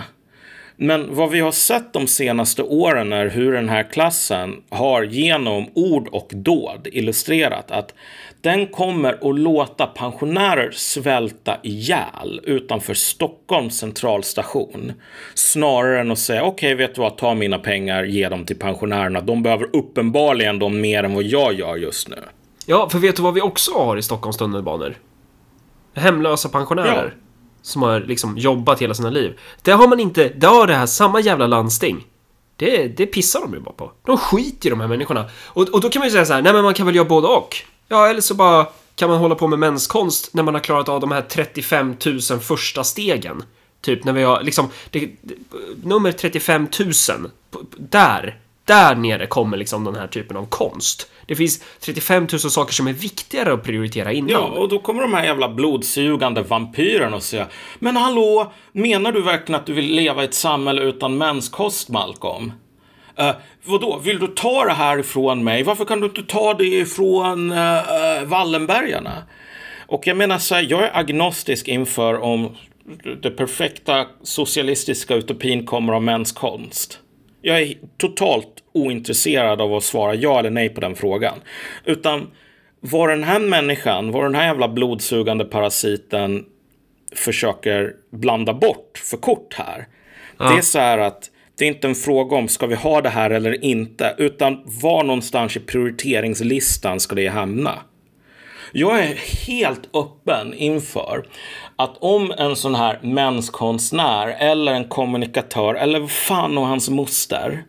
Men 0.83 1.15
vad 1.15 1.31
vi 1.31 1.41
har 1.41 1.53
sett 1.53 1.93
de 1.93 2.07
senaste 2.07 2.63
åren 2.63 3.13
är 3.13 3.27
hur 3.27 3.53
den 3.53 3.69
här 3.69 3.83
klassen 3.83 4.63
har 4.71 5.03
genom 5.03 5.67
ord 5.75 6.09
och 6.09 6.29
dåd 6.35 6.89
illustrerat 6.93 7.71
att 7.71 7.95
den 8.41 8.67
kommer 8.67 9.31
att 9.31 9.39
låta 9.39 9.87
pensionärer 9.87 10.71
svälta 10.71 11.57
ihjäl 11.63 12.41
utanför 12.45 12.95
Stockholms 12.95 13.79
centralstation. 13.79 14.93
Snarare 15.35 16.01
än 16.01 16.11
att 16.11 16.19
säga 16.19 16.45
okej, 16.45 16.75
vet 16.75 16.95
du 16.95 17.01
vad, 17.01 17.17
ta 17.17 17.35
mina 17.35 17.59
pengar, 17.59 18.05
ge 18.05 18.29
dem 18.29 18.45
till 18.45 18.59
pensionärerna. 18.59 19.21
De 19.21 19.43
behöver 19.43 19.69
uppenbarligen 19.73 20.59
dem 20.59 20.81
mer 20.81 21.05
än 21.05 21.15
vad 21.15 21.25
jag 21.25 21.55
gör 21.55 21.77
just 21.77 22.09
nu. 22.09 22.19
Ja, 22.67 22.89
för 22.89 22.99
vet 22.99 23.17
du 23.17 23.23
vad 23.23 23.35
vi 23.35 23.41
också 23.41 23.73
har 23.73 23.97
i 23.97 24.03
Stockholms 24.03 24.37
tunnelbanor? 24.37 24.95
Hemlösa 25.95 26.49
pensionärer. 26.49 27.15
Ja. 27.17 27.30
Som 27.63 27.83
har 27.83 28.01
liksom 28.01 28.39
jobbat 28.39 28.83
hela 28.83 28.95
sina 28.95 29.11
liv. 29.11 29.39
Det 29.63 29.73
har 29.73 29.89
man 29.89 30.01
inte, 30.01 30.29
det 30.29 30.47
har 30.47 30.67
det 30.67 30.75
här 30.75 30.87
samma 30.87 31.21
jävla 31.21 31.47
landsting. 31.47 32.07
Det, 32.57 32.89
det 32.89 33.07
pissar 33.07 33.41
de 33.41 33.55
ju 33.55 33.61
bara 33.61 33.75
på. 33.75 33.93
De 34.07 34.19
skiter 34.19 34.67
i 34.67 34.71
de 34.71 34.81
här 34.81 34.89
människorna. 34.89 35.25
Och, 35.47 35.69
och 35.69 35.81
då 35.81 35.89
kan 35.89 36.01
man 36.01 36.07
ju 36.07 36.13
säga 36.13 36.27
så 36.27 36.33
här, 36.33 36.43
nej 36.43 36.53
men 36.53 36.63
man 36.65 36.75
kan 36.75 36.87
väl 36.87 36.95
göra 36.97 37.09
både 37.09 37.27
och. 37.27 37.57
Ja, 37.89 38.09
eller 38.09 38.21
så 38.21 38.35
bara 38.35 38.67
kan 38.95 39.11
man 39.11 39.19
hålla 39.19 39.35
på 39.35 39.49
med 39.49 39.59
menskonst 39.59 40.35
när 40.35 40.43
man 40.43 40.55
har 40.55 40.61
klarat 40.61 40.89
av 40.89 41.01
de 41.01 41.11
här 41.11 41.23
35 41.23 41.97
000 42.31 42.41
första 42.41 42.85
stegen. 42.85 43.43
Typ 43.81 44.05
när 44.05 44.13
vi 44.13 44.23
har 44.23 44.43
liksom, 44.43 44.69
det, 44.91 45.11
det, 45.21 45.35
nummer 45.85 46.13
35 46.13 46.69
000, 46.81 47.31
där, 47.77 48.39
där 48.65 48.95
nere 48.95 49.27
kommer 49.27 49.57
liksom 49.57 49.85
den 49.85 49.95
här 49.95 50.07
typen 50.07 50.37
av 50.37 50.47
konst. 50.47 51.11
Det 51.31 51.37
finns 51.37 51.65
35 51.81 52.27
000 52.33 52.41
saker 52.41 52.73
som 52.75 52.87
är 52.87 52.93
viktigare 52.93 53.53
att 53.53 53.63
prioritera 53.63 54.13
innan. 54.13 54.31
Ja, 54.31 54.39
och 54.39 54.69
då 54.69 54.79
kommer 54.79 55.03
de 55.03 55.15
här 55.15 55.25
jävla 55.25 55.49
blodsugande 55.49 56.43
vampyrerna 56.43 57.17
och 57.17 57.23
säger 57.23 57.47
Men 57.79 57.97
hallå, 57.97 58.53
menar 58.73 59.13
du 59.13 59.23
verkligen 59.23 59.61
att 59.61 59.67
du 59.67 59.73
vill 59.73 59.95
leva 59.95 60.23
i 60.23 60.25
ett 60.25 60.35
samhälle 60.35 60.83
utan 60.83 61.19
menskost, 61.19 61.89
Malcolm? 61.89 62.53
Uh, 63.21 63.31
vadå, 63.65 63.99
vill 63.99 64.19
du 64.19 64.27
ta 64.27 64.65
det 64.65 64.73
här 64.73 64.99
ifrån 64.99 65.45
mig? 65.45 65.63
Varför 65.63 65.85
kan 65.85 66.01
du 66.01 66.07
inte 66.07 66.23
ta 66.23 66.55
det 66.55 66.65
ifrån 66.65 67.53
uh, 67.53 68.25
Wallenbergarna? 68.25 69.23
Och 69.87 70.07
jag 70.07 70.17
menar 70.17 70.39
så 70.39 70.55
här, 70.55 70.67
jag 70.69 70.83
är 70.83 70.97
agnostisk 70.97 71.69
inför 71.69 72.19
om 72.19 72.57
den 73.23 73.37
perfekta 73.37 74.07
socialistiska 74.23 75.15
utopin 75.15 75.67
kommer 75.67 75.93
av 75.93 76.03
mäns 76.03 76.33
konst. 76.33 76.99
Jag 77.43 77.61
är 77.61 77.75
totalt 77.97 78.49
ointresserad 78.73 79.61
av 79.61 79.75
att 79.75 79.85
svara 79.85 80.15
ja 80.15 80.39
eller 80.39 80.51
nej 80.51 80.69
på 80.69 80.81
den 80.81 80.95
frågan. 80.95 81.39
Utan 81.85 82.31
vad 82.81 83.09
den 83.09 83.25
här 83.25 83.41
människan, 83.41 84.13
vad 84.13 84.25
den 84.25 84.35
här 84.35 84.47
jävla 84.47 84.69
blodsugande 84.69 85.45
parasiten 85.45 86.45
försöker 87.15 87.93
blanda 88.13 88.55
bort 88.55 89.03
för 89.05 89.17
kort 89.17 89.55
här. 89.55 89.87
Ja. 90.39 90.51
Det 90.51 90.59
är 90.59 90.63
så 90.63 90.79
här 90.79 90.99
att 90.99 91.31
det 91.59 91.65
är 91.65 91.69
inte 91.69 91.89
en 91.89 91.95
fråga 91.95 92.37
om 92.37 92.49
ska 92.49 92.67
vi 92.67 92.75
ha 92.75 93.01
det 93.01 93.09
här 93.09 93.31
eller 93.31 93.65
inte, 93.65 94.15
utan 94.19 94.63
var 94.83 95.05
någonstans 95.05 95.57
i 95.57 95.61
prioriteringslistan 95.61 97.01
ska 97.01 97.15
det 97.15 97.27
hamna? 97.27 97.79
Jag 98.73 98.99
är 98.99 99.15
helt 99.47 99.97
öppen 99.97 100.55
inför 100.55 101.25
att 101.83 101.97
om 102.01 102.33
en 102.39 102.57
sån 102.57 102.75
här 102.75 102.99
menskonstnär 103.03 104.29
eller 104.39 104.73
en 104.75 104.89
kommunikatör 104.89 105.75
eller 105.75 106.07
fan 106.07 106.59
och 106.59 106.67
hans 106.67 106.91
moster 106.91 107.65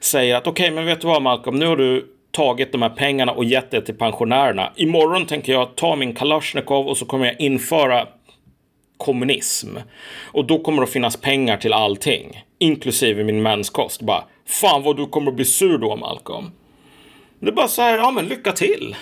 säger 0.00 0.36
att 0.36 0.46
okej, 0.46 0.64
okay, 0.64 0.74
men 0.74 0.86
vet 0.86 1.00
du 1.00 1.06
vad 1.06 1.22
Malcolm, 1.22 1.58
nu 1.58 1.66
har 1.66 1.76
du 1.76 2.06
tagit 2.30 2.72
de 2.72 2.82
här 2.82 2.90
pengarna 2.90 3.32
och 3.32 3.44
gett 3.44 3.70
det 3.70 3.80
till 3.80 3.94
pensionärerna. 3.94 4.72
Imorgon 4.76 5.26
tänker 5.26 5.52
jag 5.52 5.76
ta 5.76 5.96
min 5.96 6.14
Kalashnikov 6.14 6.86
och 6.86 6.96
så 6.96 7.06
kommer 7.06 7.26
jag 7.26 7.40
införa 7.40 8.06
kommunism. 8.96 9.76
Och 10.32 10.46
då 10.46 10.58
kommer 10.58 10.78
det 10.78 10.84
att 10.84 10.92
finnas 10.92 11.16
pengar 11.16 11.56
till 11.56 11.72
allting, 11.72 12.44
inklusive 12.58 13.24
min 13.24 13.42
menskost. 13.42 14.02
Bara, 14.02 14.24
fan 14.46 14.82
vad 14.82 14.96
du 14.96 15.06
kommer 15.06 15.30
att 15.30 15.36
bli 15.36 15.44
sur 15.44 15.78
då 15.78 15.96
Malcolm. 15.96 16.50
Det 17.40 17.48
är 17.48 17.52
bara 17.52 17.68
så 17.68 17.82
här, 17.82 17.98
ja 17.98 18.10
men 18.10 18.26
lycka 18.26 18.52
till. 18.52 18.96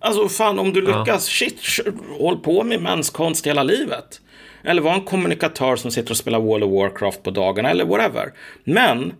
Alltså 0.00 0.28
fan 0.28 0.58
om 0.58 0.72
du 0.72 0.80
lyckas, 0.80 1.06
ja. 1.06 1.18
shit, 1.18 1.60
håll 2.18 2.38
på 2.38 2.64
med 2.64 2.82
menskonst 2.82 3.46
hela 3.46 3.62
livet. 3.62 4.20
Eller 4.64 4.82
var 4.82 4.94
en 4.94 5.00
kommunikatör 5.00 5.76
som 5.76 5.90
sitter 5.90 6.10
och 6.10 6.16
spelar 6.16 6.40
World 6.40 6.64
of 6.64 6.72
Warcraft 6.72 7.22
på 7.22 7.30
dagarna 7.30 7.70
eller 7.70 7.84
whatever. 7.84 8.32
Men 8.64 9.12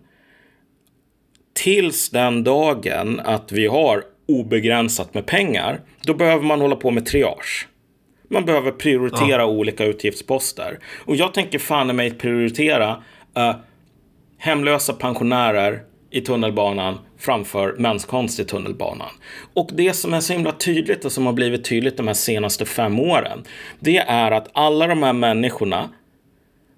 tills 1.53 2.09
den 2.09 2.43
dagen 2.43 3.19
att 3.19 3.51
vi 3.51 3.67
har 3.67 4.03
obegränsat 4.27 5.13
med 5.13 5.25
pengar, 5.25 5.81
då 6.01 6.13
behöver 6.13 6.43
man 6.43 6.61
hålla 6.61 6.75
på 6.75 6.91
med 6.91 7.05
triage. 7.05 7.67
Man 8.29 8.45
behöver 8.45 8.71
prioritera 8.71 9.41
ja. 9.41 9.45
olika 9.45 9.85
utgiftsposter. 9.85 10.79
Och 11.05 11.15
jag 11.15 11.33
tänker 11.33 11.59
fan 11.59 11.89
i 11.89 11.93
mig 11.93 12.11
prioritera 12.11 13.03
uh, 13.37 13.55
hemlösa 14.37 14.93
pensionärer 14.93 15.81
i 16.11 16.21
tunnelbanan 16.21 16.97
framför 17.19 17.75
menskonst 17.77 18.39
i 18.39 18.45
tunnelbanan. 18.45 19.09
Och 19.53 19.69
det 19.73 19.93
som 19.93 20.13
är 20.13 20.19
så 20.19 20.33
himla 20.33 20.51
tydligt 20.51 21.05
och 21.05 21.11
som 21.11 21.25
har 21.25 21.33
blivit 21.33 21.65
tydligt 21.65 21.97
de 21.97 22.07
här 22.07 22.13
senaste 22.13 22.65
fem 22.65 22.99
åren, 22.99 23.43
det 23.79 23.97
är 23.97 24.31
att 24.31 24.49
alla 24.53 24.87
de 24.87 25.03
här 25.03 25.13
människorna, 25.13 25.89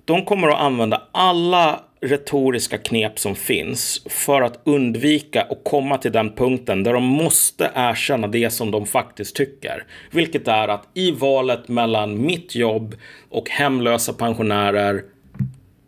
de 0.06 0.26
kommer 0.26 0.48
att 0.48 0.62
använda 0.62 1.02
alla 1.12 1.80
retoriska 2.02 2.78
knep 2.78 3.20
som 3.20 3.36
finns 3.36 4.04
för 4.10 4.42
att 4.42 4.60
undvika 4.64 5.46
och 5.50 5.64
komma 5.64 5.98
till 5.98 6.12
den 6.12 6.32
punkten 6.32 6.84
där 6.84 6.94
de 6.94 7.04
måste 7.04 7.72
erkänna 7.76 8.28
det 8.28 8.50
som 8.50 8.72
de 8.72 8.86
faktiskt 8.86 9.36
tycker. 9.36 9.86
Vilket 10.12 10.48
är 10.48 10.68
att 10.68 10.88
i 10.94 11.12
valet 11.12 11.68
mellan 11.68 12.26
mitt 12.26 12.56
jobb 12.56 12.96
och 13.30 13.50
hemlösa 13.50 14.14
pensionärer 14.14 15.04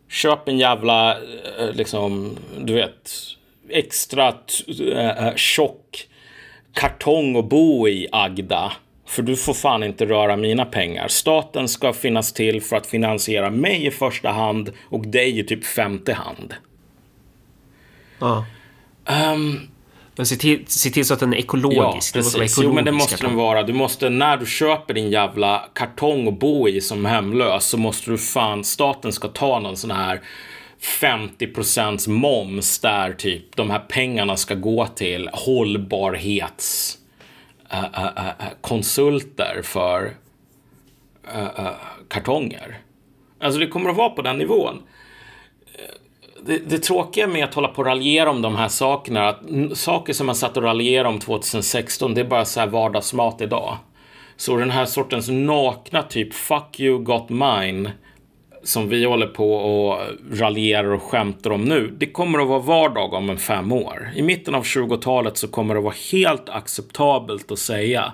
Köp 0.08 0.48
en 0.48 0.58
jävla, 0.58 1.12
eh, 1.12 1.72
liksom, 1.72 2.36
du 2.58 2.74
vet, 2.74 3.10
extra 3.68 4.28
äh, 4.28 5.34
tjock 5.36 6.08
kartong 6.74 7.36
att 7.36 7.48
bo 7.48 7.88
i, 7.88 8.08
Agda. 8.12 8.72
För 9.06 9.22
du 9.22 9.36
får 9.36 9.54
fan 9.54 9.82
inte 9.82 10.06
röra 10.06 10.36
mina 10.36 10.64
pengar. 10.64 11.08
Staten 11.08 11.68
ska 11.68 11.92
finnas 11.92 12.32
till 12.32 12.62
för 12.62 12.76
att 12.76 12.86
finansiera 12.86 13.50
mig 13.50 13.86
i 13.86 13.90
första 13.90 14.30
hand 14.30 14.72
och 14.88 15.06
dig 15.06 15.38
i 15.38 15.44
typ 15.44 15.64
femte 15.64 16.12
hand. 16.12 16.54
Ja. 18.18 18.44
Um, 19.32 19.60
men 20.16 20.26
se 20.26 20.36
till, 20.36 20.64
se 20.66 20.90
till 20.90 21.04
så 21.04 21.14
att 21.14 21.20
den 21.20 21.34
är 21.34 21.38
ekologisk. 21.38 22.16
Ja, 22.16 22.18
precis. 22.18 22.58
Jo, 22.62 22.72
men 22.72 22.84
det 22.84 22.92
måste 22.92 23.26
den 23.26 23.36
vara. 23.36 23.62
Du 23.62 23.72
måste, 23.72 24.10
när 24.10 24.36
du 24.36 24.46
köper 24.46 24.94
din 24.94 25.10
jävla 25.10 25.64
kartong 25.74 26.28
att 26.28 26.38
bo 26.38 26.68
i 26.68 26.80
som 26.80 27.04
hemlös 27.04 27.64
så 27.64 27.78
måste 27.78 28.10
du 28.10 28.18
fan, 28.18 28.64
staten 28.64 29.12
ska 29.12 29.28
ta 29.28 29.58
någon 29.58 29.76
sån 29.76 29.90
här 29.90 30.20
50% 30.84 32.08
moms 32.08 32.78
där 32.78 33.12
typ 33.12 33.56
de 33.56 33.70
här 33.70 33.78
pengarna 33.78 34.36
ska 34.36 34.54
gå 34.54 34.86
till 34.86 35.30
hållbarhets 35.32 36.98
uh, 37.72 37.84
uh, 37.84 38.04
uh, 38.04 38.46
konsulter 38.60 39.60
för 39.64 40.14
eh, 41.32 41.66
eh, 41.66 41.74
kartonger. 42.08 42.78
Alltså 43.40 43.60
det 43.60 43.66
kommer 43.66 43.90
att 43.90 43.96
vara 43.96 44.10
på 44.10 44.22
den 44.22 44.38
nivån. 44.38 44.82
Eh, 45.74 45.94
det, 46.46 46.58
det 46.58 46.78
tråkiga 46.78 47.26
med 47.26 47.44
att 47.44 47.54
hålla 47.54 47.68
på 47.68 47.78
och 47.78 47.86
raljera 47.86 48.30
om 48.30 48.42
de 48.42 48.56
här 48.56 48.68
sakerna, 48.68 49.28
att 49.28 49.40
saker 49.74 50.12
som 50.12 50.26
man 50.26 50.34
satt 50.34 50.56
och 50.56 50.62
raljerade 50.62 51.08
om 51.08 51.18
2016, 51.18 52.14
det 52.14 52.20
är 52.20 52.24
bara 52.24 52.44
så 52.44 52.60
här 52.60 52.66
vardagsmat 52.66 53.40
idag. 53.40 53.78
Så 54.36 54.56
den 54.56 54.70
här 54.70 54.84
sortens 54.84 55.28
nakna 55.28 56.02
typ 56.02 56.34
fuck 56.34 56.80
you 56.80 56.98
got 56.98 57.28
mine 57.28 57.90
som 58.64 58.88
vi 58.88 59.04
håller 59.04 59.26
på 59.26 59.54
och 59.54 60.00
raljerar 60.32 60.92
och 60.92 61.02
skämtar 61.02 61.50
om 61.50 61.64
nu, 61.64 61.94
det 61.98 62.06
kommer 62.06 62.38
att 62.38 62.48
vara 62.48 62.58
vardag 62.58 63.12
om 63.12 63.30
en 63.30 63.38
fem 63.38 63.72
år. 63.72 64.12
I 64.16 64.22
mitten 64.22 64.54
av 64.54 64.62
20-talet 64.62 65.36
så 65.36 65.48
kommer 65.48 65.74
det 65.74 65.78
att 65.78 65.84
vara 65.84 65.94
helt 66.12 66.48
acceptabelt 66.48 67.52
att 67.52 67.58
säga 67.58 68.12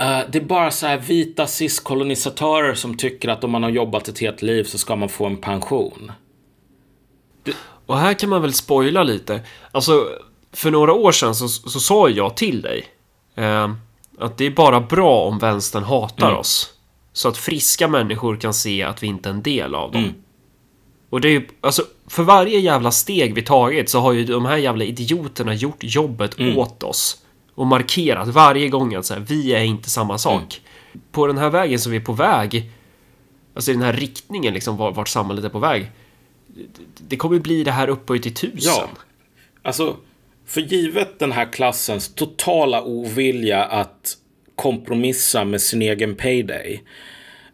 Uh, 0.00 0.30
det 0.30 0.38
är 0.38 0.44
bara 0.44 0.70
så 0.70 0.86
här 0.86 0.98
vita 0.98 1.46
cis-kolonisatörer 1.46 2.74
som 2.74 2.96
tycker 2.96 3.28
att 3.28 3.44
om 3.44 3.50
man 3.50 3.62
har 3.62 3.70
jobbat 3.70 4.08
ett 4.08 4.18
helt 4.18 4.42
liv 4.42 4.64
så 4.64 4.78
ska 4.78 4.96
man 4.96 5.08
få 5.08 5.26
en 5.26 5.36
pension. 5.36 6.12
Det... 7.44 7.56
Och 7.86 7.98
här 7.98 8.14
kan 8.14 8.30
man 8.30 8.42
väl 8.42 8.52
spoila 8.52 9.02
lite. 9.02 9.40
Alltså, 9.72 10.08
för 10.52 10.70
några 10.70 10.92
år 10.92 11.12
sedan 11.12 11.34
så, 11.34 11.48
så 11.48 11.80
sa 11.80 12.08
jag 12.08 12.36
till 12.36 12.62
dig 12.62 12.84
uh, 13.38 13.74
att 14.18 14.38
det 14.38 14.46
är 14.46 14.50
bara 14.50 14.80
bra 14.80 15.20
om 15.20 15.38
vänstern 15.38 15.82
hatar 15.82 16.26
mm. 16.26 16.38
oss. 16.38 16.72
Så 17.16 17.28
att 17.28 17.36
friska 17.36 17.88
människor 17.88 18.36
kan 18.36 18.54
se 18.54 18.82
att 18.82 19.02
vi 19.02 19.06
inte 19.06 19.28
är 19.28 19.30
en 19.30 19.42
del 19.42 19.74
av 19.74 19.92
dem. 19.92 20.02
Mm. 20.02 20.14
Och 21.10 21.20
det 21.20 21.28
är 21.28 21.32
ju, 21.32 21.48
alltså, 21.60 21.82
för 22.06 22.22
varje 22.22 22.58
jävla 22.58 22.90
steg 22.90 23.34
vi 23.34 23.42
tagit 23.42 23.88
så 23.88 24.00
har 24.00 24.12
ju 24.12 24.24
de 24.24 24.44
här 24.44 24.56
jävla 24.56 24.84
idioterna 24.84 25.54
gjort 25.54 25.76
jobbet 25.80 26.38
mm. 26.38 26.58
åt 26.58 26.82
oss. 26.82 27.22
Och 27.54 27.66
markerat 27.66 28.28
varje 28.28 28.68
gång 28.68 28.94
att 28.94 29.06
så 29.06 29.14
här, 29.14 29.20
vi 29.20 29.54
är 29.54 29.62
inte 29.62 29.90
samma 29.90 30.18
sak. 30.18 30.60
Mm. 30.92 31.04
På 31.12 31.26
den 31.26 31.38
här 31.38 31.50
vägen 31.50 31.78
som 31.78 31.92
vi 31.92 31.98
är 31.98 32.02
på 32.02 32.12
väg, 32.12 32.70
alltså 33.54 33.70
i 33.70 33.74
den 33.74 33.82
här 33.82 33.92
riktningen 33.92 34.54
liksom 34.54 34.76
vart 34.76 35.08
samhället 35.08 35.44
är 35.44 35.48
på 35.48 35.58
väg. 35.58 35.90
Det 37.08 37.16
kommer 37.16 37.38
bli 37.38 37.64
det 37.64 37.72
här 37.72 37.88
upphöjt 37.88 38.26
i 38.26 38.30
tusen. 38.30 38.72
Ja, 38.76 38.88
alltså 39.62 39.96
för 40.46 40.60
givet 40.60 41.18
den 41.18 41.32
här 41.32 41.52
klassens 41.52 42.14
totala 42.14 42.82
ovilja 42.82 43.64
att 43.64 44.16
kompromissa 44.56 45.44
med 45.44 45.60
sin 45.60 45.82
egen 45.82 46.14
payday. 46.14 46.82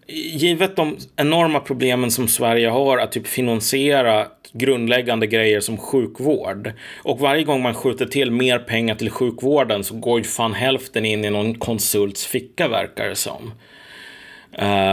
Givet 0.06 0.76
de 0.76 0.96
enorma 1.16 1.60
problemen 1.60 2.10
som 2.10 2.28
Sverige 2.28 2.68
har 2.68 2.98
att 2.98 3.12
typ 3.12 3.26
finansiera 3.26 4.26
grundläggande 4.52 5.26
grejer 5.26 5.60
som 5.60 5.76
sjukvård. 5.76 6.72
Och 7.02 7.18
varje 7.18 7.44
gång 7.44 7.62
man 7.62 7.74
skjuter 7.74 8.06
till 8.06 8.30
mer 8.30 8.58
pengar 8.58 8.94
till 8.94 9.10
sjukvården 9.10 9.84
så 9.84 9.94
går 9.94 10.18
ju 10.18 10.24
fan 10.24 10.54
hälften 10.54 11.04
in 11.04 11.24
i 11.24 11.30
någon 11.30 11.54
konsults 11.54 12.26
ficka 12.26 12.68
verkar 12.68 13.08
det 13.08 13.16
som. 13.16 13.52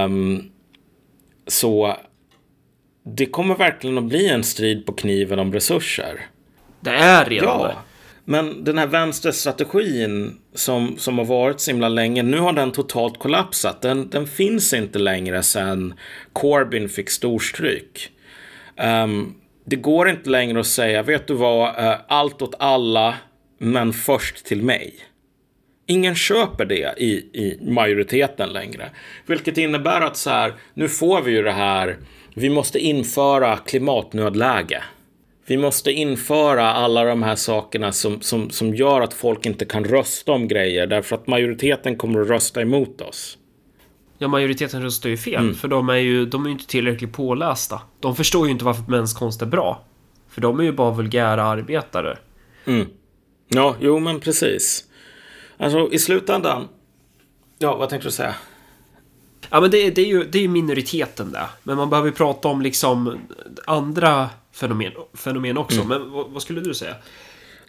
Um, 0.06 0.52
så 1.48 1.98
det 3.04 3.26
kommer 3.26 3.56
verkligen 3.56 3.98
att 3.98 4.04
bli 4.04 4.30
en 4.30 4.44
strid 4.44 4.86
på 4.86 4.94
kniven 4.94 5.40
om 5.40 5.54
resurser. 5.54 6.26
Det 6.80 6.92
är 6.92 7.26
redan 7.26 7.60
ja. 7.60 7.84
Men 8.32 8.64
den 8.64 8.78
här 8.78 8.88
vänsterstrategin 8.88 10.38
som, 10.54 10.98
som 10.98 11.18
har 11.18 11.26
varit 11.26 11.60
så 11.60 11.72
himla 11.72 11.90
länge, 11.90 12.24
nu 12.24 12.40
har 12.40 12.54
den 12.54 12.72
totalt 12.72 13.20
kollapsat. 13.20 13.82
Den, 13.82 14.10
den 14.10 14.28
finns 14.28 14.74
inte 14.74 15.00
längre 15.00 15.44
sedan 15.44 15.94
Corbyn 16.34 16.90
fick 16.90 17.10
storstryk. 17.10 18.10
Um, 19.04 19.36
det 19.66 19.76
går 19.76 20.10
inte 20.10 20.30
längre 20.30 20.60
att 20.60 20.68
säga, 20.68 21.04
vet 21.04 21.28
du 21.28 21.34
vad, 21.34 21.70
uh, 21.70 21.96
allt 22.08 22.42
åt 22.42 22.56
alla, 22.60 23.16
men 23.58 23.94
först 23.94 24.46
till 24.46 24.64
mig. 24.64 24.94
Ingen 25.88 26.16
köper 26.16 26.66
det 26.66 26.94
i, 26.98 27.12
i 27.34 27.58
majoriteten 27.62 28.54
längre. 28.54 28.90
Vilket 29.26 29.58
innebär 29.58 30.02
att 30.02 30.18
så 30.18 30.30
här, 30.30 30.54
nu 30.74 30.88
får 30.90 31.22
vi 31.22 31.32
ju 31.32 31.44
det 31.44 31.52
här, 31.52 31.98
vi 32.34 32.50
måste 32.50 32.80
införa 32.80 33.58
klimatnödläge. 33.58 34.84
Vi 35.50 35.58
måste 35.58 35.92
införa 35.92 36.74
alla 36.74 37.04
de 37.04 37.24
här 37.24 37.36
sakerna 37.36 37.92
som, 37.92 38.22
som, 38.22 38.50
som 38.50 38.76
gör 38.76 39.02
att 39.02 39.14
folk 39.14 39.46
inte 39.46 39.66
kan 39.66 39.84
rösta 39.84 40.32
om 40.32 40.48
grejer 40.48 40.88
därför 40.88 41.16
att 41.16 41.28
majoriteten 41.28 41.96
kommer 41.96 42.22
att 42.22 42.28
rösta 42.28 42.62
emot 42.62 43.02
oss. 43.02 43.38
Ja, 44.18 44.28
majoriteten 44.28 44.82
röstar 44.82 45.10
ju 45.10 45.18
fel, 45.18 45.42
mm. 45.42 45.56
för 45.56 45.68
de 45.68 45.90
är 45.90 45.96
ju 45.96 46.26
de 46.26 46.46
är 46.46 46.50
inte 46.50 46.68
tillräckligt 46.68 47.14
pålästa. 47.14 47.82
De 48.00 48.16
förstår 48.16 48.46
ju 48.46 48.52
inte 48.52 48.66
varför 48.66 48.92
menskonst 48.92 49.42
är 49.42 49.46
bra. 49.46 49.84
För 50.30 50.42
de 50.42 50.60
är 50.60 50.64
ju 50.64 50.72
bara 50.72 50.92
vulgära 50.92 51.44
arbetare. 51.44 52.18
Mm. 52.66 52.88
Ja, 53.48 53.76
jo 53.80 54.00
men 54.00 54.20
precis. 54.20 54.84
Alltså 55.58 55.90
i 55.92 56.00
slutändan. 56.00 56.68
Ja, 57.58 57.78
vad 57.78 57.90
tänkte 57.90 58.08
du 58.08 58.12
säga? 58.12 58.36
Ja, 59.50 59.62
men 59.62 59.72
det, 59.72 59.90
det 59.90 60.02
är 60.02 60.08
ju 60.08 60.24
det 60.24 60.38
är 60.38 60.42
ju 60.42 60.48
minoriteten 60.48 61.32
där. 61.32 61.48
Men 61.64 61.78
man 61.78 61.90
behöver 61.90 62.10
ju 62.10 62.16
prata 62.16 62.48
om 62.48 62.62
liksom 62.62 63.20
andra 63.68 64.30
fenomen, 64.60 64.92
fenomen 65.14 65.58
också. 65.58 65.84
Men 65.84 66.12
vad, 66.12 66.30
vad 66.30 66.42
skulle 66.42 66.62
du 66.62 66.74
säga? 66.74 66.96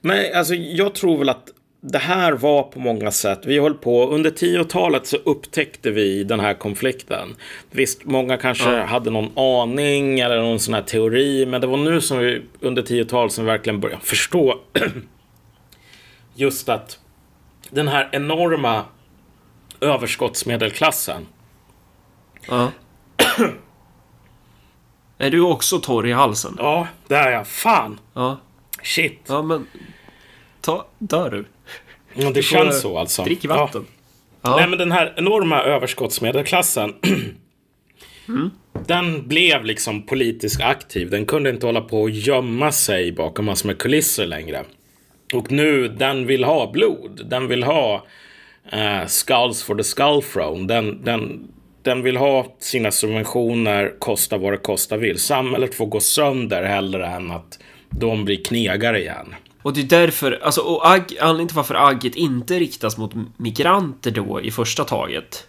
Nej, 0.01 0.33
alltså 0.33 0.55
jag 0.55 0.95
tror 0.95 1.19
väl 1.19 1.29
att 1.29 1.49
det 1.83 1.99
här 1.99 2.33
var 2.33 2.63
på 2.63 2.79
många 2.81 3.11
sätt, 3.11 3.41
vi 3.45 3.59
höll 3.61 3.75
på, 3.75 4.09
under 4.11 4.31
10-talet 4.31 5.07
så 5.07 5.17
upptäckte 5.17 5.91
vi 5.91 6.25
den 6.25 6.41
här 6.41 6.55
konflikten. 6.55 7.37
Visst, 7.71 8.05
många 8.05 8.37
kanske 8.37 8.73
Ja. 8.73 8.85
hade 8.85 9.11
någon 9.11 9.39
aning 9.39 10.21
eller 10.21 10.39
någon 10.43 10.61
sån 10.61 10.75
här 10.75 10.83
teori, 10.83 11.47
men 11.47 11.61
det 11.61 11.67
var 11.67 11.77
nu 11.77 12.01
som 12.01 12.19
vi 12.19 12.43
under 12.61 12.83
10-talet 12.83 13.33
som 13.33 13.45
vi 13.45 13.51
verkligen 13.51 13.81
började 13.81 14.05
förstå 14.05 14.61
just 16.35 16.69
att 16.69 16.99
den 17.71 17.89
här 17.89 18.09
enorma 18.13 18.85
överskottsmedelklassen, 19.81 21.27
Ja. 22.49 22.73
är 25.21 25.31
du 25.31 25.41
också 25.41 25.79
torr 25.79 26.07
i 26.07 26.13
halsen? 26.13 26.55
ja, 26.59 26.89
det 27.09 27.15
är 27.15 27.31
jag, 27.33 27.47
fan, 27.47 28.01
Ja. 28.15 28.41
shit, 28.83 29.21
Ja, 29.29 29.43
men... 29.43 29.67
Ta, 30.61 30.87
dör 30.99 31.31
du? 31.31 31.45
ja, 32.15 32.31
det 32.31 32.43
känns 32.43 32.81
så 32.81 32.99
alltså. 32.99 33.25
Drick 33.25 33.45
vatten. 33.45 33.87
Ja. 34.43 34.57
Nej, 34.57 34.69
men 34.69 34.79
den 34.79 34.93
här 34.93 35.15
enorma 35.17 35.63
överskottsmedelklassen. 35.63 36.95
Den 38.87 39.29
blev 39.29 39.65
liksom 39.65 40.03
politiskt 40.03 40.61
aktiv. 40.61 41.11
Den 41.11 41.27
kunde 41.27 41.51
inte 41.51 41.67
hålla 41.67 41.81
på 41.81 42.03
och 42.03 42.11
gömma 42.11 42.73
sig 42.73 43.13
bakom 43.13 43.45
massor 43.45 43.67
med 43.67 43.79
kulisser 43.79 44.27
längre. 44.27 44.65
Och 45.35 45.53
nu, 45.53 45.89
den 45.89 46.27
vill 46.27 46.45
ha 46.45 46.71
blod. 46.73 47.27
Den 47.31 47.49
vill 47.49 47.63
ha 47.63 48.07
eh, 48.73 49.07
skulls 49.07 49.63
for 49.63 49.75
the 49.75 49.85
skull 49.85 50.23
throne. 50.23 50.67
Den, 50.67 51.05
den, 51.05 51.49
den 51.83 52.03
vill 52.03 52.17
ha 52.17 52.57
sina 52.59 52.91
subventioner, 52.91 53.95
kosta 53.99 54.39
vad 54.39 54.53
det 54.53 54.57
kosta 54.57 54.97
vill. 54.97 55.19
Samhället 55.19 55.75
får 55.75 55.87
gå 55.87 56.01
sönder 56.01 56.63
hellre 56.63 57.07
än 57.07 57.31
att 57.31 57.59
de 57.91 58.25
blir 58.25 58.45
knegare 58.45 59.01
igen. 59.01 59.35
Och 59.63 59.75
det 59.75 59.81
är 59.81 59.85
därför, 59.85 60.41
alltså, 60.43 60.61
och 60.61 60.91
agg, 60.91 61.17
anledningen 61.21 61.49
till 61.49 61.57
varför 61.57 61.75
agget 61.75 62.15
inte 62.15 62.59
riktas 62.59 62.97
mot 62.97 63.13
migranter 63.37 64.11
då 64.11 64.41
i 64.41 64.51
första 64.51 64.85
taget 64.85 65.47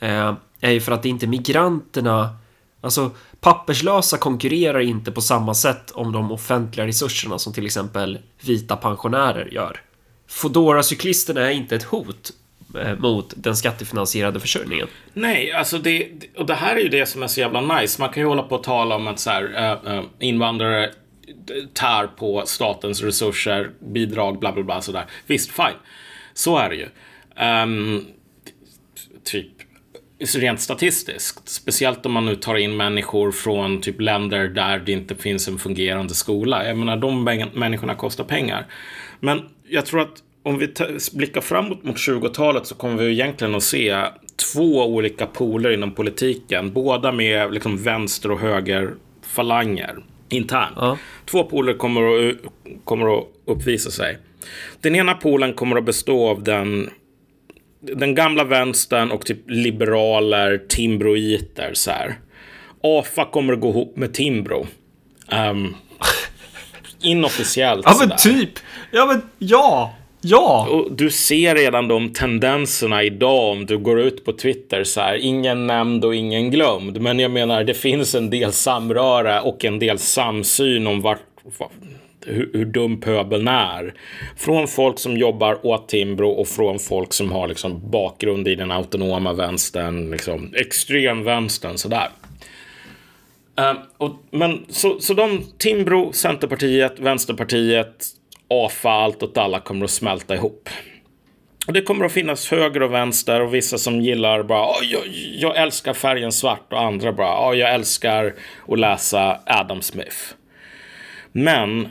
eh, 0.00 0.34
är 0.60 0.70
ju 0.70 0.80
för 0.80 0.92
att 0.92 1.02
det 1.02 1.08
inte 1.08 1.26
är 1.26 1.28
migranterna, 1.28 2.36
alltså 2.80 3.10
papperslösa 3.40 4.18
konkurrerar 4.18 4.80
inte 4.80 5.12
på 5.12 5.20
samma 5.20 5.54
sätt 5.54 5.90
om 5.90 6.12
de 6.12 6.32
offentliga 6.32 6.86
resurserna 6.86 7.38
som 7.38 7.52
till 7.52 7.66
exempel 7.66 8.18
vita 8.40 8.76
pensionärer 8.76 9.48
gör. 9.52 9.80
Fodora-cyklisterna 10.28 11.40
är 11.40 11.50
inte 11.50 11.76
ett 11.76 11.82
hot 11.82 12.32
Eh, 12.74 12.98
mot 12.98 13.34
den 13.36 13.56
skattefinansierade 13.56 14.40
försörjningen. 14.40 14.86
Nej, 15.12 15.52
alltså 15.52 15.78
det, 15.78 16.08
och 16.36 16.46
det 16.46 16.54
här 16.54 16.76
är 16.76 16.80
ju 16.80 16.88
det 16.88 17.06
som 17.06 17.22
är 17.22 17.26
så 17.26 17.40
jävla 17.40 17.60
nice. 17.80 18.00
Man 18.00 18.10
kan 18.10 18.22
ju 18.22 18.28
hålla 18.28 18.42
på 18.42 18.54
och 18.54 18.62
tala 18.62 18.96
om 18.96 19.06
att 19.06 19.18
så 19.18 19.30
här, 19.30 19.72
äh, 19.86 20.02
invandrare 20.18 20.90
tär 21.74 22.06
på 22.06 22.42
statens 22.46 23.02
resurser, 23.02 23.70
bidrag, 23.92 24.38
bla 24.38 24.52
bla 24.52 24.62
bla 24.62 24.80
sådär. 24.80 25.04
Visst, 25.26 25.50
fine. 25.50 25.76
Så 26.34 26.58
är 26.58 26.70
det 26.70 26.76
ju. 26.76 26.88
Um, 27.62 28.06
typ 29.24 29.46
rent 30.18 30.60
statistiskt, 30.60 31.48
speciellt 31.48 32.06
om 32.06 32.12
man 32.12 32.26
nu 32.26 32.36
tar 32.36 32.54
in 32.54 32.76
människor 32.76 33.32
från 33.32 33.80
typ 33.80 34.00
länder 34.00 34.48
där 34.48 34.78
det 34.78 34.92
inte 34.92 35.14
finns 35.14 35.48
en 35.48 35.58
fungerande 35.58 36.14
skola. 36.14 36.66
Jag 36.66 36.76
menar, 36.76 36.96
de 36.96 37.24
människorna 37.54 37.94
kostar 37.94 38.24
pengar. 38.24 38.66
Men 39.20 39.42
jag 39.68 39.86
tror 39.86 40.00
att 40.00 40.22
om 40.46 40.58
vi 40.58 40.74
blickar 41.12 41.40
framåt 41.40 41.84
mot 41.84 41.96
20-talet 41.96 42.66
så 42.66 42.74
kommer 42.74 42.96
vi 43.04 43.12
egentligen 43.12 43.54
att 43.54 43.62
se 43.62 44.02
två 44.52 44.84
olika 44.84 45.26
poler 45.26 45.70
inom 45.70 45.94
politiken. 45.94 46.72
Båda 46.72 47.12
med 47.12 47.52
liksom 47.52 47.76
vänster 47.82 48.30
och 48.30 48.40
höger 48.40 48.94
falanger 49.22 49.96
internt. 50.28 50.76
Ja. 50.76 50.98
Två 51.24 51.44
poler 51.44 51.74
kommer 51.74 52.28
att, 52.28 52.36
kommer 52.84 53.18
att 53.18 53.24
uppvisa 53.44 53.90
sig. 53.90 54.18
Den 54.80 54.94
ena 54.94 55.14
polen 55.14 55.54
kommer 55.54 55.76
att 55.76 55.84
bestå 55.84 56.28
av 56.28 56.42
den 56.42 56.90
den 57.80 58.14
gamla 58.14 58.44
vänstern 58.44 59.10
och 59.10 59.26
typ 59.26 59.50
liberaler, 59.50 60.58
timbroiter 60.68 61.70
så 61.74 61.90
här. 61.90 62.18
AFA 62.82 63.24
kommer 63.24 63.52
att 63.52 63.60
gå 63.60 63.70
ihop 63.70 63.96
med 63.96 64.14
Timbro. 64.14 64.66
Um, 65.50 65.76
inofficiellt 67.00 67.82
Ja 67.84 67.96
men 67.98 68.16
typ! 68.16 68.50
Ja 68.90 69.06
men 69.06 69.22
ja! 69.38 69.94
Ja! 70.20 70.68
Och 70.70 70.92
du 70.92 71.10
ser 71.10 71.54
redan 71.54 71.88
de 71.88 72.12
tendenserna 72.12 73.02
idag 73.02 73.52
om 73.52 73.66
du 73.66 73.78
går 73.78 74.00
ut 74.00 74.24
på 74.24 74.32
Twitter 74.32 74.84
så 74.84 75.00
här. 75.00 75.16
Ingen 75.16 75.66
nämnd 75.66 76.04
och 76.04 76.14
ingen 76.14 76.50
glömd. 76.50 77.00
Men 77.00 77.18
jag 77.18 77.30
menar, 77.30 77.64
det 77.64 77.74
finns 77.74 78.14
en 78.14 78.30
del 78.30 78.52
samröre 78.52 79.40
och 79.40 79.64
en 79.64 79.78
del 79.78 79.98
samsyn 79.98 80.86
om 80.86 81.00
vart, 81.02 81.20
va- 81.58 81.70
hur, 82.26 82.50
hur 82.52 82.64
dum 82.64 83.00
pöbeln 83.00 83.48
är. 83.48 83.94
Från 84.36 84.68
folk 84.68 84.98
som 84.98 85.16
jobbar 85.16 85.66
åt 85.66 85.88
Timbro 85.88 86.30
och 86.30 86.48
från 86.48 86.78
folk 86.78 87.12
som 87.12 87.32
har 87.32 87.48
liksom 87.48 87.90
bakgrund 87.90 88.48
i 88.48 88.54
den 88.54 88.70
autonoma 88.70 89.32
vänstern, 89.32 90.10
liksom 90.10 90.54
extremvänstern 90.54 91.78
sådär. 91.78 92.08
Uh, 93.60 93.78
och, 93.96 94.12
men 94.30 94.64
så, 94.68 95.00
så 95.00 95.14
de, 95.14 95.44
Timbro, 95.58 96.12
Centerpartiet, 96.12 96.98
Vänsterpartiet, 96.98 98.06
AFA, 98.50 98.90
allt 98.90 99.22
åt 99.22 99.38
alla 99.38 99.60
kommer 99.60 99.84
att 99.84 99.90
smälta 99.90 100.34
ihop. 100.34 100.68
Och 101.66 101.72
det 101.72 101.82
kommer 101.82 102.04
att 102.04 102.12
finnas 102.12 102.50
höger 102.50 102.82
och 102.82 102.92
vänster 102.92 103.40
och 103.40 103.54
vissa 103.54 103.78
som 103.78 104.00
gillar 104.00 104.42
bara 104.42 104.74
jag, 104.82 105.02
jag 105.36 105.56
älskar 105.56 105.94
färgen 105.94 106.32
svart 106.32 106.72
och 106.72 106.80
andra 106.80 107.12
bara 107.12 107.54
jag 107.54 107.74
älskar 107.74 108.34
att 108.68 108.78
läsa 108.78 109.40
Adam 109.46 109.82
Smith. 109.82 110.16
Men 111.32 111.88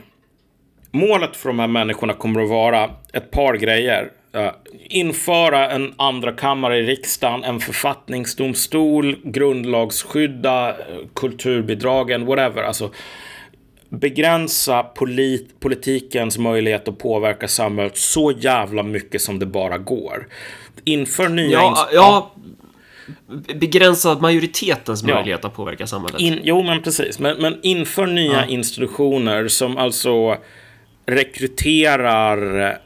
målet 0.92 1.36
för 1.36 1.50
de 1.50 1.60
här 1.60 1.68
människorna 1.68 2.14
kommer 2.14 2.44
att 2.44 2.50
vara 2.50 2.90
ett 3.14 3.32
par 3.32 3.54
grejer. 3.54 4.12
Eh, 4.34 4.52
införa 4.90 5.72
en 5.72 5.94
andra 5.98 6.32
kammare 6.32 6.78
i 6.78 6.84
riksdagen, 6.84 7.44
en 7.44 7.60
författningsdomstol, 7.60 9.18
grundlagsskydda 9.24 10.70
eh, 10.70 10.76
kulturbidragen, 11.16 12.26
whatever. 12.26 12.64
Alltså 12.64 12.92
begränsa 14.00 14.84
polit, 14.84 15.60
politikens 15.60 16.38
möjlighet 16.38 16.88
att 16.88 16.98
påverka 16.98 17.48
samhället 17.48 17.98
så 17.98 18.32
jävla 18.32 18.84
mycket 18.84 19.22
som 19.22 19.40
det 19.40 19.46
bara 19.46 19.78
går. 19.78 20.28
Inför 20.84 21.30
nya... 21.30 21.52
Ja, 21.52 21.90
ja 21.94 22.32
begränsad 23.56 24.22
majoritetens 24.22 25.04
Ja. 25.04 25.16
möjlighet 25.16 25.46
att 25.46 25.54
påverka 25.56 25.88
samhället. 25.88 26.22
In, 26.22 26.40
jo, 26.44 26.64
men 26.64 26.82
precis. 26.82 27.20
Men, 27.20 27.38
men 27.38 27.60
inför 27.64 28.06
nya 28.06 28.32
Ja. 28.32 28.46
institutioner 28.46 29.48
som 29.48 29.78
alltså 29.78 30.38
rekryterar, 31.06 32.78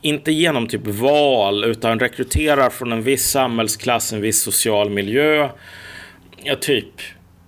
inte 0.00 0.32
genom 0.32 0.66
typ 0.66 0.86
val, 0.86 1.64
utan 1.64 2.00
rekryterar 2.00 2.70
från 2.70 2.92
en 2.92 3.02
viss 3.02 3.30
samhällsklass, 3.30 4.12
en 4.12 4.20
viss 4.20 4.42
social 4.42 4.90
miljö. 4.90 5.48
Ja, 6.42 6.56
typ. 6.56 7.00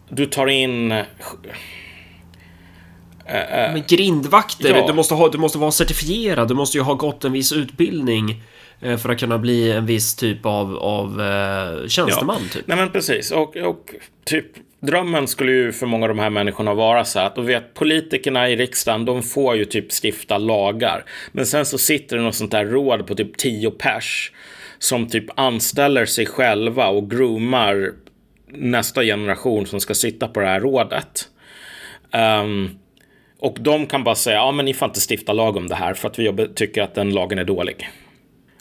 Du 0.09 0.27
tar 0.27 0.47
in... 0.47 0.95
Men 3.73 3.83
grindvakter, 3.89 4.75
Ja. 4.77 4.87
du, 4.87 4.93
måste 4.93 5.15
ha, 5.15 5.29
du 5.29 5.39
måste 5.39 5.59
vara 5.59 5.71
certifierad, 5.71 6.49
du 6.49 6.55
måste 6.55 6.79
ju 6.79 6.83
ha 6.83 6.95
gått 6.95 7.25
en 7.25 7.33
viss 7.33 7.53
utbildning 7.53 8.43
eh, 8.81 8.97
för 8.97 9.09
att 9.09 9.19
kunna 9.21 9.39
bli 9.39 9.73
en 9.73 9.87
viss 9.87 10.17
typ 10.17 10.47
av, 10.47 10.77
av 10.77 11.21
eh, 11.21 11.87
tjänsteman. 11.89 12.41
Typ. 12.53 12.67
Nej, 12.67 12.77
men 12.77 12.91
precis. 12.91 13.31
Och, 13.31 13.57
och 13.57 13.95
typ 14.25 14.47
drömmen 14.81 15.29
skulle 15.29 15.53
ju 15.53 15.73
för 15.73 15.87
många 15.87 16.05
av 16.05 16.09
de 16.09 16.19
här 16.19 16.31
människorna 16.31 16.75
vara 16.75 17.05
så 17.05 17.19
att, 17.21 17.39
och 17.39 17.49
vet, 17.49 17.75
politikerna 17.75 18.49
i 18.49 18.57
riksdagen, 18.57 19.05
de 19.05 19.23
får 19.23 19.57
ju 19.57 19.65
typ 19.65 19.93
stifta 20.05 20.39
lagar. 20.39 21.05
Men 21.33 21.47
sen 21.47 21.67
så 21.67 21.79
sitter 21.79 22.17
det 22.17 22.23
något 22.23 22.35
sånt 22.35 22.51
där 22.51 22.65
råd 22.65 23.07
på 23.07 23.15
typ 23.15 23.37
10 23.37 23.71
pers 23.71 24.33
som 24.79 25.07
typ 25.09 25.25
anställer 25.35 26.07
sig 26.07 26.27
själva 26.27 26.87
och 26.89 27.11
groomar 27.11 27.93
nästa 28.53 29.03
generation 29.03 29.67
som 29.67 29.81
ska 29.81 29.95
sitta 29.95 30.29
på 30.29 30.41
det 30.41 30.47
här 30.47 30.61
rådet. 30.61 31.29
Ehm, 32.13 32.71
och 33.41 33.57
de 33.61 33.87
kan 33.87 34.05
bara 34.05 34.15
säga, 34.15 34.37
ja 34.37 34.53
men 34.53 34.65
ni 34.65 34.75
får 34.75 34.89
inte 34.89 35.01
stifta 35.11 35.33
lag 35.33 35.57
om 35.57 35.69
det 35.69 35.75
här 35.75 35.95
för 35.95 36.09
att 36.09 36.19
vi 36.19 36.49
tycker 36.55 36.83
att 36.83 36.95
den 36.95 37.11
lagen 37.11 37.39
är 37.39 37.45
dålig. 37.45 37.89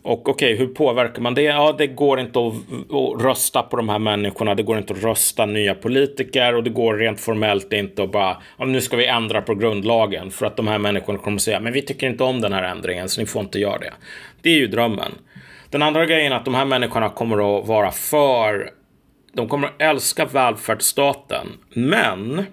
Och 0.01 0.29
okej, 0.29 0.55
hur 0.55 0.67
påverkar 0.67 1.21
man 1.21 1.33
det? 1.33 1.41
Ja, 1.41 1.75
det 1.77 1.87
går 1.87 2.19
inte 2.19 2.39
att, 2.39 2.53
att 2.93 3.21
rösta 3.21 3.61
på 3.63 3.77
de 3.77 3.89
här 3.89 3.99
människorna. 3.99 4.55
Det 4.55 4.63
går 4.63 4.77
inte 4.77 4.93
att 4.93 5.03
rösta 5.03 5.45
nya 5.45 5.75
politiker 5.75 6.55
och 6.55 6.63
det 6.63 6.69
går 6.69 6.97
rent 6.97 7.19
formellt 7.19 7.73
inte 7.73 8.03
att 8.03 8.11
bara, 8.11 8.37
ja, 8.57 8.65
nu 8.65 8.81
ska 8.81 8.97
vi 8.97 9.05
ändra 9.05 9.41
på 9.41 9.55
grundlagen 9.55 10.31
för 10.31 10.45
att 10.45 10.57
de 10.57 10.67
här 10.67 10.77
människorna 10.77 11.19
kommer 11.19 11.35
att 11.35 11.41
säga, 11.41 11.59
men 11.59 11.73
vi 11.73 11.81
tycker 11.81 12.07
inte 12.07 12.23
om 12.23 12.41
den 12.41 12.53
här 12.53 12.63
ändringen 12.63 13.09
så 13.09 13.21
ni 13.21 13.27
får 13.27 13.41
inte 13.41 13.59
göra 13.59 13.77
det. 13.77 13.93
Det 14.41 14.49
är 14.49 14.55
ju 14.55 14.67
drömmen. 14.67 15.11
Den 15.69 15.81
andra 15.81 16.05
grejen 16.05 16.31
är 16.31 16.35
att 16.35 16.45
de 16.45 16.55
här 16.55 16.65
människorna 16.65 17.09
kommer 17.09 17.59
att 17.59 17.67
vara 17.67 17.91
för, 17.91 18.69
de 19.33 19.47
kommer 19.47 19.67
att 19.67 19.81
älska 19.81 20.25
välfärdsstaten, 20.25 21.47
men 21.73 22.45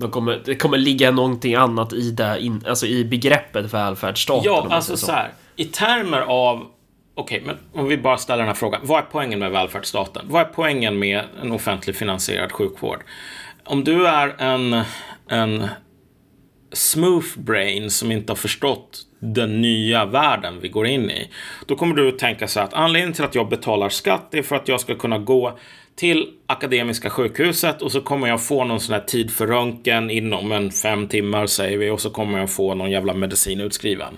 de 0.00 0.10
kommer, 0.10 0.42
det 0.44 0.54
kommer 0.54 0.78
ligga 0.78 1.10
någonting 1.10 1.54
annat 1.54 1.92
i, 1.92 2.10
det, 2.10 2.40
in, 2.40 2.64
alltså 2.68 2.86
i 2.86 3.04
begreppet 3.04 3.74
välfärdsstat. 3.74 4.44
Ja, 4.44 4.66
alltså 4.70 4.96
säger 4.96 5.12
så 5.12 5.12
här. 5.12 5.32
I 5.56 5.64
termer 5.64 6.20
av 6.20 6.66
Okej, 7.18 7.42
men 7.46 7.56
om 7.72 7.88
vi 7.88 7.98
bara 7.98 8.18
ställer 8.18 8.38
den 8.38 8.46
här 8.46 8.54
frågan. 8.54 8.80
Vad 8.84 8.98
är 8.98 9.06
poängen 9.12 9.38
med 9.38 9.50
välfärdsstaten? 9.50 10.26
Vad 10.28 10.40
är 10.40 10.44
poängen 10.44 10.98
med 10.98 11.24
en 11.42 11.52
offentligt 11.52 11.96
finansierad 11.96 12.52
sjukvård? 12.52 13.04
Om 13.64 13.84
du 13.84 14.06
är 14.06 14.34
en, 14.38 14.82
en 15.28 15.68
smooth 16.72 17.38
brain 17.38 17.90
som 17.90 18.12
inte 18.12 18.32
har 18.32 18.36
förstått 18.36 19.02
den 19.18 19.60
nya 19.60 20.04
världen 20.04 20.60
vi 20.60 20.68
går 20.68 20.86
in 20.86 21.10
i. 21.10 21.30
Då 21.66 21.76
kommer 21.76 21.94
du 21.94 22.08
att 22.08 22.18
tänka 22.18 22.48
så 22.48 22.60
att 22.60 22.74
anledningen 22.74 23.12
till 23.12 23.24
att 23.24 23.34
jag 23.34 23.48
betalar 23.48 23.88
skatt 23.88 24.34
är 24.34 24.42
för 24.42 24.56
att 24.56 24.68
jag 24.68 24.80
ska 24.80 24.94
kunna 24.94 25.18
gå 25.18 25.58
till 25.96 26.28
Akademiska 26.46 27.10
sjukhuset 27.10 27.82
och 27.82 27.92
så 27.92 28.00
kommer 28.00 28.28
jag 28.28 28.42
få 28.42 28.64
någon 28.64 28.80
sån 28.80 28.94
här 28.94 29.00
tid 29.00 29.30
för 29.30 29.46
röntgen 29.46 30.10
inom 30.10 30.52
en 30.52 30.70
fem 30.70 31.08
timmar 31.08 31.46
säger 31.46 31.78
vi 31.78 31.90
och 31.90 32.00
så 32.00 32.10
kommer 32.10 32.38
jag 32.38 32.50
få 32.50 32.74
någon 32.74 32.90
jävla 32.90 33.14
medicin 33.14 33.60
utskriven. 33.60 34.16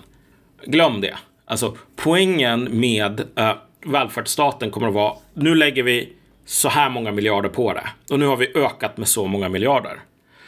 Glöm 0.65 1.01
det. 1.01 1.17
Alltså 1.45 1.77
poängen 1.97 2.81
med 2.81 3.21
äh, 3.37 3.53
välfärdsstaten 3.87 4.71
kommer 4.71 4.89
att 4.89 4.95
vara 4.95 5.15
nu 5.35 5.55
lägger 5.55 5.83
vi 5.83 6.13
så 6.45 6.69
här 6.69 6.91
många 6.91 7.13
miljarder 7.13 7.49
på 7.49 7.73
det 7.73 7.89
och 8.11 8.19
nu 8.19 8.27
har 8.27 8.37
vi 8.37 8.53
ökat 8.57 8.97
med 8.97 9.09
så 9.09 9.27
många 9.27 9.49
miljarder. 9.49 10.01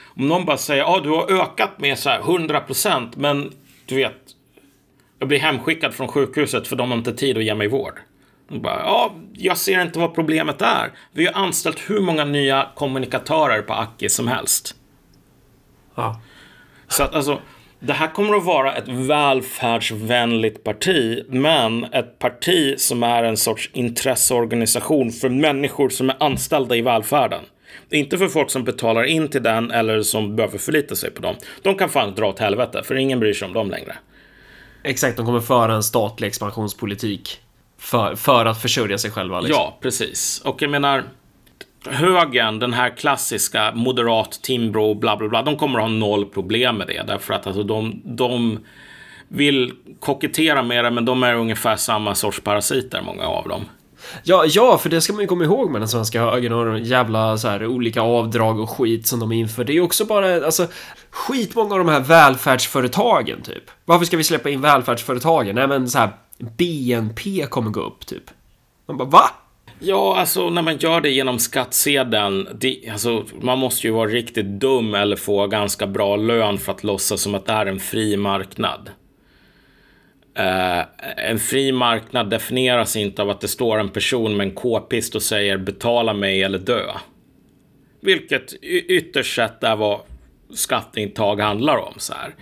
Om 0.05 0.29
någon 0.29 0.45
bara 0.45 0.57
säger 0.57 0.83
ja, 0.83 1.01
du 1.03 1.09
har 1.09 1.43
ökat 1.43 1.81
med 1.81 1.99
så 1.99 2.11
här 2.11 2.19
100 2.19 2.61
procent, 2.61 3.17
men 3.17 3.53
du 3.87 3.97
vet, 3.97 4.17
jag 5.19 5.29
blir 5.29 5.39
hemskickad 5.39 5.95
från 5.95 6.09
sjukhuset 6.09 6.69
för 6.69 6.77
de 6.77 6.91
har 6.91 6.99
inte 6.99 7.13
tid 7.13 7.37
att 7.37 7.45
ge 7.45 7.55
mig 7.55 7.69
vård. 7.69 8.01
Bara, 8.51 8.81
ja, 8.81 9.15
jag 9.33 9.59
ser 9.59 9.83
inte 9.83 9.99
vad 9.99 10.15
problemet 10.15 10.63
är. 10.63 10.93
Vi 11.13 11.27
har 11.27 11.33
anställt 11.33 11.91
hur 11.91 12.01
många 12.01 12.25
nya 12.25 12.69
kommunikatörer 12.75 13.63
på 13.63 13.73
Aki 13.73 14.09
som 14.09 14.29
helst. 14.29 14.75
Ja. 15.95 16.21
Så 16.89 17.03
att 17.03 17.15
alltså, 17.15 17.41
det 17.81 17.93
här 17.93 18.09
kommer 18.09 18.37
att 18.37 18.45
vara 18.45 18.75
ett 18.75 18.89
välfärdsvänligt 18.89 20.65
parti, 20.65 21.25
men 21.29 21.85
ett 21.85 22.19
parti 22.19 22.79
som 22.79 23.03
är 23.03 23.23
en 23.23 23.37
sorts 23.37 23.71
intresseorganisation 23.73 25.11
för 25.11 25.29
människor 25.29 25.89
som 25.89 26.11
är 26.11 26.17
anställda 26.21 26.77
i 26.77 26.83
välfärden. 26.83 27.45
Inte 27.91 28.19
för 28.19 28.29
folk 28.29 28.51
som 28.51 28.65
betalar 28.65 29.05
in 29.05 29.29
till 29.29 29.43
den 29.43 29.71
eller 29.71 30.03
som 30.03 30.37
behöver 30.37 30.59
förlita 30.59 30.97
sig 30.97 31.11
på 31.11 31.23
dem. 31.23 31.37
De 31.63 31.75
kan 31.75 31.89
fan 31.89 32.15
dra 32.15 32.29
åt 32.29 32.39
helvete, 32.39 32.83
för 32.85 32.95
ingen 32.95 33.21
bryr 33.21 33.33
sig 33.33 33.49
om 33.49 33.55
dem 33.55 33.71
längre. 33.71 33.97
Exakt, 34.83 35.17
de 35.17 35.27
kommer 35.27 35.41
föra 35.41 35.75
en 35.75 35.83
statlig 35.83 36.29
expansionspolitik 36.29 37.41
för, 37.81 38.17
för 38.17 38.47
att 38.47 38.63
försörja 38.63 38.99
sig 38.99 39.11
själva. 39.11 39.41
Liksom. 39.41 39.63
Ja, 39.63 39.79
precis. 39.81 40.43
Och 40.45 40.63
jag 40.63 40.71
menar, 40.71 41.05
högern, 41.87 42.59
den 42.59 42.73
här 42.73 42.97
klassiska 42.97 43.73
moderat, 43.75 44.43
Timbro, 44.43 44.95
bla 44.95 45.17
bla 45.17 45.29
bla, 45.29 45.43
de 45.43 45.57
kommer 45.57 45.79
att 45.79 45.85
ha 45.85 45.89
noll 45.89 46.25
problem 46.27 46.77
med 46.77 46.87
det. 46.87 47.03
Därför 47.07 47.35
att 47.35 47.47
alltså, 47.47 47.63
de, 47.63 48.03
de 48.05 48.59
vill 49.29 49.73
kokettera 50.01 50.63
med 50.63 50.85
det, 50.85 50.91
men 50.91 51.05
de 51.05 51.23
är 51.23 51.35
ungefär 51.35 51.77
samma 51.77 52.15
sorts 52.15 52.41
parasiter, 52.41 53.03
många 53.03 53.27
av 53.27 53.49
dem. 53.49 53.65
Ja, 54.25 54.45
ja, 54.49 54.79
för 54.79 54.91
det 54.91 55.01
ska 55.01 55.13
man 55.13 55.23
ju 55.23 55.27
komma 55.27 55.45
ihåg 55.45 55.71
med 55.71 55.81
den 55.81 55.89
svenska 55.89 56.21
högern 56.21 56.53
och 56.53 56.67
de 56.67 56.79
jävla 56.79 57.39
så 57.39 57.49
här 57.49 57.67
olika 57.67 58.03
avdrag 58.03 58.61
och 58.61 58.71
skit 58.71 59.07
som 59.07 59.21
de 59.21 59.33
inför. 59.33 59.65
Det 59.65 59.73
är 59.73 59.75
ju 59.75 59.81
också 59.81 60.05
bara, 60.05 60.45
alltså, 60.45 60.67
skitmånga 61.11 61.73
av 61.73 61.79
de 61.79 61.89
här 61.89 62.01
välfärdsföretagen 62.01 63.43
typ. 63.43 63.65
Varför 63.85 64.05
ska 64.05 64.17
vi 64.17 64.25
släppa 64.25 64.51
in 64.51 64.61
välfärdsföretagen? 64.61 65.55
Nej, 65.55 65.69
men 65.69 65.89
så 65.89 65.99
här, 65.99 66.11
BNP 66.41 67.47
kommer 67.47 67.71
gå 67.71 67.81
upp 67.81 68.07
typ. 68.07 68.31
Man 68.87 68.97
bara, 68.97 69.09
va? 69.09 69.31
Ja, 69.79 70.17
alltså 70.17 70.51
när 70.51 70.63
man 70.63 70.77
gör 70.77 71.01
det 71.01 71.11
genom 71.11 71.39
skattsedeln, 71.39 72.49
det, 72.55 72.89
alltså, 72.93 73.25
man 73.41 73.59
måste 73.59 73.87
ju 73.87 73.93
vara 73.93 74.11
riktigt 74.11 74.47
dum 74.47 74.95
eller 74.95 75.17
få 75.17 75.47
ganska 75.47 75.87
bra 75.87 76.17
lön 76.17 76.59
för 76.59 76.73
att 76.73 76.85
låtsas 76.85 77.21
som 77.21 77.35
att 77.35 77.47
det 77.47 77.53
är 77.53 77.67
en 77.67 77.81
fri 77.81 78.17
marknad. 78.17 78.91
Uh, 80.39 80.85
en 81.17 81.39
fri 81.39 81.73
marknad 81.73 82.31
definieras 82.31 82.97
inte 82.97 83.23
av 83.23 83.31
att 83.31 83.41
det 83.41 83.49
står 83.49 83.79
en 83.79 83.89
person 83.89 84.37
med 84.37 84.47
en 84.47 84.55
k-pist 84.55 85.15
och 85.15 85.23
säger 85.23 85.59
betala 85.59 86.15
mig 86.15 86.43
eller 86.43 86.59
dö. 86.59 86.93
Vilket 88.01 88.53
ytterst 88.63 89.35
sett 89.35 89.65
är 89.65 89.77
vad 89.77 90.01
skatteintag 90.55 91.41
handlar 91.41 91.77
om. 91.77 91.95
Så 91.97 92.13
här. 92.13 92.35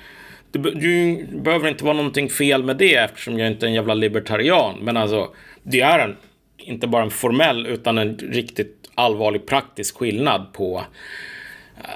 Det, 0.50 0.58
det 0.58 1.26
behöver 1.32 1.68
inte 1.68 1.84
vara 1.84 1.96
någonting 1.96 2.30
fel 2.30 2.64
med 2.64 2.76
det 2.76 2.94
eftersom 2.94 3.38
jag 3.38 3.50
inte 3.50 3.66
är 3.66 3.68
en 3.68 3.74
jävla 3.74 3.94
libertarian. 3.94 4.78
Men 4.82 4.96
alltså, 4.96 5.28
det 5.62 5.80
är 5.80 5.98
en, 5.98 6.16
inte 6.58 6.86
bara 6.86 7.02
en 7.02 7.10
formell 7.10 7.66
utan 7.66 7.98
en 7.98 8.18
riktigt 8.18 8.90
allvarlig 8.94 9.46
praktisk 9.46 9.96
skillnad 9.96 10.52
på 10.52 10.84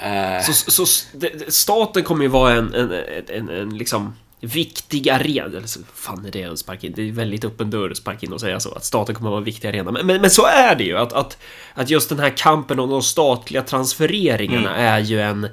uh... 0.02 0.40
så, 0.52 0.86
så 0.86 1.06
det, 1.18 1.52
staten 1.52 2.02
kommer 2.02 2.22
ju 2.22 2.28
vara 2.28 2.52
en, 2.52 2.74
en, 2.74 2.92
en, 2.92 3.28
en, 3.28 3.48
en 3.48 3.78
liksom 3.78 4.14
viktig 4.40 5.08
arena. 5.08 5.46
Eller 5.46 5.66
så, 5.66 5.80
fan 5.94 6.24
är 6.26 6.30
det 6.30 6.42
en 6.42 6.56
spark 6.56 6.84
in? 6.84 6.92
Det 6.96 7.08
är 7.08 7.12
väldigt 7.12 7.44
öppen 7.44 7.70
dörr 7.70 7.94
spark 7.94 8.22
in 8.22 8.32
och 8.32 8.40
säga 8.40 8.60
så. 8.60 8.72
Att 8.72 8.84
staten 8.84 9.14
kommer 9.14 9.28
att 9.28 9.32
vara 9.32 9.38
en 9.38 9.44
viktig 9.44 9.68
arena. 9.68 9.90
Men, 9.90 10.06
men, 10.06 10.20
men, 10.20 10.30
så 10.30 10.46
är 10.46 10.74
det 10.74 10.84
ju. 10.84 10.98
Att, 10.98 11.12
att, 11.12 11.38
att 11.74 11.90
just 11.90 12.08
den 12.08 12.18
här 12.18 12.32
kampen 12.36 12.80
om 12.80 12.90
de 12.90 13.02
statliga 13.02 13.62
transfereringarna 13.62 14.74
mm. 14.76 14.86
är 14.86 15.00
ju 15.00 15.20
en... 15.20 15.48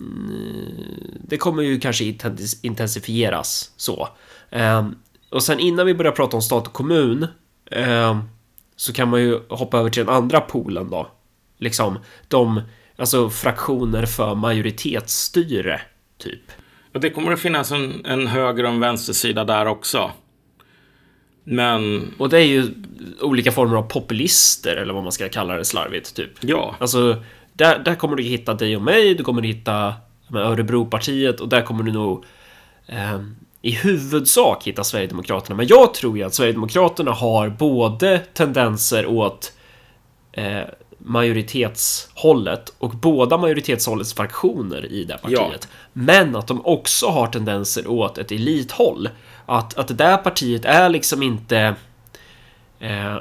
Mm, 0.00 1.18
det 1.20 1.36
kommer 1.36 1.62
ju 1.62 1.80
kanske 1.80 2.14
intensifieras 2.62 3.72
så. 3.76 4.08
Um, 4.50 4.98
och 5.30 5.42
sen 5.42 5.60
innan 5.60 5.86
vi 5.86 5.94
börjar 5.94 6.12
prata 6.12 6.36
om 6.36 6.42
stat 6.42 6.66
och 6.66 6.72
kommun 6.72 7.26
um, 7.70 8.22
så 8.76 8.92
kan 8.92 9.08
man 9.08 9.20
ju 9.20 9.40
hoppa 9.48 9.78
över 9.78 9.90
till 9.90 10.06
den 10.06 10.14
andra 10.14 10.40
polen 10.40 10.90
då. 10.90 11.10
Liksom 11.58 11.98
de, 12.28 12.60
alltså 12.96 13.30
fraktioner 13.30 14.06
för 14.06 14.34
majoritetsstyre, 14.34 15.80
typ. 16.18 16.42
Och 16.94 17.00
det 17.00 17.10
kommer 17.10 17.32
att 17.32 17.40
finnas 17.40 17.72
en, 17.72 18.04
en 18.04 18.26
höger 18.26 18.64
och 18.64 18.70
en 18.70 18.80
vänstersida 18.80 19.44
där 19.44 19.66
också. 19.66 20.10
Men... 21.44 22.12
Och 22.18 22.28
det 22.28 22.38
är 22.38 22.46
ju 22.46 22.74
olika 23.20 23.52
former 23.52 23.76
av 23.76 23.82
populister, 23.82 24.76
eller 24.76 24.94
vad 24.94 25.02
man 25.02 25.12
ska 25.12 25.28
kalla 25.28 25.56
det 25.56 25.64
slarvigt, 25.64 26.14
typ. 26.14 26.30
Ja. 26.40 26.76
Alltså, 26.78 27.22
där, 27.56 27.78
där 27.78 27.94
kommer 27.94 28.16
du 28.16 28.22
hitta 28.22 28.54
dig 28.54 28.76
och 28.76 28.82
mig, 28.82 29.14
du 29.14 29.24
kommer 29.24 29.42
hitta 29.42 29.94
Örebropartiet 30.34 31.40
och 31.40 31.48
där 31.48 31.62
kommer 31.62 31.82
du 31.82 31.92
nog 31.92 32.24
eh, 32.86 33.20
i 33.62 33.70
huvudsak 33.70 34.64
hitta 34.64 34.84
Sverigedemokraterna. 34.84 35.56
Men 35.56 35.66
jag 35.66 35.94
tror 35.94 36.18
ju 36.18 36.24
att 36.24 36.34
Sverigedemokraterna 36.34 37.10
har 37.10 37.48
både 37.48 38.18
tendenser 38.18 39.06
åt 39.06 39.52
eh, 40.32 40.62
majoritetshållet 40.98 42.74
och 42.78 42.90
båda 42.90 43.38
majoritetshållets 43.38 44.14
fraktioner 44.14 44.92
i 44.92 45.04
det 45.04 45.18
partiet. 45.18 45.40
Ja. 45.40 45.68
Men 45.92 46.36
att 46.36 46.46
de 46.46 46.66
också 46.66 47.06
har 47.06 47.26
tendenser 47.26 47.86
åt 47.86 48.18
ett 48.18 48.32
elithåll. 48.32 49.08
Att, 49.46 49.78
att 49.78 49.88
det 49.88 49.94
där 49.94 50.16
partiet 50.16 50.64
är 50.64 50.88
liksom 50.88 51.22
inte 51.22 51.74
eh, 52.80 53.16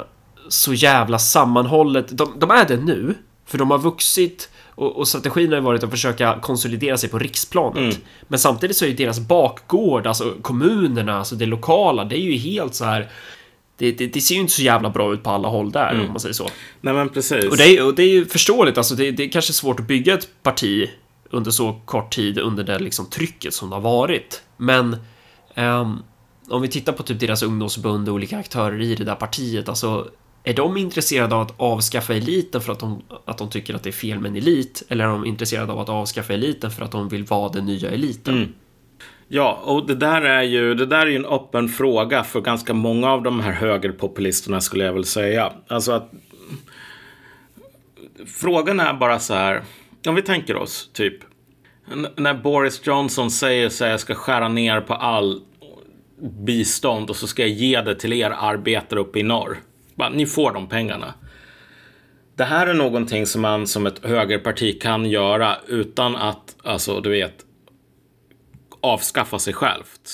så 0.49 0.73
jävla 0.73 1.19
sammanhållet. 1.19 2.17
De, 2.17 2.33
de, 2.39 2.51
är 2.51 2.65
det 2.67 2.77
nu, 2.77 3.15
för 3.45 3.57
de 3.57 3.72
har 3.72 3.77
vuxit 3.77 4.49
och, 4.76 4.95
och 4.95 5.07
strategin 5.07 5.53
har 5.53 5.61
varit 5.61 5.84
att 5.84 5.89
försöka 5.89 6.39
konsolidera 6.41 6.97
sig 6.97 7.09
på 7.09 7.19
riksplanet. 7.19 7.77
Mm. 7.77 7.95
Men 8.27 8.39
samtidigt 8.39 8.77
så 8.77 8.85
är 8.85 8.89
ju 8.89 8.95
deras 8.95 9.19
bakgård, 9.19 10.07
alltså 10.07 10.34
kommunerna, 10.41 11.17
alltså 11.17 11.35
det 11.35 11.45
lokala, 11.45 12.05
det 12.05 12.15
är 12.15 12.22
ju 12.22 12.38
helt 12.38 12.76
så 12.76 12.85
här 12.85 13.11
det, 13.77 13.91
det, 13.91 14.07
det, 14.07 14.22
ser 14.22 14.35
ju 14.35 14.41
inte 14.41 14.53
så 14.53 14.61
jävla 14.61 14.89
bra 14.89 15.13
ut 15.13 15.23
på 15.23 15.30
alla 15.30 15.47
håll 15.47 15.72
där, 15.72 15.91
mm. 15.91 16.05
om 16.05 16.11
man 16.11 16.19
säger 16.19 16.34
så. 16.34 16.49
Nej, 16.81 16.93
men 16.93 17.09
precis. 17.09 17.45
Och 17.45 17.57
det 17.57 17.77
är, 17.77 17.85
och 17.85 17.95
det 17.95 18.03
är 18.03 18.09
ju 18.09 18.26
förståeligt, 18.26 18.77
alltså 18.77 18.95
det, 18.95 19.11
det 19.11 19.23
är 19.23 19.30
kanske 19.30 19.53
svårt 19.53 19.80
att 19.80 19.88
bygga 19.88 20.13
ett 20.13 20.27
parti 20.43 20.89
under 21.30 21.51
så 21.51 21.81
kort 21.85 22.15
tid 22.15 22.39
under 22.39 22.63
det 22.63 22.80
liksom 22.80 23.09
trycket 23.09 23.53
som 23.53 23.69
det 23.69 23.76
har 23.76 23.81
varit. 23.81 24.41
Men 24.57 24.97
um, 25.55 26.03
om 26.49 26.61
vi 26.61 26.67
tittar 26.67 26.93
på 26.93 27.03
typ 27.03 27.19
deras 27.19 27.43
ungdomsförbund 27.43 28.09
och 28.09 28.15
olika 28.15 28.38
aktörer 28.38 28.81
i 28.81 28.95
det 28.95 29.03
där 29.03 29.15
partiet, 29.15 29.69
alltså 29.69 30.07
är 30.45 30.53
de 30.53 30.77
intresserade 30.77 31.35
av 31.35 31.41
att 31.41 31.53
avskaffa 31.57 32.13
eliten 32.13 32.61
för 32.61 32.72
att 32.72 32.80
de, 32.80 33.01
att 33.26 33.38
de 33.38 33.49
tycker 33.49 33.76
att 33.76 33.84
det 33.84 33.89
är 33.89 33.91
fel 33.91 34.19
med 34.19 34.30
en 34.30 34.35
elit? 34.35 34.84
Eller 34.89 35.03
är 35.05 35.09
de 35.09 35.26
intresserade 35.26 35.73
av 35.73 35.80
att 35.80 35.89
avskaffa 35.89 36.34
eliten 36.34 36.72
för 36.72 36.85
att 36.85 36.91
de 36.91 37.09
vill 37.09 37.23
vara 37.23 37.49
den 37.49 37.65
nya 37.65 37.91
eliten? 37.91 38.38
Mm. 38.38 38.53
Ja, 39.27 39.61
och 39.63 39.88
det 39.88 39.95
där 39.95 40.22
är 40.22 40.43
ju 40.43 40.76
det 40.76 40.85
där 40.85 40.99
är 40.99 41.09
ju 41.09 41.15
en 41.15 41.26
öppen 41.26 41.69
fråga 41.69 42.23
för 42.23 42.41
ganska 42.41 42.73
många 42.73 43.11
av 43.11 43.23
de 43.23 43.39
här 43.39 43.51
högerpopulisterna 43.51 44.61
skulle 44.61 44.84
jag 44.84 44.93
väl 44.93 45.05
säga. 45.05 45.53
Alltså 45.67 45.91
att 45.91 46.11
frågan 48.27 48.80
är 48.80 48.93
bara 48.93 49.19
så 49.19 49.34
här. 49.34 49.63
Om 50.07 50.15
vi 50.15 50.22
tänker 50.22 50.55
oss 50.55 50.89
typ 50.93 51.15
när 52.15 52.34
Boris 52.34 52.81
Johnson 52.88 53.31
säger 53.31 53.67
att 53.67 53.80
jag 53.80 53.99
ska 53.99 54.15
skära 54.15 54.47
ner 54.47 54.81
på 54.81 54.93
all 54.93 55.41
bistånd 56.45 57.09
och 57.09 57.15
så 57.15 57.27
ska 57.27 57.41
jag 57.41 57.51
ge 57.51 57.81
det 57.81 57.95
till 57.95 58.13
er 58.13 58.30
arbetare 58.30 58.99
uppe 58.99 59.19
i 59.19 59.23
norr. 59.23 59.57
Bara, 59.95 60.09
ni 60.09 60.26
får 60.26 60.51
de 60.51 60.67
pengarna. 60.67 61.13
Det 62.35 62.43
här 62.43 62.67
är 62.67 62.73
någonting 62.73 63.26
som 63.26 63.41
man 63.41 63.67
som 63.67 63.85
ett 63.85 64.05
högerparti 64.05 64.81
kan 64.81 65.05
göra 65.05 65.57
utan 65.67 66.15
att, 66.15 66.55
alltså 66.63 67.01
du 67.01 67.09
vet, 67.09 67.45
avskaffa 68.81 69.39
sig 69.39 69.53
självt. 69.53 70.09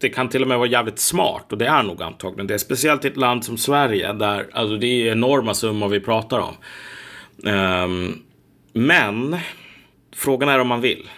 Det 0.00 0.08
kan 0.08 0.28
till 0.28 0.42
och 0.42 0.48
med 0.48 0.58
vara 0.58 0.68
jävligt 0.68 0.98
smart 0.98 1.52
och 1.52 1.58
det 1.58 1.66
är 1.66 1.82
nog 1.82 2.02
antagligen 2.02 2.46
det. 2.46 2.58
Speciellt 2.58 3.04
i 3.04 3.08
ett 3.08 3.16
land 3.16 3.44
som 3.44 3.56
Sverige 3.56 4.12
där 4.12 4.46
alltså 4.52 4.76
det 4.76 4.86
är 4.86 5.12
enorma 5.12 5.54
summor 5.54 5.88
vi 5.88 6.00
pratar 6.00 6.38
om. 6.38 6.54
Um, 7.52 8.22
men 8.72 9.36
frågan 10.16 10.48
är 10.48 10.58
om 10.58 10.68
man 10.68 10.80
vill 10.80 11.08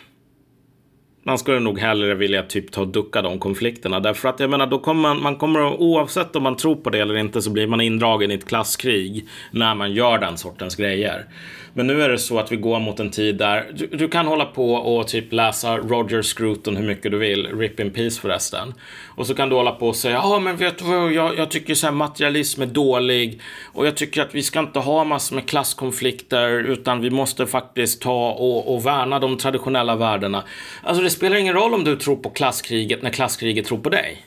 man 1.31 1.39
skulle 1.39 1.61
nog 1.61 1.79
hellre 1.79 2.15
vilja 2.15 2.43
typ 2.43 2.73
ta 2.73 2.81
och 2.81 2.89
ducka 2.89 3.23
de 3.23 3.39
konflikterna. 3.39 4.01
Därför 4.01 4.29
att 4.29 4.41
jag 4.41 4.51
menar, 4.51 4.67
då 4.67 4.79
kommer 4.79 5.03
man, 5.03 5.23
man 5.23 5.37
kommer 5.37 5.61
oavsett 5.61 6.37
om 6.37 6.43
man 6.43 6.57
tror 6.57 6.77
på 6.77 6.91
det 6.91 6.99
eller 6.99 7.17
inte 7.17 7.43
så 7.43 7.51
blir 7.51 7.67
man 7.67 7.81
indragen 7.81 8.31
i 8.31 8.35
ett 8.35 8.49
klasskrig 8.49 9.29
när 9.51 9.75
man 9.75 9.93
gör 9.93 10.19
den 10.19 10.37
sortens 10.37 10.77
grejer. 10.77 11.27
Men 11.73 11.87
nu 11.87 12.03
är 12.03 12.09
det 12.09 12.19
så 12.19 12.39
att 12.39 12.53
vi 12.53 12.57
går 12.57 12.81
mot 12.81 13.01
en 13.01 13.11
tid 13.11 13.37
där 13.37 13.71
du, 13.75 13.87
du 13.87 14.09
kan 14.09 14.27
hålla 14.27 14.45
på 14.45 14.75
och 14.75 15.09
typ 15.09 15.33
läsa 15.33 15.77
Roger 15.77 16.23
Scruton 16.23 16.77
hur 16.77 16.87
mycket 16.87 17.13
du 17.13 17.19
vill, 17.19 17.47
Rip 17.47 17.81
in 17.81 17.91
Peace 17.91 18.21
förresten. 18.21 18.75
Och 19.09 19.27
så 19.27 19.35
kan 19.35 19.49
du 19.49 19.55
hålla 19.55 19.73
på 19.73 19.89
och 19.89 19.97
säga, 19.97 20.15
ja 20.15 20.39
men 20.39 20.57
vet 20.57 20.79
du 20.79 20.85
vad, 20.85 21.13
jag, 21.13 21.39
jag 21.39 21.51
tycker 21.51 21.75
så 21.75 21.87
här 21.87 21.95
materialism 21.95 22.63
är 22.63 22.67
dålig 22.67 23.41
och 23.73 23.87
jag 23.87 23.97
tycker 23.97 24.23
att 24.23 24.35
vi 24.35 24.43
ska 24.43 24.61
inte 24.61 24.79
ha 24.79 25.05
massor 25.05 25.35
med 25.35 25.49
klasskonflikter 25.49 26.51
utan 26.51 27.01
vi 27.01 27.11
måste 27.11 27.47
faktiskt 27.47 28.03
ta 28.03 28.31
och, 28.31 28.75
och 28.75 28.87
värna 28.87 29.19
de 29.19 29.37
traditionella 29.37 29.97
värdena. 29.97 30.45
Alltså 30.83 31.03
det 31.03 31.11
spelar 31.21 31.37
ingen 31.37 31.55
roll 31.55 31.75
om 31.75 31.85
du 31.85 31.97
tror 31.97 32.17
på 32.17 32.31
klasskriget 32.31 33.03
när 33.03 33.11
klasskriget 33.11 33.67
tror 33.67 33.79
på 33.79 33.89
dig. 33.89 34.27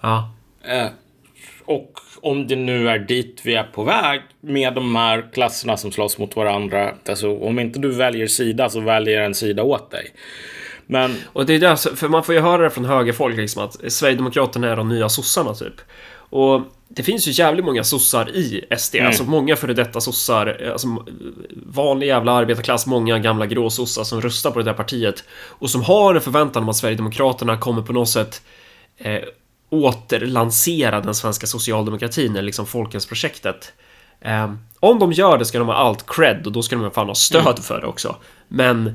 Ja. 0.00 0.32
Eh, 0.64 0.86
och 1.64 1.92
om 2.20 2.46
det 2.46 2.56
nu 2.56 2.88
är 2.88 2.98
dit 2.98 3.40
vi 3.44 3.54
är 3.54 3.62
på 3.64 3.84
väg 3.84 4.20
med 4.40 4.74
de 4.74 4.96
här 4.96 5.32
klasserna 5.32 5.76
som 5.76 5.92
slåss 5.92 6.18
mot 6.18 6.36
varandra. 6.36 6.94
Alltså 7.08 7.38
om 7.38 7.58
inte 7.58 7.78
du 7.78 7.92
väljer 7.92 8.26
sida 8.26 8.68
så 8.68 8.80
väljer 8.80 9.20
en 9.20 9.34
sida 9.34 9.62
åt 9.62 9.90
dig. 9.90 10.10
Men... 10.86 11.16
Och 11.32 11.46
det 11.46 11.54
är 11.54 11.58
där, 11.58 11.96
för 11.96 12.08
man 12.08 12.24
får 12.24 12.34
ju 12.34 12.40
höra 12.40 12.62
det 12.62 12.70
från 12.70 12.84
högerfolk 12.84 13.36
liksom 13.36 13.64
att 13.64 13.92
Sverigedemokraterna 13.92 14.70
är 14.70 14.76
de 14.76 14.88
nya 14.88 15.08
sossarna 15.08 15.54
typ. 15.54 15.80
Och 16.30 16.62
det 16.88 17.02
finns 17.02 17.28
ju 17.28 17.32
jävligt 17.32 17.64
många 17.64 17.84
sossar 17.84 18.36
i 18.36 18.64
SD, 18.78 18.94
mm. 18.94 19.06
alltså 19.06 19.24
många 19.24 19.56
före 19.56 19.74
detta 19.74 20.00
sossar, 20.00 20.70
alltså 20.72 21.04
vanlig 21.66 22.06
jävla 22.06 22.32
arbetarklass, 22.32 22.86
många 22.86 23.18
gamla 23.18 23.46
gråsossar 23.46 24.04
som 24.04 24.20
röstar 24.20 24.50
på 24.50 24.58
det 24.58 24.64
där 24.64 24.72
partiet 24.72 25.24
och 25.30 25.70
som 25.70 25.82
har 25.82 26.14
en 26.14 26.20
förväntan 26.20 26.62
om 26.62 26.68
att 26.68 26.76
Sverigedemokraterna 26.76 27.58
kommer 27.58 27.82
på 27.82 27.92
något 27.92 28.08
sätt 28.08 28.42
eh, 28.98 29.20
återlansera 29.70 31.00
den 31.00 31.14
svenska 31.14 31.46
socialdemokratin, 31.46 32.30
eller 32.30 32.42
liksom 32.42 32.66
Folkhemsprojektet. 32.66 33.72
Eh, 34.20 34.52
om 34.80 34.98
de 34.98 35.12
gör 35.12 35.38
det 35.38 35.44
ska 35.44 35.58
de 35.58 35.68
ha 35.68 35.74
allt 35.74 36.06
cred 36.06 36.46
och 36.46 36.52
då 36.52 36.62
ska 36.62 36.76
de 36.76 36.90
fan 36.90 37.06
ha 37.06 37.14
stöd 37.14 37.46
mm. 37.46 37.56
för 37.56 37.80
det 37.80 37.86
också. 37.86 38.16
Men 38.48 38.86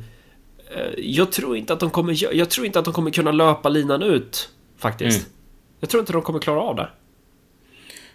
eh, 0.76 0.94
jag 0.98 1.32
tror 1.32 1.58
inte 1.58 1.74
att 1.74 1.80
de 1.80 1.90
kommer, 1.90 2.36
jag 2.36 2.50
tror 2.50 2.66
inte 2.66 2.80
att 2.80 2.86
de 2.86 2.94
kommer 2.94 3.12
kunna 3.12 3.32
löpa 3.32 3.70
linan 3.70 4.04
ut 4.04 4.50
faktiskt. 4.78 5.20
Mm. 5.20 5.32
Jag 5.80 5.90
tror 5.90 6.00
inte 6.00 6.14
de 6.14 6.22
kommer 6.22 6.40
klara 6.40 6.62
av 6.62 6.76
det. 6.76 6.90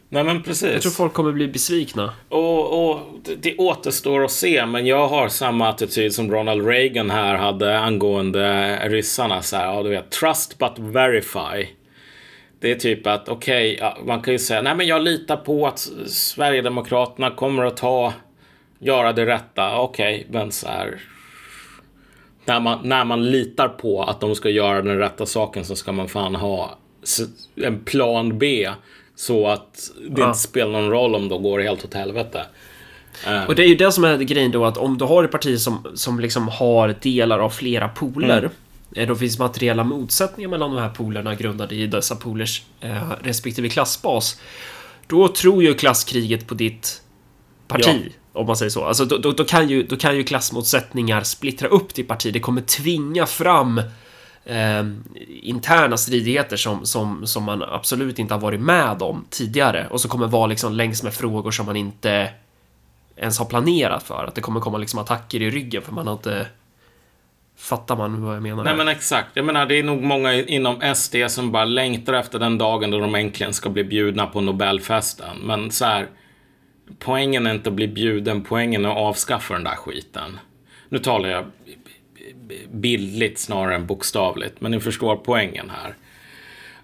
Nej 0.08 0.24
men 0.24 0.42
precis. 0.42 0.72
Jag 0.72 0.82
tror 0.82 0.92
folk 0.92 1.12
kommer 1.12 1.32
bli 1.32 1.48
besvikna. 1.48 2.12
Och, 2.28 2.90
och 2.90 3.00
det, 3.24 3.34
det 3.34 3.56
återstår 3.56 4.24
att 4.24 4.30
se, 4.30 4.66
men 4.66 4.86
jag 4.86 5.08
har 5.08 5.28
samma 5.28 5.68
attityd 5.68 6.14
som 6.14 6.30
Ronald 6.30 6.66
Reagan 6.66 7.10
här 7.10 7.34
hade 7.34 7.78
angående 7.78 8.76
ryssarna. 8.88 9.42
Så 9.42 9.56
här, 9.56 9.74
ja, 9.74 9.82
du 9.82 9.88
vet, 9.88 10.10
trust 10.10 10.58
but 10.58 10.78
verify. 10.78 11.66
Det 12.60 12.70
är 12.70 12.74
typ 12.74 13.06
att 13.06 13.28
okej, 13.28 13.74
okay, 13.74 13.86
ja, 13.86 13.98
man 14.06 14.22
kan 14.22 14.32
ju 14.32 14.38
säga 14.38 14.62
nej 14.62 14.74
men 14.74 14.86
jag 14.86 15.02
litar 15.02 15.36
på 15.36 15.66
att 15.66 15.78
Sverigedemokraterna 16.06 17.30
kommer 17.30 17.64
att 17.64 17.76
ta, 17.76 18.12
göra 18.78 19.12
det 19.12 19.26
rätta. 19.26 19.78
Okej, 19.78 20.26
okay, 20.28 20.40
men 20.40 20.52
så 20.52 20.68
här. 20.68 21.00
När 22.44 22.60
man, 22.60 22.78
när 22.82 23.04
man 23.04 23.30
litar 23.30 23.68
på 23.68 24.02
att 24.02 24.20
de 24.20 24.34
ska 24.34 24.50
göra 24.50 24.82
den 24.82 24.98
rätta 24.98 25.26
saken 25.26 25.64
så 25.64 25.76
ska 25.76 25.92
man 25.92 26.08
fan 26.08 26.34
ha 26.34 26.78
en 27.56 27.84
plan 27.84 28.38
B. 28.38 28.68
Så 29.16 29.48
att 29.48 29.90
det 30.08 30.20
ja. 30.20 30.26
inte 30.26 30.38
spelar 30.38 30.80
någon 30.80 30.90
roll 30.90 31.14
om 31.14 31.28
det 31.28 31.38
går 31.38 31.60
helt 31.60 31.84
åt 31.84 31.94
helvete. 31.94 32.46
Och 33.48 33.54
det 33.54 33.62
är 33.62 33.68
ju 33.68 33.74
det 33.74 33.92
som 33.92 34.04
är 34.04 34.18
grejen 34.18 34.50
då 34.50 34.64
att 34.64 34.76
om 34.76 34.98
du 34.98 35.04
har 35.04 35.24
ett 35.24 35.30
parti 35.30 35.60
som, 35.60 35.86
som 35.94 36.20
liksom 36.20 36.48
har 36.48 36.94
delar 37.00 37.38
av 37.38 37.50
flera 37.50 37.88
poler 37.88 38.38
mm 38.38 38.50
Eh, 38.96 39.08
då 39.08 39.14
finns 39.14 39.38
materiella 39.38 39.84
motsättningar 39.84 40.50
mellan 40.50 40.74
de 40.74 40.80
här 40.80 40.90
polerna 40.90 41.34
grundade 41.34 41.74
i 41.74 41.86
dessa 41.86 42.16
polers 42.16 42.62
eh, 42.80 43.10
respektive 43.22 43.68
klassbas. 43.68 44.40
Då 45.06 45.28
tror 45.28 45.62
ju 45.62 45.74
klasskriget 45.74 46.46
på 46.46 46.54
ditt 46.54 47.02
parti. 47.68 48.02
Ja. 48.04 48.40
Om 48.40 48.46
man 48.46 48.56
säger 48.56 48.70
så. 48.70 48.84
Alltså, 48.84 49.04
då, 49.04 49.18
då, 49.18 49.32
då, 49.32 49.44
kan 49.44 49.68
ju, 49.68 49.82
då 49.82 49.96
kan 49.96 50.16
ju 50.16 50.24
klassmotsättningar 50.24 51.22
splittra 51.22 51.68
upp 51.68 51.94
ditt 51.94 52.08
parti. 52.08 52.32
Det 52.32 52.40
kommer 52.40 52.60
tvinga 52.60 53.26
fram 53.26 53.80
eh, 54.46 54.86
interna 55.28 55.96
stridigheter 55.96 56.56
som, 56.56 56.86
som, 56.86 57.26
som 57.26 57.44
man 57.44 57.62
absolut 57.62 58.18
inte 58.18 58.34
har 58.34 58.40
varit 58.40 58.60
med 58.60 59.02
om 59.02 59.24
tidigare 59.30 59.86
och 59.90 60.00
så 60.00 60.08
kommer 60.08 60.26
vara 60.26 60.46
liksom 60.46 60.72
längs 60.72 61.02
med 61.02 61.14
frågor 61.14 61.50
som 61.50 61.66
man 61.66 61.76
inte 61.76 62.30
ens 63.16 63.38
har 63.38 63.46
planerat 63.46 64.02
för. 64.02 64.24
Att 64.24 64.34
det 64.34 64.40
kommer 64.40 64.60
komma 64.60 64.78
liksom 64.78 64.98
attacker 64.98 65.42
i 65.42 65.50
ryggen 65.50 65.82
för 65.82 65.92
man 65.92 66.06
har 66.06 66.14
inte 66.14 66.46
Fattar 67.58 67.96
man 67.96 68.24
vad 68.24 68.36
jag 68.36 68.42
menar? 68.42 68.64
Nej 68.64 68.76
men 68.76 68.88
exakt. 68.88 69.28
Jag 69.34 69.44
menar 69.44 69.66
det 69.66 69.78
är 69.78 69.82
nog 69.82 70.02
många 70.02 70.34
inom 70.34 70.94
SD 70.94 71.16
som 71.28 71.52
bara 71.52 71.64
längtar 71.64 72.12
efter 72.12 72.38
den 72.38 72.58
dagen 72.58 72.90
då 72.90 72.98
de 72.98 73.14
äntligen 73.14 73.52
ska 73.52 73.70
bli 73.70 73.84
bjudna 73.84 74.26
på 74.26 74.40
Nobelfesten. 74.40 75.36
Men 75.42 75.70
så 75.70 75.84
här. 75.84 76.06
Poängen 76.98 77.46
är 77.46 77.54
inte 77.54 77.68
att 77.68 77.74
bli 77.74 77.88
bjuden, 77.88 78.44
poängen 78.44 78.84
är 78.84 78.88
att 78.88 78.96
avskaffa 78.96 79.54
den 79.54 79.64
där 79.64 79.74
skiten. 79.74 80.38
Nu 80.88 80.98
talar 80.98 81.28
jag 81.28 81.44
bildligt 82.72 83.38
snarare 83.38 83.74
än 83.74 83.86
bokstavligt, 83.86 84.60
men 84.60 84.70
ni 84.70 84.80
förstår 84.80 85.16
poängen 85.16 85.70
här. 85.70 85.94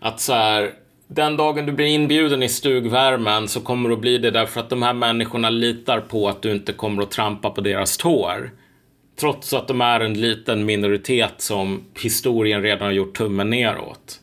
Att 0.00 0.20
så 0.20 0.32
här, 0.32 0.72
den 1.06 1.36
dagen 1.36 1.66
du 1.66 1.72
blir 1.72 1.86
inbjuden 1.86 2.42
i 2.42 2.48
stugvärmen 2.48 3.48
så 3.48 3.60
kommer 3.60 3.88
du 3.88 3.94
att 3.94 4.00
bli 4.00 4.18
det 4.18 4.30
därför 4.30 4.60
att 4.60 4.70
de 4.70 4.82
här 4.82 4.92
människorna 4.92 5.50
litar 5.50 6.00
på 6.00 6.28
att 6.28 6.42
du 6.42 6.52
inte 6.52 6.72
kommer 6.72 7.02
att 7.02 7.10
trampa 7.10 7.50
på 7.50 7.60
deras 7.60 7.96
tår. 7.96 8.50
Trots 9.20 9.52
att 9.52 9.68
de 9.68 9.80
är 9.80 10.00
en 10.00 10.20
liten 10.20 10.64
minoritet 10.64 11.34
som 11.36 11.84
historien 12.02 12.62
redan 12.62 12.86
har 12.86 12.92
gjort 12.92 13.16
tummen 13.16 13.50
neråt. 13.50 14.20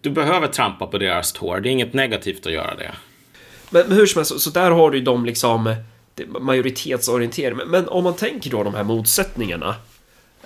Du 0.00 0.10
behöver 0.10 0.46
trampa 0.46 0.86
på 0.86 0.98
deras 0.98 1.32
tår. 1.32 1.60
Det 1.60 1.68
är 1.68 1.70
inget 1.70 1.92
negativt 1.92 2.46
att 2.46 2.52
göra 2.52 2.74
det. 2.74 2.90
Men, 3.70 3.86
men 3.88 3.96
hur 3.96 4.06
som 4.06 4.18
helst, 4.18 4.32
så, 4.32 4.38
så 4.38 4.50
där 4.50 4.70
har 4.70 4.90
du 4.90 4.98
ju 4.98 5.04
de 5.04 5.24
liksom 5.24 5.74
majoritetsorientering. 6.40 7.56
Men, 7.56 7.68
men, 7.68 7.88
om 7.88 8.04
man 8.04 8.14
tänker 8.14 8.50
då 8.50 8.62
de 8.62 8.74
här 8.74 8.84
motsättningarna. 8.84 9.74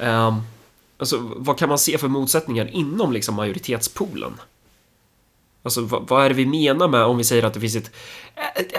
Um, 0.01 0.43
alltså, 0.99 1.33
vad 1.37 1.59
kan 1.59 1.69
man 1.69 1.79
se 1.79 1.99
för 1.99 2.09
motsättningar 2.09 2.71
inom 2.73 3.13
liksom 3.13 3.35
majoritetspoolen? 3.35 4.33
Alltså 5.63 5.81
vad, 5.81 6.09
vad, 6.09 6.25
är 6.25 6.29
det 6.29 6.35
vi 6.35 6.47
menar 6.47 6.89
med 6.89 7.03
om 7.03 7.19
vi 7.19 7.25
säger 7.25 7.43
att 7.43 7.55
det 7.55 7.61
finns 7.61 7.77
ett... 7.77 7.91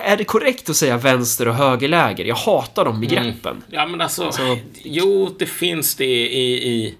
Är, 0.05 0.17
det 0.17 0.23
korrekt 0.23 0.69
att 0.69 0.75
säga 0.75 0.97
vänster 0.97 1.47
och 1.47 1.53
högerläger? 1.55 2.25
Jag 2.25 2.35
hatar 2.35 2.85
de 2.85 2.99
begreppen. 2.99 3.51
Mm. 3.51 3.63
Ja 3.69 3.85
men 3.85 4.01
alltså, 4.01 4.23
alltså, 4.23 4.57
jo 4.83 5.35
det 5.39 5.45
finns 5.45 5.95
det 5.95 6.05
i, 6.05 6.69
i, 6.73 6.97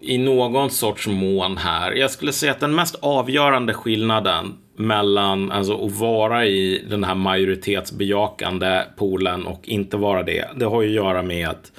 i 0.00 0.18
någon 0.18 0.70
sorts 0.70 1.06
mån 1.06 1.56
här. 1.56 1.92
Jag 1.92 2.10
skulle 2.10 2.32
säga 2.32 2.52
att 2.52 2.60
den 2.60 2.74
mest 2.74 2.94
avgörande 2.94 3.74
skillnaden 3.74 4.58
mellan 4.76 5.52
alltså, 5.52 5.86
att 5.86 5.92
vara 5.92 6.46
i 6.46 6.84
den 6.90 7.04
här 7.04 7.14
majoritetsbejakande 7.14 8.84
polen 8.96 9.46
och 9.46 9.68
inte 9.68 9.96
vara 9.96 10.22
det, 10.22 10.48
det 10.56 10.64
har 10.64 10.82
ju 10.82 10.88
att 10.88 11.04
göra 11.04 11.22
med 11.22 11.48
att 11.48 11.72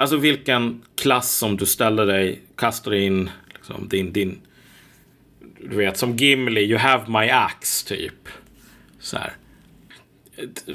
Alltså 0.00 0.16
vilken 0.16 0.82
klass 0.96 1.32
som 1.32 1.56
du 1.56 1.66
ställer 1.66 2.06
dig, 2.06 2.40
kastar 2.56 2.94
in 2.94 3.30
liksom, 3.54 3.88
din, 3.88 4.12
din 4.12 4.40
du 5.60 5.76
vet, 5.76 5.96
som 5.96 6.16
Gimli, 6.16 6.60
you 6.60 6.78
have 6.78 7.04
my 7.20 7.30
axe, 7.30 7.88
typ. 7.88 8.28
Så 9.00 9.16
här. 9.16 9.32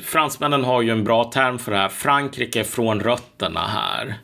Fransmännen 0.01 0.63
har 0.63 0.81
ju 0.81 0.89
en 0.89 1.03
bra 1.03 1.23
term 1.23 1.59
för 1.59 1.71
det 1.71 1.77
här. 1.77 1.89
Frankrike 1.89 2.63
från 2.63 2.99
rötterna 2.99 3.67
här. 3.67 4.15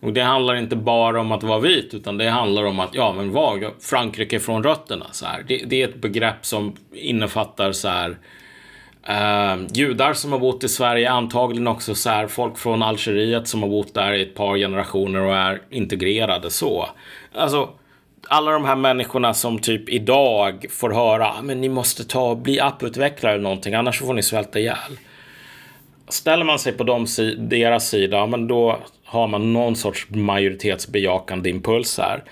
Och 0.00 0.12
det 0.12 0.22
handlar 0.22 0.54
inte 0.54 0.76
bara 0.76 1.20
om 1.20 1.32
att 1.32 1.42
vara 1.42 1.60
vit, 1.60 1.94
utan 1.94 2.18
det 2.18 2.30
handlar 2.30 2.64
om 2.64 2.80
att, 2.80 2.94
ja 2.94 3.12
men 3.12 3.32
vad, 3.32 3.64
Frankrike 3.80 4.40
från 4.40 4.62
rötterna. 4.62 5.06
Så 5.12 5.26
här. 5.26 5.44
Det, 5.48 5.56
det 5.66 5.82
är 5.82 5.88
ett 5.88 6.00
begrepp 6.00 6.46
som 6.46 6.76
innefattar 6.92 7.72
så 7.72 7.88
här, 7.88 8.16
Uh, 9.08 9.66
judar 9.72 10.12
som 10.12 10.32
har 10.32 10.38
bott 10.38 10.64
i 10.64 10.68
Sverige, 10.68 11.10
antagligen 11.10 11.66
också 11.66 11.94
så 11.94 12.10
här, 12.10 12.26
folk 12.26 12.58
från 12.58 12.82
Algeriet 12.82 13.48
som 13.48 13.62
har 13.62 13.70
bott 13.70 13.94
där 13.94 14.12
i 14.12 14.22
ett 14.22 14.34
par 14.34 14.56
generationer 14.56 15.20
och 15.20 15.36
är 15.36 15.62
integrerade 15.70 16.50
så. 16.50 16.88
Alltså, 17.34 17.68
alla 18.28 18.50
de 18.50 18.64
här 18.64 18.76
människorna 18.76 19.34
som 19.34 19.58
typ 19.58 19.88
idag 19.88 20.66
får 20.70 20.90
höra 20.90 21.28
ah, 21.28 21.42
men 21.42 21.60
ni 21.60 21.68
måste 21.68 22.04
ta 22.04 22.34
bli 22.34 22.60
apputvecklare 22.60 23.32
eller 23.32 23.42
någonting 23.42 23.74
annars 23.74 23.98
får 23.98 24.14
ni 24.14 24.22
svälta 24.22 24.58
ihjäl. 24.58 24.98
Ställer 26.08 26.44
man 26.44 26.58
sig 26.58 26.72
på 26.72 26.84
dem, 26.84 27.06
deras 27.38 27.88
sida, 27.88 28.26
men 28.26 28.48
då 28.48 28.78
har 29.06 29.28
man 29.28 29.52
någon 29.52 29.76
sorts 29.76 30.06
majoritetsbejakande 30.10 31.50
impuls 31.50 31.98
här. 31.98 32.24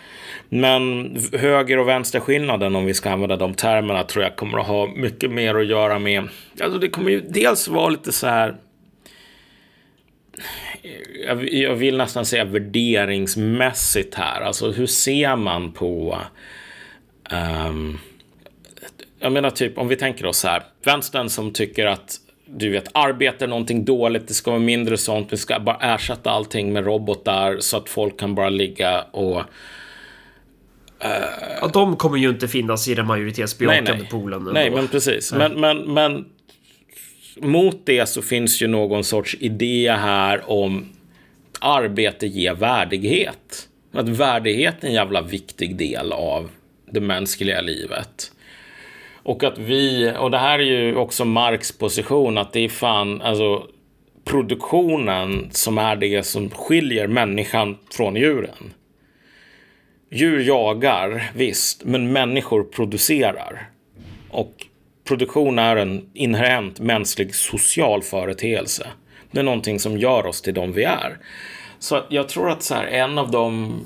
Men 0.48 1.16
höger 1.32 1.78
och 1.78 1.88
vänsterskillnaden, 1.88 2.76
om 2.76 2.84
vi 2.84 2.94
ska 2.94 3.10
använda 3.10 3.36
de 3.36 3.55
termerna, 3.55 4.05
tror 4.05 4.24
jag 4.24 4.36
kommer 4.36 4.59
att 4.59 4.66
ha 4.66 4.86
mycket 4.86 5.30
mer 5.30 5.55
att 5.55 5.66
göra 5.66 5.98
med... 5.98 6.28
Alltså 6.60 6.78
det 6.78 6.88
kommer 6.88 7.10
ju 7.10 7.20
dels 7.20 7.68
vara 7.68 7.88
lite 7.88 8.12
så 8.12 8.26
här 8.26 8.56
jag 11.51 11.74
vill 11.74 11.96
nästan 11.96 12.26
säga 12.26 12.44
värderingsmässigt 12.44 14.14
här. 14.14 14.40
Alltså 14.40 14.70
hur 14.70 14.86
ser 14.86 15.36
man 15.36 15.72
på... 15.72 16.18
Um, 17.66 17.98
jag 19.18 19.32
menar 19.32 19.51
typ 19.51 19.78
om 19.78 19.88
vi 19.88 19.96
tänker 19.96 20.26
oss 20.26 20.44
här. 20.44 20.62
Vänstern 20.84 21.28
som 21.28 21.52
tycker 21.52 21.86
att 21.86 22.16
du 22.46 22.70
vet, 22.70 22.88
arbete 22.92 23.44
är 23.44 23.48
någonting 23.48 23.84
dåligt, 23.84 24.28
det 24.28 24.34
ska 24.34 24.50
vara 24.50 24.60
mindre 24.60 24.96
sånt, 24.96 25.32
vi 25.32 25.36
ska 25.36 25.60
bara 25.60 25.94
ersätta 25.94 26.30
allting 26.30 26.72
med 26.72 26.84
robotar 26.84 27.56
så 27.60 27.76
att 27.76 27.88
folk 27.88 28.20
kan 28.20 28.34
bara 28.34 28.48
ligga 28.48 29.02
och... 29.02 29.42
Ja, 31.60 31.70
de 31.72 31.96
kommer 31.96 32.18
ju 32.18 32.28
inte 32.28 32.48
finnas 32.48 32.88
i 32.88 32.94
den 32.94 33.06
majoritetsbejakande 33.06 33.92
nej, 33.92 34.00
nej. 34.00 34.10
poolen. 34.10 34.48
Nej, 34.52 34.70
men 34.70 34.88
precis. 34.88 35.32
Men, 35.32 35.60
men, 35.60 35.94
men 35.94 36.24
mot 37.36 37.86
det 37.86 38.08
så 38.08 38.22
finns 38.22 38.62
ju 38.62 38.66
någon 38.66 39.04
sorts 39.04 39.36
idé 39.40 39.90
här 39.90 40.50
om 40.50 40.88
arbete 41.60 42.26
ger 42.26 42.54
värdighet. 42.54 43.68
Att 43.92 44.08
värdighet 44.08 44.84
är 44.84 44.88
en 44.88 44.94
jävla 44.94 45.22
viktig 45.22 45.76
del 45.76 46.12
av 46.12 46.50
det 46.90 47.00
mänskliga 47.00 47.60
livet. 47.60 48.32
Och 49.24 49.44
att 49.44 49.59
vi, 49.59 50.12
och 50.18 50.30
det 50.30 50.38
här 50.38 50.59
är 50.59 50.62
ju 50.62 50.96
också 50.96 51.24
Marx 51.24 51.78
position, 51.78 52.38
att 52.38 52.52
det 52.52 52.60
är 52.60 52.68
fan, 52.68 53.22
alltså 53.22 53.66
produktionen 54.24 55.48
som 55.51 55.78
är 55.78 55.96
det 55.96 56.26
som 56.26 56.51
skiljer 56.51 57.06
människan 57.06 57.78
från 57.90 58.16
djuren. 58.16 58.74
Djur 60.10 60.40
jagar, 60.40 61.30
visst, 61.34 61.84
men 61.84 62.12
människor 62.12 62.64
producerar. 62.64 63.70
Och 64.30 64.66
produktion 65.05 65.59
är 65.59 65.76
en 65.76 66.10
inherent 66.14 66.80
mänsklig 66.80 67.34
social 67.34 68.02
företeelse. 68.02 68.86
Det 69.30 69.40
är 69.40 69.44
någonting 69.44 69.80
som 69.80 69.98
gör 69.98 70.26
oss 70.26 70.42
till 70.42 70.55
de 70.55 70.72
vi 70.72 70.84
är. 70.84 71.18
Så 71.78 72.02
jag 72.09 72.28
tror 72.28 72.51
att 72.51 72.62
så 72.62 72.74
här, 72.74 72.86
en 72.86 73.18
av 73.18 73.30
de... 73.30 73.80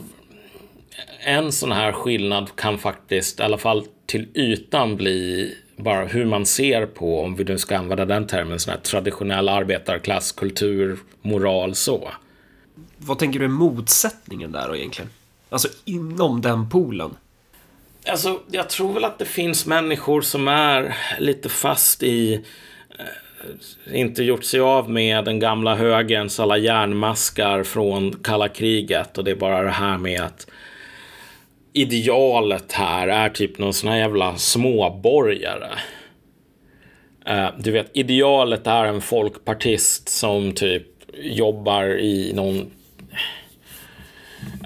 En 1.20 1.52
sån 1.52 1.72
här 1.72 1.92
skillnad 1.92 2.56
kan 2.56 2.78
faktiskt, 2.78 3.40
i 3.40 3.42
alla 3.42 3.58
fall 3.58 3.84
till 4.08 4.28
ytan, 4.34 4.96
bli 4.96 5.54
bara 5.76 6.04
hur 6.06 6.24
man 6.24 6.46
ser 6.46 6.86
på, 6.86 7.20
om 7.20 7.36
vi 7.36 7.44
nu 7.44 7.58
ska 7.58 7.78
använda 7.78 8.04
den 8.04 8.26
termen, 8.26 8.58
sån 8.58 8.70
här 8.72 8.80
traditionell 8.80 9.48
arbetarklass, 9.48 10.32
kultur, 10.32 10.98
moral, 11.22 11.74
så. 11.74 12.10
Vad 12.98 13.18
tänker 13.18 13.38
du 13.38 13.44
är 13.44 13.48
motsättningen 13.48 14.52
där 14.52 14.68
då 14.68 14.76
egentligen? 14.76 15.10
Alltså 15.50 15.68
inom 15.84 16.40
den 16.40 16.70
poolen? 16.70 17.16
Alltså, 18.06 18.40
jag 18.50 18.68
tror 18.68 18.92
väl 18.92 19.04
att 19.04 19.18
det 19.18 19.24
finns 19.24 19.66
människor 19.66 20.20
som 20.20 20.48
är 20.48 20.96
lite 21.18 21.48
fast 21.48 22.02
i 22.02 22.34
eh, 22.98 24.00
inte 24.00 24.22
gjort 24.22 24.44
sig 24.44 24.60
av 24.60 24.90
med 24.90 25.24
den 25.24 25.38
gamla 25.38 25.74
högerns 25.74 26.40
alla 26.40 26.56
järnmaskar 26.56 27.62
från 27.62 28.12
kalla 28.22 28.48
kriget 28.48 29.18
och 29.18 29.24
det 29.24 29.30
är 29.30 29.36
bara 29.36 29.62
det 29.62 29.70
här 29.70 29.98
med 29.98 30.22
att 30.22 30.46
idealet 31.80 32.72
här 32.72 33.08
är 33.08 33.28
typ 33.28 33.58
någon 33.58 33.74
sån 33.74 33.90
här 33.90 33.96
jävla 33.96 34.36
småborgare. 34.36 35.70
Uh, 37.30 37.48
du 37.58 37.70
vet, 37.70 37.90
idealet 37.92 38.66
är 38.66 38.84
en 38.84 39.00
folkpartist 39.00 40.08
som 40.08 40.52
typ 40.52 40.86
jobbar 41.22 41.84
i 41.84 42.32
någon 42.34 42.70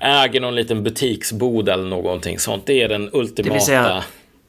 äger 0.03 0.41
någon 0.41 0.55
liten 0.55 0.83
butiksbod 0.83 1.69
eller 1.69 1.89
någonting 1.89 2.39
sånt. 2.39 2.67
Det 2.67 2.83
är 2.83 2.89
den 2.89 3.11
ultimata 3.13 3.61
säga, 3.61 4.05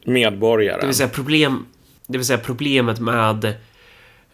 medborgaren. 0.05 0.79
Det 0.79 0.85
vill 0.85 0.95
säga 0.95 1.09
problem, 1.09 1.65
det 2.07 2.17
vill 2.17 2.27
säga 2.27 2.39
problemet 2.39 2.99
med 2.99 3.45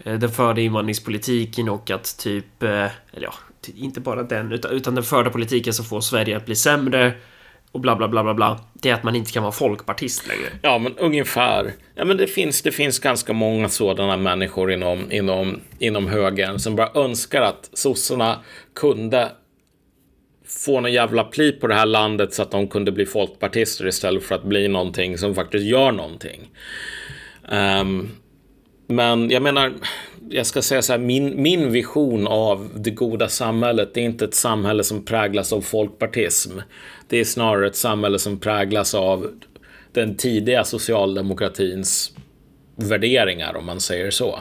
eh, 0.04 0.14
den 0.14 0.30
förda 0.30 0.62
invandringspolitiken 0.62 1.70
och 1.70 1.92
att 1.92 2.18
typ, 2.18 2.64
eh, 2.64 2.70
eller 2.70 2.92
ja, 3.14 3.34
inte 3.76 4.00
bara 4.00 4.24
den, 4.24 4.52
utan, 4.52 4.72
utan 4.72 4.96
den 4.96 5.04
förda 5.04 5.30
politiken 5.30 5.74
som 5.74 5.86
får 5.86 6.02
Sverige 6.02 6.38
att 6.38 6.46
bli 6.46 6.56
sämre 6.56 7.14
och 7.72 7.80
bla 7.80 7.96
bla 7.96 8.08
bla 8.08 8.24
bla 8.24 8.34
bla. 8.34 8.60
Det 8.74 8.90
är 8.90 8.94
att 8.94 9.04
man 9.04 9.16
inte 9.16 9.32
kan 9.32 9.44
vara 9.44 9.52
folkpartist 9.52 10.28
längre. 10.28 10.50
Ja, 10.62 10.78
men 10.78 10.98
ungefär. 10.98 11.74
Ja, 11.96 12.06
men 12.06 12.18
det 12.18 12.28
finns, 12.28 12.62
det 12.62 12.72
finns 12.72 13.00
ganska 13.00 13.34
många 13.34 13.70
sådana 13.70 14.18
människor 14.18 14.72
inom, 14.72 15.12
inom, 15.12 15.60
inom 15.80 16.08
högern 16.08 16.60
som 16.60 16.76
bara 16.76 16.92
önskar 16.96 17.42
att 17.42 17.70
sossarna 17.74 18.40
kunde 18.76 19.32
få 20.46 20.82
någon 20.82 20.94
jävla 20.94 21.24
pli 21.24 21.52
på 21.52 21.68
det 21.68 21.76
här 21.76 21.86
landet 21.86 22.34
så 22.34 22.42
att 22.42 22.52
de 22.52 22.68
kunde 22.68 22.92
bli 22.92 23.06
folkpartister 23.06 23.88
istället 23.88 24.24
för 24.24 24.36
att 24.36 24.44
bli 24.44 24.68
någonting 24.68 25.18
som 25.18 25.36
faktiskt 25.36 25.66
gör 25.66 25.92
någonting. 25.92 26.50
Um, 27.52 28.12
men 28.88 29.30
jag 29.30 29.42
menar, 29.44 29.74
jag 30.30 30.46
ska 30.46 30.62
säga 30.62 30.82
så 30.82 30.94
här, 30.94 31.00
min, 31.00 31.42
min 31.42 31.72
vision 31.72 32.28
av 32.28 32.70
det 32.76 32.92
goda 32.92 33.28
samhället, 33.28 33.94
det 33.94 34.02
är 34.02 34.06
inte 34.06 34.26
ett 34.26 34.36
samhälle 34.36 34.84
som 34.84 35.06
präglas 35.06 35.54
av 35.54 35.62
folkpartism. 35.62 36.52
Det 37.08 37.18
är 37.18 37.24
snarare 37.24 37.68
ett 37.68 37.76
samhälle 37.76 38.20
som 38.20 38.40
präglas 38.40 38.96
av 38.96 39.28
den 39.92 40.18
tidiga 40.18 40.64
socialdemokratins 40.64 42.14
värderingar, 42.76 43.56
om 43.56 43.66
man 43.66 43.80
säger 43.80 44.12
så. 44.12 44.40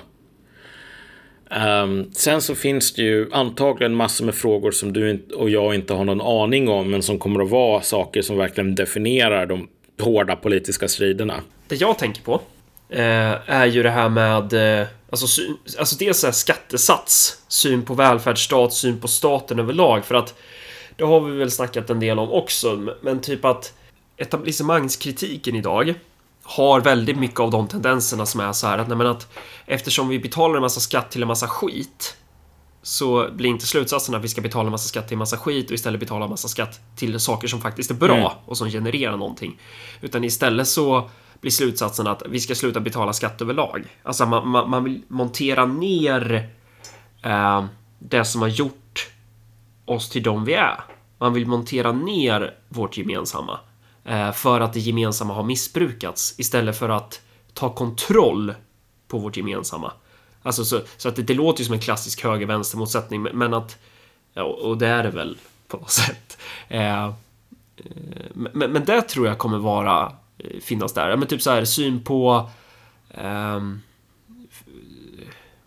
Um, 1.82 2.10
sen 2.12 2.40
så 2.40 2.54
finns 2.54 2.92
det 2.92 3.02
ju 3.02 3.32
antagligen 3.32 3.94
massor 3.94 4.24
med 4.24 4.34
frågor 4.34 4.70
som 4.70 4.92
du 4.92 5.26
och 5.34 5.50
jag 5.50 5.74
inte 5.74 5.94
har 5.94 6.04
någon 6.04 6.20
aning 6.20 6.68
om, 6.68 6.90
men 6.90 7.02
som 7.02 7.18
kommer 7.18 7.40
att 7.40 7.50
vara 7.50 7.82
saker 7.82 8.22
som 8.22 8.36
verkligen 8.36 8.74
definierar 8.74 9.46
de 9.46 9.68
hårda 10.00 10.36
politiska 10.36 10.88
striderna. 10.88 11.34
Det 11.68 11.80
jag 11.80 11.98
tänker 11.98 12.22
på 12.22 12.40
är 12.88 13.66
ju 13.66 13.82
det 13.82 13.90
här 13.90 14.08
med 14.08 14.80
eh, 14.80 14.86
alltså, 15.10 15.26
syn, 15.26 15.56
alltså 15.78 15.96
dels 15.96 16.24
här 16.24 16.32
skattesats, 16.32 17.42
syn 17.48 17.84
på 17.84 17.94
välfärdsstat, 17.94 18.72
syn 18.72 19.00
på 19.00 19.08
staten 19.08 19.58
överlag, 19.58 20.04
för 20.04 20.14
att 20.14 20.34
det 20.96 21.04
har 21.04 21.20
vi 21.20 21.38
väl 21.38 21.50
snackat 21.50 21.90
en 21.90 22.00
del 22.00 22.18
om 22.18 22.32
också, 22.32 22.94
men 23.00 23.20
typ 23.20 23.44
att 23.44 23.72
etablissemangskritiken 24.16 25.56
idag 25.56 25.94
har 26.42 26.80
väldigt 26.80 27.18
mycket 27.18 27.40
av 27.40 27.50
de 27.50 27.68
tendenserna 27.68 28.26
som 28.26 28.40
är 28.40 28.52
så 28.52 28.66
här 28.66 28.78
att, 28.78 28.88
nej, 28.88 28.96
men 28.96 29.06
att 29.06 29.28
eftersom 29.66 30.08
vi 30.08 30.18
betalar 30.18 30.56
en 30.56 30.62
massa 30.62 30.80
skatt 30.80 31.10
till 31.10 31.22
en 31.22 31.28
massa 31.28 31.48
skit 31.48 32.16
så 32.82 33.28
blir 33.32 33.50
inte 33.50 33.66
slutsatsen 33.66 34.14
att 34.14 34.24
vi 34.24 34.28
ska 34.28 34.40
betala 34.40 34.66
en 34.66 34.70
massa 34.70 34.88
skatt 34.88 35.08
till 35.08 35.14
en 35.14 35.18
massa 35.18 35.36
skit 35.36 35.66
och 35.66 35.74
istället 35.74 36.00
betala 36.00 36.24
en 36.24 36.30
massa 36.30 36.48
skatt 36.48 36.80
till 36.96 37.20
saker 37.20 37.48
som 37.48 37.60
faktiskt 37.60 37.90
är 37.90 37.94
bra 37.94 38.16
mm. 38.16 38.30
och 38.44 38.56
som 38.56 38.70
genererar 38.70 39.16
någonting. 39.16 39.60
Utan 40.00 40.24
istället 40.24 40.68
så 40.68 41.10
blir 41.40 41.50
slutsatsen 41.50 42.06
att 42.06 42.22
vi 42.28 42.40
ska 42.40 42.54
sluta 42.54 42.80
betala 42.80 43.12
skatt 43.12 43.42
överlag. 43.42 43.84
Alltså 44.02 44.26
man, 44.26 44.48
man, 44.48 44.70
man 44.70 44.84
vill 44.84 45.02
montera 45.08 45.66
ner 45.66 46.50
eh, 47.22 47.64
det 47.98 48.24
som 48.24 48.42
har 48.42 48.48
gjort 48.48 49.10
oss 49.84 50.10
till 50.10 50.22
de 50.22 50.44
vi 50.44 50.54
är. 50.54 50.80
Man 51.18 51.32
vill 51.32 51.46
montera 51.46 51.92
ner 51.92 52.54
vårt 52.68 52.96
gemensamma. 52.96 53.60
Eh, 54.04 54.32
för 54.32 54.60
att 54.60 54.72
det 54.72 54.80
gemensamma 54.80 55.34
har 55.34 55.42
missbrukats 55.42 56.34
istället 56.38 56.78
för 56.78 56.88
att 56.88 57.20
ta 57.54 57.74
kontroll 57.74 58.54
på 59.08 59.18
vårt 59.18 59.36
gemensamma. 59.36 59.92
Alltså 60.42 60.64
så, 60.64 60.80
så 60.96 61.08
att 61.08 61.16
det, 61.16 61.22
det 61.22 61.34
låter 61.34 61.60
ju 61.60 61.64
som 61.64 61.74
en 61.74 61.80
klassisk 61.80 62.24
höger-vänster 62.24 62.78
motsättning, 62.78 63.22
men 63.22 63.54
att 63.54 63.78
och 64.34 64.78
det 64.78 64.86
är 64.86 65.02
det 65.02 65.10
väl 65.10 65.38
på 65.68 65.76
något 65.76 65.90
sätt. 65.90 66.38
Eh, 66.68 67.04
eh, 67.04 67.12
men, 68.34 68.72
men 68.72 68.84
det 68.84 69.02
tror 69.02 69.26
jag 69.26 69.38
kommer 69.38 69.58
vara 69.58 70.12
Eh, 70.38 70.60
finnas 70.60 70.94
där. 70.94 71.16
Men 71.16 71.28
typ 71.28 71.42
så 71.42 71.50
här 71.50 71.64
syn 71.64 72.04
på 72.04 72.50
Um, 73.14 73.82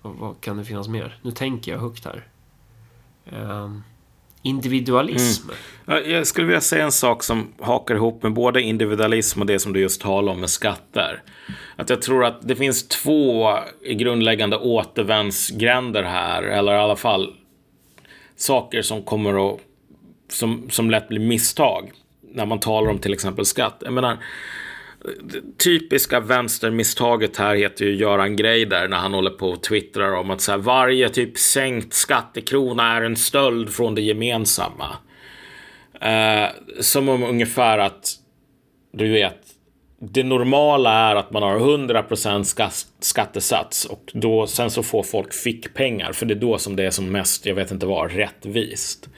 vad, 0.01 0.15
vad, 0.15 0.41
kan 0.41 0.57
det 0.57 0.65
finnas 0.65 0.87
mer? 0.87 1.19
Nu 1.21 1.31
tänker 1.31 1.71
jag 1.71 1.79
högt 1.79 2.05
här. 2.05 2.27
Um, 3.31 3.83
individualism. 4.41 5.49
Mm. 5.87 6.11
Jag 6.11 6.27
skulle 6.27 6.47
vilja 6.47 6.61
säga 6.61 6.83
en 6.83 6.91
sak 6.91 7.23
som 7.23 7.53
hakar 7.59 7.95
ihop 7.95 8.23
med 8.23 8.33
både 8.33 8.61
individualism 8.61 9.41
och 9.41 9.47
det 9.47 9.59
som 9.59 9.73
du 9.73 9.79
just 9.79 10.01
talade 10.01 10.31
om 10.31 10.39
med 10.39 10.49
skatter. 10.49 11.23
Att 11.75 11.89
jag 11.89 12.01
tror 12.01 12.25
att 12.25 12.47
det 12.47 12.55
finns 12.55 12.87
två 12.87 13.57
grundläggande 13.85 14.57
återvändsgränder 14.57 16.03
här, 16.03 16.43
eller 16.43 16.73
i 16.73 16.77
alla 16.77 16.95
fall 16.95 17.35
saker 18.35 18.81
som 18.81 19.03
kommer 19.03 19.53
att 19.53 19.59
som, 20.29 20.69
som 20.69 20.89
lätt 20.89 21.07
blir 21.07 21.19
misstag 21.19 21.91
när 22.33 22.45
man 22.45 22.59
talar 22.59 22.91
om 22.91 22.99
till 22.99 23.13
exempel 23.13 23.45
skatt. 23.45 23.77
Jag 23.85 23.93
menar, 23.93 24.17
typiska 25.57 26.19
vänstermisstaget 26.19 27.37
här 27.37 27.55
heter 27.55 27.85
ju 27.85 27.95
Göran 27.95 28.35
Greider 28.35 28.87
när 28.87 28.97
han 28.97 29.13
håller 29.13 29.31
på 29.31 29.49
och 29.49 29.63
twittrar 29.63 30.11
om 30.11 30.31
att 30.31 30.41
så 30.41 30.51
här, 30.51 30.59
varje 30.59 31.09
typ 31.09 31.37
sänkt 31.37 31.93
skattekrona 31.93 32.97
är 32.97 33.01
en 33.01 33.15
stöld 33.15 33.69
från 33.69 33.95
det 33.95 34.01
gemensamma. 34.01 34.87
Eh, 36.01 36.49
som 36.79 37.09
om 37.09 37.23
ungefär 37.23 37.77
att, 37.77 38.15
du 38.93 39.11
vet, 39.11 39.37
det 39.99 40.23
normala 40.23 40.93
är 40.93 41.15
att 41.15 41.31
man 41.31 41.43
har 41.43 41.59
100% 41.59 42.43
skatt, 42.43 42.85
skattesats 42.99 43.85
och 43.85 44.11
då 44.13 44.47
sen 44.47 44.69
så 44.69 44.83
får 44.83 45.03
folk 45.03 45.33
fickpengar 45.33 46.11
för 46.11 46.25
det 46.25 46.33
är 46.33 46.39
då 46.39 46.57
som 46.57 46.75
det 46.75 46.83
är 46.83 46.89
som 46.89 47.11
mest, 47.11 47.45
jag 47.45 47.55
vet 47.55 47.71
inte 47.71 47.85
vad, 47.85 48.11
rättvist. 48.11 49.09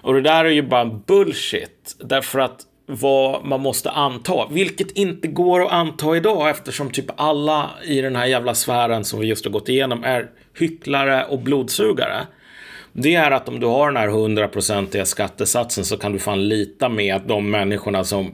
Och 0.00 0.14
det 0.14 0.20
där 0.20 0.44
är 0.44 0.50
ju 0.50 0.62
bara 0.62 0.84
bullshit 0.84 1.96
därför 2.00 2.38
att 2.38 2.60
vad 2.86 3.44
man 3.44 3.60
måste 3.60 3.90
anta, 3.90 4.48
vilket 4.50 4.90
inte 4.90 5.28
går 5.28 5.62
att 5.64 5.72
anta 5.72 6.16
idag 6.16 6.50
eftersom 6.50 6.90
typ 6.90 7.06
alla 7.16 7.70
i 7.84 8.00
den 8.00 8.16
här 8.16 8.26
jävla 8.26 8.54
sfären 8.54 9.04
som 9.04 9.20
vi 9.20 9.26
just 9.26 9.44
har 9.44 9.52
gått 9.52 9.68
igenom 9.68 10.04
är 10.04 10.30
hycklare 10.58 11.24
och 11.24 11.38
blodsugare. 11.38 12.26
Det 12.92 13.14
är 13.14 13.30
att 13.30 13.48
om 13.48 13.60
du 13.60 13.66
har 13.66 13.86
den 13.86 13.96
här 13.96 14.08
hundraprocentiga 14.08 15.04
skattesatsen 15.04 15.84
så 15.84 15.96
kan 15.96 16.12
du 16.12 16.18
fan 16.18 16.48
lita 16.48 16.88
med 16.88 17.14
att 17.14 17.28
de 17.28 17.50
människorna 17.50 18.04
som 18.04 18.32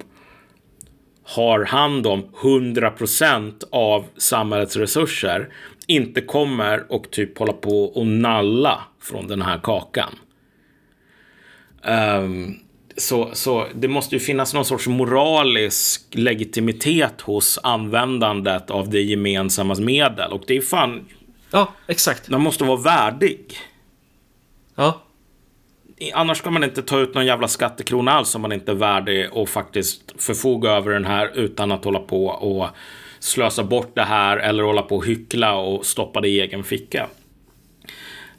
har 1.25 1.65
hand 1.65 2.07
om 2.07 2.25
100% 2.43 3.65
av 3.73 4.05
samhällets 4.17 4.77
resurser 4.77 5.49
inte 5.87 6.21
kommer 6.21 6.93
och 6.93 7.11
typ 7.11 7.39
hålla 7.39 7.53
på 7.53 7.85
och 7.85 8.07
nalla 8.07 8.81
från 9.01 9.27
den 9.27 9.43
här 9.43 9.59
kakan. 9.63 10.19
Um, 11.87 12.59
så, 12.97 13.31
så 13.33 13.67
det 13.75 13.89
måste 13.89 14.15
ju 14.15 14.21
finnas 14.21 14.55
någon 14.55 14.65
sorts 14.65 14.87
moralisk 14.87 16.03
legitimitet 16.11 17.21
hos 17.21 17.59
användandet 17.63 18.71
av 18.71 18.91
det 18.91 19.03
gemensammas 19.03 19.81
medel. 19.81 20.33
Och 20.33 20.43
det 20.47 20.57
är 20.57 20.61
fan... 20.61 21.09
Ja, 21.51 21.73
exakt. 21.87 22.29
Man 22.29 22.41
måste 22.41 22.65
vara 22.65 22.81
värdig. 22.81 23.57
Ja. 24.75 25.01
Annars 26.15 26.39
ska 26.39 26.51
man 26.51 26.65
inte 26.65 26.83
ta 26.83 26.99
ut 26.99 27.15
någon 27.15 27.27
jävla 27.27 27.49
skattekrona 27.49 28.13
alls 28.13 28.35
om 28.35 28.43
man 28.43 28.53
inte 28.53 28.73
är 28.73 28.77
värdig 28.77 29.29
och 29.33 29.49
faktiskt 29.49 30.23
förfoga 30.23 30.71
över 30.71 30.93
den 30.93 31.05
här 31.05 31.31
utan 31.35 31.73
att 31.73 31.85
hålla 31.85 31.99
på 31.99 32.27
och 32.27 32.67
slösa 33.19 33.65
bort 33.65 33.95
det 33.95 34.03
här 34.03 34.37
eller 34.37 34.63
hålla 34.63 34.83
på 34.83 34.97
och 34.97 35.07
hyckla 35.07 35.57
och 35.57 35.87
stoppa 35.87 36.21
det 36.21 36.29
i 36.29 36.41
egen 36.41 36.65
ficka. 36.65 37.07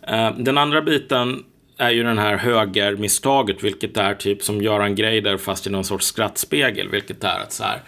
Eh, 0.07 0.31
den 0.37 0.57
andra 0.57 0.81
biten 0.81 1.43
är 1.77 1.89
ju 1.89 2.03
den 2.03 2.17
här 2.17 2.37
högermisstaget, 2.37 3.63
vilket 3.63 3.97
är 3.97 4.13
typ 4.13 4.43
som 4.43 4.61
Göran 4.61 4.95
Greider 4.95 5.37
fast 5.37 5.67
i 5.67 5.69
någon 5.69 5.83
sorts 5.83 6.05
skrattspegel, 6.05 6.89
vilket 6.89 7.23
är 7.23 7.39
att 7.39 7.51
så 7.51 7.63
här. 7.63 7.81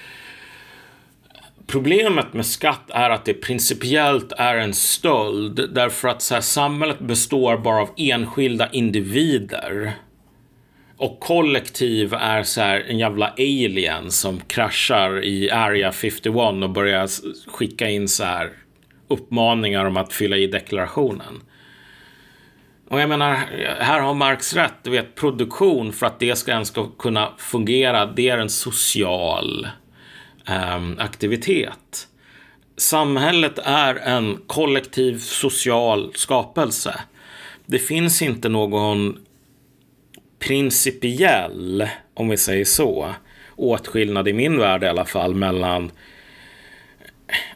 Problemet 1.67 2.33
med 2.33 2.45
skatt 2.45 2.89
är 2.89 3.09
att 3.09 3.25
det 3.25 3.33
principiellt 3.33 4.31
är 4.31 4.55
en 4.55 4.73
stöld 4.73 5.69
därför 5.73 6.07
att 6.07 6.21
så 6.21 6.33
här, 6.33 6.41
samhället 6.41 6.99
består 6.99 7.57
bara 7.57 7.81
av 7.81 7.89
enskilda 7.97 8.69
individer. 8.71 9.93
Och 10.97 11.19
kollektiv 11.19 12.13
är 12.13 12.43
så 12.43 12.61
här 12.61 12.85
en 12.87 12.99
jävla 12.99 13.27
alien 13.37 14.11
som 14.11 14.39
kraschar 14.39 15.23
i 15.23 15.51
Area 15.51 15.91
51 15.91 16.35
och 16.35 16.69
börjar 16.69 17.07
skicka 17.49 17.89
in 17.89 18.07
så 18.07 18.23
här 18.23 18.49
uppmaningar 19.07 19.85
om 19.85 19.97
att 19.97 20.13
fylla 20.13 20.37
i 20.37 20.47
deklarationen. 20.47 21.41
Och 22.89 23.01
jag 23.01 23.09
menar, 23.09 23.35
här 23.79 23.99
har 23.99 24.13
Marx 24.13 24.53
rätt. 24.53 24.73
Du 24.83 24.89
vet, 24.89 25.15
produktion 25.15 25.93
för 25.93 26.05
att 26.05 26.19
det 26.19 26.35
ska 26.35 26.51
ens 26.51 26.67
ska 26.67 26.89
kunna 26.89 27.33
fungera, 27.37 28.05
det 28.05 28.29
är 28.29 28.37
en 28.37 28.49
social 28.49 29.67
eh, 30.47 30.81
aktivitet. 30.97 32.07
Samhället 32.77 33.59
är 33.63 33.95
en 33.95 34.37
kollektiv 34.47 35.19
social 35.19 36.11
skapelse. 36.15 36.99
Det 37.65 37.79
finns 37.79 38.21
inte 38.21 38.49
någon 38.49 39.17
principiell, 40.39 41.89
om 42.13 42.29
vi 42.29 42.37
säger 42.37 42.65
så, 42.65 43.15
åtskillnad 43.55 44.27
i 44.27 44.33
min 44.33 44.59
värld 44.59 44.83
i 44.83 44.87
alla 44.87 45.05
fall 45.05 45.35
mellan, 45.35 45.91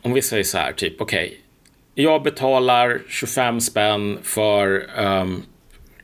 om 0.01 0.13
vi 0.13 0.21
säger 0.21 0.43
så 0.43 0.57
här, 0.57 0.71
typ 0.71 1.01
okej, 1.01 1.27
okay, 1.27 1.37
jag 1.95 2.23
betalar 2.23 3.01
25 3.09 3.61
spänn 3.61 4.19
för 4.23 4.89
um, 4.99 5.43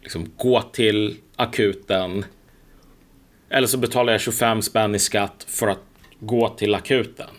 liksom 0.01 0.31
gå 0.37 0.61
till 0.61 1.17
akuten. 1.35 2.25
Eller 3.49 3.67
så 3.67 3.77
betalar 3.77 4.13
jag 4.13 4.21
25 4.21 4.61
spänn 4.61 4.95
i 4.95 4.99
skatt 4.99 5.45
för 5.47 5.67
att 5.67 5.83
gå 6.19 6.49
till 6.49 6.75
akuten. 6.75 7.29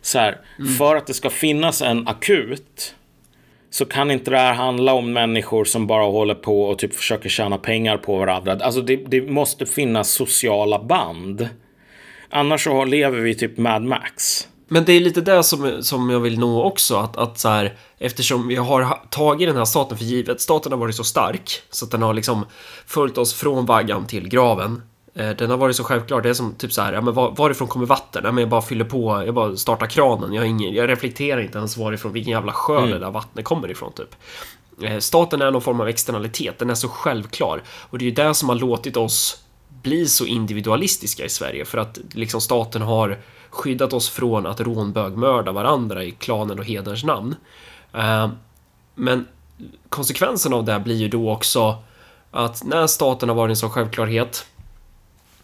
Så 0.00 0.18
här, 0.18 0.40
mm. 0.58 0.72
för 0.72 0.96
att 0.96 1.06
det 1.06 1.14
ska 1.14 1.30
finnas 1.30 1.82
en 1.82 2.08
akut 2.08 2.94
så 3.70 3.84
kan 3.84 4.10
inte 4.10 4.30
det 4.30 4.38
här 4.38 4.54
handla 4.54 4.92
om 4.92 5.12
människor 5.12 5.64
som 5.64 5.86
bara 5.86 6.04
håller 6.04 6.34
på 6.34 6.62
och 6.62 6.78
typ 6.78 6.94
försöker 6.94 7.28
tjäna 7.28 7.58
pengar 7.58 7.96
på 7.96 8.18
varandra. 8.18 8.58
Alltså 8.60 8.80
det, 8.80 8.96
det 8.96 9.22
måste 9.22 9.66
finnas 9.66 10.10
sociala 10.10 10.82
band. 10.82 11.48
Annars 12.30 12.64
så 12.64 12.84
lever 12.84 13.18
vi 13.20 13.34
typ 13.34 13.56
Mad 13.56 13.82
Max. 13.82 14.48
Men 14.72 14.84
det 14.84 14.92
är 14.92 15.00
lite 15.00 15.20
det 15.20 15.42
som, 15.42 15.82
som 15.82 16.10
jag 16.10 16.20
vill 16.20 16.38
nå 16.38 16.62
också, 16.62 16.96
att, 16.96 17.16
att 17.16 17.38
så 17.38 17.48
här, 17.48 17.74
eftersom 17.98 18.48
vi 18.48 18.56
har 18.56 18.98
tagit 19.10 19.48
den 19.48 19.56
här 19.56 19.64
staten 19.64 19.98
för 19.98 20.04
givet, 20.04 20.40
staten 20.40 20.72
har 20.72 20.78
varit 20.78 20.96
så 20.96 21.04
stark 21.04 21.62
så 21.70 21.84
att 21.84 21.90
den 21.90 22.02
har 22.02 22.14
liksom 22.14 22.46
följt 22.86 23.18
oss 23.18 23.34
från 23.34 23.66
vaggan 23.66 24.06
till 24.06 24.28
graven. 24.28 24.82
Eh, 25.14 25.30
den 25.30 25.50
har 25.50 25.56
varit 25.56 25.76
så 25.76 25.84
självklar, 25.84 26.20
det 26.20 26.28
är 26.28 26.34
som 26.34 26.54
typ 26.54 26.72
så 26.72 26.82
här, 26.82 26.92
ja 26.92 27.00
men 27.00 27.14
var, 27.14 27.30
varifrån 27.30 27.68
kommer 27.68 27.86
vatten? 27.86 28.22
Ja 28.24 28.32
men 28.32 28.42
jag 28.42 28.48
bara 28.48 28.62
fyller 28.62 28.84
på, 28.84 29.22
jag 29.26 29.34
bara 29.34 29.56
startar 29.56 29.86
kranen, 29.86 30.32
jag, 30.32 30.46
ingen, 30.46 30.74
jag 30.74 30.88
reflekterar 30.88 31.40
inte 31.40 31.58
ens 31.58 31.76
varifrån, 31.76 32.12
vilken 32.12 32.32
jävla 32.32 32.52
sjö 32.52 32.78
mm. 32.78 32.90
det 32.90 32.98
där 32.98 33.10
vattnet 33.10 33.44
kommer 33.44 33.70
ifrån 33.70 33.92
typ. 33.92 34.14
Eh, 34.82 34.98
staten 34.98 35.42
är 35.42 35.50
någon 35.50 35.62
form 35.62 35.80
av 35.80 35.88
externalitet, 35.88 36.58
den 36.58 36.70
är 36.70 36.74
så 36.74 36.88
självklar. 36.88 37.62
Och 37.68 37.98
det 37.98 38.04
är 38.04 38.06
ju 38.06 38.14
det 38.14 38.34
som 38.34 38.48
har 38.48 38.56
låtit 38.56 38.96
oss 38.96 39.42
bli 39.82 40.06
så 40.06 40.26
individualistiska 40.26 41.24
i 41.24 41.28
Sverige, 41.28 41.64
för 41.64 41.78
att 41.78 41.98
liksom 42.12 42.40
staten 42.40 42.82
har 42.82 43.18
skyddat 43.50 43.92
oss 43.92 44.08
från 44.08 44.46
att 44.46 44.60
rånbögmörda 44.60 45.52
varandra 45.52 46.04
i 46.04 46.10
klanen 46.10 46.58
och 46.58 46.64
hederns 46.64 47.04
namn. 47.04 47.36
Eh, 47.94 48.30
men 48.94 49.26
konsekvensen 49.88 50.52
av 50.52 50.64
det 50.64 50.80
blir 50.80 50.96
ju 50.96 51.08
då 51.08 51.30
också 51.30 51.82
att 52.30 52.64
när 52.64 52.86
staten 52.86 53.28
har 53.28 53.36
varit 53.36 53.50
en 53.50 53.56
sån 53.56 53.70
självklarhet 53.70 54.46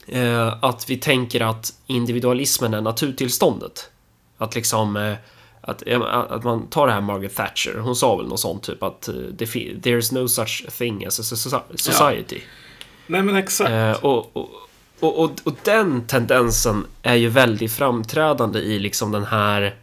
eh, 0.06 0.64
att 0.64 0.90
vi 0.90 0.96
tänker 0.96 1.40
att 1.40 1.72
individualismen 1.86 2.74
är 2.74 2.80
naturtillståndet. 2.80 3.90
Att 4.38 4.54
liksom 4.54 4.96
eh, 4.96 5.14
att, 5.60 5.82
att 6.30 6.44
man 6.44 6.66
tar 6.66 6.86
det 6.86 6.92
här 6.92 7.00
Margaret 7.00 7.34
Thatcher, 7.34 7.78
hon 7.78 7.96
sa 7.96 8.16
väl 8.16 8.26
något 8.26 8.40
sånt 8.40 8.62
typ 8.62 8.82
att 8.82 9.08
there's 9.08 10.14
no 10.14 10.28
such 10.28 10.66
thing 10.78 11.06
as 11.06 11.20
a 11.20 11.22
society. 11.22 12.36
Ja. 12.36 12.65
Nej 13.06 13.22
men 13.22 13.36
exakt. 13.36 14.02
och, 14.04 14.36
och 14.36 14.66
och, 15.00 15.18
och, 15.24 15.30
och 15.44 15.56
den 15.64 16.06
tendensen 16.06 16.86
är 17.02 17.14
ju 17.14 17.28
väldigt 17.28 17.72
framträdande 17.72 18.58
i 18.58 18.78
liksom 18.78 19.12
den 19.12 19.24
här 19.24 19.74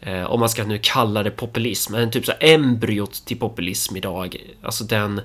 eh, 0.00 0.24
om 0.24 0.40
man 0.40 0.48
ska 0.48 0.64
nu 0.64 0.78
kalla 0.82 1.22
det 1.22 1.30
populism, 1.30 1.94
en 1.94 2.10
typ 2.10 2.26
så 2.26 2.32
embryot 2.40 3.12
till 3.26 3.38
populism 3.38 3.96
idag. 3.96 4.36
Alltså 4.62 4.84
den 4.84 5.20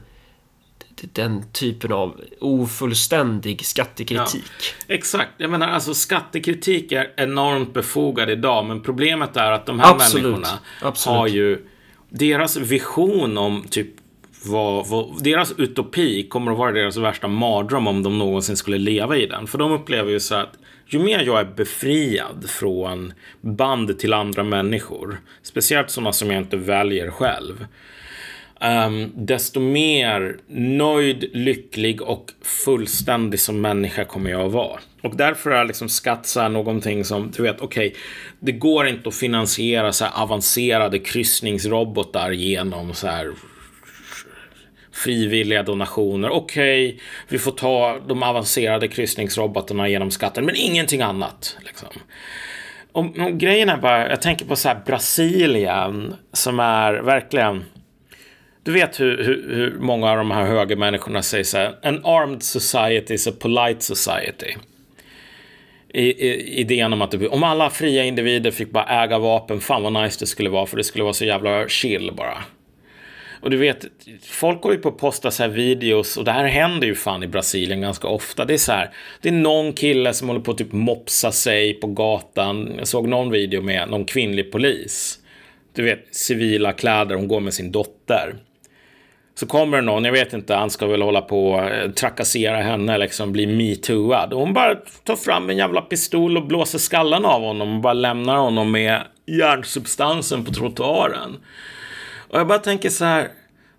den 1.13 1.51
typen 1.51 1.91
av 1.91 2.21
ofullständig 2.39 3.65
skattekritik. 3.65 4.43
Ja, 4.87 4.95
exakt. 4.95 5.29
Jag 5.37 5.49
menar, 5.49 5.67
alltså 5.67 5.93
skattekritik 5.93 6.91
är 6.91 7.13
enormt 7.17 7.73
befogad 7.73 8.29
idag, 8.29 8.65
men 8.65 8.81
problemet 8.81 9.37
är 9.37 9.51
att 9.51 9.65
de 9.65 9.79
här 9.79 9.91
Absolut. 9.91 10.23
människorna 10.23 10.59
Absolut. 10.81 11.17
har 11.17 11.27
ju 11.27 11.67
deras 12.09 12.57
vision 12.57 13.37
om 13.37 13.63
typ 13.69 13.87
vad, 14.47 14.87
vad, 14.87 15.23
deras 15.23 15.53
utopi 15.57 16.27
kommer 16.27 16.51
att 16.51 16.57
vara 16.57 16.71
deras 16.71 16.97
värsta 16.97 17.27
mardröm 17.27 17.87
om 17.87 18.03
de 18.03 18.17
någonsin 18.17 18.57
skulle 18.57 18.77
leva 18.77 19.17
i 19.17 19.25
den. 19.25 19.47
För 19.47 19.57
de 19.57 19.71
upplever 19.71 20.11
ju 20.11 20.19
så 20.19 20.35
att 20.35 20.53
ju 20.87 20.99
mer 20.99 21.19
jag 21.19 21.39
är 21.39 21.45
befriad 21.45 22.49
från 22.49 23.13
band 23.41 23.99
till 23.99 24.13
andra 24.13 24.43
människor, 24.43 25.21
speciellt 25.41 25.89
sådana 25.89 26.13
som 26.13 26.31
jag 26.31 26.41
inte 26.41 26.57
väljer 26.57 27.11
själv, 27.11 27.65
um, 28.61 29.11
desto 29.15 29.59
mer 29.59 30.37
nöjd, 30.47 31.29
lycklig 31.33 32.01
och 32.01 32.31
fullständig 32.65 33.39
som 33.39 33.61
människa 33.61 34.05
kommer 34.05 34.31
jag 34.31 34.45
att 34.45 34.51
vara. 34.51 34.79
Och 35.01 35.15
därför 35.15 35.51
är 35.51 35.65
liksom 35.65 35.89
skatt 35.89 36.25
så 36.25 36.39
här 36.39 36.49
någonting 36.49 37.03
som, 37.03 37.31
du 37.31 37.43
vet, 37.43 37.61
okej, 37.61 37.87
okay, 37.87 37.99
det 38.39 38.51
går 38.51 38.87
inte 38.87 39.09
att 39.09 39.15
finansiera 39.15 39.93
så 39.93 40.05
här 40.05 40.23
avancerade 40.23 40.99
kryssningsrobotar 40.99 42.31
genom 42.31 42.93
så 42.93 43.07
här 43.07 43.33
frivilliga 44.95 45.63
donationer. 45.63 46.29
Okej, 46.29 46.87
okay, 46.87 46.99
vi 47.27 47.39
får 47.39 47.51
ta 47.51 47.99
de 48.07 48.23
avancerade 48.23 48.87
kryssningsrobotarna 48.87 49.89
genom 49.89 50.11
skatten, 50.11 50.45
men 50.45 50.55
ingenting 50.55 51.01
annat. 51.01 51.57
Liksom. 51.65 51.89
Och, 52.91 53.05
och 53.05 53.39
grejen 53.39 53.69
är 53.69 53.77
bara, 53.77 54.09
jag 54.09 54.21
tänker 54.21 54.45
på 54.45 54.55
så 54.55 54.67
här 54.67 54.81
Brasilien 54.85 56.15
som 56.33 56.59
är 56.59 56.93
verkligen 56.93 57.65
du 58.63 58.71
vet 58.71 58.99
hur, 58.99 59.23
hur, 59.23 59.55
hur 59.55 59.79
många 59.79 60.11
av 60.11 60.17
de 60.17 60.31
här 60.31 60.45
högermänniskorna 60.45 61.21
säger 61.21 61.43
så 61.43 61.57
här. 61.57 61.75
En 61.81 62.05
armed 62.05 62.43
society 62.43 63.13
is 63.13 63.27
a 63.27 63.31
polite 63.39 63.81
society. 63.81 64.55
I, 65.93 66.01
i, 66.01 66.59
idén 66.59 66.93
om 66.93 67.01
att 67.01 67.11
det, 67.11 67.27
om 67.27 67.43
alla 67.43 67.69
fria 67.69 68.03
individer 68.03 68.51
fick 68.51 68.71
bara 68.71 69.03
äga 69.03 69.19
vapen, 69.19 69.59
fan 69.59 69.83
vad 69.83 70.03
nice 70.03 70.19
det 70.19 70.25
skulle 70.25 70.49
vara, 70.49 70.65
för 70.65 70.77
det 70.77 70.83
skulle 70.83 71.03
vara 71.03 71.13
så 71.13 71.25
jävla 71.25 71.67
chill 71.67 72.11
bara. 72.13 72.37
Och 73.45 73.51
du 73.51 73.57
vet, 73.57 73.85
folk 74.21 74.61
går 74.61 74.71
ju 74.71 74.77
på 74.77 74.89
att 74.89 74.97
posta 74.97 75.31
så 75.31 75.43
här 75.43 75.49
videos 75.49 76.17
och 76.17 76.23
det 76.23 76.31
här 76.31 76.45
händer 76.45 76.87
ju 76.87 76.95
fan 76.95 77.23
i 77.23 77.27
Brasilien 77.27 77.81
ganska 77.81 78.07
ofta. 78.07 78.45
Det 78.45 78.53
är 78.53 78.57
så 78.57 78.71
här, 78.71 78.89
det 79.21 79.29
är 79.29 79.33
någon 79.33 79.73
kille 79.73 80.13
som 80.13 80.27
håller 80.27 80.41
på 80.41 80.51
att 80.51 80.57
typ 80.57 80.71
mopsa 80.71 81.31
sig 81.31 81.73
på 81.73 81.87
gatan. 81.87 82.73
Jag 82.77 82.87
såg 82.87 83.07
någon 83.07 83.31
video 83.31 83.61
med 83.61 83.89
någon 83.89 84.05
kvinnlig 84.05 84.51
polis. 84.51 85.19
Du 85.75 85.83
vet, 85.83 86.15
civila 86.15 86.73
kläder, 86.73 87.15
hon 87.15 87.27
går 87.27 87.39
med 87.39 87.53
sin 87.53 87.71
dotter. 87.71 88.35
Så 89.35 89.45
kommer 89.47 89.77
det 89.77 89.83
någon, 89.83 90.05
jag 90.05 90.11
vet 90.11 90.33
inte, 90.33 90.55
han 90.55 90.69
ska 90.69 90.87
väl 90.87 91.01
hålla 91.01 91.21
på 91.21 91.51
och 91.51 91.95
trakassera 91.95 92.57
henne, 92.57 92.97
liksom 92.97 93.31
bli 93.31 93.47
metooad. 93.47 94.33
Och 94.33 94.39
hon 94.39 94.53
bara 94.53 94.75
tar 95.03 95.15
fram 95.15 95.49
en 95.49 95.57
jävla 95.57 95.81
pistol 95.81 96.37
och 96.37 96.47
blåser 96.47 96.79
skallen 96.79 97.25
av 97.25 97.41
honom 97.41 97.75
och 97.75 97.81
bara 97.81 97.93
lämnar 97.93 98.37
honom 98.37 98.71
med 98.71 99.01
järnsubstansen 99.25 100.45
på 100.45 100.51
trottoaren. 100.51 101.37
Och 102.35 102.41
jag 102.41 102.47
bara 102.47 102.59
tänker 102.59 102.89
så 102.89 103.05
här, 103.05 103.29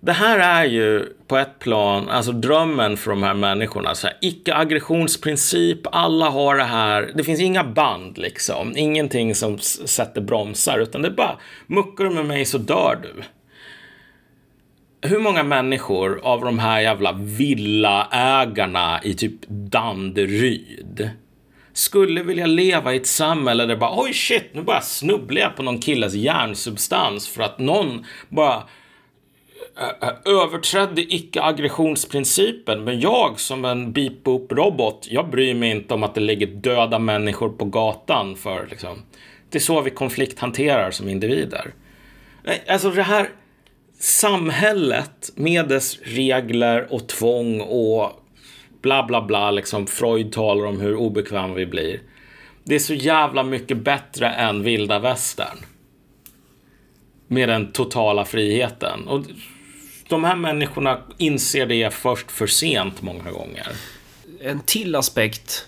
det 0.01 0.13
här 0.13 0.39
är 0.39 0.65
ju 0.65 1.07
på 1.27 1.37
ett 1.37 1.59
plan, 1.59 2.09
alltså 2.09 2.33
drömmen 2.33 2.97
för 2.97 3.11
de 3.11 3.23
här 3.23 3.35
människorna. 3.35 3.95
Så 3.95 4.07
här, 4.07 4.17
icke-aggressionsprincip, 4.21 5.87
alla 5.93 6.31
har 6.31 6.57
det 6.57 6.65
här. 6.65 7.13
Det 7.15 7.25
finns 7.25 7.41
inga 7.41 7.65
band 7.65 8.19
liksom. 8.19 8.77
Ingenting 8.77 9.35
som 9.35 9.59
sätter 9.59 10.21
bromsar, 10.21 10.79
utan 10.79 11.03
det 11.03 11.09
är 11.09 11.13
bara 11.13 11.39
muckar 11.67 12.05
du 12.05 12.11
med 12.11 12.27
mig 12.27 12.45
så 12.45 12.59
dör 12.59 12.99
du. 13.03 13.23
Hur 15.09 15.19
många 15.19 15.43
människor 15.43 16.21
av 16.23 16.41
de 16.41 16.59
här 16.59 16.81
jävla 16.81 17.13
villaägarna 17.13 19.01
i 19.03 19.15
typ 19.15 19.41
Danderyd 19.49 21.11
skulle 21.77 22.23
vilja 22.23 22.47
leva 22.47 22.95
i 22.95 22.97
ett 22.97 23.07
samhälle 23.07 23.63
där 23.63 23.69
det 23.69 23.77
bara 23.77 24.01
oj 24.03 24.13
shit, 24.13 24.45
nu 24.53 24.63
bara 24.63 24.81
snubblar 24.81 25.41
jag 25.41 25.57
på 25.57 25.63
någon 25.63 25.79
killes 25.79 26.15
hjärnsubstans 26.15 27.29
för 27.29 27.43
att 27.43 27.59
någon 27.59 28.05
bara 28.29 28.63
eh, 29.81 30.09
eh, 30.09 30.15
överträdde 30.43 31.03
icke-aggressionsprincipen. 31.03 32.85
Men 32.85 33.01
jag 33.01 33.41
som 33.41 33.65
en 33.65 33.93
beep-boop-robot, 33.93 35.07
jag 35.11 35.31
bryr 35.31 35.55
mig 35.55 35.71
inte 35.71 35.95
om 35.95 36.03
att 36.03 36.15
det 36.15 36.21
ligger 36.21 36.47
döda 36.47 36.99
människor 36.99 37.49
på 37.49 37.65
gatan 37.65 38.37
för 38.37 38.67
liksom. 38.71 39.03
Det 39.51 39.59
är 39.59 39.63
så 39.63 39.81
vi 39.81 39.91
konflikthanterar 39.91 40.91
som 40.91 41.09
individer. 41.09 41.75
Alltså 42.69 42.91
det 42.91 43.03
här 43.03 43.29
samhället 43.99 45.31
med 45.35 45.69
dess 45.69 45.99
regler 46.03 46.93
och 46.93 47.09
tvång 47.09 47.61
och 47.61 48.26
bla 48.87 49.03
bla 49.03 49.23
bla, 49.23 49.51
liksom 49.51 49.87
Freud 49.87 50.33
talar 50.33 50.67
om 50.67 50.81
hur 50.81 50.95
obekväm 50.95 51.55
vi 51.55 51.67
blir. 51.67 52.01
Det 52.65 52.75
är 52.75 52.79
så 52.79 52.95
jävla 52.95 53.43
mycket 53.43 53.77
bättre 53.77 54.29
än 54.29 54.63
vilda 54.63 54.99
västern. 54.99 55.59
Med 57.29 57.49
den 57.49 57.73
totala 57.73 58.25
friheten. 58.25 59.09
Och 59.09 59.25
de 60.09 60.25
här 60.25 60.37
människorna 60.37 60.99
inser 61.19 61.67
det 61.67 61.95
först 61.95 62.31
för 62.31 62.47
sent 62.47 63.03
många 63.03 63.31
gånger. 63.31 63.69
En 64.41 64.61
till 64.61 64.95
aspekt. 64.95 65.67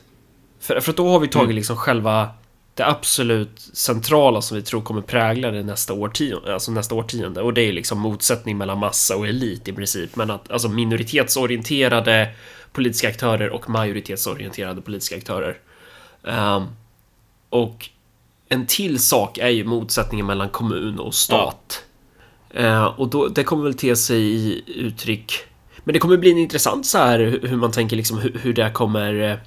För, 0.60 0.80
för 0.80 0.92
då 0.92 1.08
har 1.08 1.20
vi 1.20 1.28
tagit 1.28 1.44
mm. 1.44 1.56
liksom 1.56 1.76
själva 1.76 2.28
det 2.74 2.86
absolut 2.86 3.60
centrala 3.72 4.42
som 4.42 4.56
vi 4.56 4.62
tror 4.62 4.80
kommer 4.80 5.02
prägla 5.02 5.50
det 5.50 5.62
nästa 5.62 5.92
årtionde, 5.92 6.54
alltså 6.54 6.72
nästa 6.72 6.94
årtionde. 6.94 7.42
Och 7.42 7.54
det 7.54 7.62
är 7.62 7.72
liksom 7.72 7.98
motsättning 7.98 8.58
mellan 8.58 8.78
massa 8.78 9.16
och 9.16 9.26
elit 9.26 9.68
i 9.68 9.72
princip. 9.72 10.16
Men 10.16 10.30
att 10.30 10.50
alltså 10.50 10.68
minoritetsorienterade 10.68 12.28
politiska 12.72 13.08
aktörer 13.08 13.50
och 13.50 13.70
majoritetsorienterade 13.70 14.80
politiska 14.80 15.16
aktörer. 15.16 15.58
Um, 16.22 16.66
och 17.50 17.88
en 18.48 18.66
till 18.66 18.98
sak 18.98 19.38
är 19.38 19.48
ju 19.48 19.64
motsättningen 19.64 20.26
mellan 20.26 20.48
kommun 20.48 20.98
och 20.98 21.14
stat. 21.14 21.84
Ja. 22.52 22.60
Uh, 22.60 22.84
och 22.84 23.08
då, 23.08 23.28
det 23.28 23.44
kommer 23.44 23.64
väl 23.64 23.74
te 23.74 23.96
sig 23.96 24.22
i 24.22 24.62
uttryck 24.66 25.32
men 25.88 25.92
det 25.92 25.98
kommer 25.98 26.16
bli 26.16 26.30
en 26.30 26.38
intressant 26.38 26.86
så 26.86 26.98
här 26.98 27.18
hur 27.42 27.56
man 27.56 27.72
tänker 27.72 27.96
liksom 27.96 28.18
hur, 28.18 28.40
hur 28.42 28.52
det 28.54 28.70
kommer 28.70 29.40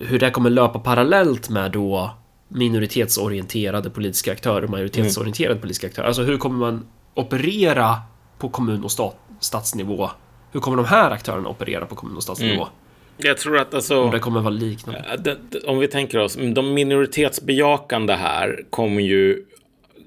hur 0.00 0.18
det 0.18 0.30
kommer 0.30 0.50
löpa 0.50 0.78
parallellt 0.78 1.48
med 1.48 1.72
då 1.72 2.10
minoritetsorienterade 2.48 3.90
politiska 3.90 4.32
aktörer 4.32 4.64
och 4.64 4.70
majoritetsorienterade 4.70 5.52
mm. 5.52 5.60
politiska 5.60 5.86
aktörer. 5.86 6.06
Alltså 6.06 6.22
hur 6.22 6.38
kommer 6.38 6.58
man 6.58 6.86
operera 7.14 7.96
på 8.38 8.48
kommun 8.48 8.84
och 8.84 8.92
stat, 8.92 9.16
statsnivå? 9.40 10.10
Hur 10.54 10.60
kommer 10.60 10.76
de 10.76 10.86
här 10.86 11.10
aktörerna 11.10 11.48
operera 11.48 11.86
på 11.86 11.94
kommun 11.94 12.16
och 12.16 12.22
statsnivå? 12.22 12.62
Mm. 12.62 12.68
Jag 13.16 13.38
tror 13.38 13.58
att 13.58 13.74
alltså... 13.74 14.02
Om 14.02 14.10
det 14.10 14.18
kommer 14.18 14.40
vara 14.40 14.50
liknande. 14.50 15.36
Om 15.66 15.78
vi 15.78 15.88
tänker 15.88 16.18
oss, 16.18 16.38
de 16.54 16.74
minoritetsbejakande 16.74 18.12
här 18.12 18.64
kommer 18.70 19.02
ju 19.02 19.44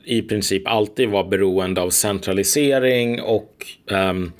i 0.06 0.22
princip 0.22 0.68
alltid 0.68 1.10
vara 1.10 1.24
beroende 1.24 1.82
av 1.82 1.90
centralisering 1.90 3.22
och 3.22 3.65
um, 3.91 4.32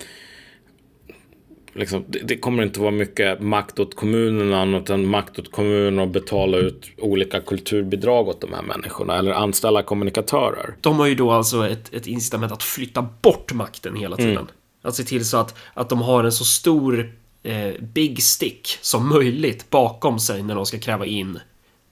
liksom, 1.74 2.06
det, 2.08 2.20
det, 2.20 2.38
kommer 2.38 2.64
inte 2.64 2.80
vara 2.80 2.92
mycket 2.92 3.42
makt 3.42 3.80
åt 3.80 3.96
kommunerna 3.96 4.78
utan 4.78 5.06
makt 5.06 5.40
åt 5.40 5.52
kommunerna 5.52 6.02
och 6.02 6.08
betala 6.08 6.58
ut 6.58 6.92
olika 6.98 7.40
kulturbidrag 7.40 8.28
åt 8.28 8.42
de 8.42 8.54
här 8.54 8.62
människorna 8.62 9.18
eller 9.18 9.32
anställa 9.32 9.84
kommunikatörer. 9.84 10.76
De 10.82 11.00
har 11.00 11.08
ju 11.08 11.16
då 11.16 11.32
alltså 11.32 11.68
ett, 11.68 11.94
ett 11.94 12.08
incitament 12.08 12.52
att 12.52 12.64
flytta 12.64 13.08
bort 13.22 13.54
makten 13.54 13.96
hela 13.96 14.16
tiden. 14.16 14.32
Mm. 14.32 14.48
Att 14.82 14.95
se 14.95 15.04
till 15.04 15.26
så 15.26 15.38
att, 15.38 15.56
att 15.74 15.90
de 15.90 16.02
har 16.02 16.24
en 16.24 16.32
så 16.32 16.45
stor 16.45 17.14
eh, 17.44 17.74
big 17.82 18.24
stick 18.24 18.78
som 18.82 19.10
möjligt 19.10 19.70
bakom 19.70 20.20
sig 20.20 20.44
när 20.44 20.56
de 20.56 20.66
ska 20.66 20.80
kräva 20.80 21.06
in 21.06 21.40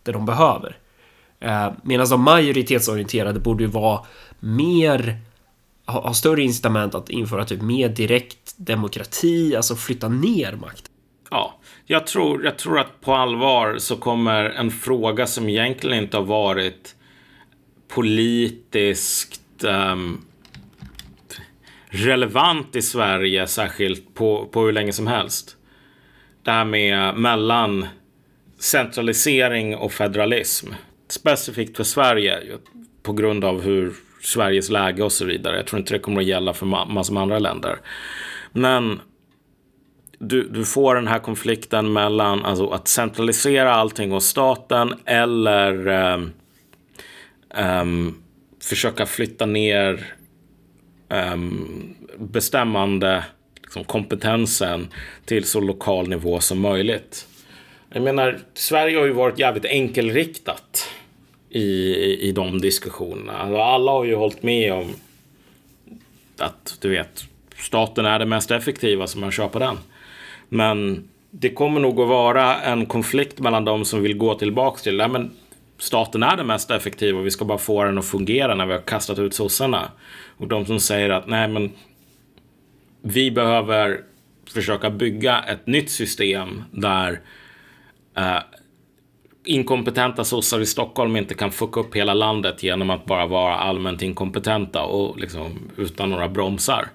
det 0.03 0.11
de 0.11 0.25
behöver. 0.25 0.77
Eh, 1.39 1.71
Medan 1.83 2.09
de 2.09 2.21
majoritetsorienterade 2.21 3.39
borde 3.39 3.63
ju 3.63 3.69
vara 3.69 4.05
mer 4.39 5.19
ha, 5.85 6.01
ha 6.01 6.13
större 6.13 6.43
incitament 6.43 6.95
att 6.95 7.09
införa 7.09 7.45
typ 7.45 7.61
mer 7.61 7.89
direkt 7.89 8.53
demokrati, 8.57 9.55
alltså 9.55 9.75
flytta 9.75 10.07
ner 10.07 10.55
makt. 10.55 10.91
Ja, 11.29 11.59
jag 11.85 12.07
tror, 12.07 12.45
jag 12.45 12.57
tror 12.57 12.79
att 12.79 13.01
på 13.01 13.13
allvar 13.13 13.77
så 13.77 13.95
kommer 13.95 14.43
en 14.43 14.71
fråga 14.71 15.27
som 15.27 15.49
egentligen 15.49 16.03
inte 16.03 16.17
har 16.17 16.23
varit 16.23 16.95
politiskt 17.87 19.63
um, 19.63 20.25
relevant 21.95 22.75
i 22.75 22.81
Sverige, 22.81 23.47
särskilt 23.47 24.15
på, 24.15 24.45
på 24.45 24.61
hur 24.61 24.71
länge 24.71 24.93
som 24.93 25.07
helst. 25.07 25.57
Det 26.43 26.51
här 26.51 26.65
med 26.65 27.15
mellan 27.15 27.87
centralisering 28.59 29.75
och 29.75 29.91
federalism. 29.91 30.67
Specifikt 31.07 31.77
för 31.77 31.83
Sverige 31.83 32.39
på 33.03 33.13
grund 33.13 33.45
av 33.45 33.61
hur 33.61 33.93
Sveriges 34.21 34.69
läge 34.69 35.03
och 35.03 35.11
så 35.11 35.25
vidare. 35.25 35.55
Jag 35.55 35.67
tror 35.67 35.79
inte 35.79 35.93
det 35.93 35.99
kommer 35.99 36.21
att 36.21 36.27
gälla 36.27 36.53
för 36.53 36.65
massor 36.65 37.13
med 37.13 37.23
andra 37.23 37.39
länder. 37.39 37.79
Men 38.51 38.99
du, 40.19 40.49
du 40.49 40.65
får 40.65 40.95
den 40.95 41.07
här 41.07 41.19
konflikten 41.19 41.93
mellan 41.93 42.45
alltså, 42.45 42.69
att 42.69 42.87
centralisera 42.87 43.73
allting 43.73 44.11
hos 44.11 44.25
staten 44.25 44.93
eller 45.05 45.87
um, 45.87 46.31
um, 47.57 48.23
försöka 48.63 49.05
flytta 49.05 49.45
ner 49.45 50.15
Ehm, 51.09 51.95
bestämmande 52.17 53.23
liksom, 53.63 53.83
kompetensen 53.83 54.87
till 55.25 55.43
så 55.43 55.59
lokal 55.59 56.07
nivå 56.07 56.39
som 56.39 56.59
möjligt. 56.59 57.27
Jag 57.89 58.03
menar, 58.03 58.39
Sverige 58.53 58.97
har 58.97 59.05
ju 59.05 59.11
varit 59.11 59.39
jävligt 59.39 59.65
enkelriktat 59.65 60.89
i, 61.49 61.93
i 62.29 62.31
de 62.31 62.61
diskussionerna. 62.61 63.61
Alla 63.63 63.91
har 63.91 64.03
ju 64.03 64.15
hållit 64.15 64.43
med 64.43 64.73
om 64.73 64.93
att 66.37 66.77
du 66.81 66.89
vet, 66.89 67.23
staten 67.57 68.05
är 68.05 68.19
det 68.19 68.25
mest 68.25 68.51
effektiva 68.51 69.07
som 69.07 69.21
man 69.21 69.31
kör 69.31 69.47
på 69.47 69.59
den. 69.59 69.77
Men 70.49 71.07
det 71.31 71.49
kommer 71.49 71.79
nog 71.79 71.99
att 71.99 72.07
vara 72.07 72.61
en 72.61 72.85
konflikt 72.85 73.39
mellan 73.39 73.65
de 73.65 73.85
som 73.85 74.01
vill 74.01 74.17
gå 74.17 74.35
tillbaka 74.35 74.77
till, 74.77 74.97
nej 74.97 75.07
men 75.07 75.31
staten 75.77 76.23
är 76.23 76.37
det 76.37 76.43
mest 76.43 76.71
effektiva 76.71 77.19
och 77.19 77.25
vi 77.25 77.31
ska 77.31 77.45
bara 77.45 77.57
få 77.57 77.83
den 77.83 77.97
att 77.97 78.05
fungera 78.05 78.55
när 78.55 78.65
vi 78.65 78.73
har 78.73 78.81
kastat 78.81 79.19
ut 79.19 79.33
sossarna. 79.33 79.91
Och 80.37 80.47
de 80.47 80.65
som 80.65 80.79
säger 80.79 81.09
att 81.09 81.27
nej 81.27 81.47
men 81.47 81.71
vi 83.01 83.31
behöver 83.31 84.01
försöka 84.53 84.89
bygga 84.89 85.39
ett 85.39 85.67
nytt 85.67 85.89
system 85.91 86.63
där 86.71 87.19
eh, 88.17 88.39
inkompetenta 89.45 90.23
sossar 90.23 90.59
i 90.59 90.65
Stockholm 90.65 91.15
inte 91.15 91.33
kan 91.33 91.51
fucka 91.51 91.79
upp 91.79 91.95
hela 91.95 92.13
landet 92.13 92.63
genom 92.63 92.89
att 92.89 93.05
bara 93.05 93.25
vara 93.27 93.55
allmänt 93.55 94.01
inkompetenta 94.01 94.83
och 94.83 95.19
liksom 95.19 95.59
utan 95.77 96.09
några 96.09 96.29
bromsar. 96.29 96.87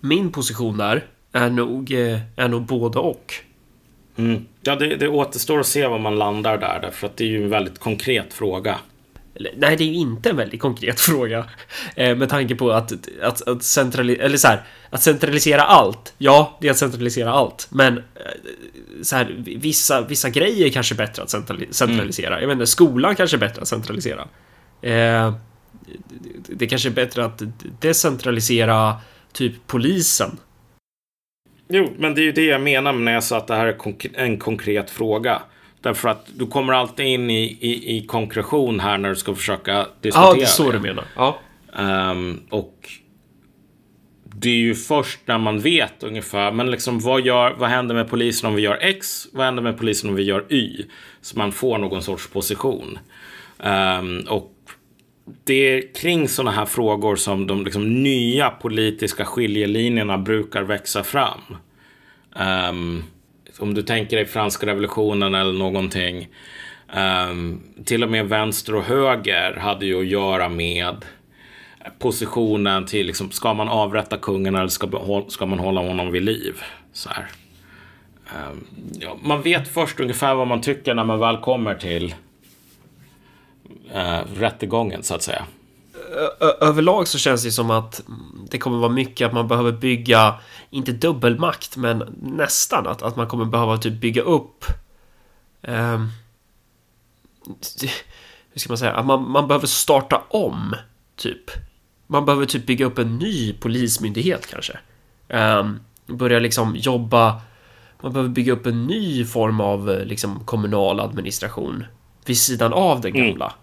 Min 0.00 0.32
position 0.32 0.78
där 0.78 1.04
är 1.32 1.50
nog, 1.50 1.92
eh, 1.92 2.20
är 2.36 2.48
nog 2.48 2.62
både 2.62 2.98
och. 2.98 3.34
Mm. 4.16 4.46
Ja, 4.62 4.76
det, 4.76 4.96
det 4.96 5.08
återstår 5.08 5.60
att 5.60 5.66
se 5.66 5.86
var 5.86 5.98
man 5.98 6.18
landar 6.18 6.58
där, 6.58 6.78
därför 6.82 7.06
att 7.06 7.16
det 7.16 7.24
är 7.24 7.28
ju 7.28 7.44
en 7.44 7.50
väldigt 7.50 7.78
konkret 7.78 8.34
fråga. 8.34 8.78
Nej, 9.34 9.76
det 9.76 9.84
är 9.84 9.86
ju 9.86 9.94
inte 9.94 10.30
en 10.30 10.36
väldigt 10.36 10.60
konkret 10.60 11.00
fråga. 11.10 11.44
Eh, 11.96 12.16
med 12.16 12.28
tanke 12.28 12.54
på 12.54 12.72
att, 12.72 12.92
att, 13.22 13.48
att, 13.48 13.62
centralisera, 13.62 14.24
eller 14.24 14.36
så 14.36 14.48
här, 14.48 14.62
att 14.90 15.02
centralisera 15.02 15.62
allt. 15.62 16.14
Ja, 16.18 16.58
det 16.60 16.66
är 16.66 16.70
att 16.70 16.78
centralisera 16.78 17.32
allt. 17.32 17.68
Men 17.70 17.98
eh, 17.98 18.02
så 19.02 19.16
här, 19.16 19.34
vissa, 19.44 20.00
vissa 20.00 20.30
grejer 20.30 20.66
är 20.66 20.70
kanske 20.70 20.94
bättre 20.94 21.22
att 21.22 21.30
centralisera. 21.70 22.28
Mm. 22.28 22.40
Jag 22.40 22.48
menar, 22.48 22.64
skolan 22.64 23.16
kanske 23.16 23.36
är 23.36 23.38
bättre 23.38 23.62
att 23.62 23.68
centralisera. 23.68 24.28
Eh, 24.82 25.34
det 26.46 26.66
kanske 26.66 26.88
är 26.88 26.92
bättre 26.92 27.24
att 27.24 27.42
decentralisera 27.80 28.96
typ 29.32 29.54
polisen. 29.66 30.38
Jo, 31.68 31.92
men 31.98 32.14
det 32.14 32.20
är 32.20 32.24
ju 32.24 32.32
det 32.32 32.44
jag 32.44 32.60
menar 32.60 32.92
när 32.92 33.12
jag 33.12 33.24
sa 33.24 33.36
att 33.36 33.46
det 33.46 33.54
här 33.54 33.66
är 33.66 34.08
en 34.14 34.38
konkret 34.38 34.90
fråga. 34.90 35.42
Därför 35.82 36.08
att 36.08 36.26
du 36.34 36.46
kommer 36.46 36.72
alltid 36.72 37.06
in 37.06 37.30
i, 37.30 37.58
i, 37.60 37.96
i 37.96 38.06
konkretion 38.06 38.80
här 38.80 38.98
när 38.98 39.08
du 39.08 39.16
ska 39.16 39.34
försöka 39.34 39.86
diskutera. 40.00 40.26
Ja, 40.26 40.34
det 40.34 40.42
är 40.42 40.46
så 40.46 40.72
du 40.72 40.80
menar. 40.80 41.04
Ja. 41.16 41.38
Um, 41.76 42.42
och 42.50 42.90
det 44.24 44.50
är 44.50 44.56
ju 44.56 44.74
först 44.74 45.20
när 45.24 45.38
man 45.38 45.60
vet 45.60 46.02
ungefär, 46.02 46.52
men 46.52 46.70
liksom 46.70 47.00
vad, 47.00 47.26
gör, 47.26 47.54
vad 47.58 47.70
händer 47.70 47.94
med 47.94 48.10
polisen 48.10 48.48
om 48.48 48.54
vi 48.54 48.62
gör 48.62 48.78
X? 48.80 49.26
Vad 49.32 49.44
händer 49.44 49.62
med 49.62 49.78
polisen 49.78 50.10
om 50.10 50.16
vi 50.16 50.22
gör 50.22 50.52
Y? 50.52 50.84
Så 51.20 51.38
man 51.38 51.52
får 51.52 51.78
någon 51.78 52.02
sorts 52.02 52.28
position. 52.28 52.98
Um, 53.58 54.26
och 54.28 54.52
det 55.44 55.54
är 55.54 55.94
kring 55.94 56.28
sådana 56.28 56.50
här 56.50 56.64
frågor 56.64 57.16
som 57.16 57.46
de 57.46 57.64
liksom 57.64 58.02
nya 58.02 58.50
politiska 58.50 59.24
skiljelinjerna 59.24 60.18
brukar 60.18 60.62
växa 60.62 61.04
fram. 61.04 61.40
Um, 62.70 63.04
om 63.62 63.74
du 63.74 63.82
tänker 63.82 64.16
dig 64.16 64.26
franska 64.26 64.66
revolutionen 64.66 65.34
eller 65.34 65.52
någonting. 65.52 66.28
Um, 67.30 67.60
till 67.84 68.02
och 68.04 68.10
med 68.10 68.28
vänster 68.28 68.74
och 68.74 68.82
höger 68.82 69.56
hade 69.56 69.86
ju 69.86 70.00
att 70.00 70.06
göra 70.06 70.48
med 70.48 71.04
positionen 71.98 72.86
till 72.86 73.06
liksom, 73.06 73.30
ska 73.30 73.54
man 73.54 73.68
avrätta 73.68 74.16
kungen 74.16 74.54
eller 74.54 74.68
ska, 74.68 75.24
ska 75.28 75.46
man 75.46 75.58
hålla 75.58 75.80
honom 75.80 76.12
vid 76.12 76.22
liv? 76.22 76.62
Så 76.92 77.08
här. 77.08 77.26
Um, 78.50 78.66
ja, 79.00 79.16
man 79.22 79.42
vet 79.42 79.68
först 79.68 80.00
ungefär 80.00 80.34
vad 80.34 80.46
man 80.46 80.60
tycker 80.60 80.94
när 80.94 81.04
man 81.04 81.18
väl 81.18 81.36
kommer 81.36 81.74
till 81.74 82.14
uh, 83.94 84.20
rättegången 84.34 85.02
så 85.02 85.14
att 85.14 85.22
säga. 85.22 85.44
Överlag 86.60 87.08
så 87.08 87.18
känns 87.18 87.42
det 87.44 87.50
som 87.50 87.70
att 87.70 88.02
det 88.50 88.58
kommer 88.58 88.78
vara 88.78 88.92
mycket 88.92 89.26
att 89.26 89.32
man 89.32 89.48
behöver 89.48 89.72
bygga, 89.72 90.34
inte 90.70 90.92
dubbelmakt, 90.92 91.76
men 91.76 91.98
nästan 92.22 92.86
att, 92.86 93.02
att 93.02 93.16
man 93.16 93.26
kommer 93.26 93.44
behöva 93.44 93.76
typ 93.76 94.00
bygga 94.00 94.22
upp 94.22 94.64
um, 95.62 96.10
hur 98.52 98.60
ska 98.60 98.70
man 98.70 98.78
säga, 98.78 98.92
att 98.92 99.06
man, 99.06 99.30
man 99.30 99.48
behöver 99.48 99.66
starta 99.66 100.22
om, 100.28 100.74
typ. 101.16 101.50
Man 102.06 102.24
behöver 102.24 102.46
typ 102.46 102.66
bygga 102.66 102.86
upp 102.86 102.98
en 102.98 103.18
ny 103.18 103.52
polismyndighet 103.52 104.46
kanske. 104.46 104.78
Um, 105.28 105.80
börja 106.06 106.38
liksom 106.38 106.76
jobba, 106.76 107.40
man 108.00 108.12
behöver 108.12 108.30
bygga 108.30 108.52
upp 108.52 108.66
en 108.66 108.86
ny 108.86 109.24
form 109.24 109.60
av 109.60 109.90
eh, 109.90 110.04
liksom 110.04 110.44
kommunal 110.44 111.00
administration 111.00 111.84
vid 112.24 112.38
sidan 112.38 112.72
av 112.72 113.00
den 113.00 113.14
mm. 113.14 113.28
gamla. 113.28 113.44
Mm. 113.46 113.56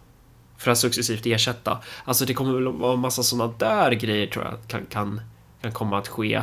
För 0.60 0.72
att 0.72 0.78
successivt 0.78 1.26
ersätta. 1.26 1.78
Alltså 2.06 2.26
det 2.26 2.34
kommer 2.34 2.54
väl 2.54 2.68
vara 2.68 2.94
en 2.94 3.00
massa 3.00 3.24
sådana 3.24 3.54
där 3.58 3.92
grejer 3.92 4.28
tror 4.28 4.46
jag 4.46 4.58
kan, 4.68 4.86
kan, 4.86 5.22
kan 5.62 5.72
komma 5.72 5.98
att 5.98 6.08
ske. 6.08 6.42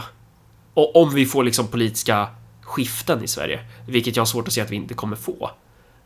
Och 0.75 0.97
om 0.97 1.15
vi 1.15 1.27
får 1.27 1.45
liksom 1.45 1.69
politiska 1.69 2.29
skiften 2.63 3.25
i 3.25 3.29
Sverige, 3.29 3.61
vilket 3.89 4.17
jag 4.17 4.21
har 4.21 4.27
svårt 4.27 4.49
att 4.49 4.55
se 4.55 4.61
att 4.61 4.71
vi 4.71 4.77
inte 4.77 4.95
kommer 4.95 5.17
få. 5.17 5.51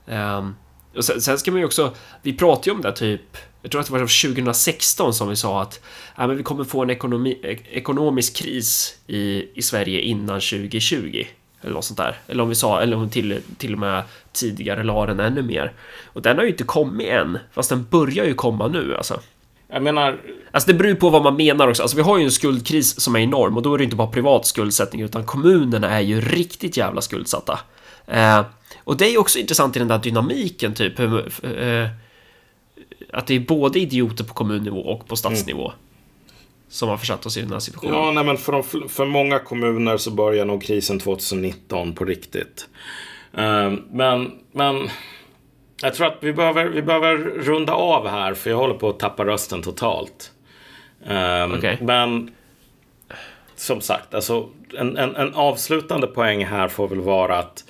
Um, 0.06 0.56
och 0.96 1.04
sen, 1.04 1.20
sen, 1.20 1.38
ska 1.38 1.50
man 1.50 1.60
ju 1.60 1.66
också, 1.66 1.94
vi 2.22 2.32
pratade 2.32 2.70
ju 2.70 2.76
om 2.76 2.82
det 2.82 2.92
typ, 2.92 3.36
jag 3.62 3.70
tror 3.70 3.80
att 3.80 3.86
det 3.86 3.92
var 3.92 4.00
2016 4.00 5.14
som 5.14 5.28
vi 5.28 5.36
sa 5.36 5.62
att 5.62 5.80
ja, 6.16 6.26
men 6.26 6.36
vi 6.36 6.42
kommer 6.42 6.64
få 6.64 6.82
en 6.82 6.90
ekonomi, 6.90 7.40
e-, 7.42 7.56
ekonomisk 7.70 8.36
kris 8.36 8.98
i, 9.06 9.46
i 9.58 9.62
Sverige 9.62 10.00
innan 10.00 10.40
2020. 10.40 11.24
Eller 11.62 11.72
något 11.72 11.84
sånt 11.84 11.98
där. 11.98 12.16
Eller 12.26 12.42
om 12.42 12.48
vi 12.48 12.54
sa, 12.54 12.80
eller 12.80 12.96
om 12.96 13.10
till, 13.10 13.40
till 13.58 13.72
och 13.72 13.78
med 13.78 14.02
tidigare 14.32 14.82
la 14.82 15.06
den 15.06 15.20
ännu 15.20 15.42
mer. 15.42 15.72
Och 16.06 16.22
den 16.22 16.36
har 16.36 16.44
ju 16.44 16.50
inte 16.50 16.64
kommit 16.64 17.08
än, 17.08 17.38
fast 17.52 17.70
den 17.70 17.86
börjar 17.90 18.24
ju 18.24 18.34
komma 18.34 18.68
nu 18.68 18.96
alltså. 18.96 19.20
Jag 19.72 19.82
menar... 19.82 20.20
Alltså 20.50 20.72
det 20.72 20.74
beror 20.74 20.90
ju 20.90 20.96
på 20.96 21.10
vad 21.10 21.22
man 21.22 21.36
menar 21.36 21.68
också. 21.68 21.82
Alltså 21.82 21.96
vi 21.96 22.02
har 22.02 22.18
ju 22.18 22.24
en 22.24 22.30
skuldkris 22.30 23.00
som 23.00 23.16
är 23.16 23.20
enorm 23.20 23.56
och 23.56 23.62
då 23.62 23.74
är 23.74 23.78
det 23.78 23.84
inte 23.84 23.96
bara 23.96 24.08
privat 24.08 24.46
skuldsättning 24.46 25.02
utan 25.02 25.24
kommunerna 25.24 25.90
är 25.90 26.00
ju 26.00 26.20
riktigt 26.20 26.76
jävla 26.76 27.00
skuldsatta. 27.00 27.58
Eh, 28.06 28.44
och 28.84 28.96
det 28.96 29.14
är 29.14 29.18
också 29.18 29.38
intressant 29.38 29.76
i 29.76 29.78
den 29.78 29.88
där 29.88 29.98
dynamiken, 29.98 30.74
typ. 30.74 31.00
Eh, 31.00 31.88
att 33.12 33.26
det 33.26 33.34
är 33.34 33.40
både 33.40 33.80
idioter 33.80 34.24
på 34.24 34.34
kommunnivå 34.34 34.80
och 34.80 35.08
på 35.08 35.16
stadsnivå. 35.16 35.66
Mm. 35.68 35.78
Som 36.70 36.88
har 36.88 36.96
försatt 36.96 37.26
oss 37.26 37.36
i 37.36 37.40
den 37.40 37.52
här 37.52 37.58
situationen. 37.58 37.94
Ja, 37.94 38.12
nej, 38.12 38.24
men 38.24 38.36
för, 38.36 38.52
de, 38.52 38.88
för 38.88 39.06
många 39.06 39.38
kommuner 39.38 39.96
så 39.96 40.10
börjar 40.10 40.44
nog 40.44 40.62
krisen 40.62 40.98
2019 40.98 41.92
på 41.94 42.04
riktigt. 42.04 42.68
Uh, 43.38 43.72
men, 43.90 44.32
men 44.52 44.88
jag 45.82 45.94
tror 45.94 46.06
att 46.06 46.18
vi 46.20 46.32
behöver, 46.32 46.64
vi 46.64 46.82
behöver 46.82 47.16
runda 47.18 47.72
av 47.72 48.08
här 48.08 48.34
för 48.34 48.50
jag 48.50 48.56
håller 48.56 48.74
på 48.74 48.88
att 48.88 48.98
tappa 48.98 49.24
rösten 49.24 49.62
totalt. 49.62 50.32
Ehm, 51.06 51.52
okay. 51.52 51.76
Men 51.80 52.30
som 53.56 53.80
sagt, 53.80 54.14
alltså, 54.14 54.48
en, 54.78 54.96
en, 54.96 55.16
en 55.16 55.34
avslutande 55.34 56.06
poäng 56.06 56.44
här 56.44 56.68
får 56.68 56.88
väl 56.88 57.00
vara 57.00 57.38
att 57.38 57.64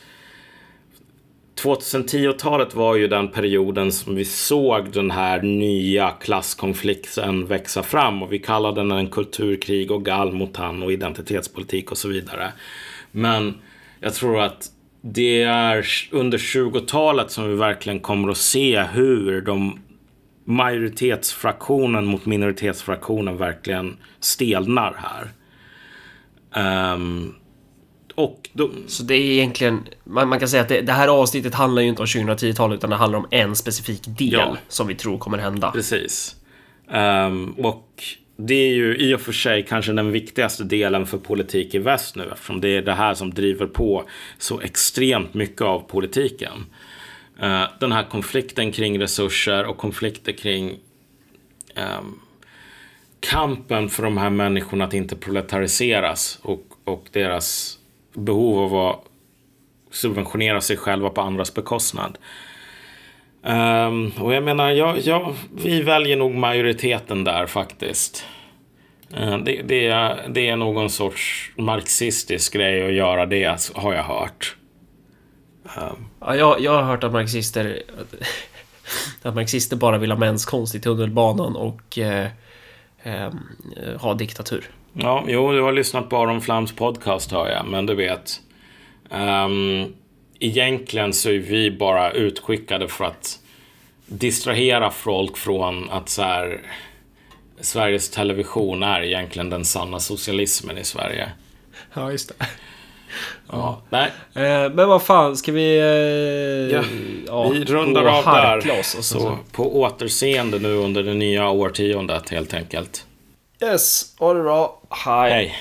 2010-talet 1.64 2.74
var 2.74 2.96
ju 2.96 3.08
den 3.08 3.28
perioden 3.28 3.92
som 3.92 4.14
vi 4.14 4.24
såg 4.24 4.92
den 4.92 5.10
här 5.10 5.42
nya 5.42 6.10
klasskonflikten 6.10 7.46
växa 7.46 7.82
fram 7.82 8.22
och 8.22 8.32
vi 8.32 8.38
kallade 8.38 8.80
den 8.80 8.90
en 8.90 9.06
kulturkrig 9.06 9.90
och 9.90 10.04
gallmotan 10.04 10.82
och 10.82 10.92
identitetspolitik 10.92 11.90
och 11.90 11.98
så 11.98 12.08
vidare. 12.08 12.52
Men 13.10 13.54
jag 14.00 14.14
tror 14.14 14.40
att 14.40 14.70
det 15.00 15.42
är 15.42 15.86
under 16.10 16.38
20-talet 16.38 17.30
som 17.30 17.48
vi 17.48 17.54
verkligen 17.54 18.00
kommer 18.00 18.28
att 18.28 18.36
se 18.36 18.82
hur 18.82 19.40
de 19.40 19.80
majoritetsfraktionen 20.44 22.06
mot 22.06 22.26
minoritetsfraktionen 22.26 23.36
verkligen 23.36 23.96
stelnar 24.20 24.96
här. 24.98 25.28
Um, 26.94 27.34
och 28.20 28.50
då... 28.52 28.70
Så 28.86 29.02
det 29.02 29.14
är 29.14 29.30
egentligen, 29.30 29.86
man, 30.04 30.28
man 30.28 30.38
kan 30.38 30.48
säga 30.48 30.62
att 30.62 30.68
det, 30.68 30.80
det, 30.80 30.92
här 30.92 31.08
avsnittet 31.08 31.54
handlar 31.54 31.82
ju 31.82 31.88
inte 31.88 32.02
om 32.02 32.06
2010-talet 32.06 32.78
utan 32.78 32.90
det 32.90 32.96
handlar 32.96 33.18
om 33.18 33.26
en 33.30 33.56
specifik 33.56 34.02
del 34.06 34.30
ja. 34.32 34.56
som 34.68 34.86
vi 34.86 34.94
tror 34.94 35.18
kommer 35.18 35.38
hända. 35.38 35.70
Precis. 35.70 36.36
Um, 36.92 37.52
och 37.52 38.02
det 38.36 38.54
är 38.54 38.74
ju 38.74 38.96
i 38.96 39.14
och 39.14 39.20
för 39.20 39.32
sig 39.32 39.64
kanske 39.68 39.92
den 39.92 40.12
viktigaste 40.12 40.64
delen 40.64 41.06
för 41.06 41.18
politik 41.18 41.74
i 41.74 41.78
väst 41.78 42.16
nu 42.16 42.28
eftersom 42.32 42.60
det 42.60 42.68
är 42.68 42.82
det 42.82 42.94
här 42.94 43.14
som 43.14 43.34
driver 43.34 43.66
på 43.66 44.04
så 44.38 44.60
extremt 44.60 45.34
mycket 45.34 45.62
av 45.62 45.80
politiken. 45.80 46.66
Uh, 47.42 47.64
den 47.80 47.92
här 47.92 48.04
konflikten 48.10 48.72
kring 48.72 49.00
resurser 49.00 49.64
och 49.64 49.76
konflikter 49.76 50.32
kring 50.32 50.78
um, 51.76 52.20
kampen 53.20 53.88
för 53.88 54.02
de 54.02 54.18
här 54.18 54.30
människorna 54.30 54.84
att 54.84 54.94
inte 54.94 55.16
proletariseras 55.16 56.38
och, 56.42 56.64
och 56.84 57.08
deras 57.12 57.79
behov 58.14 58.74
av 58.74 58.88
att 58.88 59.04
subventionera 59.90 60.60
sig 60.60 60.76
själva 60.76 61.10
på 61.10 61.20
andras 61.20 61.54
bekostnad. 61.54 62.18
Um, 63.42 64.12
och 64.20 64.34
jag 64.34 64.42
menar, 64.42 64.70
ja, 64.70 64.96
ja, 64.96 65.34
vi 65.56 65.82
väljer 65.82 66.16
nog 66.16 66.34
majoriteten 66.34 67.24
där 67.24 67.46
faktiskt. 67.46 68.24
Uh, 69.20 69.38
det, 69.38 69.62
det, 69.64 69.86
är, 69.86 70.28
det 70.28 70.48
är 70.48 70.56
någon 70.56 70.90
sorts 70.90 71.52
marxistisk 71.56 72.52
grej 72.52 72.86
att 72.86 72.92
göra 72.92 73.26
det, 73.26 73.70
har 73.74 73.94
jag 73.94 74.02
hört. 74.02 74.56
Um. 75.78 76.08
Ja, 76.20 76.36
jag, 76.36 76.60
jag 76.60 76.72
har 76.72 76.82
hört 76.82 77.04
att 77.04 77.12
marxister 77.12 77.82
att 79.22 79.34
marxister 79.34 79.76
bara 79.76 79.98
vill 79.98 80.10
ha 80.10 80.18
menskonst 80.18 80.74
i 80.74 80.80
tunnelbanan 80.80 81.56
och 81.56 81.98
eh, 81.98 82.28
eh, 83.02 83.32
ha 83.98 84.14
diktatur. 84.14 84.70
Ja, 84.92 85.24
jo, 85.26 85.52
du 85.52 85.62
har 85.62 85.72
lyssnat 85.72 86.08
på 86.08 86.16
Aron 86.16 86.40
Flams 86.40 86.72
podcast 86.72 87.32
hör 87.32 87.48
jag, 87.48 87.66
men 87.66 87.86
du 87.86 87.94
vet. 87.94 88.40
Um, 89.10 89.94
egentligen 90.40 91.12
så 91.12 91.30
är 91.30 91.38
vi 91.38 91.70
bara 91.70 92.12
utskickade 92.12 92.88
för 92.88 93.04
att 93.04 93.38
distrahera 94.06 94.90
folk 94.90 95.36
från 95.36 95.90
att 95.90 96.08
så 96.08 96.22
här, 96.22 96.60
Sveriges 97.60 98.10
Television 98.10 98.82
är 98.82 99.02
egentligen 99.02 99.50
den 99.50 99.64
sanna 99.64 100.00
socialismen 100.00 100.78
i 100.78 100.84
Sverige. 100.84 101.28
Ja, 101.94 102.10
just 102.10 102.38
det. 102.38 102.46
Ja, 103.52 103.82
nej. 103.90 104.12
Eh, 104.34 104.72
men 104.72 104.88
vad 104.88 105.02
fan, 105.02 105.36
ska 105.36 105.52
vi... 105.52 105.78
Eh, 105.78 106.76
ja, 106.76 106.84
ja, 107.26 107.48
vi 107.48 107.64
rundar 107.64 108.04
av 108.04 108.24
där. 108.24 108.82
Så, 108.82 109.02
så 109.02 109.38
på 109.52 109.80
återseende 109.80 110.58
nu 110.58 110.74
under 110.74 111.02
det 111.02 111.14
nya 111.14 111.50
årtiondet 111.50 112.28
helt 112.28 112.54
enkelt. 112.54 113.06
Yes, 113.62 114.14
ha 114.18 114.34
det 114.34 114.42
bra. 114.42 114.79
Hi. 114.92 115.54